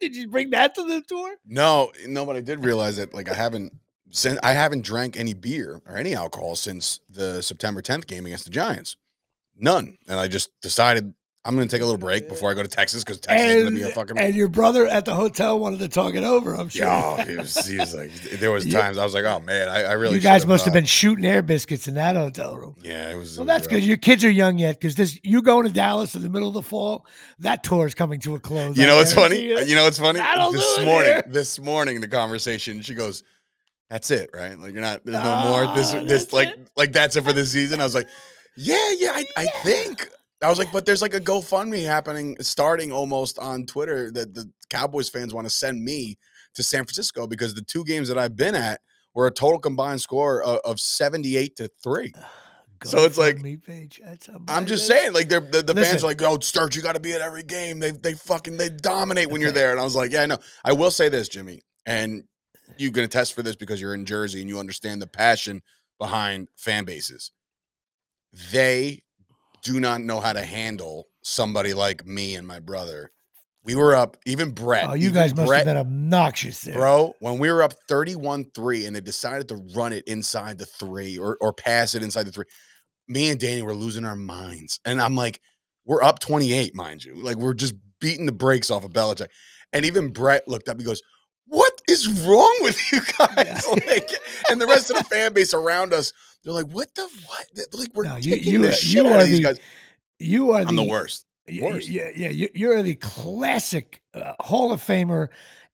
Did 0.00 0.16
you 0.16 0.26
bring 0.28 0.50
that 0.50 0.74
to 0.74 0.82
the 0.84 1.00
tour? 1.02 1.36
No, 1.46 1.92
no, 2.08 2.26
but 2.26 2.34
I 2.34 2.40
did 2.40 2.64
realize 2.64 2.96
that 2.96 3.14
like 3.14 3.30
I 3.30 3.34
haven't 3.34 3.72
since 4.10 4.36
I 4.42 4.52
haven't 4.52 4.82
drank 4.82 5.16
any 5.16 5.34
beer 5.34 5.80
or 5.86 5.96
any 5.96 6.16
alcohol 6.16 6.56
since 6.56 6.98
the 7.08 7.40
September 7.42 7.80
10th 7.80 8.08
game 8.08 8.26
against 8.26 8.44
the 8.44 8.50
Giants. 8.50 8.96
None. 9.58 9.96
And 10.08 10.18
I 10.20 10.28
just 10.28 10.50
decided 10.60 11.12
I'm 11.44 11.54
gonna 11.54 11.66
take 11.68 11.80
a 11.80 11.84
little 11.84 11.98
break 11.98 12.28
before 12.28 12.50
I 12.50 12.54
go 12.54 12.62
to 12.62 12.68
Texas 12.68 13.02
because 13.02 13.20
Texas 13.20 13.46
is 13.50 13.64
gonna 13.64 13.76
be 13.76 13.82
a 13.82 13.86
And, 13.86 13.94
fucking 13.94 14.18
and 14.18 14.34
your 14.34 14.48
brother 14.48 14.86
at 14.86 15.04
the 15.06 15.14
hotel 15.14 15.58
wanted 15.58 15.78
to 15.78 15.88
talk 15.88 16.14
it 16.14 16.22
over. 16.24 16.54
I'm 16.54 16.68
sure. 16.68 16.84
yeah. 16.86 17.24
He 17.24 17.36
was, 17.36 17.66
he 17.66 17.78
was 17.78 17.94
like, 17.94 18.12
there 18.38 18.50
was 18.50 18.66
times 18.72 18.98
I 18.98 19.04
was 19.04 19.14
like, 19.14 19.24
oh 19.24 19.40
man, 19.40 19.68
I, 19.68 19.84
I 19.84 19.92
really. 19.92 20.16
you 20.16 20.20
guys 20.20 20.44
must 20.46 20.64
have 20.66 20.72
uh, 20.72 20.78
been 20.78 20.84
shooting 20.84 21.24
air 21.24 21.40
biscuits 21.40 21.88
in 21.88 21.94
that 21.94 22.16
hotel 22.16 22.56
room. 22.56 22.76
Yeah, 22.82 23.10
it 23.10 23.16
was. 23.16 23.34
it 23.34 23.38
Well, 23.40 23.46
was 23.46 23.46
that's 23.46 23.66
rough. 23.66 23.70
good. 23.80 23.84
Your 23.84 23.96
kids 23.96 24.24
are 24.24 24.30
young 24.30 24.58
yet, 24.58 24.78
because 24.78 24.94
this 24.96 25.18
you 25.22 25.40
going 25.40 25.66
to 25.66 25.72
Dallas 25.72 26.14
in 26.14 26.22
the 26.22 26.28
middle 26.28 26.48
of 26.48 26.54
the 26.54 26.62
fall. 26.62 27.06
That 27.38 27.62
tour 27.62 27.86
is 27.86 27.94
coming 27.94 28.20
to 28.20 28.34
a 28.34 28.40
close. 28.40 28.76
You 28.76 28.86
know 28.86 28.96
what's 28.96 29.14
funny? 29.14 29.40
you. 29.40 29.58
You 29.60 29.74
know 29.74 29.84
what's 29.84 29.98
funny? 29.98 30.18
This 30.52 30.84
morning, 30.84 31.12
here. 31.12 31.24
this 31.28 31.58
morning, 31.58 32.00
the 32.02 32.08
conversation. 32.08 32.82
She 32.82 32.94
goes, 32.94 33.22
"That's 33.88 34.10
it, 34.10 34.28
right? 34.34 34.58
Like 34.58 34.72
you're 34.74 34.82
not. 34.82 35.02
There's 35.04 35.14
no 35.16 35.30
Ah, 35.30 35.48
more. 35.66 35.74
This, 35.74 35.92
this, 36.06 36.32
like, 36.34 36.48
it? 36.48 36.68
like 36.76 36.92
that's 36.92 37.16
it 37.16 37.24
for 37.24 37.32
this 37.32 37.52
season." 37.52 37.80
I 37.80 37.84
was 37.84 37.94
like, 37.94 38.08
"Yeah, 38.56 38.92
yeah, 38.98 39.12
I, 39.14 39.24
I 39.36 39.46
think." 39.62 40.08
I 40.42 40.48
was 40.48 40.58
like, 40.58 40.70
"But 40.72 40.86
there's 40.86 41.02
like 41.02 41.14
a 41.14 41.20
GoFundMe 41.20 41.84
happening, 41.84 42.36
starting 42.40 42.92
almost 42.92 43.38
on 43.38 43.66
Twitter 43.66 44.10
that 44.12 44.34
the 44.34 44.50
Cowboys 44.70 45.08
fans 45.08 45.34
want 45.34 45.46
to 45.46 45.50
send 45.54 45.82
me 45.84 46.16
to 46.54 46.62
San 46.62 46.84
Francisco 46.84 47.26
because 47.26 47.54
the 47.54 47.62
two 47.62 47.84
games 47.84 48.08
that 48.08 48.18
I've 48.18 48.36
been 48.36 48.54
at 48.54 48.80
were 49.14 49.26
a 49.26 49.32
total 49.32 49.58
combined 49.58 50.00
score 50.00 50.42
of, 50.42 50.60
of 50.64 50.80
78 50.80 51.56
to 51.56 51.70
three. 51.82 52.12
So 52.84 52.98
it's 53.04 53.18
like- 53.18 53.42
page. 53.64 54.00
I'm 54.46 54.64
just 54.64 54.86
saying, 54.86 55.12
like 55.12 55.28
they're, 55.28 55.40
the, 55.40 55.62
the 55.64 55.74
fans 55.74 56.04
are 56.04 56.06
like, 56.06 56.22
"Oh, 56.22 56.38
Sturge, 56.38 56.76
you 56.76 56.82
got 56.82 56.94
to 56.94 57.00
be 57.00 57.12
at 57.12 57.20
every 57.20 57.42
game. 57.42 57.80
They 57.80 57.90
they 57.90 58.14
fucking 58.14 58.56
they 58.56 58.68
dominate 58.68 59.30
when 59.30 59.40
you're 59.40 59.50
there." 59.60 59.72
And 59.72 59.80
I 59.80 59.82
was 59.82 59.96
like, 59.96 60.12
"Yeah, 60.12 60.22
I 60.22 60.26
know." 60.26 60.38
I 60.64 60.74
will 60.74 60.92
say 60.92 61.08
this, 61.08 61.28
Jimmy, 61.28 61.62
and 61.86 62.22
you 62.76 62.92
can 62.92 63.02
attest 63.02 63.34
for 63.34 63.42
this 63.42 63.56
because 63.56 63.80
you're 63.80 63.94
in 63.94 64.04
Jersey 64.04 64.40
and 64.42 64.48
you 64.48 64.60
understand 64.60 65.02
the 65.02 65.08
passion 65.08 65.60
behind 65.98 66.46
fan 66.54 66.84
bases. 66.84 67.32
They 68.52 69.02
do 69.62 69.80
not 69.80 70.00
know 70.00 70.20
how 70.20 70.32
to 70.32 70.42
handle 70.42 71.08
somebody 71.22 71.74
like 71.74 72.06
me 72.06 72.34
and 72.34 72.46
my 72.46 72.60
brother. 72.60 73.10
We 73.64 73.74
were 73.74 73.94
up, 73.94 74.16
even 74.24 74.52
Brett. 74.52 74.88
Oh, 74.88 74.94
you 74.94 75.10
guys 75.10 75.34
must 75.34 75.46
Brett, 75.46 75.66
have 75.66 75.66
been 75.66 75.76
obnoxious 75.76 76.62
there. 76.62 76.76
Bro, 76.76 77.14
when 77.20 77.38
we 77.38 77.50
were 77.50 77.62
up 77.62 77.74
31-3 77.90 78.86
and 78.86 78.96
they 78.96 79.00
decided 79.00 79.48
to 79.48 79.56
run 79.74 79.92
it 79.92 80.04
inside 80.06 80.56
the 80.56 80.64
three 80.64 81.18
or, 81.18 81.36
or 81.40 81.52
pass 81.52 81.94
it 81.94 82.02
inside 82.02 82.24
the 82.24 82.32
three, 82.32 82.46
me 83.08 83.30
and 83.30 83.38
Danny 83.38 83.62
were 83.62 83.74
losing 83.74 84.04
our 84.04 84.16
minds. 84.16 84.80
And 84.84 85.02
I'm 85.02 85.14
like, 85.14 85.40
we're 85.84 86.02
up 86.02 86.18
28, 86.18 86.74
mind 86.74 87.04
you. 87.04 87.14
Like 87.16 87.36
we're 87.36 87.54
just 87.54 87.74
beating 88.00 88.26
the 88.26 88.32
brakes 88.32 88.70
off 88.70 88.84
of 88.84 88.92
Belichick. 88.92 89.28
And 89.72 89.84
even 89.84 90.10
Brett 90.10 90.48
looked 90.48 90.68
up, 90.68 90.78
he 90.78 90.84
goes, 90.84 91.02
What 91.48 91.80
is 91.88 92.08
wrong 92.22 92.56
with 92.62 92.78
you 92.92 93.00
guys? 93.18 93.66
like, 93.86 94.10
and 94.50 94.60
the 94.60 94.66
rest 94.66 94.90
of 94.90 94.98
the 94.98 95.04
fan 95.04 95.32
base 95.32 95.54
around 95.54 95.92
us, 95.92 96.12
they're 96.44 96.52
like, 96.52 96.66
What 96.66 96.94
the 96.94 97.08
what? 97.26 97.46
Like 97.72 97.90
we're 97.94 98.04
No, 98.04 98.16
you- 98.16 98.34
taking 98.36 98.52
you 98.52 98.62
the 98.62 98.68
are- 98.68 98.72
shit 98.72 99.02
you 99.04 99.06
out 99.08 99.12
are 99.16 99.20
of 99.22 99.26
these 99.28 99.38
the 99.38 99.42
guys. 99.44 99.60
You 100.18 100.52
are 100.52 100.62
I'm 100.62 100.76
the 100.76 100.82
worst. 100.84 101.24
worst. 101.60 101.88
Yeah, 101.88 102.10
yeah, 102.14 102.28
you- 102.30 102.50
you're 102.54 102.82
the 102.82 102.96
classic 102.96 104.00
uh, 104.14 104.32
Hall 104.40 104.72
of 104.72 104.82
Famer, 104.84 105.28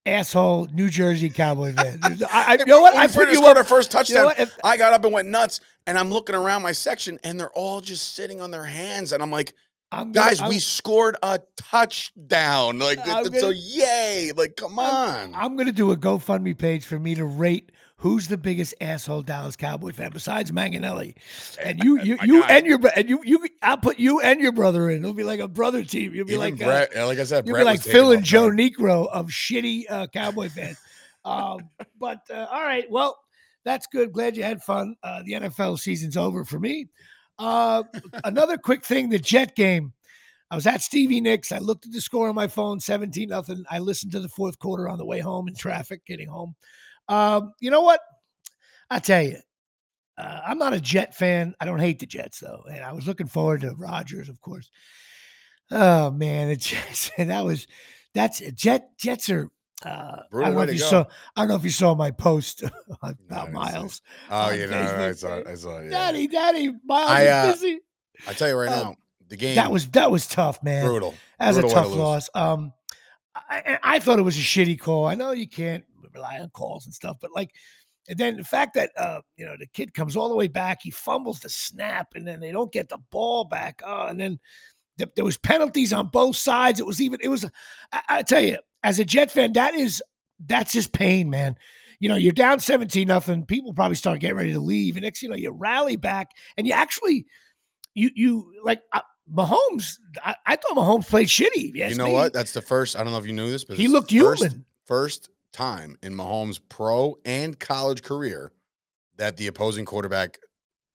asshole 0.06 0.68
New 0.72 0.90
Jersey 0.90 1.30
Cowboy 1.30 1.72
fan. 1.74 1.98
I, 2.30 2.44
I, 2.54 2.56
you 2.58 2.66
know 2.66 2.80
what? 2.80 2.94
I 2.94 3.06
put 3.06 3.30
you 3.32 3.44
up. 3.46 3.56
our 3.56 3.64
first 3.64 3.92
You 4.08 4.14
know 4.16 4.28
touchdown. 4.30 4.48
I 4.62 4.76
got 4.76 4.92
up 4.92 5.04
and 5.04 5.12
went 5.14 5.28
nuts, 5.28 5.60
and 5.86 5.98
I'm 5.98 6.10
looking 6.10 6.34
around 6.34 6.62
my 6.62 6.72
section, 6.72 7.18
and 7.24 7.40
they're 7.40 7.50
all 7.52 7.80
just 7.80 8.14
sitting 8.14 8.40
on 8.40 8.50
their 8.50 8.64
hands, 8.64 9.12
and 9.12 9.22
I'm 9.22 9.30
like, 9.30 9.54
I'm 9.94 10.12
gonna- 10.12 10.30
guys, 10.30 10.40
I'm- 10.40 10.48
we 10.50 10.58
scored 10.58 11.16
a 11.22 11.40
touchdown! 11.56 12.78
Like, 12.78 12.98
I'm 13.06 13.26
it's 13.26 13.40
so 13.40 13.50
yay! 13.50 14.32
Like, 14.36 14.56
come 14.56 14.78
on! 14.78 15.34
I'm 15.34 15.54
going 15.56 15.66
to 15.66 15.72
do 15.72 15.92
a 15.92 15.96
GoFundMe 15.96 16.56
page 16.56 16.84
for 16.84 16.98
me 16.98 17.14
to 17.14 17.24
rate 17.24 17.70
who's 17.96 18.28
the 18.28 18.36
biggest 18.36 18.74
asshole 18.82 19.22
Dallas 19.22 19.56
Cowboy 19.56 19.92
fan 19.92 20.10
besides 20.12 20.50
Manganelli. 20.52 21.14
And 21.62 21.82
you, 21.82 22.00
you, 22.02 22.16
my 22.20 22.24
you, 22.24 22.42
and 22.44 22.66
your, 22.66 22.78
and 22.94 23.08
you, 23.08 23.20
you. 23.24 23.46
I'll 23.62 23.78
put 23.78 23.98
you 23.98 24.20
and 24.20 24.40
your 24.40 24.52
brother 24.52 24.90
in. 24.90 24.98
It'll 24.98 25.14
be 25.14 25.24
like 25.24 25.40
a 25.40 25.48
brother 25.48 25.82
team. 25.84 26.14
You'll 26.14 26.26
be 26.26 26.34
Even 26.34 26.58
like, 26.58 26.62
uh, 26.62 26.66
Brett, 26.66 26.90
yeah, 26.94 27.04
like 27.04 27.18
I 27.18 27.24
said, 27.24 27.46
you'll 27.46 27.54
Brett 27.54 27.62
be 27.64 27.70
like 27.70 27.80
Phil 27.80 28.12
and 28.12 28.22
Joe 28.22 28.48
guard. 28.48 28.58
Negro 28.58 29.08
of 29.08 29.28
shitty 29.28 29.84
uh, 29.88 30.06
Cowboy 30.08 30.50
fans. 30.50 30.76
um, 31.24 31.70
but 31.98 32.20
uh, 32.30 32.46
all 32.50 32.62
right, 32.62 32.84
well, 32.90 33.18
that's 33.64 33.86
good. 33.86 34.12
Glad 34.12 34.36
you 34.36 34.42
had 34.42 34.62
fun. 34.62 34.96
Uh, 35.02 35.22
the 35.24 35.32
NFL 35.32 35.78
season's 35.78 36.18
over 36.18 36.44
for 36.44 36.58
me. 36.60 36.88
Uh, 37.38 37.82
another 38.24 38.56
quick 38.56 38.84
thing: 38.84 39.08
the 39.08 39.18
Jet 39.18 39.54
game. 39.56 39.92
I 40.50 40.56
was 40.56 40.66
at 40.66 40.82
Stevie 40.82 41.20
Nicks. 41.20 41.50
I 41.52 41.58
looked 41.58 41.86
at 41.86 41.92
the 41.92 42.00
score 42.00 42.28
on 42.28 42.34
my 42.34 42.46
phone, 42.46 42.78
17 42.78 43.28
nothing. 43.28 43.64
I 43.70 43.78
listened 43.80 44.12
to 44.12 44.20
the 44.20 44.28
fourth 44.28 44.58
quarter 44.58 44.88
on 44.88 44.98
the 44.98 45.04
way 45.04 45.18
home 45.18 45.48
in 45.48 45.54
traffic, 45.54 46.04
getting 46.06 46.28
home. 46.28 46.54
Um, 47.08 47.54
you 47.60 47.70
know 47.70 47.80
what? 47.80 48.00
I 48.90 48.98
tell 49.00 49.22
you, 49.22 49.38
uh, 50.16 50.40
I'm 50.46 50.58
not 50.58 50.74
a 50.74 50.80
Jet 50.80 51.14
fan. 51.16 51.54
I 51.60 51.64
don't 51.64 51.80
hate 51.80 51.98
the 51.98 52.06
Jets 52.06 52.38
though, 52.38 52.62
and 52.70 52.84
I 52.84 52.92
was 52.92 53.06
looking 53.06 53.26
forward 53.26 53.62
to 53.62 53.74
Rodgers, 53.74 54.28
of 54.28 54.40
course. 54.40 54.70
Oh 55.70 56.10
man, 56.10 56.48
the 56.48 56.56
Jets. 56.56 57.10
that 57.18 57.44
was 57.44 57.66
that's 58.14 58.40
Jet. 58.52 58.90
Jets 58.98 59.30
are. 59.30 59.50
Uh, 59.84 60.22
I 60.32 60.40
don't 60.40 60.54
know 60.54 60.60
if 60.62 60.68
to 60.68 60.74
you 60.74 60.80
go. 60.80 60.86
saw. 60.90 61.04
I 61.36 61.40
don't 61.42 61.48
know 61.48 61.56
if 61.56 61.64
you 61.64 61.70
saw 61.70 61.94
my 61.94 62.10
post 62.10 62.62
about 63.02 63.16
it. 63.48 63.52
Miles. 63.52 64.02
Oh, 64.30 64.50
you 64.50 64.66
know, 64.66 64.80
I 64.80 65.12
saw, 65.12 65.42
I 65.46 65.54
saw, 65.54 65.80
yeah. 65.80 65.90
Daddy, 65.90 66.26
Daddy, 66.26 66.72
Miles 66.84 67.10
I, 67.10 67.22
is 67.22 67.28
uh, 67.28 67.52
busy. 67.52 67.80
I 68.26 68.32
tell 68.32 68.48
you 68.48 68.56
right 68.56 68.68
uh, 68.70 68.82
now, 68.82 68.96
the 69.28 69.36
game 69.36 69.56
That 69.56 69.70
was 69.70 69.88
that 69.88 70.10
was 70.10 70.26
tough, 70.26 70.62
man. 70.62 70.84
brutal. 70.86 71.14
That 71.38 71.48
was 71.48 71.58
a 71.58 71.60
brutal 71.62 71.74
to 71.76 71.82
tough 71.82 71.90
lose. 71.90 71.98
loss. 71.98 72.30
Um, 72.34 72.72
I, 73.34 73.62
I 73.66 73.78
I 73.96 73.98
thought 73.98 74.18
it 74.18 74.22
was 74.22 74.36
a 74.36 74.40
shitty 74.42 74.78
call. 74.78 75.06
I 75.06 75.14
know 75.14 75.32
you 75.32 75.48
can't 75.48 75.84
rely 76.14 76.38
on 76.38 76.48
calls 76.50 76.86
and 76.86 76.94
stuff, 76.94 77.16
but 77.20 77.30
like, 77.34 77.50
and 78.08 78.18
then 78.18 78.36
the 78.36 78.44
fact 78.44 78.74
that 78.74 78.92
uh, 78.96 79.20
you 79.36 79.44
know, 79.44 79.56
the 79.58 79.66
kid 79.66 79.92
comes 79.94 80.16
all 80.16 80.28
the 80.28 80.34
way 80.36 80.48
back, 80.48 80.80
he 80.82 80.90
fumbles 80.90 81.40
the 81.40 81.48
snap, 81.48 82.08
and 82.14 82.26
then 82.26 82.40
they 82.40 82.52
don't 82.52 82.72
get 82.72 82.88
the 82.88 82.98
ball 83.10 83.44
back. 83.44 83.82
Oh, 83.84 84.06
and 84.06 84.20
then 84.20 84.38
there 85.16 85.24
was 85.24 85.36
penalties 85.36 85.92
on 85.92 86.08
both 86.08 86.36
sides. 86.36 86.78
It 86.78 86.86
was 86.86 87.00
even. 87.00 87.18
It 87.22 87.28
was. 87.28 87.44
I, 87.92 88.02
I 88.08 88.22
tell 88.22 88.42
you, 88.42 88.58
as 88.84 89.00
a 89.00 89.04
Jet 89.04 89.32
fan, 89.32 89.54
that 89.54 89.74
is 89.74 90.00
that's 90.46 90.72
just 90.72 90.92
pain, 90.92 91.28
man. 91.30 91.56
You 91.98 92.08
know, 92.08 92.16
you're 92.16 92.32
down 92.32 92.60
17 92.60 93.08
nothing. 93.08 93.46
People 93.46 93.72
probably 93.72 93.94
start 93.96 94.20
getting 94.20 94.36
ready 94.36 94.52
to 94.52 94.60
leave. 94.60 94.96
And 94.96 95.04
next, 95.04 95.22
you 95.22 95.28
know, 95.28 95.36
you 95.36 95.50
rally 95.50 95.96
back 95.96 96.30
and 96.56 96.66
you 96.66 96.72
actually, 96.74 97.24
you, 97.94 98.10
you 98.14 98.52
like 98.62 98.82
uh, 98.92 99.00
Mahomes. 99.32 99.98
I, 100.22 100.34
I 100.44 100.56
thought 100.56 100.76
Mahomes 100.76 101.08
played 101.08 101.28
shitty. 101.28 101.74
if 101.74 101.90
You 101.90 101.96
know 101.96 102.06
me. 102.06 102.12
what? 102.12 102.32
That's 102.32 102.52
the 102.52 102.60
first. 102.60 102.96
I 102.96 103.02
don't 103.02 103.12
know 103.12 103.18
if 103.18 103.26
you 103.26 103.32
knew 103.32 103.50
this, 103.50 103.64
but 103.64 103.76
He 103.78 103.88
looked 103.88 104.12
first, 104.12 104.42
human. 104.42 104.64
First 104.84 105.30
time 105.52 105.96
in 106.02 106.14
Mahomes' 106.14 106.60
pro 106.68 107.16
and 107.24 107.58
college 107.58 108.02
career 108.02 108.52
that 109.16 109.36
the 109.38 109.46
opposing 109.46 109.86
quarterback 109.86 110.38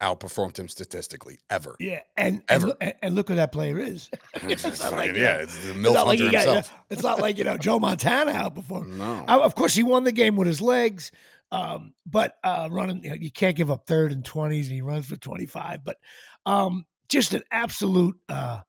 outperformed 0.02 0.58
him 0.58 0.68
statistically 0.68 1.40
ever. 1.50 1.76
Yeah. 1.80 2.00
And, 2.18 2.36
and, 2.36 2.44
Ever. 2.50 2.68
look, 2.68 2.78
and, 2.82 2.94
and 3.02 3.16
look 3.16 3.28
who 3.30 3.36
that 3.36 3.52
player 3.52 3.78
is. 3.80 4.10
It's 4.36 4.64
It's 4.66 4.80
not 4.82 4.92
fucking- 4.92 4.98
like, 4.98 5.16
yeah, 5.16 5.38
it's 5.38 5.58
the 5.66 5.74
milf 5.74 5.94
not 5.94 6.08
like 6.08 6.20
got- 6.20 6.32
himself. 6.34 6.74
it's 6.90 7.04
not 7.04 7.20
like, 7.20 7.38
you 7.38 7.44
know, 7.44 7.58
Joe 7.58 7.80
Montana 7.80 8.32
outperformed. 8.34 8.96
No, 8.98 9.26
Uh, 9.28 9.40
of 9.40 9.56
course, 9.56 9.76
he 9.76 9.84
won 9.84 10.04
the 10.04 10.12
game 10.12 10.36
with 10.36 10.48
his 10.48 10.62
legs. 10.62 11.12
Um, 11.52 11.94
but 12.06 12.36
uh, 12.44 12.70
running, 12.72 13.04
you, 13.04 13.10
know, 13.10 13.16
you 13.16 13.32
can't 13.32 13.56
give 13.56 13.72
up 13.72 13.88
third 13.88 14.12
and 14.12 14.24
20s, 14.24 14.64
and 14.64 14.72
he 14.72 14.82
runs 14.82 15.08
for 15.08 15.16
25. 15.18 15.84
But 15.84 15.98
um, 16.46 16.86
just 17.10 17.34
an 17.34 17.42
absolute, 17.52 18.16
uh, 18.30 18.60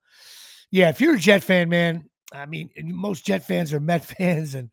yeah, 0.71 0.89
if 0.89 0.99
you're 0.99 1.15
a 1.15 1.19
Jet 1.19 1.43
fan, 1.43 1.69
man, 1.69 2.09
I 2.33 2.45
mean, 2.47 2.71
most 2.83 3.25
Jet 3.25 3.45
fans 3.45 3.71
are 3.71 3.79
Met 3.79 4.03
fans, 4.05 4.55
and 4.55 4.71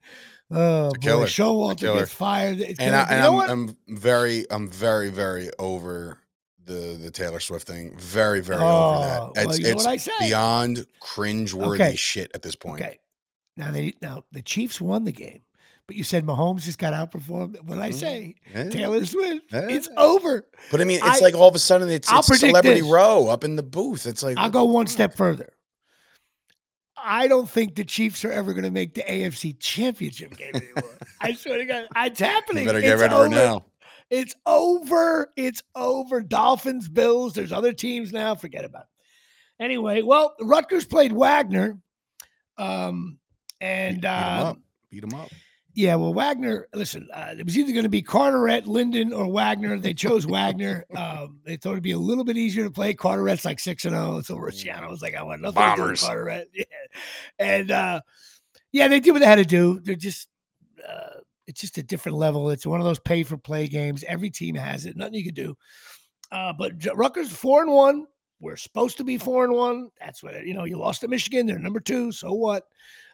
oh, 0.51 0.91
boy. 0.93 1.27
Showalter 1.27 1.99
gets 1.99 2.13
fired. 2.13 2.61
It's 2.61 2.81
and. 2.81 2.97
I, 2.97 3.03
and 3.11 3.21
know 3.21 3.43
I'm? 3.43 3.51
I'm 3.51 3.77
very, 3.99 4.47
I'm 4.51 4.69
very, 4.71 5.11
very 5.11 5.51
over 5.59 6.19
the 6.69 6.99
the 7.03 7.11
Taylor 7.11 7.41
Swift 7.41 7.67
thing. 7.67 7.97
Very, 7.99 8.41
very 8.41 8.61
over 8.61 8.67
oh, 8.67 9.33
that. 9.35 9.47
It's 9.47 9.59
know 9.59 9.69
it's 9.71 9.85
what 9.85 9.93
I 9.93 9.97
say? 9.97 10.13
beyond 10.21 10.87
cringeworthy 11.03 11.75
Okay. 11.75 11.97
shit 11.97 12.31
at 12.35 12.43
this 12.43 12.55
point. 12.55 12.83
Okay. 12.83 12.99
Now 13.57 13.71
they 13.73 13.95
now 14.01 14.23
the 14.31 14.43
Chiefs 14.43 14.81
won 14.81 15.05
the 15.05 15.11
game, 15.13 15.41
but 15.89 15.97
you 15.97 16.05
said 16.05 16.25
Mahomes 16.25 16.63
just 16.63 16.79
got 16.79 16.93
outperformed. 16.93 17.61
What 17.65 17.79
I 17.81 17.91
Mhm. 17.91 17.95
say, 17.95 18.35
Yeah. 18.55 18.69
Taylor 18.71 19.05
Swift, 19.05 19.47
it's 19.51 19.89
over. 19.97 20.47
But 20.71 20.81
I 20.81 20.85
mean, 20.85 20.99
it's 20.99 21.07
I- 21.07 21.25
like 21.25 21.35
all 21.35 21.49
of 21.49 21.55
a 21.57 21.59
sudden 21.59 21.89
it's, 21.89 22.09
I'll 22.09 22.21
it's 22.21 22.39
celebrity 22.39 22.83
this. 22.83 22.89
row 22.91 23.27
up 23.29 23.43
in 23.43 23.57
the 23.57 23.63
booth. 23.65 24.07
It's 24.07 24.23
like 24.23 24.37
I'll 24.39 24.51
go 24.51 24.65
one 24.65 24.87
fuck? 24.87 24.93
step 24.93 25.17
further. 25.17 25.49
I 27.01 27.29
don't 27.29 27.49
think 27.49 27.77
the 27.77 27.85
Chiefs 27.85 28.25
are 28.25 28.33
ever 28.33 28.53
going 28.53 28.65
to 28.65 28.71
make 28.73 28.95
the 28.95 29.03
AFC 29.03 29.59
Championship 29.61 30.37
game 30.37 30.51
anymore. 30.55 30.99
I 31.21 31.33
swear 31.35 31.59
to 31.59 31.65
God, 31.65 31.87
it's 31.97 32.19
happening. 32.21 32.65
You 32.65 32.69
better 32.69 32.81
get 32.81 32.93
It's 32.95 33.01
for 33.03 33.07
it 33.07 33.13
over. 33.13 33.29
now. 33.29 33.65
It's 34.11 34.35
over. 34.47 35.33
It's 35.37 35.63
over. 35.75 36.21
Dolphins, 36.23 36.89
Bills. 36.89 37.35
There's 37.35 37.53
other 37.53 37.73
teams 37.73 38.13
now. 38.13 38.35
Forget 38.35 38.65
about 38.65 38.83
it. 38.83 39.63
Anyway, 39.65 40.03
well, 40.03 40.35
Rutgers 40.41 40.87
played 40.87 41.13
Wagner. 41.13 41.79
Um, 42.57 43.19
and 43.61 44.01
Beat 44.03 44.09
'em 44.09 44.41
um, 44.41 44.47
up. 44.47 44.59
Beat 44.91 45.05
him 45.05 45.15
up. 45.15 45.31
yeah, 45.75 45.95
well, 45.97 46.15
Wagner, 46.15 46.69
listen, 46.75 47.09
uh, 47.13 47.35
it 47.39 47.45
was 47.45 47.59
either 47.59 47.73
going 47.73 47.83
to 47.85 47.89
be 47.89 48.03
Carteret, 48.03 48.67
Linden, 48.67 49.13
or 49.13 49.29
Wagner. 49.31 49.79
They 49.79 49.95
chose 49.95 50.27
Wagner. 50.27 50.85
Um, 50.97 51.39
they 51.45 51.57
thought 51.57 51.73
it'd 51.73 51.83
be 51.83 51.93
a 51.93 51.99
little 51.99 52.25
bit 52.25 52.37
easier 52.37 52.65
to 52.65 52.71
play. 52.71 52.95
Carteret's 52.95 53.45
like 53.45 53.61
6 53.61 53.85
and 53.85 53.95
0. 53.95 54.23
So 54.23 54.37
Rociano 54.37 54.89
was 54.89 55.03
like, 55.03 55.15
I 55.15 55.23
want 55.23 55.43
nothing 55.43 55.55
to 55.63 55.77
do 55.77 55.83
with 55.83 56.01
Bombers. 56.01 56.03
Carteret. 56.03 56.49
Yeah. 56.55 56.65
And 57.39 57.71
uh, 57.71 58.01
yeah, 58.73 58.89
they 58.89 59.01
did 59.01 59.13
what 59.13 59.21
they 59.21 59.27
had 59.27 59.37
to 59.37 59.45
do. 59.45 59.81
They're 59.81 59.95
just, 59.95 60.29
it's 61.49 61.61
just 61.61 61.79
a 61.79 61.83
different 61.83 62.19
level. 62.19 62.51
It's 62.51 62.67
one 62.67 62.79
of 62.79 62.85
those 62.87 62.99
pay 62.99 63.23
for 63.23 63.39
play 63.39 63.67
games. 63.67 64.05
Every 64.07 64.31
team 64.31 64.55
has 64.55 64.85
it. 64.87 64.97
Nothing 64.97 65.15
you 65.15 65.25
can 65.25 65.35
do. 65.35 65.57
Uh, 66.31 66.53
but 66.53 66.73
Rutgers 66.95 67.33
four 67.33 67.63
and 67.63 67.73
one. 67.73 68.07
We're 68.41 68.57
supposed 68.57 68.99
to 68.99 69.05
be 69.05 69.19
four 69.19 69.45
and 69.45 69.55
one. 69.55 69.89
That's 69.99 70.23
what 70.23 70.47
you 70.47 70.55
know. 70.55 70.65
You 70.65 70.79
lost 70.79 71.01
to 71.01 71.09
Michigan. 71.09 71.47
They're 71.47 71.59
number 71.59 71.81
two. 71.81 72.13
So 72.13 72.33
what? 72.35 72.65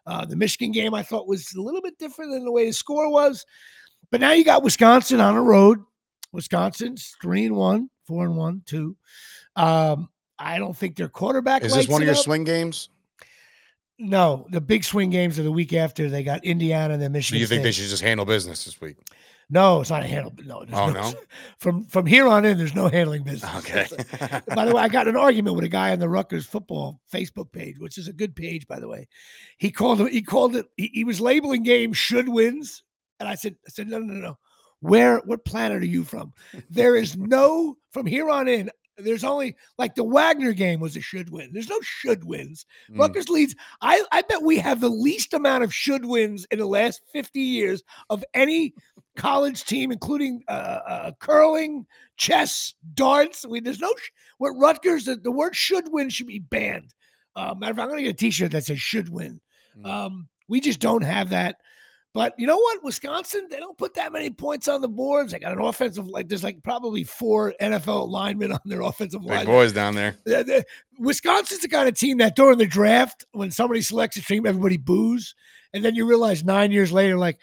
Uh, 0.07 0.27
the 0.27 0.37
Michigan 0.37 0.73
game 0.73 0.93
I 0.93 1.03
thought 1.03 1.29
was 1.29 1.55
a 1.55 1.61
little 1.61 1.81
bit 1.81 1.97
different 1.97 2.33
than 2.33 2.45
the 2.45 2.53
way 2.53 2.67
the 2.67 2.73
score 2.73 3.11
was. 3.11 3.47
But 4.11 4.21
now 4.21 4.33
you 4.33 4.45
got 4.45 4.63
Wisconsin 4.65 5.21
on 5.21 5.37
the 5.37 5.41
road. 5.41 5.79
Wisconsin's 6.33 7.17
three 7.23 7.47
and 7.47 7.57
one, 7.57 7.89
four 8.07 8.27
and 8.27 8.37
one, 8.37 8.63
two. 8.67 8.97
Um, 9.57 10.09
I 10.39 10.59
don't 10.59 10.77
think 10.77 10.97
their 10.97 11.09
quarterback 11.09 11.63
Is 11.63 11.73
this 11.73 11.89
one 11.89 12.03
of 12.03 12.07
your 12.07 12.17
up. 12.17 12.21
swing 12.21 12.45
games? 12.45 12.91
No, 14.05 14.47
the 14.51 14.61
big 14.61 14.85
swing 14.85 15.11
games 15.11 15.39
are 15.39 15.43
the 15.43 15.53
week 15.53 15.73
after. 15.73 16.11
They 16.11 16.23
got 16.23 16.45
Indiana 16.45 16.95
and 16.95 17.03
then 17.03 17.13
Michigan. 17.13 17.39
So 17.39 17.41
you 17.41 17.47
think 17.47 17.63
they 17.63 17.73
should 17.73 17.89
just 17.89 18.03
handle 18.03 18.27
business 18.27 18.65
this 18.65 18.81
week? 18.81 18.97
No, 19.51 19.81
it's 19.81 19.91
not 19.91 20.03
a 20.03 20.07
handle. 20.07 20.33
No, 20.45 20.65
Oh, 20.73 20.91
no, 20.91 20.93
no? 20.93 21.13
From 21.59 21.85
from 21.85 22.07
here 22.07 22.27
on 22.27 22.45
in, 22.45 22.57
there's 22.57 22.75
no 22.75 22.89
handling 22.89 23.25
business. 23.25 23.55
Okay. 23.57 23.87
by 24.55 24.65
the 24.65 24.75
way, 24.75 24.83
I 24.83 24.89
got 24.89 25.07
an 25.07 25.17
argument 25.17 25.57
with 25.57 25.65
a 25.65 25.69
guy 25.69 25.93
on 25.93 25.99
the 25.99 26.09
Rutgers 26.09 26.47
football 26.47 27.01
Facebook 27.13 27.53
page, 27.53 27.79
which 27.79 27.99
is 27.99 28.09
a 28.09 28.13
good 28.13 28.35
page, 28.35 28.67
by 28.67 28.81
the 28.81 28.89
way. 28.89 29.07
He 29.59 29.71
called 29.71 30.01
it. 30.01 30.13
He 30.13 30.23
called 30.23 30.57
it. 30.57 30.67
He, 30.77 30.91
he 30.95 31.05
was 31.05 31.21
labeling 31.21 31.63
games 31.63 31.97
should 31.97 32.29
wins, 32.29 32.83
and 33.21 33.29
I 33.29 33.35
said, 33.35 33.57
I 33.67 33.71
said, 33.71 33.89
no, 33.89 33.99
no, 33.99 34.15
no, 34.15 34.21
no. 34.21 34.39
Where? 34.81 35.19
What 35.19 35.45
planet 35.45 35.83
are 35.83 35.87
you 35.87 36.05
from? 36.05 36.33
There 36.71 36.97
is 36.97 37.17
no 37.17 37.77
from 37.93 38.07
here 38.07 38.31
on 38.31 38.49
in. 38.49 38.71
There's 38.97 39.25
only 39.25 39.57
like 39.79 39.95
the 39.95 40.05
Wagner 40.05 40.53
game 40.53 40.81
was 40.81 40.97
a 40.97 41.01
should 41.01 41.31
win. 41.31 41.51
There's 41.53 41.69
no 41.69 41.81
should 41.83 42.25
wins. 42.25 42.65
Mm. 42.91 43.01
Rutgers 43.01 43.29
leads. 43.29 43.55
I, 43.81 44.05
I 44.13 44.23
bet 44.23 44.43
we 44.43 44.59
have 44.59 44.81
the 44.81 44.89
least 44.89 45.35
amount 45.35 45.65
of 45.65 45.75
should 45.75 46.05
wins 46.05 46.47
in 46.51 46.59
the 46.59 46.67
last 46.67 47.03
50 47.13 47.41
years 47.41 47.83
of 48.11 48.25
any 48.35 48.75
college 49.17 49.65
team, 49.65 49.91
including 49.91 50.45
uh, 50.49 50.79
uh, 50.89 51.11
curling, 51.19 51.87
chess, 52.17 52.75
darts. 52.95 53.45
We, 53.45 53.61
there's 53.61 53.81
no, 53.81 53.93
sh- 53.97 54.11
what 54.39 54.53
Rutgers, 54.53 55.05
the, 55.05 55.17
the 55.17 55.31
word 55.31 55.57
should 55.57 55.91
win 55.93 56.09
should 56.09 56.29
be 56.29 56.39
banned. 56.39 56.95
Uh, 57.37 57.55
matter 57.57 57.73
of 57.73 57.77
fact, 57.77 57.85
I'm 57.85 57.91
going 57.91 57.99
to 57.99 58.05
get 58.05 58.15
a 58.15 58.19
t 58.19 58.31
shirt 58.31 58.53
that 58.53 58.65
says 58.65 58.81
should 58.81 59.09
win. 59.09 59.41
Mm. 59.79 59.87
Um, 59.87 60.29
we 60.49 60.61
just 60.61 60.81
don't 60.81 61.03
have 61.03 61.31
that. 61.31 61.57
But 62.15 62.33
you 62.39 62.47
know 62.47 62.57
what? 62.57 62.85
Wisconsin, 62.85 63.49
they 63.51 63.59
don't 63.59 63.77
put 63.77 63.95
that 63.95 64.13
many 64.13 64.31
points 64.31 64.69
on 64.69 64.81
the 64.81 64.89
boards. 64.89 65.33
They 65.33 65.41
got 65.41 65.53
an 65.53 65.61
offensive, 65.61 66.07
like, 66.07 66.29
there's 66.29 66.45
like 66.45 66.63
probably 66.63 67.03
four 67.03 67.53
NFL 67.61 68.09
linemen 68.09 68.53
on 68.53 68.61
their 68.65 68.83
offensive 68.83 69.21
Big 69.23 69.31
line. 69.31 69.47
boys 69.47 69.73
down 69.73 69.97
there. 69.97 70.17
The- 70.25 70.65
Wisconsin's 70.99 71.61
the 71.63 71.69
kind 71.69 71.89
of 71.89 71.99
team 71.99 72.19
that 72.19 72.37
during 72.37 72.59
the 72.59 72.67
draft, 72.67 73.25
when 73.33 73.51
somebody 73.51 73.83
selects 73.83 74.17
a 74.17 74.23
team, 74.23 74.47
everybody 74.47 74.77
boos, 74.77 75.35
and 75.73 75.85
then 75.85 75.97
you 75.97 76.07
realize 76.07 76.45
nine 76.45 76.71
years 76.71 76.93
later, 76.93 77.19
like, 77.19 77.41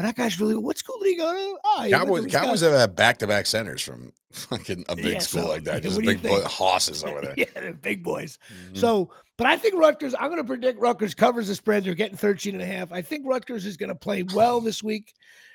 oh, 0.00 0.06
that 0.06 0.16
guy's 0.16 0.40
really. 0.40 0.56
What 0.56 0.78
school 0.78 0.98
did 1.00 1.10
he 1.10 1.16
go 1.16 1.32
to? 1.32 1.58
Oh, 1.64 1.84
to 1.84 1.90
Cowboys, 1.90 2.00
Cowboys 2.00 2.22
Wisconsin." 2.24 2.70
have 2.70 2.80
had 2.80 2.96
back-to-back 2.96 3.46
centers 3.46 3.82
from 3.82 4.12
fucking 4.32 4.84
a 4.88 4.96
big 4.96 5.14
Yeah, 5.14 5.18
school 5.18 5.42
so, 5.42 5.48
like 5.48 5.64
that. 5.64 5.82
Just 5.82 5.96
what 5.96 6.04
do 6.04 6.10
you 6.10 6.18
big 6.18 6.30
boy, 6.30 6.42
hosses 6.42 7.04
over 7.04 7.20
there. 7.20 7.34
yeah, 7.36 7.46
they're 7.54 7.72
big 7.72 8.02
boys. 8.02 8.38
Mhm. 8.72 8.78
So, 8.78 9.10
but 9.36 9.46
I 9.46 9.56
think 9.56 9.74
Rutgers, 9.74 10.14
I'm 10.18 10.28
going 10.28 10.38
to 10.38 10.44
predict 10.44 10.80
Rutgers 10.80 11.14
covers 11.14 11.48
the 11.48 11.54
spread. 11.54 11.84
They're 11.84 11.94
getting 11.94 12.16
13 12.16 12.54
and 12.54 12.62
a 12.62 12.66
half. 12.66 12.92
I 12.92 13.02
think 13.02 13.26
Rutgers 13.26 13.66
is 13.66 13.76
going 13.76 13.88
to 13.88 13.94
play 13.94 14.22
well 14.22 14.60
this 14.60 14.82
week. 14.82 15.12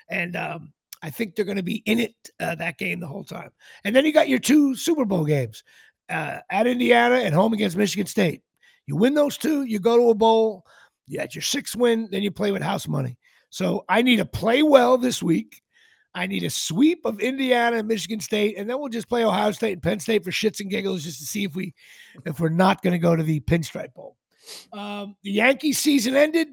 And 0.08 0.36
um, 0.36 0.72
I 1.02 1.10
think 1.10 1.34
they're 1.34 1.44
going 1.44 1.56
to 1.56 1.62
be 1.62 1.82
in 1.86 2.00
it 2.00 2.14
uh, 2.40 2.54
that 2.56 2.78
game 2.78 3.00
the 3.00 3.06
whole 3.06 3.24
time. 3.24 3.50
And 3.84 3.94
then 3.94 4.04
you 4.04 4.12
got 4.12 4.28
your 4.28 4.38
two 4.38 4.74
Super 4.76 5.04
Bowl 5.04 5.24
games 5.24 5.62
uh, 6.08 6.38
at 6.50 6.66
Indiana 6.66 7.16
and 7.16 7.34
home 7.34 7.52
against 7.52 7.76
Michigan 7.76 8.06
State. 8.06 8.42
You 8.86 8.96
win 8.96 9.14
those 9.14 9.36
two, 9.36 9.62
you 9.64 9.80
go 9.80 9.96
to 9.96 10.10
a 10.10 10.14
bowl. 10.14 10.64
You 11.08 11.20
had 11.20 11.34
your 11.34 11.42
sixth 11.42 11.76
win, 11.76 12.08
then 12.10 12.22
you 12.22 12.30
play 12.30 12.50
with 12.52 12.62
house 12.62 12.88
money. 12.88 13.16
So 13.50 13.84
I 13.88 14.02
need 14.02 14.16
to 14.16 14.26
play 14.26 14.62
well 14.62 14.98
this 14.98 15.22
week. 15.22 15.62
I 16.14 16.26
need 16.26 16.44
a 16.44 16.50
sweep 16.50 17.04
of 17.04 17.20
Indiana 17.20 17.76
and 17.76 17.88
Michigan 17.88 18.20
State, 18.20 18.56
and 18.56 18.68
then 18.68 18.78
we'll 18.80 18.88
just 18.88 19.08
play 19.08 19.24
Ohio 19.24 19.52
State 19.52 19.74
and 19.74 19.82
Penn 19.82 20.00
State 20.00 20.24
for 20.24 20.30
shits 20.30 20.60
and 20.60 20.70
giggles 20.70 21.04
just 21.04 21.18
to 21.18 21.26
see 21.26 21.44
if 21.44 21.54
we 21.54 21.74
if 22.24 22.40
we're 22.40 22.48
not 22.48 22.82
going 22.82 22.92
to 22.92 22.98
go 22.98 23.14
to 23.14 23.22
the 23.22 23.40
Pinstripe 23.40 23.92
Bowl. 23.92 24.16
Um, 24.72 25.16
the 25.22 25.32
Yankees 25.32 25.78
season 25.78 26.16
ended. 26.16 26.48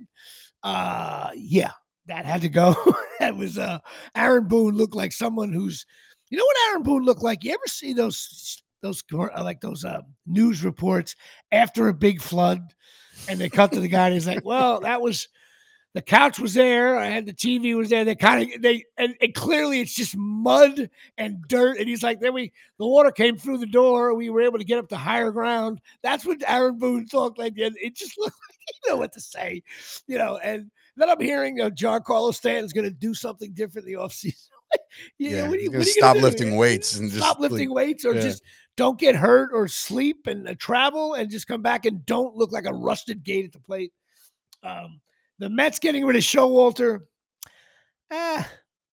Uh, 0.63 1.29
yeah, 1.35 1.71
that 2.07 2.25
had 2.25 2.41
to 2.41 2.49
go. 2.49 2.75
that 3.19 3.37
was 3.37 3.57
uh, 3.57 3.79
Aaron 4.15 4.47
Boone 4.47 4.75
looked 4.75 4.95
like 4.95 5.13
someone 5.13 5.53
who's, 5.53 5.85
you 6.29 6.37
know 6.37 6.45
what 6.45 6.57
Aaron 6.69 6.83
Boone 6.83 7.05
looked 7.05 7.23
like. 7.23 7.43
You 7.43 7.53
ever 7.53 7.67
see 7.67 7.93
those 7.93 8.61
those 8.81 9.01
uh, 9.13 9.43
like 9.43 9.61
those 9.61 9.85
uh, 9.85 10.01
news 10.25 10.63
reports 10.63 11.15
after 11.51 11.87
a 11.87 11.93
big 11.93 12.21
flood, 12.21 12.73
and 13.29 13.39
they 13.39 13.49
cut 13.49 13.71
to 13.71 13.79
the 13.79 13.87
guy 13.87 14.07
and 14.07 14.13
he's 14.13 14.27
like, 14.27 14.45
"Well, 14.45 14.81
that 14.81 15.01
was." 15.01 15.27
The 15.93 16.01
couch 16.01 16.39
was 16.39 16.55
there. 16.55 16.97
I 16.97 17.05
had 17.05 17.27
the 17.27 17.33
TV 17.33 17.75
was 17.77 17.89
there. 17.89 18.03
They 18.03 18.15
kind 18.15 18.51
of 18.55 18.61
they 18.63 18.83
and, 18.97 19.15
and 19.21 19.33
clearly 19.35 19.79
it's 19.79 19.93
just 19.93 20.17
mud 20.17 20.89
and 21.19 21.47
dirt. 21.47 21.77
And 21.77 21.87
he's 21.87 22.01
like, 22.01 22.19
then 22.19 22.33
we 22.33 22.51
the 22.79 22.87
water 22.87 23.11
came 23.11 23.37
through 23.37 23.59
the 23.59 23.67
door. 23.67 24.15
We 24.15 24.31
were 24.31 24.41
able 24.41 24.57
to 24.57 24.63
get 24.63 24.79
up 24.79 24.89
to 24.89 24.97
higher 24.97 25.29
ground. 25.29 25.81
That's 26.01 26.25
what 26.25 26.41
Aaron 26.47 26.79
Boone 26.79 27.07
talked 27.07 27.37
like. 27.37 27.53
It 27.57 27.95
just 27.95 28.17
looked 28.17 28.35
like 28.35 28.75
you 28.85 28.91
know 28.91 28.97
what 28.97 29.13
to 29.13 29.21
say, 29.21 29.61
you 30.07 30.17
know. 30.17 30.37
And 30.37 30.71
then 30.97 31.09
I'm 31.09 31.19
hearing 31.21 31.61
uh, 31.61 31.69
Giancarlo 31.69 32.29
is 32.63 32.73
going 32.73 32.85
to 32.85 32.91
do 32.91 33.13
something 33.13 33.51
different 33.53 33.87
in 33.87 33.93
the 33.93 33.99
offseason. 33.99 34.47
you 35.19 35.31
know, 35.31 35.37
Yeah, 35.37 35.47
what 35.49 35.59
are 35.59 35.61
you, 35.61 35.69
what 35.71 35.75
are 35.77 35.79
you 35.79 35.85
stop 35.85 36.15
do? 36.15 36.21
lifting 36.21 36.55
weights 36.55 36.95
and 36.95 37.09
just, 37.11 37.23
stop 37.23 37.39
like- 37.39 37.51
lifting 37.51 37.71
weights 37.73 38.05
or 38.05 38.15
yeah. 38.15 38.21
just 38.21 38.43
don't 38.77 38.99
get 38.99 39.15
hurt 39.15 39.51
or 39.53 39.67
sleep 39.67 40.25
and 40.25 40.47
uh, 40.49 40.55
travel 40.57 41.13
and 41.13 41.29
just 41.29 41.47
come 41.47 41.61
back 41.61 41.85
and 41.85 42.03
don't 42.05 42.35
look 42.35 42.51
like 42.51 42.65
a 42.65 42.73
rusted 42.73 43.23
gate 43.23 43.45
at 43.45 43.51
the 43.51 43.59
plate. 43.59 43.93
Um, 44.63 44.99
the 45.39 45.49
Mets 45.49 45.79
getting 45.79 46.05
rid 46.05 46.15
of 46.15 46.23
Showalter. 46.23 47.01
Ah, 48.11 48.47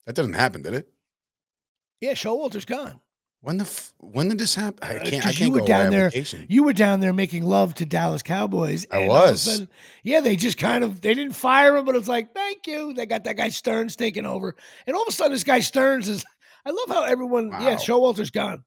That 0.06 0.14
didn't 0.16 0.32
happen, 0.34 0.62
did 0.62 0.74
it? 0.74 0.88
yeah, 2.00 2.12
Showalter's 2.12 2.64
gone. 2.64 3.00
When 3.42 3.56
the 3.56 3.64
f- 3.64 3.94
when 3.98 4.28
did 4.28 4.38
this 4.38 4.54
happen? 4.54 4.78
I 4.82 4.96
Uh, 4.96 5.04
can't. 5.04 5.24
I 5.24 5.28
'cause 5.30 5.38
you 5.40 5.46
can't 5.46 5.52
were 5.54 5.60
go 5.60 5.66
down 5.66 5.90
there-. 5.90 6.12
You 6.48 6.62
were 6.64 6.74
down 6.74 7.00
there 7.00 7.14
making 7.14 7.44
love 7.44 7.74
to 7.76 7.86
Dallas 7.86 8.22
Cowboys. 8.22 8.86
I 8.90 8.98
and 9.00 9.10
all 9.10 9.16
of 9.16 9.28
a 9.28 9.32
was. 9.32 9.40
sudden- 9.42 9.68
yeah, 10.02 10.20
they 10.20 10.36
just 10.36 10.58
kind 10.58 10.84
of 10.84 11.00
they 11.00 11.14
didn't 11.14 11.32
fire 11.32 11.76
him, 11.76 11.86
but 11.86 11.96
it's 11.96 12.08
like, 12.08 12.34
thank 12.34 12.66
you. 12.66 12.92
They 12.92 13.06
got 13.06 13.24
that 13.24 13.36
guy 13.38 13.48
Stearns 13.48 13.96
taking 13.96 14.26
over, 14.26 14.54
and 14.86 14.94
all 14.94 15.02
of 15.02 15.08
a 15.08 15.12
sudden, 15.12 15.32
this 15.32 15.44
guy 15.44 15.60
Stearns 15.60 16.06
is. 16.08 16.24
I 16.66 16.70
love 16.70 16.88
how 16.90 17.04
everyone. 17.04 17.48
Yeah, 17.48 17.70
Wow. 17.70 17.76
Showalter's 17.76 18.30
gone. 18.30 18.62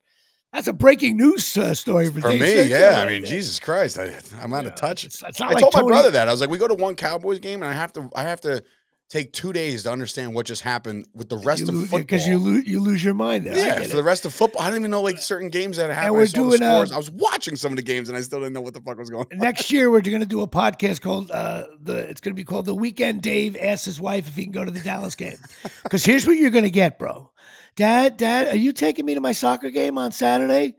That's 0.53 0.67
a 0.67 0.73
breaking 0.73 1.17
news 1.17 1.57
uh, 1.57 1.73
story 1.73 2.11
for, 2.11 2.21
For 2.21 2.29
me, 2.29 2.63
yeah. 2.63 3.01
I 3.01 3.09
mean, 3.09 3.23
there. 3.23 3.31
Jesus 3.31 3.59
Christ, 3.59 3.97
I, 3.97 4.13
I'm 4.39 4.53
out 4.53 4.63
You 4.63 4.69
of 4.69 4.75
touch. 4.75 5.03
It's, 5.03 5.23
it's 5.23 5.41
I 5.41 5.49
like 5.49 5.57
told 5.59 5.73
my 5.73 5.81
brother 5.81 6.11
that 6.11 6.27
I 6.27 6.31
was 6.31 6.41
like, 6.41 6.49
we 6.51 6.59
go 6.59 6.67
to 6.67 6.75
one 6.75 6.95
Cowboys 6.95 7.39
game, 7.39 7.63
and 7.63 7.71
I 7.71 7.73
have 7.73 7.91
to, 7.93 8.09
I 8.15 8.21
have 8.21 8.39
to 8.41 8.63
take 9.09 9.31
two 9.31 9.53
days 9.53 9.83
to 9.83 9.91
understand 9.91 10.33
what 10.33 10.45
just 10.45 10.61
happened 10.61 11.07
with 11.13 11.29
the 11.29 11.37
rest 11.37 11.63
of 11.63 11.69
football. 11.69 11.99
because 11.99 12.27
you 12.27 12.37
lose 12.37 12.67
you 12.67 12.79
lose 12.79 13.03
your 13.03 13.13
mind 13.13 13.45
there. 13.45 13.55
Yeah, 13.55 13.75
for 13.75 13.81
it. 13.81 13.91
the 13.91 14.03
rest 14.03 14.25
of 14.25 14.33
football, 14.33 14.61
I 14.61 14.69
don't 14.69 14.79
even 14.79 14.91
know 14.91 15.01
like 15.01 15.19
certain 15.19 15.49
games 15.49 15.77
that 15.77 15.89
happened. 15.89 16.07
I 16.07 16.11
we're 16.11 16.25
doing, 16.25 16.61
uh, 16.63 16.85
scores. 16.85 16.91
I 16.91 16.97
was 16.97 17.11
watching 17.11 17.55
some 17.55 17.71
of 17.71 17.75
the 17.75 17.83
games, 17.83 18.09
and 18.09 18.17
I 18.17 18.21
still 18.21 18.39
didn't 18.39 18.53
know 18.53 18.61
what 18.61 18.73
the 18.73 18.81
fuck 18.81 18.97
was 18.97 19.09
going 19.09 19.27
on. 19.31 19.37
Next 19.37 19.71
year, 19.71 19.91
we're 19.91 20.01
going 20.01 20.19
to 20.19 20.25
do 20.25 20.41
a 20.41 20.47
podcast 20.47 21.01
called 21.01 21.31
uh, 21.31 21.65
the. 21.81 21.97
It's 22.09 22.21
going 22.21 22.33
to 22.33 22.39
be 22.39 22.43
called 22.43 22.65
the 22.65 22.75
Weekend. 22.75 23.21
Dave 23.21 23.57
asks 23.59 23.85
his 23.85 23.99
wife 23.99 24.27
if 24.27 24.35
he 24.35 24.43
can 24.43 24.51
go 24.51 24.65
to 24.65 24.71
the 24.71 24.79
Dallas 24.79 25.15
game. 25.15 25.37
Because 25.83 26.03
here's 26.05 26.25
what 26.25 26.37
you're 26.37 26.51
going 26.51 26.63
to 26.63 26.71
get, 26.71 26.97
bro. 26.99 27.29
Dad, 27.75 28.17
Dad, 28.17 28.47
are 28.49 28.55
you 28.57 28.71
taking 28.73 29.05
me 29.05 29.13
to 29.15 29.21
my 29.21 29.31
soccer 29.31 29.69
game 29.69 29.97
on 29.97 30.11
Saturday? 30.11 30.75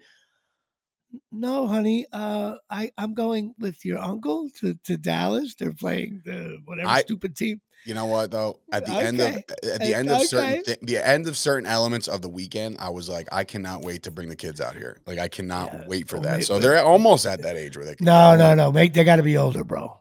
No, 1.30 1.66
honey. 1.66 2.06
Uh, 2.12 2.54
I 2.70 2.90
I'm 2.98 3.14
going 3.14 3.54
with 3.58 3.84
your 3.84 3.98
uncle 3.98 4.48
to, 4.60 4.74
to 4.84 4.96
Dallas. 4.96 5.54
They're 5.54 5.72
playing 5.72 6.22
the 6.24 6.58
whatever 6.64 6.88
I- 6.88 7.02
stupid 7.02 7.36
team. 7.36 7.60
You 7.86 7.92
know 7.92 8.06
what 8.06 8.30
though? 8.30 8.58
At 8.72 8.86
the 8.86 8.92
end 8.94 9.20
of 9.20 9.34
at 9.36 9.80
the 9.80 9.94
end 9.94 10.10
of 10.10 10.22
certain 10.22 10.60
Okay. 10.60 10.74
thi- 10.74 10.86
the 10.86 11.06
end 11.06 11.28
of 11.28 11.36
certain 11.36 11.66
elements 11.68 12.08
of 12.08 12.22
the 12.22 12.30
weekend, 12.30 12.78
I 12.80 12.88
was 12.88 13.10
like, 13.10 13.28
I 13.30 13.44
cannot 13.44 13.82
wait 13.82 14.04
to 14.04 14.10
bring 14.10 14.30
the 14.30 14.36
kids 14.36 14.58
out 14.60 14.74
here. 14.74 14.96
Like 15.06 15.18
I 15.18 15.28
cannot 15.28 15.70
Yeah, 15.72 15.84
wait 15.86 16.08
for 16.08 16.18
that. 16.20 16.38
may- 16.38 16.42
So 16.44 16.58
they're 16.58 16.82
almost 16.82 17.26
at 17.26 17.42
that 17.42 17.56
age 17.56 17.76
where 17.76 17.84
they 17.84 17.94
can 17.94 18.06
No, 18.06 18.34
no, 18.36 18.54
no. 18.54 18.72
Make 18.72 18.94
they 18.94 19.04
got 19.04 19.16
to 19.16 19.22
be 19.22 19.36
older, 19.36 19.64
bro. 19.64 20.00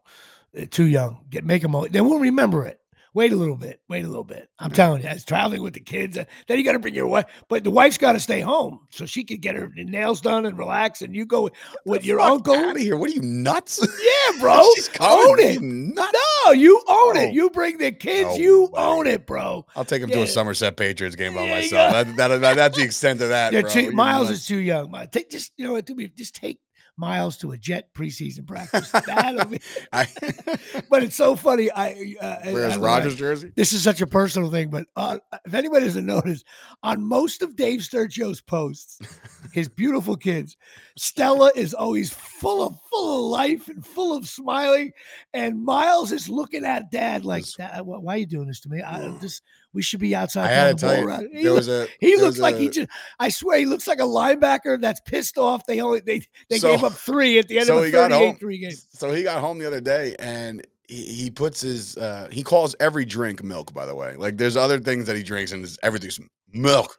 They're 0.53 0.65
too 0.65 0.85
young. 0.85 1.25
Get 1.29 1.43
make 1.43 1.61
them. 1.61 1.75
old. 1.75 1.91
They 1.91 1.99
won't 1.99 2.21
remember 2.21 2.65
it. 2.65 2.79
Wait 3.15 3.31
a 3.31 3.35
little 3.35 3.55
bit. 3.55 3.79
Wait 3.89 4.03
a 4.03 4.07
little 4.07 4.23
bit. 4.23 4.49
I'm 4.57 4.71
telling 4.71 5.03
you, 5.03 5.09
it's 5.09 5.23
traveling 5.23 5.61
with 5.61 5.75
the 5.75 5.79
kids. 5.79 6.17
uh, 6.17 6.25
Then 6.47 6.57
you 6.57 6.63
got 6.63 6.71
to 6.71 6.79
bring 6.79 6.95
your 6.95 7.05
wife, 7.07 7.25
but 7.47 7.63
the 7.63 7.69
wife's 7.69 7.97
got 7.97 8.13
to 8.13 8.19
stay 8.19 8.39
home 8.41 8.79
so 8.89 9.05
she 9.05 9.23
can 9.23 9.37
get 9.37 9.55
her 9.55 9.69
nails 9.75 10.19
done 10.19 10.45
and 10.47 10.57
relax. 10.57 11.01
And 11.03 11.15
you 11.15 11.25
go 11.25 11.49
with 11.85 12.05
your 12.05 12.19
uncle. 12.19 12.55
out 12.55 12.75
of 12.75 12.81
here. 12.81 12.97
What 12.97 13.09
are 13.11 13.13
you 13.13 13.21
nuts? 13.21 13.79
Yeah, 14.03 14.39
bro. 14.39 14.63
She's. 14.75 14.89
Own 14.99 15.39
it. 15.39 15.61
nuts? 15.61 16.17
No, 16.45 16.51
you 16.53 16.77
own 16.87 17.17
Oh. 17.17 17.21
it. 17.21 17.33
You 17.33 17.49
bring 17.49 17.77
the 17.77 17.91
kids. 17.91 18.29
No 18.31 18.35
you 18.35 18.69
own 18.73 19.05
it, 19.07 19.25
bro. 19.27 19.65
I'll 19.75 19.85
take 19.85 20.01
him 20.01 20.09
to 20.09 20.23
a 20.23 20.27
Somerset 20.27 20.75
Patriots 20.77 21.15
game 21.15 21.33
by 21.35 21.47
myself. 21.47 21.91
That, 21.93 22.15
that, 22.17 22.41
that- 22.41 22.55
that's 22.55 22.77
the 22.77 22.83
extent 22.83 23.21
of 23.21 23.29
that. 23.29 23.53
Yeah, 23.53 23.89
Miles 23.91 24.29
is 24.29 24.45
too 24.47 24.57
young. 24.59 24.91
Take 25.11 25.29
just 25.29 25.51
you 25.57 25.65
know 25.67 25.73
what? 25.73 25.85
Do 25.85 25.93
me 25.95 26.07
just 26.07 26.35
take 26.35 26.59
Miles 26.97 27.37
to 27.37 27.51
a 27.51 27.57
Jet 27.57 27.93
preseason 27.93 28.45
practice. 28.45 28.91
That'll 29.05 29.45
be- 29.45 29.59
I, 29.91 30.07
but 30.89 31.03
it's 31.03 31.15
so 31.15 31.35
funny. 31.35 31.71
I 31.71 32.15
uh, 32.21 32.37
I- 32.45 32.75
Rogers 32.77 33.15
jersey? 33.15 33.51
This 33.55 33.73
is 33.73 33.83
such 33.83 34.01
a 34.01 34.07
personal 34.07 34.51
thing, 34.51 34.69
but 34.69 34.85
uh, 34.95 35.17
if 35.45 35.53
anybody 35.53 35.85
doesn't 35.85 36.05
notice, 36.05 36.43
on 36.83 37.03
most 37.03 37.41
of 37.41 37.55
Dave 37.55 37.81
Sturchio's 37.81 38.41
posts, 38.41 38.99
his 39.53 39.67
beautiful 39.67 40.15
kids, 40.15 40.57
Stella 40.97 41.51
is 41.55 41.73
always 41.73 42.13
full 42.13 42.65
of 42.67 42.75
full 42.89 43.25
of 43.25 43.31
life 43.31 43.67
and 43.67 43.85
full 43.85 44.15
of 44.15 44.27
smiling, 44.27 44.91
and 45.33 45.63
Miles 45.63 46.11
is 46.11 46.29
looking 46.29 46.65
at 46.65 46.91
Dad 46.91 47.25
like, 47.25 47.45
"Dad, 47.57 47.81
why 47.81 48.15
are 48.15 48.17
you 48.17 48.25
doing 48.25 48.47
this 48.47 48.59
to 48.61 48.69
me? 48.69 48.81
I 48.81 49.07
this 49.19 49.41
we 49.73 49.81
should 49.81 49.99
be 49.99 50.15
outside. 50.15 50.45
I 50.45 50.53
had 50.53 50.67
the 50.67 50.73
to 50.73 50.79
tell 50.87 50.97
you, 50.99 51.07
around." 51.07 51.29
He, 51.33 51.43
there 51.43 51.53
was 51.53 51.67
a. 51.67 51.87
he 51.99 52.15
looks 52.17 52.37
like 52.39 52.55
he 52.57 52.69
just. 52.69 52.89
I 53.19 53.29
swear, 53.29 53.57
he 53.59 53.65
looks 53.65 53.87
like 53.87 53.99
a 53.99 54.03
linebacker 54.03 54.79
that's 54.79 55.01
pissed 55.01 55.37
off. 55.37 55.65
They 55.65 55.79
only 55.81 55.99
they 56.01 56.21
they 56.49 56.59
So- 56.59 56.71
gave 56.75 56.83
up 56.83 56.93
three 56.93 57.39
at 57.39 57.47
the 57.47 57.57
end 57.59 57.67
so 57.67 57.77
of 57.77 57.83
a 57.83 57.85
he 57.87 57.91
got 57.91 58.11
home. 58.11 58.35
38-3 58.35 58.61
game. 58.61 58.71
So 58.91 59.11
he 59.11 59.23
got 59.23 59.41
home 59.41 59.57
the 59.59 59.67
other 59.67 59.81
day 59.81 60.15
and 60.19 60.65
he, 60.87 61.03
he 61.05 61.29
puts 61.29 61.61
his 61.61 61.97
uh 61.97 62.27
he 62.31 62.43
calls 62.43 62.75
every 62.79 63.05
drink 63.05 63.43
milk, 63.43 63.73
by 63.73 63.85
the 63.85 63.95
way. 63.95 64.15
Like 64.15 64.37
there's 64.37 64.55
other 64.57 64.79
things 64.79 65.05
that 65.07 65.15
he 65.15 65.23
drinks 65.23 65.51
and 65.51 65.67
everything's 65.83 66.19
milk, 66.51 66.97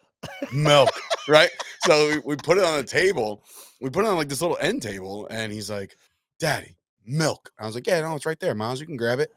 milk, 0.52 0.90
right? 1.28 1.50
So 1.84 2.08
we, 2.08 2.18
we 2.20 2.36
put 2.36 2.58
it 2.58 2.64
on 2.64 2.76
the 2.78 2.84
table. 2.84 3.44
We 3.80 3.90
put 3.90 4.04
it 4.04 4.08
on 4.08 4.16
like 4.16 4.28
this 4.28 4.40
little 4.40 4.56
end 4.60 4.80
table, 4.82 5.26
and 5.30 5.52
he's 5.52 5.68
like, 5.70 5.96
Daddy, 6.38 6.74
milk. 7.04 7.52
I 7.58 7.66
was 7.66 7.74
like, 7.74 7.86
Yeah, 7.86 8.00
no, 8.00 8.14
it's 8.16 8.24
right 8.26 8.40
there, 8.40 8.54
Miles. 8.54 8.80
You 8.80 8.86
can 8.86 8.96
grab 8.96 9.18
it. 9.20 9.30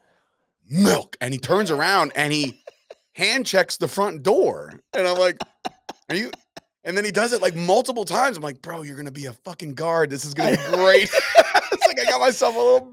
Milk. 0.70 1.16
And 1.20 1.32
he 1.34 1.38
turns 1.38 1.70
around 1.70 2.12
and 2.14 2.32
he 2.32 2.62
hand 3.18 3.44
checks 3.44 3.76
the 3.76 3.88
front 3.88 4.22
door. 4.22 4.80
And 4.94 5.06
I'm 5.06 5.18
like, 5.18 5.36
Are 6.08 6.14
you 6.16 6.30
and 6.84 6.96
then 6.96 7.04
he 7.04 7.10
does 7.10 7.32
it 7.34 7.42
like 7.42 7.54
multiple 7.54 8.04
times. 8.04 8.36
I'm 8.38 8.42
like, 8.42 8.62
bro, 8.62 8.82
you're 8.82 8.96
gonna 8.96 9.10
be 9.10 9.26
a 9.26 9.32
fucking 9.32 9.74
guard. 9.74 10.08
This 10.08 10.24
is 10.24 10.32
gonna 10.32 10.56
be 10.56 10.62
great. 10.76 11.02
it's 11.72 11.86
like 11.86 12.00
I 12.00 12.04
got 12.04 12.20
myself 12.20 12.54
a 12.54 12.58
little 12.58 12.92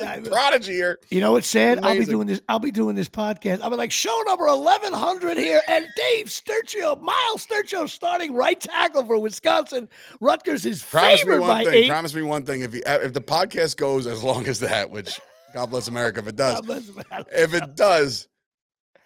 know. 0.00 0.30
prodigy 0.30 0.72
here. 0.72 0.98
You 1.10 1.20
know 1.20 1.32
what's 1.32 1.46
sad? 1.46 1.78
I'll 1.84 1.96
be 1.96 2.04
doing 2.04 2.26
this. 2.26 2.40
I'll 2.48 2.58
be 2.58 2.72
doing 2.72 2.96
this 2.96 3.08
podcast. 3.08 3.60
I'll 3.62 3.70
be 3.70 3.76
like, 3.76 3.92
show 3.92 4.20
number 4.26 4.46
eleven 4.48 4.92
hundred 4.92 5.38
here, 5.38 5.62
and 5.68 5.86
Dave 5.96 6.26
Sturchio, 6.26 7.00
Miles 7.00 7.46
Sturchio, 7.46 7.88
starting 7.88 8.34
right 8.34 8.60
tackle 8.60 9.04
for 9.04 9.18
Wisconsin. 9.18 9.88
Rutgers 10.20 10.66
is 10.66 10.82
Promise 10.82 11.10
me 11.12 11.18
favored 11.18 11.40
one 11.40 11.48
by 11.48 11.64
thing. 11.64 11.84
eight. 11.84 11.88
Promise 11.88 12.14
me 12.14 12.22
one 12.22 12.44
thing. 12.44 12.62
If 12.62 12.74
you 12.74 12.82
uh, 12.84 12.98
if 13.02 13.12
the 13.12 13.20
podcast 13.20 13.76
goes 13.76 14.06
as 14.08 14.24
long 14.24 14.46
as 14.48 14.58
that, 14.60 14.90
which 14.90 15.20
God 15.54 15.66
bless 15.70 15.86
America 15.88 16.18
if 16.20 16.26
it 16.26 16.36
does. 16.36 16.54
God 16.56 16.66
bless 16.66 16.88
him. 16.88 17.04
If 17.30 17.54
it 17.54 17.76
does, 17.76 18.26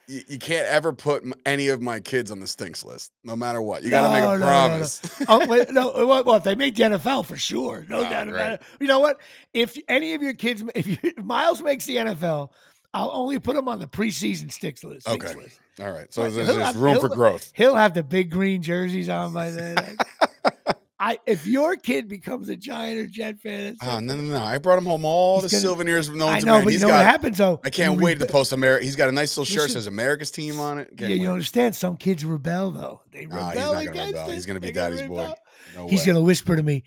you, 0.06 0.20
you 0.28 0.38
can't 0.38 0.66
ever 0.68 0.92
put 0.92 1.24
any 1.44 1.68
of 1.68 1.82
my 1.82 2.00
kids 2.00 2.30
on 2.30 2.40
the 2.40 2.46
stinks 2.46 2.84
list, 2.84 3.12
no 3.24 3.34
matter 3.36 3.60
what. 3.60 3.82
You 3.82 3.90
got 3.90 4.02
to 4.02 4.08
No, 4.08 4.12
make 4.14 4.22
no, 4.22 4.30
a 4.30 4.38
no, 4.38 4.38
no. 4.38 4.46
promise. 4.46 5.00
oh 5.28 5.46
wait, 5.46 5.70
no, 5.72 5.90
uh, 5.90 6.06
well, 6.06 6.24
well, 6.24 6.36
if 6.36 6.44
they 6.44 6.54
make 6.54 6.76
the 6.76 6.84
NFL 6.84 7.26
for 7.26 7.36
sure, 7.36 7.84
no 7.88 7.98
Oh, 7.98 8.02
doubt 8.02 8.28
about 8.28 8.52
it. 8.54 8.62
You 8.80 8.86
know 8.86 9.00
what? 9.00 9.20
If 9.52 9.76
any 9.88 10.14
of 10.14 10.22
your 10.22 10.34
kids, 10.34 10.62
if, 10.74 10.86
you, 10.86 10.96
if 11.02 11.16
Miles 11.18 11.60
makes 11.62 11.84
the 11.86 11.96
NFL, 11.96 12.50
I'll 12.94 13.10
only 13.12 13.38
put 13.38 13.56
him 13.56 13.68
on 13.68 13.78
the 13.78 13.86
preseason 13.86 14.50
sticks 14.50 14.82
list. 14.84 15.06
stinks 15.06 15.26
Okay. 15.26 15.38
list. 15.40 15.58
All 15.80 15.90
right. 15.90 16.12
So 16.14 16.22
Right, 16.22 16.32
there's, 16.32 16.46
he'll 16.46 16.56
there's 16.56 16.66
have- 16.68 16.76
room 16.76 16.98
for 17.00 17.08
growth. 17.10 17.52
He'll 17.54 17.74
have 17.74 17.92
the 17.92 18.02
big 18.02 18.30
green 18.30 18.62
jerseys 18.62 19.08
on 19.10 19.32
by 19.34 19.50
then. 19.50 19.98
I 20.98 21.18
if 21.26 21.46
your 21.46 21.76
kid 21.76 22.08
becomes 22.08 22.48
a 22.48 22.56
Giant 22.56 22.98
or 22.98 23.06
Jet 23.06 23.38
fan, 23.38 23.76
Oh, 23.82 24.00
no, 24.00 24.16
no, 24.16 24.22
no. 24.22 24.42
I 24.42 24.56
brought 24.58 24.78
him 24.78 24.86
home 24.86 25.04
all 25.04 25.40
the 25.42 25.48
gonna- 25.48 25.60
souvenirs 25.60 26.08
known 26.08 26.22
I 26.32 26.38
know, 26.40 26.54
man. 26.54 26.64
but 26.64 26.72
He's 26.72 26.80
you 26.80 26.86
know 26.88 26.94
what 26.94 27.00
got, 27.00 27.04
happens 27.10 27.36
though. 27.38 27.60
I 27.64 27.68
can't 27.70 28.00
wait 28.00 28.18
to 28.20 28.26
post 28.26 28.52
America. 28.52 28.82
He's 28.84 28.96
got 28.96 29.08
a 29.10 29.12
nice 29.12 29.36
little 29.36 29.44
shirt 29.44 29.64
Listen- 29.64 29.74
says 29.82 29.86
America's 29.88 30.30
team 30.30 30.58
on 30.58 30.78
it. 30.78 30.88
Can't 30.96 31.10
Yeah, 31.10 31.16
you 31.16 31.30
understand? 31.30 31.76
Some 31.76 31.96
kids 31.98 32.24
rebel 32.24 32.70
though. 32.70 33.02
They 33.12 33.26
rebel 33.26 33.36
Nah, 33.40 33.50
he's 33.50 33.58
not 33.60 33.66
gonna 33.74 33.90
against 33.90 34.14
rebel. 34.14 34.30
it. 34.30 34.34
He's 34.34 34.46
gonna 34.46 34.60
be 34.60 34.72
daddy's 34.72 35.02
boy. 35.02 35.32
No 35.74 35.86
He's 35.88 36.00
way. 36.00 36.06
gonna 36.06 36.22
whisper 36.22 36.56
to 36.56 36.62
me, 36.62 36.82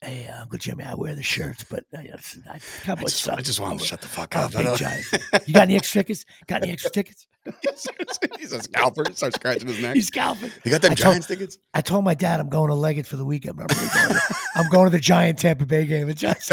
"Hey, 0.00 0.28
uh, 0.28 0.42
Uncle 0.42 0.58
Jimmy, 0.58 0.84
I 0.84 0.94
wear 0.94 1.14
the 1.14 1.22
shirts, 1.22 1.64
but 1.68 1.84
uh, 1.96 2.00
yes, 2.04 2.38
I, 2.50 2.60
I 2.92 2.94
just. 2.96 3.28
I 3.28 3.40
just 3.40 3.60
wanted 3.60 3.80
to 3.80 3.84
shut 3.84 4.00
the 4.00 4.08
fuck 4.08 4.36
up. 4.36 4.54
I 4.54 4.62
big 4.62 4.76
Giant. 4.76 5.06
You 5.46 5.54
got 5.54 5.62
any 5.62 5.76
extra 5.76 6.00
tickets? 6.00 6.24
Got 6.46 6.62
any 6.62 6.72
extra 6.72 6.90
tickets? 6.90 7.26
He's 8.38 8.52
a 8.52 8.62
scalper. 8.62 9.04
Starts 9.12 9.36
scratching 9.36 9.68
his 9.68 9.80
neck. 9.80 9.94
He's 9.94 10.08
scalping. 10.08 10.50
You 10.64 10.70
got 10.70 10.82
them 10.82 10.92
I 10.92 10.94
told- 10.94 11.12
Giants 11.12 11.26
tickets? 11.26 11.58
I 11.74 11.80
told 11.80 12.04
my 12.04 12.14
dad 12.14 12.40
I'm 12.40 12.48
going 12.48 12.68
to 12.68 12.74
Leggett 12.74 13.06
for 13.06 13.16
the 13.16 13.24
weekend. 13.24 13.60
I'm, 13.60 13.66
really 13.66 13.88
going 13.88 14.08
to, 14.08 14.36
I'm 14.56 14.68
going 14.68 14.86
to 14.86 14.90
the 14.90 15.00
Giant 15.00 15.38
Tampa 15.38 15.66
Bay 15.66 15.86
game. 15.86 16.06
The 16.08 16.14
Giants. 16.14 16.50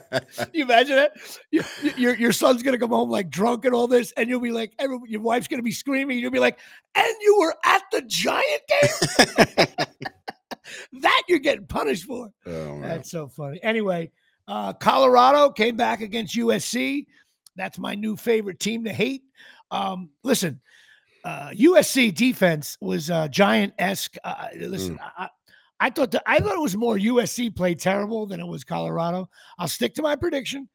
you 0.52 0.64
imagine 0.64 0.98
it? 0.98 1.12
Your, 1.50 1.64
your 1.96 2.14
your 2.16 2.32
son's 2.32 2.62
gonna 2.62 2.78
come 2.78 2.90
home 2.90 3.10
like 3.10 3.30
drunk 3.30 3.64
and 3.64 3.74
all 3.74 3.86
this, 3.86 4.12
and 4.16 4.28
you'll 4.28 4.40
be 4.40 4.52
like, 4.52 4.72
every, 4.78 4.98
your 5.06 5.20
wife's 5.20 5.48
gonna 5.48 5.62
be 5.62 5.72
screaming. 5.72 6.18
You'll 6.18 6.30
be 6.30 6.40
like, 6.40 6.58
and 6.94 7.14
you 7.20 7.38
were 7.38 7.54
at 7.64 7.82
the 7.92 8.02
Giant 8.02 8.62
game. 8.68 9.86
that 11.00 11.22
you're 11.28 11.38
getting 11.38 11.66
punished 11.66 12.04
for. 12.04 12.30
Oh. 12.46 12.80
That's 12.80 13.10
so 13.10 13.28
funny. 13.28 13.60
Anyway, 13.62 14.10
uh, 14.48 14.72
Colorado 14.74 15.50
came 15.50 15.76
back 15.76 16.00
against 16.00 16.36
USC. 16.36 17.06
That's 17.56 17.78
my 17.78 17.94
new 17.94 18.16
favorite 18.16 18.60
team 18.60 18.84
to 18.84 18.92
hate. 18.92 19.22
Um, 19.70 20.10
listen, 20.22 20.60
uh, 21.24 21.50
USC 21.50 22.14
defense 22.14 22.76
was 22.80 23.10
uh, 23.10 23.28
giant 23.28 23.74
esque. 23.78 24.16
Uh, 24.22 24.48
listen, 24.58 24.98
I, 25.16 25.28
I 25.80 25.90
thought 25.90 26.10
that, 26.12 26.22
I 26.26 26.38
thought 26.40 26.56
it 26.56 26.60
was 26.60 26.76
more 26.76 26.96
USC 26.96 27.54
played 27.54 27.78
terrible 27.78 28.26
than 28.26 28.40
it 28.40 28.46
was 28.46 28.64
Colorado. 28.64 29.28
I'll 29.58 29.68
stick 29.68 29.94
to 29.94 30.02
my 30.02 30.16
prediction. 30.16 30.68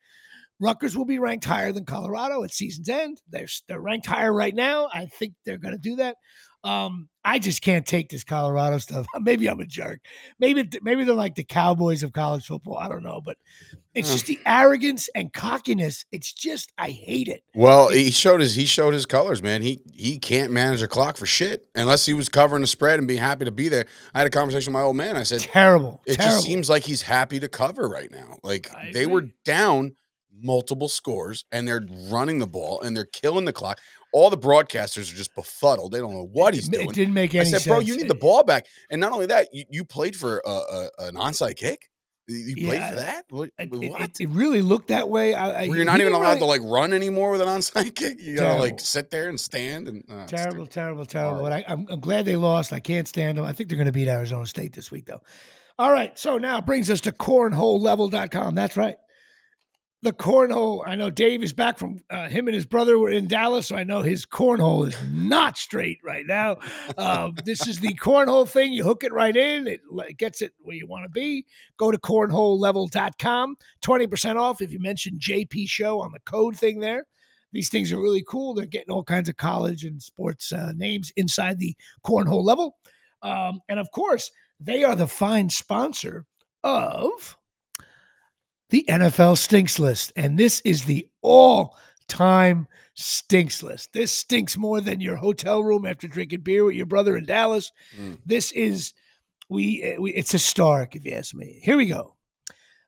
Rutgers 0.60 0.98
will 0.98 1.06
be 1.06 1.20
ranked 1.20 1.46
higher 1.46 1.72
than 1.72 1.86
Colorado 1.86 2.44
at 2.44 2.52
season's 2.52 2.90
end. 2.90 3.22
They're 3.30 3.48
they're 3.68 3.80
ranked 3.80 4.08
higher 4.08 4.34
right 4.34 4.54
now. 4.54 4.90
I 4.94 5.06
think 5.06 5.34
they're 5.46 5.58
going 5.58 5.74
to 5.74 5.80
do 5.80 5.96
that. 5.98 6.18
Um, 6.64 7.08
I 7.24 7.40
just 7.40 7.62
can't 7.62 7.86
take 7.86 8.10
this 8.10 8.24
Colorado 8.24 8.78
stuff. 8.80 9.06
Maybe 9.22 9.50
I'm 9.50 9.60
a 9.60 9.66
jerk. 9.66 10.00
Maybe 10.40 10.68
maybe 10.82 11.04
they're 11.04 11.16
like 11.16 11.36
the 11.36 11.44
Cowboys 11.44 12.04
of 12.04 12.12
college 12.14 12.46
football. 12.46 12.78
I 12.78 12.90
don't 12.90 13.04
know, 13.04 13.22
but 13.24 13.38
it's 13.94 14.12
just 14.12 14.26
the 14.28 14.40
arrogance 14.46 15.10
and 15.16 15.32
cockiness. 15.34 16.06
It's 16.12 16.32
just 16.34 16.72
I 16.78 16.90
hate 16.90 17.28
it. 17.28 17.44
Well, 17.54 17.90
he 17.90 18.12
showed 18.12 18.42
his 18.42 18.56
he 18.56 18.66
showed 18.66 18.94
his 18.94 19.06
colors, 19.06 19.42
man. 19.44 19.62
He 19.62 19.82
he 19.94 20.18
can't 20.20 20.52
manage 20.52 20.82
a 20.82 20.88
clock 20.88 21.18
for 21.18 21.26
shit 21.26 21.68
unless 21.76 22.06
he 22.06 22.14
was 22.14 22.30
covering 22.30 22.62
the 22.62 22.68
spread 22.68 23.00
and 23.00 23.08
being 23.08 23.20
happy 23.20 23.46
to 23.46 23.52
be 23.52 23.70
there. 23.70 23.86
I 24.14 24.20
had 24.20 24.28
a 24.28 24.32
conversation 24.32 24.74
with 24.74 24.80
my 24.82 24.86
old 24.86 24.96
man. 24.96 25.16
I 25.18 25.24
said, 25.24 25.42
Terrible. 25.42 26.02
it 26.06 26.16
terrible. 26.16 26.36
just 26.36 26.46
seems 26.46 26.70
like 26.70 26.84
he's 26.84 27.02
happy 27.02 27.40
to 27.40 27.48
cover 27.48 27.88
right 27.88 28.12
now. 28.12 28.38
Like 28.44 28.74
I 28.74 28.92
they 28.94 29.06
were 29.06 29.28
down 29.46 29.96
multiple 30.42 30.88
scores 30.88 31.46
and 31.52 31.68
they're 31.68 31.86
running 32.10 32.40
the 32.40 32.48
ball 32.48 32.82
and 32.82 32.96
they're 32.96 33.06
killing 33.06 33.46
the 33.46 33.54
clock. 33.54 33.80
All 34.12 34.30
the 34.30 34.38
broadcasters 34.38 35.12
are 35.14 35.16
just 35.16 35.36
befuddled. 35.36 35.92
They 35.92 36.00
don't 36.00 36.14
know 36.14 36.30
what 36.32 36.54
he's 36.54 36.68
doing. 36.68 36.90
It 36.90 36.96
didn't 36.96 37.14
make 37.14 37.36
any 37.36 37.42
I 37.42 37.44
said, 37.44 37.62
sense. 37.62 37.68
bro, 37.68 37.80
you 37.80 37.96
need 37.96 38.08
the 38.08 38.16
ball 38.16 38.44
back. 38.44 38.66
And 38.90 39.00
not 39.00 39.12
only 39.12 39.28
that, 39.28 39.50
you, 39.54 39.66
you 39.70 39.86
played 39.86 40.16
for 40.16 40.42
a, 40.46 40.50
a, 40.50 40.90
an 41.00 41.16
onside 41.16 41.56
kick. 41.58 41.90
You 42.28 42.38
you 42.38 42.68
played 42.68 42.84
for 42.90 42.96
that? 42.96 43.26
What? 43.30 43.50
It, 43.58 43.74
it- 43.74 44.20
it- 44.22 44.30
really 44.30 44.62
looked 44.62 44.90
that 44.90 45.10
way. 45.10 45.34
I, 45.34 45.62
I, 45.62 45.64
you're 45.64 45.84
not 45.86 46.00
even 46.00 46.14
allowed 46.14 46.28
really- 46.28 46.40
to 46.40 46.46
like 46.46 46.62
run 46.64 46.94
anymore 46.94 47.32
with 47.32 47.42
an 47.42 47.48
onside 47.48 47.96
kick. 47.96 48.20
You 48.22 48.36
gotta 48.36 48.60
like 48.60 48.80
sit 48.80 49.10
there 49.10 49.30
and 49.30 49.40
stand 49.40 49.88
and 49.88 50.04
uh, 50.12 50.26
Terrible, 50.28 50.68
terrible, 50.68 51.06
terrible. 51.08 51.42
But 51.42 51.54
I, 51.54 51.66
I'm, 51.68 51.88
I'm 51.90 52.00
glad 52.00 52.26
they 52.26 52.36
lost. 52.36 52.72
I 52.72 52.80
can't 52.80 53.08
stand 53.08 53.38
them. 53.40 53.46
I 53.46 53.52
think 53.54 53.70
they're 53.70 53.78
going 53.78 53.88
to 53.88 53.92
beat 53.92 54.08
Arizona 54.08 54.46
State 54.46 54.74
this 54.74 54.92
week, 54.92 55.06
though. 55.06 55.22
All 55.80 55.92
right. 55.92 56.18
So 56.20 56.38
now 56.38 56.58
it 56.60 56.66
brings 56.68 56.90
us 56.92 57.02
to 57.02 57.12
cornholelevel.com. 57.12 58.54
That's 58.56 58.78
right. 58.78 58.98
The 60.02 60.14
cornhole. 60.14 60.82
I 60.86 60.96
know 60.96 61.10
Dave 61.10 61.44
is 61.44 61.52
back 61.52 61.78
from 61.78 62.02
uh, 62.10 62.30
him 62.30 62.48
and 62.48 62.56
his 62.56 62.66
brother 62.66 62.98
were 62.98 63.10
in 63.10 63.28
Dallas, 63.28 63.68
so 63.68 63.76
I 63.76 63.84
know 63.84 64.02
his 64.02 64.26
cornhole 64.26 64.88
is 64.88 64.96
not 65.12 65.58
straight 65.58 66.00
right 66.06 66.26
now. 66.26 66.58
Um, 66.98 67.36
this 67.44 67.68
is 67.68 67.82
the 67.82 67.94
cornhole 67.96 68.48
thing. 68.48 68.72
You 68.72 68.86
hook 68.86 69.04
it 69.04 69.12
right 69.12 69.36
in, 69.36 69.68
it, 69.68 69.82
it 69.92 70.18
gets 70.18 70.42
it 70.42 70.54
where 70.62 70.78
you 70.78 70.88
want 70.88 71.04
to 71.04 71.10
be. 71.10 71.46
Go 71.76 71.92
to 71.92 71.98
cornholelevel.com. 71.98 73.58
20% 73.82 74.36
off 74.38 74.62
if 74.62 74.72
you 74.72 74.80
mention 74.80 75.20
JP 75.20 75.68
Show 75.68 76.00
on 76.00 76.14
the 76.14 76.22
code 76.22 76.56
thing 76.56 76.80
there. 76.80 77.06
These 77.52 77.68
things 77.70 77.92
are 77.92 78.00
really 78.00 78.24
cool. 78.26 78.54
They're 78.54 78.66
getting 78.66 78.94
all 78.94 79.04
kinds 79.04 79.28
of 79.28 79.36
college 79.36 79.84
and 79.84 80.02
sports 80.02 80.54
uh, 80.54 80.72
names 80.76 81.12
inside 81.18 81.60
the 81.60 81.76
cornhole 82.06 82.44
level. 82.44 82.78
Um, 83.22 83.60
and 83.68 83.80
of 83.80 83.92
course, 83.92 84.32
they 84.60 84.84
are 84.84 84.96
the 84.96 85.08
fine 85.08 85.50
sponsor 85.50 86.26
of 86.64 87.36
the 88.70 88.86
NFL 88.88 89.38
Stinks 89.38 89.80
List. 89.80 90.12
And 90.16 90.38
this 90.38 90.62
is 90.62 90.86
the 90.86 91.08
all 91.22 91.78
time 92.08 92.68
stinks 92.96 93.64
list. 93.64 93.94
This 93.94 94.12
stinks 94.12 94.58
more 94.58 94.82
than 94.82 95.00
your 95.00 95.16
hotel 95.16 95.64
room 95.64 95.86
after 95.86 96.08
drinking 96.08 96.42
beer 96.42 96.66
with 96.66 96.76
your 96.76 96.86
brother 96.86 97.16
in 97.16 97.26
Dallas. 97.26 97.72
Mm. 97.98 98.18
This 98.26 98.52
is, 98.52 98.94
we, 99.48 99.94
uh, 99.94 100.02
we, 100.02 100.12
it's 100.12 100.32
historic, 100.32 100.96
if 100.96 101.06
you 101.06 101.14
ask 101.14 101.34
me. 101.34 101.60
Here 101.64 101.78
we 101.78 101.86
go. 101.86 102.16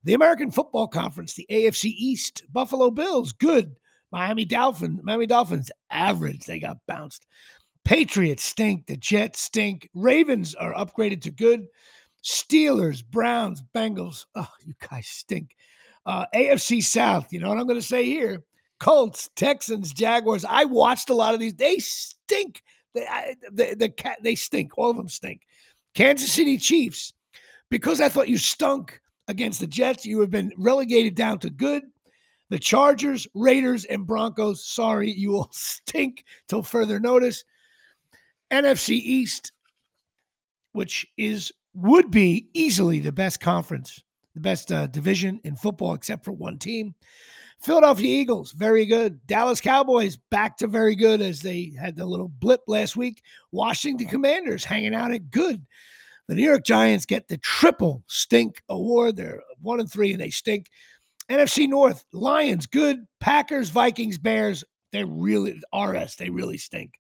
The 0.04 0.16
American 0.16 0.52
Football 0.52 0.88
Conference, 0.88 1.34
the 1.34 1.46
AFC 1.50 1.86
East, 1.86 2.44
Buffalo 2.52 2.92
Bills, 2.92 3.32
good. 3.32 3.76
Miami 4.12 4.44
Dolphins, 4.44 5.00
Miami 5.04 5.28
Dolphins, 5.28 5.72
average. 5.90 6.44
They 6.46 6.60
got 6.60 6.78
bounced. 6.88 7.26
Patriots 7.86 8.44
stink. 8.44 8.88
The 8.88 8.98
Jets 8.98 9.42
stink. 9.42 9.90
Ravens 9.94 10.54
are 10.56 10.74
upgraded 10.74 11.22
to 11.22 11.32
good. 11.32 11.68
Steelers, 12.24 13.04
Browns, 13.06 13.64
Bengals. 13.74 14.26
Oh, 14.36 14.50
you 14.66 14.74
guys 14.90 15.08
stink. 15.08 15.56
Uh, 16.06 16.26
AFC 16.34 16.84
South. 16.84 17.32
You 17.32 17.40
know 17.40 17.50
what 17.50 17.58
I'm 17.58 17.68
going 17.68 17.80
to 17.80 17.86
say 17.86 18.06
here? 18.06 18.44
Colts, 18.80 19.30
Texans, 19.36 19.94
Jaguars. 19.94 20.44
I 20.44 20.66
watched 20.66 21.10
a 21.10 21.14
lot 21.14 21.34
of 21.34 21.40
these. 21.40 21.54
They 21.54 21.78
stink. 21.78 22.64
They, 22.94 23.06
I, 23.06 23.36
the, 23.52 23.76
the 23.76 23.90
cat, 23.90 24.18
they 24.24 24.36
stink. 24.36 24.78
All 24.78 24.90
of 24.90 24.98
them 24.98 25.10
stink. 25.10 25.42
Kansas 25.94 26.32
City 26.32 26.58
Chiefs, 26.58 27.14
because 27.70 28.02
I 28.02 28.10
thought 28.10 28.30
you 28.30 28.38
stunk 28.38 29.00
against 29.28 29.60
the 29.60 29.68
Jets, 29.68 30.06
you 30.06 30.20
have 30.20 30.32
been 30.32 30.52
relegated 30.58 31.16
down 31.16 31.40
to 31.40 31.50
good. 31.50 31.84
The 32.50 32.60
Chargers, 32.60 33.28
Raiders, 33.34 33.86
and 33.86 34.06
Broncos, 34.06 34.66
sorry, 34.66 35.12
you 35.12 35.32
will 35.32 35.50
stink 35.54 36.26
till 36.48 36.64
further 36.64 37.00
notice. 37.00 37.44
NFC 38.52 38.90
East, 38.90 39.54
which 40.74 41.06
is 41.18 41.52
would 41.74 42.12
be 42.12 42.48
easily 42.54 43.00
the 43.00 43.12
best 43.12 43.40
conference, 43.40 44.02
the 44.34 44.42
best 44.42 44.72
uh, 44.72 44.88
division 44.88 45.40
in 45.44 45.56
football, 45.56 45.94
except 45.94 46.24
for 46.24 46.32
one 46.32 46.58
team. 46.58 46.96
Philadelphia 47.62 48.22
Eagles, 48.22 48.54
very 48.54 48.86
good. 48.86 49.26
Dallas 49.28 49.62
Cowboys, 49.62 50.18
back 50.32 50.58
to 50.58 50.68
very 50.68 50.96
good 50.96 51.22
as 51.22 51.42
they 51.42 51.74
had 51.80 51.96
the 51.96 52.06
little 52.06 52.28
blip 52.28 52.62
last 52.68 52.96
week. 52.98 53.22
Washington 53.52 54.08
Commanders 54.08 54.66
hanging 54.66 54.96
out 54.96 55.12
at 55.12 55.30
good. 55.30 55.64
The 56.28 56.36
New 56.36 56.44
York 56.44 56.66
Giants 56.66 57.06
get 57.06 57.28
the 57.28 57.38
triple 57.38 58.04
stink 58.08 58.64
award. 58.70 59.16
They're 59.16 59.44
one 59.62 59.80
and 59.80 59.92
three 59.92 60.12
and 60.12 60.22
they 60.22 60.32
stink. 60.32 60.68
NFC 61.30 61.68
North, 61.68 62.04
Lions, 62.14 62.66
good. 62.66 63.06
Packers, 63.20 63.70
Vikings, 63.70 64.18
Bears, 64.18 64.64
they're 64.92 65.06
really 65.06 65.62
RS, 65.74 66.16
they 66.16 66.30
really 66.30 66.58
stink. 66.58 66.94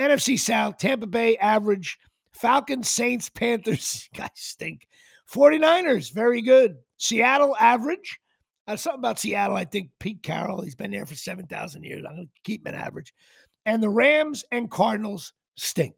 NFC 0.00 0.38
South, 0.38 0.78
Tampa 0.78 1.06
Bay, 1.06 1.36
average. 1.36 1.98
Falcons, 2.32 2.88
Saints, 2.88 3.28
Panthers, 3.28 4.08
guys 4.14 4.30
stink. 4.34 4.86
49ers, 5.32 6.12
very 6.12 6.42
good. 6.42 6.76
Seattle, 6.98 7.56
average. 7.58 8.18
Uh, 8.68 8.76
something 8.76 9.00
about 9.00 9.18
Seattle. 9.18 9.56
I 9.56 9.64
think 9.64 9.90
Pete 9.98 10.22
Carroll, 10.22 10.62
he's 10.62 10.76
been 10.76 10.90
there 10.92 11.06
for 11.06 11.14
7,000 11.16 11.82
years. 11.82 12.04
I'm 12.06 12.14
going 12.14 12.26
to 12.26 12.32
keep 12.44 12.66
him 12.66 12.74
an 12.74 12.80
average. 12.80 13.12
And 13.66 13.82
the 13.82 13.88
Rams 13.88 14.44
and 14.52 14.70
Cardinals 14.70 15.32
stink. 15.56 15.94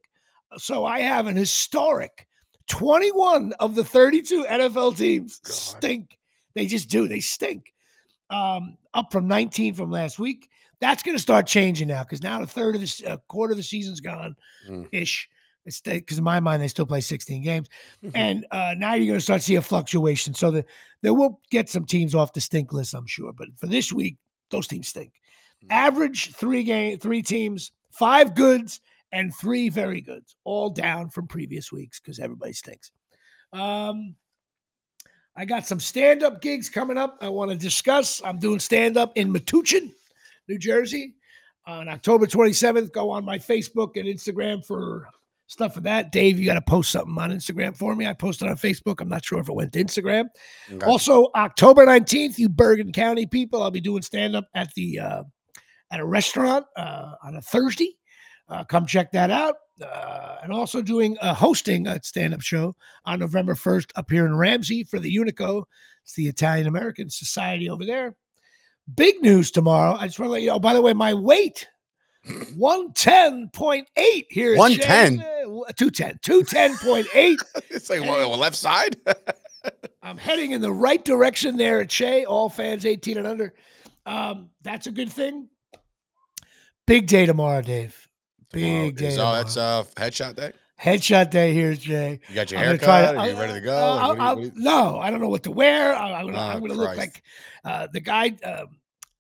So 0.57 0.85
I 0.85 1.01
have 1.01 1.27
an 1.27 1.37
historic 1.37 2.27
21 2.69 3.53
of 3.61 3.75
the 3.75 3.85
32 3.85 4.45
NFL 4.45 4.97
teams 4.97 5.41
God. 5.41 5.53
stink. 5.53 6.19
They 6.55 6.67
just 6.67 6.89
do. 6.89 7.09
They 7.09 7.21
stink. 7.21 7.73
Um, 8.31 8.79
up 8.95 9.13
from 9.13 9.29
19 9.29 9.75
from 9.75 9.91
last 9.91 10.19
week. 10.19 10.49
That's 10.81 11.03
going 11.03 11.17
to 11.17 11.23
start 11.23 11.47
changing 11.47 11.89
now 11.89 12.03
because 12.03 12.23
now 12.23 12.41
the 12.41 12.47
third 12.47 12.75
of 12.75 12.81
the 12.81 13.05
uh, 13.07 13.17
quarter 13.29 13.53
of 13.53 13.57
the 13.57 13.63
season's 13.63 14.01
gone 14.01 14.37
Mm. 14.69 14.89
It's 15.67 15.81
because 15.81 16.19
in 16.19 16.25
my 16.25 16.41
mind 16.41 16.63
they 16.63 16.69
still 16.69 16.87
play 16.87 17.01
16 17.01 17.43
games, 17.43 17.69
and 18.15 18.47
uh, 18.51 18.75
now 18.77 18.95
you're 18.95 19.07
going 19.07 19.19
to 19.19 19.25
start 19.25 19.41
to 19.41 19.47
see 19.47 19.55
a 19.55 19.63
fluctuation. 19.63 20.35
So 20.35 20.51
the 20.51 20.65
they 21.03 21.11
will 21.11 21.41
get 21.51 21.69
some 21.69 21.85
teams 21.85 22.15
off 22.15 22.33
the 22.33 22.41
stink 22.41 22.73
list, 22.73 22.95
I'm 22.95 23.07
sure. 23.07 23.33
But 23.33 23.49
for 23.57 23.67
this 23.67 23.93
week, 23.93 24.17
those 24.51 24.67
teams 24.67 24.89
stink. 24.89 25.13
Mm. 25.65 25.69
Average 25.71 26.35
three 26.35 26.65
game, 26.65 26.99
three 26.99 27.23
teams, 27.23 27.73
five 27.91 28.35
goods 28.35 28.81
and 29.13 29.35
three 29.35 29.69
very 29.69 30.01
goods, 30.01 30.37
all 30.45 30.71
down 30.71 31.09
from 31.09 31.27
previous 31.27 31.71
weeks 31.71 32.01
because 32.01 32.19
everybody 32.19 32.53
stinks. 32.53 32.91
Um, 33.53 34.17
I 35.37 35.45
got 35.45 35.67
some 35.67 35.81
stand 35.81 36.23
up 36.23 36.41
gigs 36.43 36.69
coming 36.69 36.99
up. 36.99 37.19
I 37.21 37.29
want 37.29 37.51
to 37.51 37.57
discuss. 37.57 38.21
I'm 38.25 38.39
doing 38.39 38.59
stand 38.59 38.97
up 38.97 39.13
in 39.17 39.33
Metuchen, 39.33 39.93
New 40.49 40.59
Jersey, 40.59 41.15
on 41.67 41.89
October 41.89 42.27
27th. 42.27 42.93
Go 42.93 43.11
on 43.11 43.25
my 43.25 43.39
Facebook 43.39 43.97
and 43.97 44.09
Instagram 44.09 44.65
for 44.65 45.09
stuff 45.47 45.75
for 45.75 45.81
that. 45.81 46.13
Dave, 46.13 46.39
you 46.39 46.47
got 46.47 46.55
to 46.55 46.63
post 46.63 46.91
something 46.91 47.17
on 47.19 47.31
Instagram 47.31 47.77
for 47.77 47.95
me. 47.95 48.07
I 48.07 48.13
posted 48.13 48.49
on 48.49 48.57
Facebook. 48.57 49.01
I'm 49.01 49.09
not 49.09 49.25
sure 49.25 49.39
if 49.39 49.49
it 49.49 49.55
went 49.55 49.73
to 49.73 49.85
Instagram. 49.85 50.27
Okay. 50.73 50.87
Also, 50.87 51.29
October 51.35 51.87
19th, 51.87 52.39
you 52.39 52.49
Bergen 52.49 52.93
County 52.93 53.27
people, 53.27 53.63
I'll 53.63 53.71
be 53.71 53.81
doing 53.81 54.03
stand 54.03 54.37
up 54.37 54.47
at 54.55 54.73
the 54.75 55.01
uh, 55.01 55.23
at 55.91 56.01
a 56.01 56.05
restaurant 56.05 56.67
uh, 56.77 57.13
on 57.23 57.37
a 57.37 57.43
Thursday. 57.43 57.97
Uh, 58.49 58.65
come 58.65 58.87
check 58.87 59.13
that 59.13 59.31
out. 59.31 59.57
Uh, 59.83 60.37
and 60.45 60.53
also 60.53 60.81
doing 60.81 61.19
uh, 61.21 61.35
hosting 61.35 61.89
a 61.89 62.01
stand 62.05 62.33
up 62.33 62.41
show 62.41 62.77
on 63.07 63.19
November 63.19 63.55
1st 63.55 63.91
up 63.97 64.09
here 64.09 64.25
in 64.25 64.37
Ramsey 64.37 64.85
for 64.85 65.01
the 65.01 65.17
Unico. 65.17 65.65
It's 66.05 66.15
the 66.15 66.29
Italian 66.29 66.69
American 66.69 67.11
Society 67.11 67.69
over 67.69 67.85
there. 67.85 68.15
Big 68.95 69.21
news 69.21 69.51
tomorrow. 69.51 69.97
I 69.99 70.07
just 70.07 70.21
want 70.21 70.29
to 70.29 70.33
let 70.33 70.43
you 70.43 70.49
know. 70.49 70.61
By 70.61 70.75
the 70.75 70.83
way, 70.83 70.93
my 70.93 71.13
weight 71.13 71.67
110.8 72.29 74.25
here. 74.31 74.57
110? 74.57 75.25
Shea- 75.79 75.85
uh, 75.87 76.17
210. 76.19 76.19
210.8. 76.23 77.39
it's 77.71 77.91
like 77.91 78.01
well, 78.03 78.37
left 78.37 78.57
side. 78.57 78.97
I'm 80.03 80.19
heading 80.19 80.53
in 80.53 80.61
the 80.61 80.73
right 80.73 81.03
direction 81.05 81.57
there 81.57 81.81
at 81.81 81.91
Shea. 81.91 82.25
All 82.25 82.49
fans 82.51 82.85
18 82.85 83.19
and 83.19 83.27
under. 83.27 83.55
Um, 84.07 84.51
that's 84.63 84.87
a 84.87 84.91
good 84.91 85.11
thing. 85.11 85.49
Big 86.87 87.07
day 87.07 87.25
tomorrow, 87.25 87.63
Dave. 87.63 87.97
Big 88.53 88.97
day. 88.97 89.11
So 89.11 89.17
tomorrow. 89.17 89.37
that's 89.37 89.57
uh 89.57 89.85
headshot 89.97 90.37
day. 90.37 90.53
Headshot 90.81 91.31
day 91.31 91.55
here, 91.55 91.75
Jay. 91.75 92.21
You 92.29 92.35
got 92.35 92.51
your 92.51 92.61
hair 92.61 92.77
cut. 92.77 93.13
to- 93.13 93.19
Are 93.19 93.29
you 93.29 93.37
ready 93.39 93.55
to 93.55 93.61
go? 93.61 93.75
Uh, 93.75 93.97
I'll- 93.97 94.15
you- 94.17 94.21
I'll- 94.21 94.41
you- 94.41 94.53
no, 94.55 94.99
I 94.99 95.11
don't 95.11 95.21
know 95.21 95.29
what 95.31 95.45
to 95.45 95.51
wear. 95.51 95.95
I, 95.95 96.13
I'm 96.21 96.27
gonna, 96.27 96.39
Oh, 96.57 96.61
gonna 96.61 96.75
look 96.75 96.97
like 96.97 97.23
uh, 97.65 97.87
the 97.93 98.01
guy. 98.01 98.33
Um, 98.45 98.77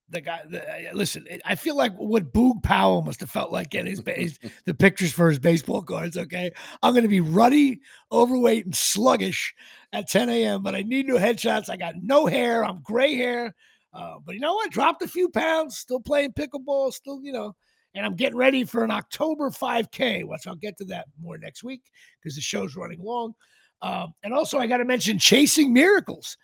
the 0.08 0.20
guy. 0.20 0.40
The, 0.48 0.90
uh, 0.90 0.92
listen, 0.92 1.26
I 1.44 1.54
feel 1.54 1.76
like 1.76 1.94
what 1.96 2.32
Boog 2.32 2.62
Powell 2.62 3.02
must 3.02 3.20
have 3.20 3.30
felt 3.30 3.52
like 3.52 3.70
getting 3.70 3.90
his, 3.90 4.00
ba- 4.00 4.12
his 4.12 4.38
the 4.64 4.74
pictures 4.74 5.12
for 5.12 5.28
his 5.28 5.38
baseball 5.38 5.82
cards. 5.82 6.16
Okay, 6.16 6.50
I'm 6.82 6.94
gonna 6.94 7.08
be 7.08 7.20
ruddy, 7.20 7.80
overweight, 8.12 8.66
and 8.66 8.76
sluggish 8.76 9.54
at 9.92 10.08
10 10.08 10.28
a.m. 10.28 10.62
But 10.62 10.74
I 10.74 10.82
need 10.82 11.06
new 11.06 11.18
headshots. 11.18 11.70
I 11.70 11.76
got 11.76 11.94
no 12.02 12.26
hair. 12.26 12.64
I'm 12.64 12.80
gray 12.82 13.14
hair. 13.14 13.54
Uh, 13.92 14.16
but 14.24 14.34
you 14.34 14.40
know 14.40 14.54
what? 14.54 14.70
Dropped 14.70 15.02
a 15.02 15.08
few 15.08 15.28
pounds. 15.28 15.78
Still 15.78 16.00
playing 16.00 16.32
pickleball. 16.32 16.92
Still, 16.92 17.20
you 17.22 17.32
know. 17.32 17.54
And 17.96 18.04
I'm 18.04 18.16
getting 18.16 18.36
ready 18.36 18.64
for 18.64 18.82
an 18.82 18.90
October 18.90 19.50
5K, 19.50 20.26
which 20.26 20.48
I'll 20.48 20.56
get 20.56 20.76
to 20.78 20.84
that 20.86 21.06
more 21.22 21.38
next 21.38 21.62
week 21.62 21.82
because 22.20 22.34
the 22.34 22.42
show's 22.42 22.74
running 22.74 23.00
long. 23.00 23.34
Um, 23.82 24.14
and 24.24 24.34
also, 24.34 24.58
I 24.58 24.66
got 24.66 24.78
to 24.78 24.84
mention 24.84 25.16
Chasing 25.16 25.72
Miracles. 25.72 26.36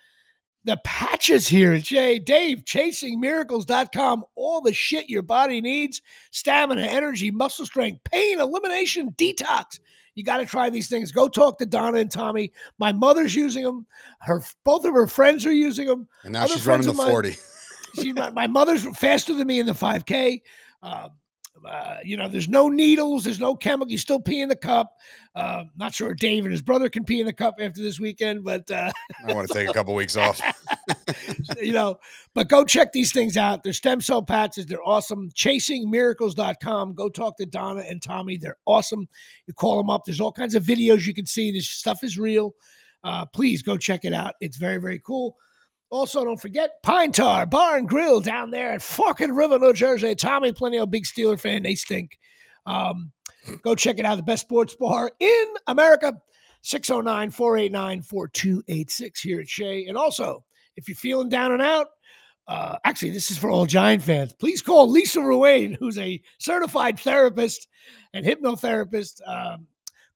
The 0.65 0.77
patches 0.85 1.49
here, 1.49 1.79
Jay, 1.79 2.19
Dave, 2.19 2.65
chasingmiracles.com. 2.65 4.25
All 4.35 4.61
the 4.61 4.75
shit 4.75 5.09
your 5.09 5.23
body 5.23 5.61
needs 5.61 6.03
stamina, 6.33 6.83
energy, 6.83 7.31
muscle 7.31 7.65
strength, 7.67 8.01
pain, 8.05 8.41
elimination, 8.41 9.13
detox. 9.13 9.81
You 10.17 10.25
got 10.25 10.39
to 10.39 10.47
try 10.47 10.69
these 10.69 10.89
things. 10.89 11.13
Go 11.13 11.29
talk 11.29 11.59
to 11.59 11.67
Donna 11.67 11.99
and 11.99 12.11
Tommy. 12.11 12.53
My 12.79 12.93
mother's 12.93 13.35
using 13.35 13.65
them. 13.65 13.87
Her 14.21 14.43
both 14.65 14.85
of 14.85 14.93
her 14.93 15.07
friends 15.07 15.47
are 15.47 15.53
using 15.53 15.87
them. 15.87 16.09
and 16.25 16.33
now 16.35 16.45
other 16.45 16.55
she's 16.55 16.67
running 16.67 16.85
the 16.87 16.91
of 16.91 16.97
mine- 16.97 17.11
40. 17.11 17.37
She, 17.97 18.13
my, 18.13 18.31
my 18.31 18.47
mother's 18.47 18.87
faster 18.97 19.35
than 19.35 19.49
me 19.49 19.59
in 19.59 19.67
the 19.67 19.73
5K. 19.73 20.43
Uh, 20.81 21.09
uh, 21.67 21.97
you 22.05 22.17
know, 22.17 22.29
there's 22.29 22.49
no 22.49 22.69
needles, 22.69 23.25
there's 23.25 23.41
no 23.41 23.55
chemical. 23.55 23.91
You 23.91 23.99
still 23.99 24.21
pee 24.21 24.41
in 24.41 24.49
the 24.49 24.57
cup. 24.57 24.93
Uh, 25.35 25.65
not 25.77 25.95
sure 25.95 26.15
Dave 26.15 26.45
and 26.45 26.53
his 26.53 26.63
brother 26.63 26.89
can 26.89 27.05
pee 27.05 27.21
in 27.21 27.27
the 27.27 27.33
cup 27.33 27.57
after 27.61 27.81
this 27.83 28.01
weekend, 28.01 28.43
but 28.43 28.69
uh, 28.71 28.91
I 29.27 29.33
want 29.33 29.47
to 29.47 29.55
take 29.55 29.69
a 29.69 29.73
couple 29.73 29.95
weeks 29.95 30.17
off. 30.17 30.41
you 31.61 31.73
know, 31.73 31.99
but 32.35 32.49
go 32.49 32.65
check 32.65 32.93
these 32.93 33.13
things 33.13 33.37
out. 33.37 33.63
They're 33.63 33.73
stem 33.73 34.01
cell 34.01 34.23
patches. 34.23 34.67
They're 34.67 34.83
awesome. 34.83 35.31
Chasingmiracles.com. 35.31 36.95
Go 36.95 37.09
talk 37.09 37.37
to 37.37 37.47
Donna 37.47 37.85
and 37.89 38.03
Tommy. 38.03 38.39
They're 38.39 38.57
awesome. 38.67 39.07
You 39.47 39.55
call 39.55 39.77
them 39.77 39.91
up. 39.91 40.05
There's 40.05 40.21
all 40.21 40.33
kinds 40.33 40.55
of 40.55 40.65
videos 40.65 41.07
you 41.07 41.15
can 41.15 41.27
see. 41.27 41.53
This 41.53 41.69
stuff 41.69 42.03
is 42.03 42.19
real. 42.19 42.55
Uh, 43.05 43.27
please 43.27 43.63
go 43.63 43.77
check 43.77 44.05
it 44.05 44.13
out. 44.13 44.35
It's 44.41 44.57
very, 44.57 44.79
very 44.79 44.99
cool. 44.99 45.37
Also, 45.91 46.25
don't 46.25 46.41
forget 46.41 46.83
Pine 46.85 47.11
Tar 47.11 47.47
Bar 47.47 47.79
and 47.79 47.89
Grill 47.89 48.21
down 48.21 48.51
there 48.51 48.73
at 48.73 48.83
Forked 48.83 49.21
River, 49.21 49.59
New 49.59 49.73
Jersey. 49.73 50.15
Tommy 50.15 50.53
Plenio, 50.53 50.89
big 50.89 51.05
Steeler 51.05 51.39
fan. 51.39 51.65
They 51.65 51.75
stink. 51.75 52.17
Um, 52.65 53.11
go 53.63 53.75
check 53.75 53.99
it 53.99 54.05
out. 54.05 54.17
The 54.17 54.23
best 54.23 54.43
sports 54.43 54.75
bar 54.77 55.11
in 55.19 55.47
America. 55.67 56.15
609 56.63 57.31
489 57.31 58.03
4286 58.03 59.21
here 59.21 59.41
at 59.41 59.49
Shea. 59.49 59.87
And 59.87 59.97
also, 59.97 60.45
if 60.77 60.89
you're 60.89 60.95
feeling 60.95 61.29
down 61.29 61.53
and 61.53 61.63
out, 61.63 61.89
uh, 62.47 62.77
actually, 62.85 63.11
this 63.11 63.31
is 63.31 63.39
for 63.39 63.51
all 63.51 63.67
Giant 63.67 64.03
fans. 64.03 64.33
Please 64.33 64.61
call 64.61 64.91
Lisa 64.91 65.21
Ruane, 65.21 65.77
who's 65.79 65.99
a 65.99 66.21
certified 66.39 66.99
therapist 66.99 67.69
and 68.13 68.27
hypnotherapist. 68.27 69.21
Um, 69.27 69.67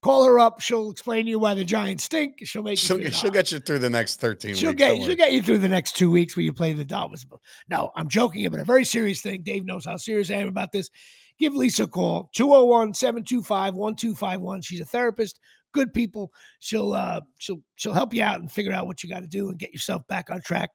call 0.04 0.24
her 0.26 0.38
up. 0.38 0.60
She'll 0.60 0.90
explain 0.90 1.24
to 1.24 1.30
you 1.30 1.38
why 1.38 1.54
the 1.54 1.64
Giants 1.64 2.04
stink. 2.04 2.34
She'll 2.44 2.62
make 2.62 2.72
you 2.72 2.76
She'll, 2.86 2.98
get- 2.98 3.14
she'll 3.14 3.30
get 3.30 3.50
you 3.50 3.58
through 3.58 3.78
the 3.78 3.88
next 3.88 4.20
13 4.20 4.54
She'll 4.54 4.70
weeks. 4.70 4.78
get 4.78 4.96
she'll 5.02 5.16
get 5.16 5.32
you 5.32 5.42
through 5.42 5.58
the 5.58 5.68
next 5.68 5.96
two 5.96 6.10
weeks 6.10 6.36
where 6.36 6.44
you 6.44 6.52
play 6.52 6.74
the 6.74 6.84
Dolphins. 6.84 7.24
No, 7.70 7.90
I'm 7.96 8.08
joking 8.08 8.44
about 8.44 8.60
a 8.60 8.64
very 8.64 8.84
serious 8.84 9.22
thing. 9.22 9.42
Dave 9.42 9.64
knows 9.64 9.86
how 9.86 9.96
serious 9.96 10.30
I 10.30 10.34
am 10.34 10.48
about 10.48 10.72
this. 10.72 10.90
Give 11.38 11.54
Lisa 11.54 11.84
a 11.84 11.86
call 11.86 12.28
201 12.34 12.92
725 12.94 13.74
1251. 13.74 14.60
She's 14.62 14.80
a 14.80 14.84
therapist, 14.84 15.40
good 15.72 15.92
people. 15.94 16.30
She'll 16.60 16.92
uh 16.92 17.22
she'll 17.38 17.62
she'll 17.76 17.94
help 17.94 18.12
you 18.12 18.22
out 18.22 18.40
and 18.40 18.52
figure 18.52 18.72
out 18.72 18.86
what 18.86 19.02
you 19.02 19.08
got 19.08 19.20
to 19.20 19.26
do 19.26 19.48
and 19.48 19.58
get 19.58 19.72
yourself 19.72 20.06
back 20.06 20.30
on 20.30 20.42
track, 20.42 20.68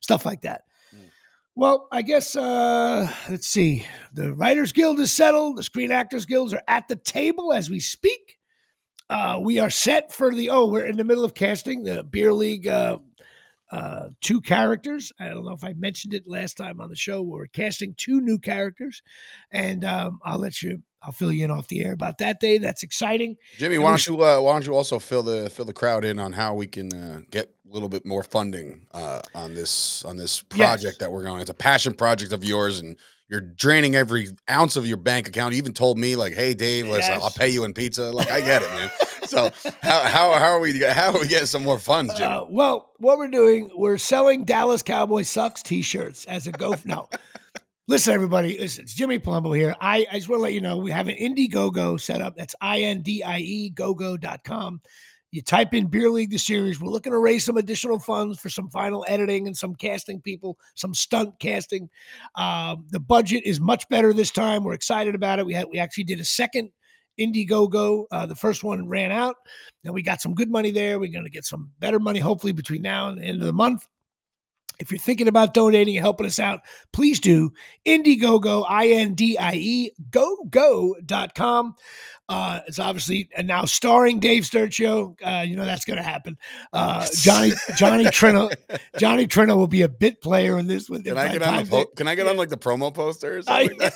stuff 0.00 0.26
like 0.26 0.42
that. 0.42 0.62
Mm. 0.94 1.08
Well, 1.56 1.88
I 1.90 2.02
guess 2.02 2.36
uh 2.36 3.10
let's 3.30 3.46
see. 3.46 3.86
The 4.12 4.34
Writers 4.34 4.72
Guild 4.72 5.00
is 5.00 5.10
settled. 5.10 5.56
The 5.56 5.62
Screen 5.62 5.90
Actors 5.90 6.26
Guilds 6.26 6.52
are 6.52 6.62
at 6.68 6.86
the 6.86 6.96
table 6.96 7.52
as 7.54 7.70
we 7.70 7.80
speak. 7.80 8.37
Uh, 9.10 9.38
we 9.40 9.58
are 9.58 9.70
set 9.70 10.12
for 10.12 10.34
the 10.34 10.50
oh, 10.50 10.66
we're 10.66 10.86
in 10.86 10.96
the 10.96 11.04
middle 11.04 11.24
of 11.24 11.34
casting 11.34 11.82
the 11.82 12.02
beer 12.02 12.32
league 12.32 12.66
uh, 12.66 12.98
uh, 13.70 14.08
two 14.20 14.40
characters. 14.40 15.12
I 15.18 15.28
don't 15.28 15.44
know 15.44 15.52
if 15.52 15.64
I 15.64 15.72
mentioned 15.74 16.14
it 16.14 16.26
last 16.26 16.56
time 16.56 16.80
on 16.80 16.88
the 16.88 16.96
show. 16.96 17.22
We're 17.22 17.46
casting 17.46 17.94
two 17.96 18.20
new 18.20 18.38
characters, 18.38 19.02
and 19.50 19.84
um, 19.84 20.20
I'll 20.24 20.38
let 20.38 20.62
you. 20.62 20.82
I'll 21.00 21.12
fill 21.12 21.30
you 21.30 21.44
in 21.44 21.50
off 21.52 21.68
the 21.68 21.84
air 21.84 21.92
about 21.92 22.18
that 22.18 22.40
day. 22.40 22.58
That's 22.58 22.82
exciting. 22.82 23.36
Jimmy, 23.56 23.76
And 23.76 23.84
why 23.84 23.90
don't 23.90 24.06
you 24.06 24.22
uh, 24.24 24.40
why 24.40 24.52
don't 24.52 24.66
you 24.66 24.74
also 24.74 24.98
fill 24.98 25.22
the 25.22 25.48
fill 25.48 25.64
the 25.64 25.72
crowd 25.72 26.04
in 26.04 26.18
on 26.18 26.32
how 26.32 26.54
we 26.54 26.66
can 26.66 26.92
uh, 26.92 27.20
get 27.30 27.54
a 27.70 27.72
little 27.72 27.88
bit 27.88 28.04
more 28.04 28.24
funding 28.24 28.84
uh, 28.92 29.22
on 29.34 29.54
this 29.54 30.04
on 30.04 30.16
this 30.16 30.42
project 30.42 30.82
Yes. 30.82 30.96
that 30.98 31.12
we're 31.12 31.22
going. 31.22 31.40
It's 31.40 31.50
a 31.50 31.54
passion 31.54 31.94
project 31.94 32.32
of 32.32 32.42
yours, 32.44 32.80
and 32.80 32.96
you're 33.28 33.40
draining 33.40 33.94
every 33.94 34.28
ounce 34.50 34.76
of 34.76 34.86
your 34.86 34.96
bank 34.96 35.28
account. 35.28 35.52
You 35.52 35.58
even 35.58 35.74
told 35.74 35.98
me 35.98 36.16
like, 36.16 36.34
"Hey, 36.34 36.54
Dave, 36.54 36.88
listen, 36.88 37.14
I'll 37.14 37.30
pay 37.30 37.48
you 37.48 37.64
in 37.64 37.74
pizza." 37.74 38.10
Like, 38.10 38.30
I 38.30 38.40
get 38.40 38.62
it, 38.62 38.70
man. 38.70 38.90
so 39.24 39.50
how 39.82 40.00
how 40.00 40.32
how 40.32 40.52
are 40.52 40.60
we 40.60 40.78
how 40.80 41.12
are 41.12 41.20
we 41.20 41.28
getting 41.28 41.46
some 41.46 41.62
more 41.62 41.78
funds, 41.78 42.14
Jimmy? 42.14 42.34
Uh, 42.34 42.44
well, 42.48 42.92
what 42.98 43.18
we're 43.18 43.28
doing, 43.28 43.70
we're 43.74 43.98
selling 43.98 44.44
Dallas 44.44 44.82
Cowboy 44.82 45.22
Sucks 45.22 45.62
t-shirts 45.62 46.24
as 46.24 46.46
a 46.46 46.52
go. 46.52 46.74
no, 46.84 47.08
listen, 47.86 48.14
everybody. 48.14 48.58
Listen, 48.58 48.84
it's 48.84 48.94
Jimmy 48.94 49.18
Palumbo 49.18 49.56
here. 49.56 49.74
I, 49.80 50.06
I 50.10 50.16
just 50.16 50.28
want 50.28 50.38
to 50.38 50.44
let 50.44 50.54
you 50.54 50.60
know 50.60 50.78
we 50.78 50.90
have 50.90 51.08
an 51.08 51.16
Indiegogo 51.16 52.00
set 52.00 52.22
up. 52.22 52.36
That's 52.36 52.54
I-N-D-I-E 52.60 53.70
gogo.com. 53.70 54.80
You 55.30 55.42
type 55.42 55.74
in 55.74 55.88
Beer 55.88 56.08
League 56.08 56.30
the 56.30 56.38
series. 56.38 56.80
We're 56.80 56.90
looking 56.90 57.12
to 57.12 57.18
raise 57.18 57.44
some 57.44 57.58
additional 57.58 57.98
funds 57.98 58.38
for 58.38 58.48
some 58.48 58.70
final 58.70 59.04
editing 59.08 59.46
and 59.46 59.56
some 59.56 59.74
casting 59.74 60.20
people, 60.20 60.58
some 60.74 60.94
stunt 60.94 61.38
casting. 61.38 61.90
Um, 62.34 62.86
the 62.90 63.00
budget 63.00 63.44
is 63.44 63.60
much 63.60 63.86
better 63.88 64.14
this 64.14 64.30
time. 64.30 64.64
We're 64.64 64.72
excited 64.72 65.14
about 65.14 65.38
it. 65.38 65.46
We 65.46 65.52
had 65.52 65.66
we 65.70 65.78
actually 65.78 66.04
did 66.04 66.20
a 66.20 66.24
second 66.24 66.70
Indiegogo. 67.18 68.06
Uh, 68.10 68.26
the 68.26 68.36
first 68.36 68.64
one 68.64 68.88
ran 68.88 69.12
out, 69.12 69.36
and 69.84 69.92
we 69.92 70.02
got 70.02 70.22
some 70.22 70.34
good 70.34 70.50
money 70.50 70.70
there. 70.70 70.98
We're 70.98 71.12
going 71.12 71.24
to 71.24 71.30
get 71.30 71.44
some 71.44 71.70
better 71.78 71.98
money 71.98 72.20
hopefully 72.20 72.52
between 72.52 72.82
now 72.82 73.08
and 73.08 73.18
the 73.18 73.24
end 73.24 73.40
of 73.40 73.46
the 73.46 73.52
month. 73.52 73.86
If 74.78 74.92
you're 74.92 75.00
thinking 75.00 75.26
about 75.26 75.54
donating 75.54 75.96
and 75.96 76.04
helping 76.04 76.26
us 76.26 76.38
out, 76.38 76.60
please 76.92 77.18
do. 77.18 77.52
Indiegogo, 77.84 78.64
I 78.68 78.88
N 78.88 79.14
D 79.14 79.36
I 79.36 79.54
E, 79.54 79.90
go 80.10 80.44
go.com. 80.50 81.74
Uh, 82.28 82.60
it's 82.66 82.78
obviously 82.78 83.28
and 83.36 83.46
now 83.46 83.64
starring 83.64 84.20
Dave 84.20 84.44
Sturchio. 84.44 85.16
Uh, 85.24 85.42
you 85.42 85.56
know 85.56 85.64
that's 85.64 85.84
going 85.84 85.96
to 85.96 86.02
happen. 86.02 86.36
Uh, 86.72 87.06
Johnny 87.14 87.52
Johnny 87.76 88.04
Trino 88.06 88.52
Johnny 88.98 89.26
Trino 89.26 89.56
will 89.56 89.66
be 89.66 89.82
a 89.82 89.88
bit 89.88 90.20
player 90.20 90.58
in 90.58 90.66
this 90.66 90.90
one. 90.90 91.02
Can 91.02 91.16
I 91.16 91.32
get 91.32 91.42
on 91.42 91.64
the 91.64 91.70
po- 91.70 91.86
can 91.96 92.06
I 92.06 92.14
get 92.14 92.26
on 92.26 92.36
like 92.36 92.50
the 92.50 92.58
promo 92.58 92.92
poster 92.92 93.38
or 93.38 93.42
something? 93.42 93.78
like 93.78 93.94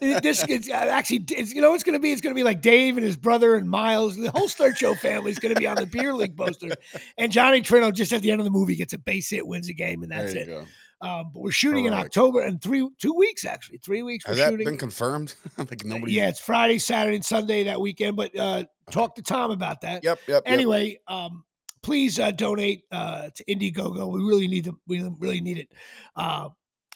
this 0.00 0.44
is 0.44 0.68
actually, 0.70 1.24
it's, 1.30 1.52
you 1.52 1.60
know, 1.60 1.70
what's 1.70 1.84
going 1.84 1.94
to 1.94 1.98
be. 2.00 2.12
It's 2.12 2.20
going 2.20 2.34
to 2.34 2.38
be 2.38 2.44
like 2.44 2.60
Dave 2.60 2.96
and 2.96 3.04
his 3.04 3.16
brother 3.16 3.56
and 3.56 3.68
Miles. 3.68 4.16
The 4.16 4.30
whole 4.30 4.48
Sturchio 4.48 4.96
family 4.98 5.30
is 5.30 5.38
going 5.38 5.54
to 5.54 5.60
be 5.60 5.66
on 5.66 5.76
the 5.76 5.86
beer 5.86 6.14
league 6.14 6.36
poster. 6.36 6.70
And 7.18 7.30
Johnny 7.30 7.60
Trino, 7.60 7.92
just 7.92 8.12
at 8.12 8.22
the 8.22 8.30
end 8.30 8.40
of 8.40 8.44
the 8.44 8.50
movie, 8.50 8.76
gets 8.76 8.92
a 8.92 8.98
base 8.98 9.30
hit, 9.30 9.46
wins 9.46 9.68
a 9.68 9.74
game, 9.74 10.02
and 10.02 10.10
that's 10.10 10.32
there 10.32 10.46
you 10.46 10.52
it. 10.52 10.60
go. 10.60 10.66
Um, 11.04 11.30
but 11.34 11.42
we're 11.42 11.50
shooting 11.50 11.84
in 11.84 11.92
October 11.92 12.40
and 12.40 12.62
three, 12.62 12.88
two 12.98 13.12
weeks 13.12 13.44
actually, 13.44 13.76
three 13.78 14.02
weeks. 14.02 14.24
Has 14.24 14.38
we're 14.38 14.44
that 14.44 14.50
shooting. 14.52 14.64
been 14.64 14.78
confirmed? 14.78 15.34
like 15.58 15.84
nobody. 15.84 16.14
yeah, 16.14 16.28
it's 16.28 16.40
Friday, 16.40 16.78
Saturday, 16.78 17.16
and 17.16 17.24
Sunday 17.24 17.62
that 17.64 17.78
weekend. 17.78 18.16
But 18.16 18.34
uh, 18.38 18.64
talk 18.90 19.14
to 19.16 19.22
Tom 19.22 19.50
about 19.50 19.82
that. 19.82 20.02
Yep. 20.02 20.20
Yep. 20.26 20.28
yep. 20.28 20.42
Anyway, 20.46 20.98
um, 21.06 21.44
please 21.82 22.18
uh, 22.18 22.30
donate 22.30 22.84
uh, 22.90 23.28
to 23.34 23.44
Indiegogo. 23.44 24.10
We 24.10 24.20
really 24.20 24.48
need 24.48 24.64
them. 24.64 24.80
We 24.86 25.02
really 25.18 25.42
need 25.42 25.58
it. 25.58 25.68
Uh, 26.16 26.48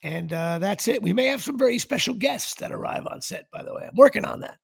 and 0.03 0.33
uh, 0.33 0.59
that's 0.59 0.89
it. 0.89 1.03
We 1.03 1.13
may 1.13 1.27
have 1.27 1.43
some 1.43 1.59
very 1.59 1.79
special 1.79 2.15
guests 2.15 2.55
that 2.55 2.73
arrive 2.73 3.07
on 3.07 3.21
set. 3.21 3.51
By 3.53 3.63
the 3.63 3.75
way, 3.75 3.83
I'm 3.87 3.97
working 3.97 4.25
on 4.25 4.41
that. 4.41 4.57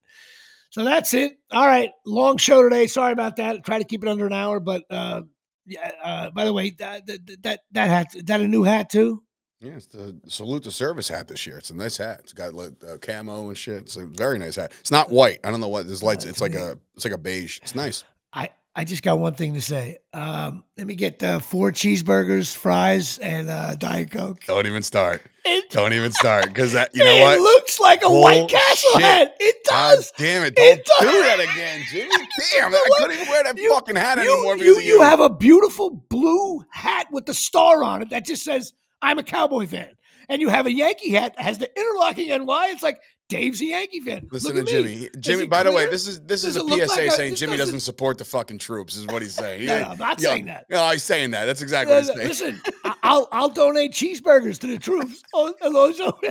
So 0.70 0.84
that's 0.84 1.12
it. 1.12 1.36
All 1.50 1.66
right, 1.66 1.90
long 2.06 2.38
show 2.38 2.62
today. 2.62 2.86
Sorry 2.86 3.12
about 3.12 3.36
that. 3.36 3.62
Try 3.64 3.78
to 3.78 3.84
keep 3.84 4.02
it 4.02 4.08
under 4.08 4.26
an 4.26 4.32
hour, 4.32 4.58
but 4.58 4.84
uh, 4.88 5.20
yeah. 5.66 5.90
Uh, 6.02 6.30
by 6.30 6.46
the 6.46 6.52
way, 6.52 6.70
that 6.78 7.06
that 7.06 7.42
that, 7.42 7.60
that 7.72 7.88
hat 7.88 8.16
is 8.16 8.24
that 8.24 8.40
a 8.40 8.48
new 8.48 8.62
hat 8.62 8.88
too? 8.88 9.22
Yeah, 9.60 9.72
it's 9.76 9.86
the 9.86 10.14
salute 10.28 10.62
to 10.64 10.70
service 10.70 11.08
hat 11.08 11.26
this 11.28 11.46
year. 11.46 11.56
It's 11.58 11.70
a 11.70 11.76
nice 11.76 11.96
hat. 11.96 12.20
It's 12.22 12.32
got 12.34 12.52
like 12.54 12.72
uh, 12.86 12.98
camo 12.98 13.48
and 13.48 13.56
shit. 13.56 13.82
It's 13.82 13.96
a 13.96 14.04
very 14.04 14.38
nice 14.38 14.56
hat. 14.56 14.72
It's 14.80 14.90
not 14.90 15.10
white. 15.10 15.40
I 15.44 15.50
don't 15.50 15.60
know 15.60 15.68
what 15.68 15.88
this 15.88 16.02
lights. 16.02 16.24
It's 16.26 16.40
like 16.40 16.54
a 16.54 16.78
it's 16.96 17.04
like 17.04 17.14
a 17.14 17.18
beige. 17.18 17.58
It's 17.62 17.74
nice. 17.74 18.04
I 18.32 18.50
I 18.76 18.84
just 18.84 19.02
got 19.02 19.18
one 19.20 19.34
thing 19.34 19.54
to 19.54 19.62
say. 19.62 19.98
Um, 20.12 20.64
let 20.76 20.86
me 20.86 20.94
get 20.96 21.22
uh, 21.22 21.38
four 21.38 21.70
cheeseburgers, 21.72 22.54
fries, 22.54 23.18
and 23.18 23.48
uh, 23.48 23.76
diet 23.76 24.10
coke. 24.10 24.40
Don't 24.46 24.66
even 24.66 24.82
start. 24.82 25.22
It, 25.46 25.70
Don't 25.70 25.92
even 25.92 26.10
start 26.12 26.46
because 26.48 26.72
that 26.72 26.90
you 26.94 27.04
know 27.04 27.10
it 27.16 27.22
what? 27.22 27.38
looks 27.38 27.78
like 27.80 28.02
a 28.02 28.10
White 28.10 28.48
Castle 28.48 28.90
Bullshit. 28.94 29.06
hat. 29.08 29.36
It 29.40 29.56
does. 29.64 30.10
God 30.10 30.22
damn 30.24 30.44
it! 30.44 30.54
It 30.58 30.84
Don't 30.84 31.00
do 31.02 31.06
does. 31.06 31.22
that 31.26 31.40
again, 31.40 31.82
Jimmy. 31.90 32.10
Damn, 32.52 32.74
I 32.74 32.84
couldn't 32.98 33.16
even 33.16 33.28
wear 33.28 33.44
that 33.44 33.56
You- 33.56 33.72
fucking 33.72 33.96
hat 33.96 34.18
you, 34.18 34.30
anymore 34.34 34.56
because 34.56 34.84
you, 34.84 34.94
you 34.94 35.00
have 35.02 35.20
a 35.20 35.30
beautiful 35.30 35.90
blue 35.90 36.64
hat 36.70 37.06
with 37.12 37.24
the 37.26 37.34
star 37.34 37.82
on 37.84 38.02
it 38.02 38.10
that 38.10 38.24
just 38.26 38.42
says 38.44 38.72
"I'm 39.04 39.18
a 39.18 39.22
Cowboy 39.22 39.66
fan," 39.66 39.90
and 40.28 40.40
you 40.40 40.48
have 40.48 40.66
a 40.66 40.72
Yankee 40.72 41.10
hat 41.10 41.34
that 41.36 41.42
has 41.44 41.58
the 41.58 41.70
interlocking 41.78 42.28
NY. 42.28 42.68
It's 42.72 42.82
like 42.82 43.00
Dave's 43.28 43.60
a 43.60 43.64
Yankee 43.66 44.00
fan. 44.00 44.28
Listen 44.30 44.54
Look 44.56 44.66
to 44.66 44.78
at 44.78 44.84
me. 44.84 44.94
Jimmy. 44.94 45.10
Jimmy, 45.20 45.46
by 45.46 45.62
the 45.62 45.72
way, 45.72 45.86
this 45.86 46.06
is 46.06 46.20
this 46.22 46.42
Does 46.42 46.56
is 46.56 46.62
a 46.62 46.68
PSA 46.68 47.00
like 47.02 47.10
saying 47.12 47.34
Jimmy 47.36 47.56
doesn't- 47.56 47.58
doesn't 47.74 47.80
support 47.80 48.18
the 48.18 48.24
fucking 48.24 48.58
troops. 48.58 48.96
Is 48.96 49.06
what 49.06 49.22
he's 49.22 49.34
saying. 49.34 49.60
He 49.60 49.66
No, 49.68 49.78
no, 49.80 49.88
I'm 49.90 49.98
not 49.98 50.20
yeah, 50.20 50.28
saying 50.28 50.44
that. 50.46 50.66
No, 50.68 50.88
he's 50.90 51.02
saying 51.02 51.30
that. 51.32 51.46
That's 51.46 51.62
exactly 51.62 51.94
Uh, 51.96 52.02
what 52.04 52.26
he's 52.26 52.38
saying. 52.38 52.60
listen, 52.64 52.94
I'll 53.02 53.28
I'll 53.32 53.48
donate 53.48 53.92
cheeseburgers 53.92 54.58
to 54.60 54.66
the 54.66 54.78
troops. 54.78 55.22
Oh, 55.32 55.54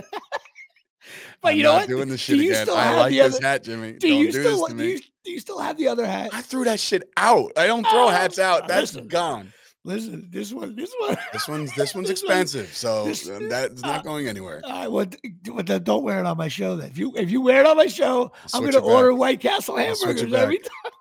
but 1.42 1.48
I'm 1.52 1.56
you 1.56 1.62
know 1.64 1.74
what? 1.74 1.88
doing 1.88 2.08
this 2.08 2.24
Do 2.26 2.32
shit 2.36 2.44
you 2.44 2.50
again. 2.52 2.64
still 2.66 2.76
I 2.76 2.84
have 2.84 2.96
like 2.96 3.10
the 3.10 3.18
this 3.18 3.36
other- 3.36 3.46
hat, 3.46 3.64
Jimmy. 3.64 3.92
Do 3.94 4.08
Don't 4.08 4.18
you 4.18 4.26
do 4.32 4.40
still 4.40 4.60
this 4.66 4.68
to 4.70 4.74
do 4.78 4.84
you, 4.84 4.98
do 5.24 5.30
you 5.32 5.40
still 5.40 5.58
have 5.58 5.76
the 5.76 5.88
other 5.88 6.06
hat? 6.06 6.30
I 6.32 6.42
threw 6.42 6.64
that 6.64 6.80
shit 6.80 7.02
out. 7.16 7.52
I 7.56 7.66
don't 7.66 7.82
throw 7.86 8.06
Oh, 8.06 8.08
hats 8.08 8.38
out. 8.38 8.66
That's 8.68 8.94
listen. 8.94 9.08
gone. 9.08 9.52
Listen, 9.86 10.28
this 10.30 10.50
one, 10.52 10.74
this 10.74 10.94
one. 10.98 11.16
This 11.32 11.46
one's 11.46 11.74
this 11.74 11.94
one's 11.94 12.08
This 12.08 12.22
one- 12.22 12.30
expensive, 12.32 12.74
so 12.74 13.04
this- 13.04 13.28
uh, 13.28 13.38
that's 13.50 13.82
uh, 13.82 13.86
not 13.86 14.04
going 14.04 14.28
anywhere. 14.28 14.62
All 14.64 14.70
right, 14.72 14.90
well, 14.90 15.04
d- 15.04 15.18
d- 15.42 15.50
well, 15.50 15.62
don't 15.62 16.02
wear 16.02 16.20
it 16.20 16.26
on 16.26 16.36
my 16.38 16.48
show. 16.48 16.74
Then 16.76 16.88
if 16.90 16.96
you 16.96 17.12
if 17.16 17.30
you 17.30 17.42
wear 17.42 17.60
it 17.60 17.66
on 17.66 17.76
my 17.76 17.86
show, 17.86 18.32
I'm 18.54 18.60
going 18.62 18.72
to 18.72 18.78
it 18.78 18.80
back. 18.80 18.90
order 18.90 19.14
White 19.14 19.40
Castle 19.40 19.76
hamburgers 19.76 20.32
every 20.32 20.58
time. 20.58 20.92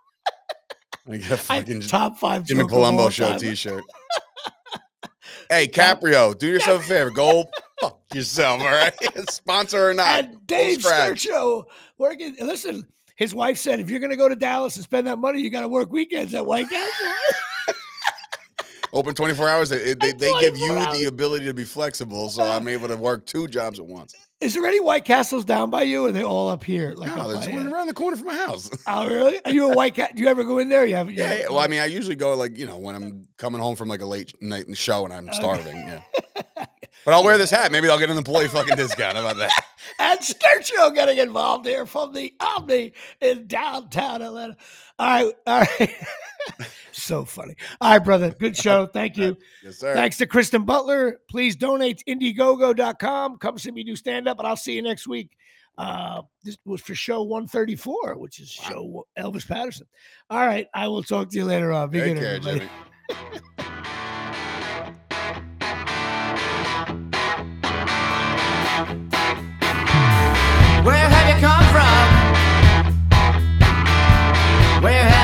I 1.12 1.18
get 1.18 1.32
a 1.32 1.34
I- 1.34 1.38
fucking 1.38 1.82
top 1.82 2.18
five 2.18 2.46
Jimmy 2.46 2.64
Palumbo 2.66 3.10
show 3.12 3.30
time. 3.30 3.40
T-shirt. 3.40 3.84
hey, 5.50 5.68
Caprio, 5.68 6.38
do 6.38 6.48
yourself 6.48 6.84
a 6.84 6.88
favor. 6.88 7.10
Go 7.10 7.46
fuck 7.80 8.00
yourself, 8.14 8.62
all 8.62 8.68
right? 8.68 8.94
Sponsor 9.30 9.90
or 9.90 9.94
not. 9.94 10.26
And 10.26 10.46
Dave. 10.48 10.80
Sturchio 10.80 11.64
working. 11.98 12.36
Listen, 12.42 12.86
his 13.16 13.34
wife 13.36 13.58
said, 13.58 13.80
if 13.80 13.90
you're 13.90 14.00
going 14.00 14.10
to 14.12 14.18
go 14.18 14.28
to 14.30 14.36
Dallas 14.36 14.76
and 14.76 14.84
spend 14.84 15.08
that 15.08 15.20
money, 15.20 15.42
you 15.42 15.50
got 15.50 15.62
to 15.62 15.68
work 15.70 15.92
weekends 15.92 16.34
at 16.34 16.46
White 16.46 16.70
Castle. 16.70 17.08
Open 18.94 19.16
24 19.16 19.50
hours. 19.50 19.70
They, 19.70 19.96
they, 19.96 20.12
they 20.12 20.32
give 20.40 20.56
you 20.58 20.72
hours. 20.78 20.98
the 21.00 21.06
ability 21.06 21.46
to 21.46 21.54
be 21.54 21.64
flexible, 21.64 22.30
so 22.30 22.44
I'm 22.44 22.68
able 22.68 22.88
to 22.88 22.96
work 22.96 23.26
two 23.26 23.48
jobs 23.48 23.80
at 23.80 23.86
once. 23.86 24.16
Is 24.40 24.54
there 24.54 24.66
any 24.68 24.80
White 24.80 25.04
Castles 25.06 25.46
down 25.46 25.70
by 25.70 25.82
you, 25.84 26.06
or 26.06 26.10
are 26.10 26.12
they 26.12 26.24
all 26.24 26.50
up 26.50 26.64
here? 26.64 26.94
Like 26.96 27.16
No, 27.16 27.24
up 27.24 27.28
there's 27.42 27.50
one 27.56 27.72
around 27.74 27.88
the 27.88 27.94
corner 27.94 28.18
from 28.18 28.28
my 28.28 28.36
house. 28.36 28.70
Oh, 28.88 29.08
really? 29.08 29.40
Are 29.46 29.52
you 29.52 29.72
a 29.72 29.76
White 29.76 29.96
Cat? 29.96 30.16
Do 30.16 30.22
you 30.22 30.28
ever 30.28 30.44
go 30.44 30.60
in 30.60 30.70
there? 30.70 30.86
You 30.86 30.96
haven't. 30.96 31.16
Yeah, 31.16 31.34
yeah, 31.34 31.46
well, 31.50 31.60
I 31.60 31.68
mean, 31.68 31.80
I 31.80 31.86
usually 31.86 32.16
go 32.16 32.36
like 32.36 32.58
you 32.58 32.66
know 32.68 32.78
when 32.78 32.94
I'm 32.96 33.28
coming 33.38 33.62
home 33.62 33.76
from 33.76 33.88
like 33.88 34.02
a 34.02 34.06
late 34.06 34.34
night 34.42 34.66
show 34.78 35.06
and 35.06 35.14
I'm 35.14 35.28
Okay. 35.30 35.38
starving. 35.38 35.76
Yeah, 35.78 36.02
but 37.06 37.14
I'll 37.14 37.24
wear 37.24 37.38
this 37.38 37.50
hat. 37.50 37.72
Maybe 37.72 37.90
I'll 37.90 37.98
get 38.00 38.10
an 38.12 38.18
employee 38.18 38.50
fucking 38.50 38.76
discount. 38.76 39.16
How 39.16 39.22
about 39.22 39.38
that? 39.38 39.66
and 40.00 40.20
Sturchio 40.20 40.94
getting 40.94 41.18
involved 41.18 41.66
here 41.66 41.86
from 41.86 42.14
the 42.14 42.34
Omni 42.40 42.94
in 43.22 43.48
downtown 43.48 44.22
Atlanta. 44.22 44.58
All 45.00 45.08
right, 45.08 45.34
all 45.48 45.60
right. 45.80 45.96
so 46.92 47.26
funny. 47.26 47.56
All 47.82 47.92
right, 47.92 48.00
brother. 48.00 48.32
Good 48.32 48.56
show. 48.58 48.86
Thank 48.88 49.18
you. 49.18 49.38
Yes, 49.64 49.78
sir. 49.78 49.94
Thanks 49.94 50.18
to 50.18 50.26
Kristen 50.28 50.66
Butler. 50.66 51.22
Please 51.30 51.56
donate 51.56 52.00
to 52.00 52.06
Indiegogo.com. 52.06 53.38
Come 53.38 53.58
see 53.58 53.72
me 53.72 53.84
do 53.84 53.96
stand 53.96 54.28
up, 54.28 54.40
and 54.40 54.48
I'll 54.48 54.58
see 54.58 54.74
you 54.74 54.82
next 54.82 55.08
week. 55.08 55.32
Uh, 55.78 56.22
this 56.44 56.58
was 56.66 56.82
for 56.82 56.94
show 56.94 57.24
134, 57.24 58.18
which 58.18 58.40
is 58.40 58.50
show 58.50 59.08
Elvis 59.18 59.48
Patterson. 59.48 59.88
All 60.30 60.46
right, 60.46 60.68
I 60.74 60.88
will 60.88 61.04
talk 61.04 61.30
to 61.30 61.38
you 61.38 61.46
later 61.46 61.72
on. 61.72 61.90
Be 61.90 62.00
Take 62.00 62.16
good, 62.16 62.22
care, 62.22 62.36
everybody. 62.36 62.70
Where 70.84 71.10
have 71.10 71.28
you 71.34 71.42
come 71.42 71.66
from? 71.72 72.04
Where 74.84 75.04
have 75.04 75.23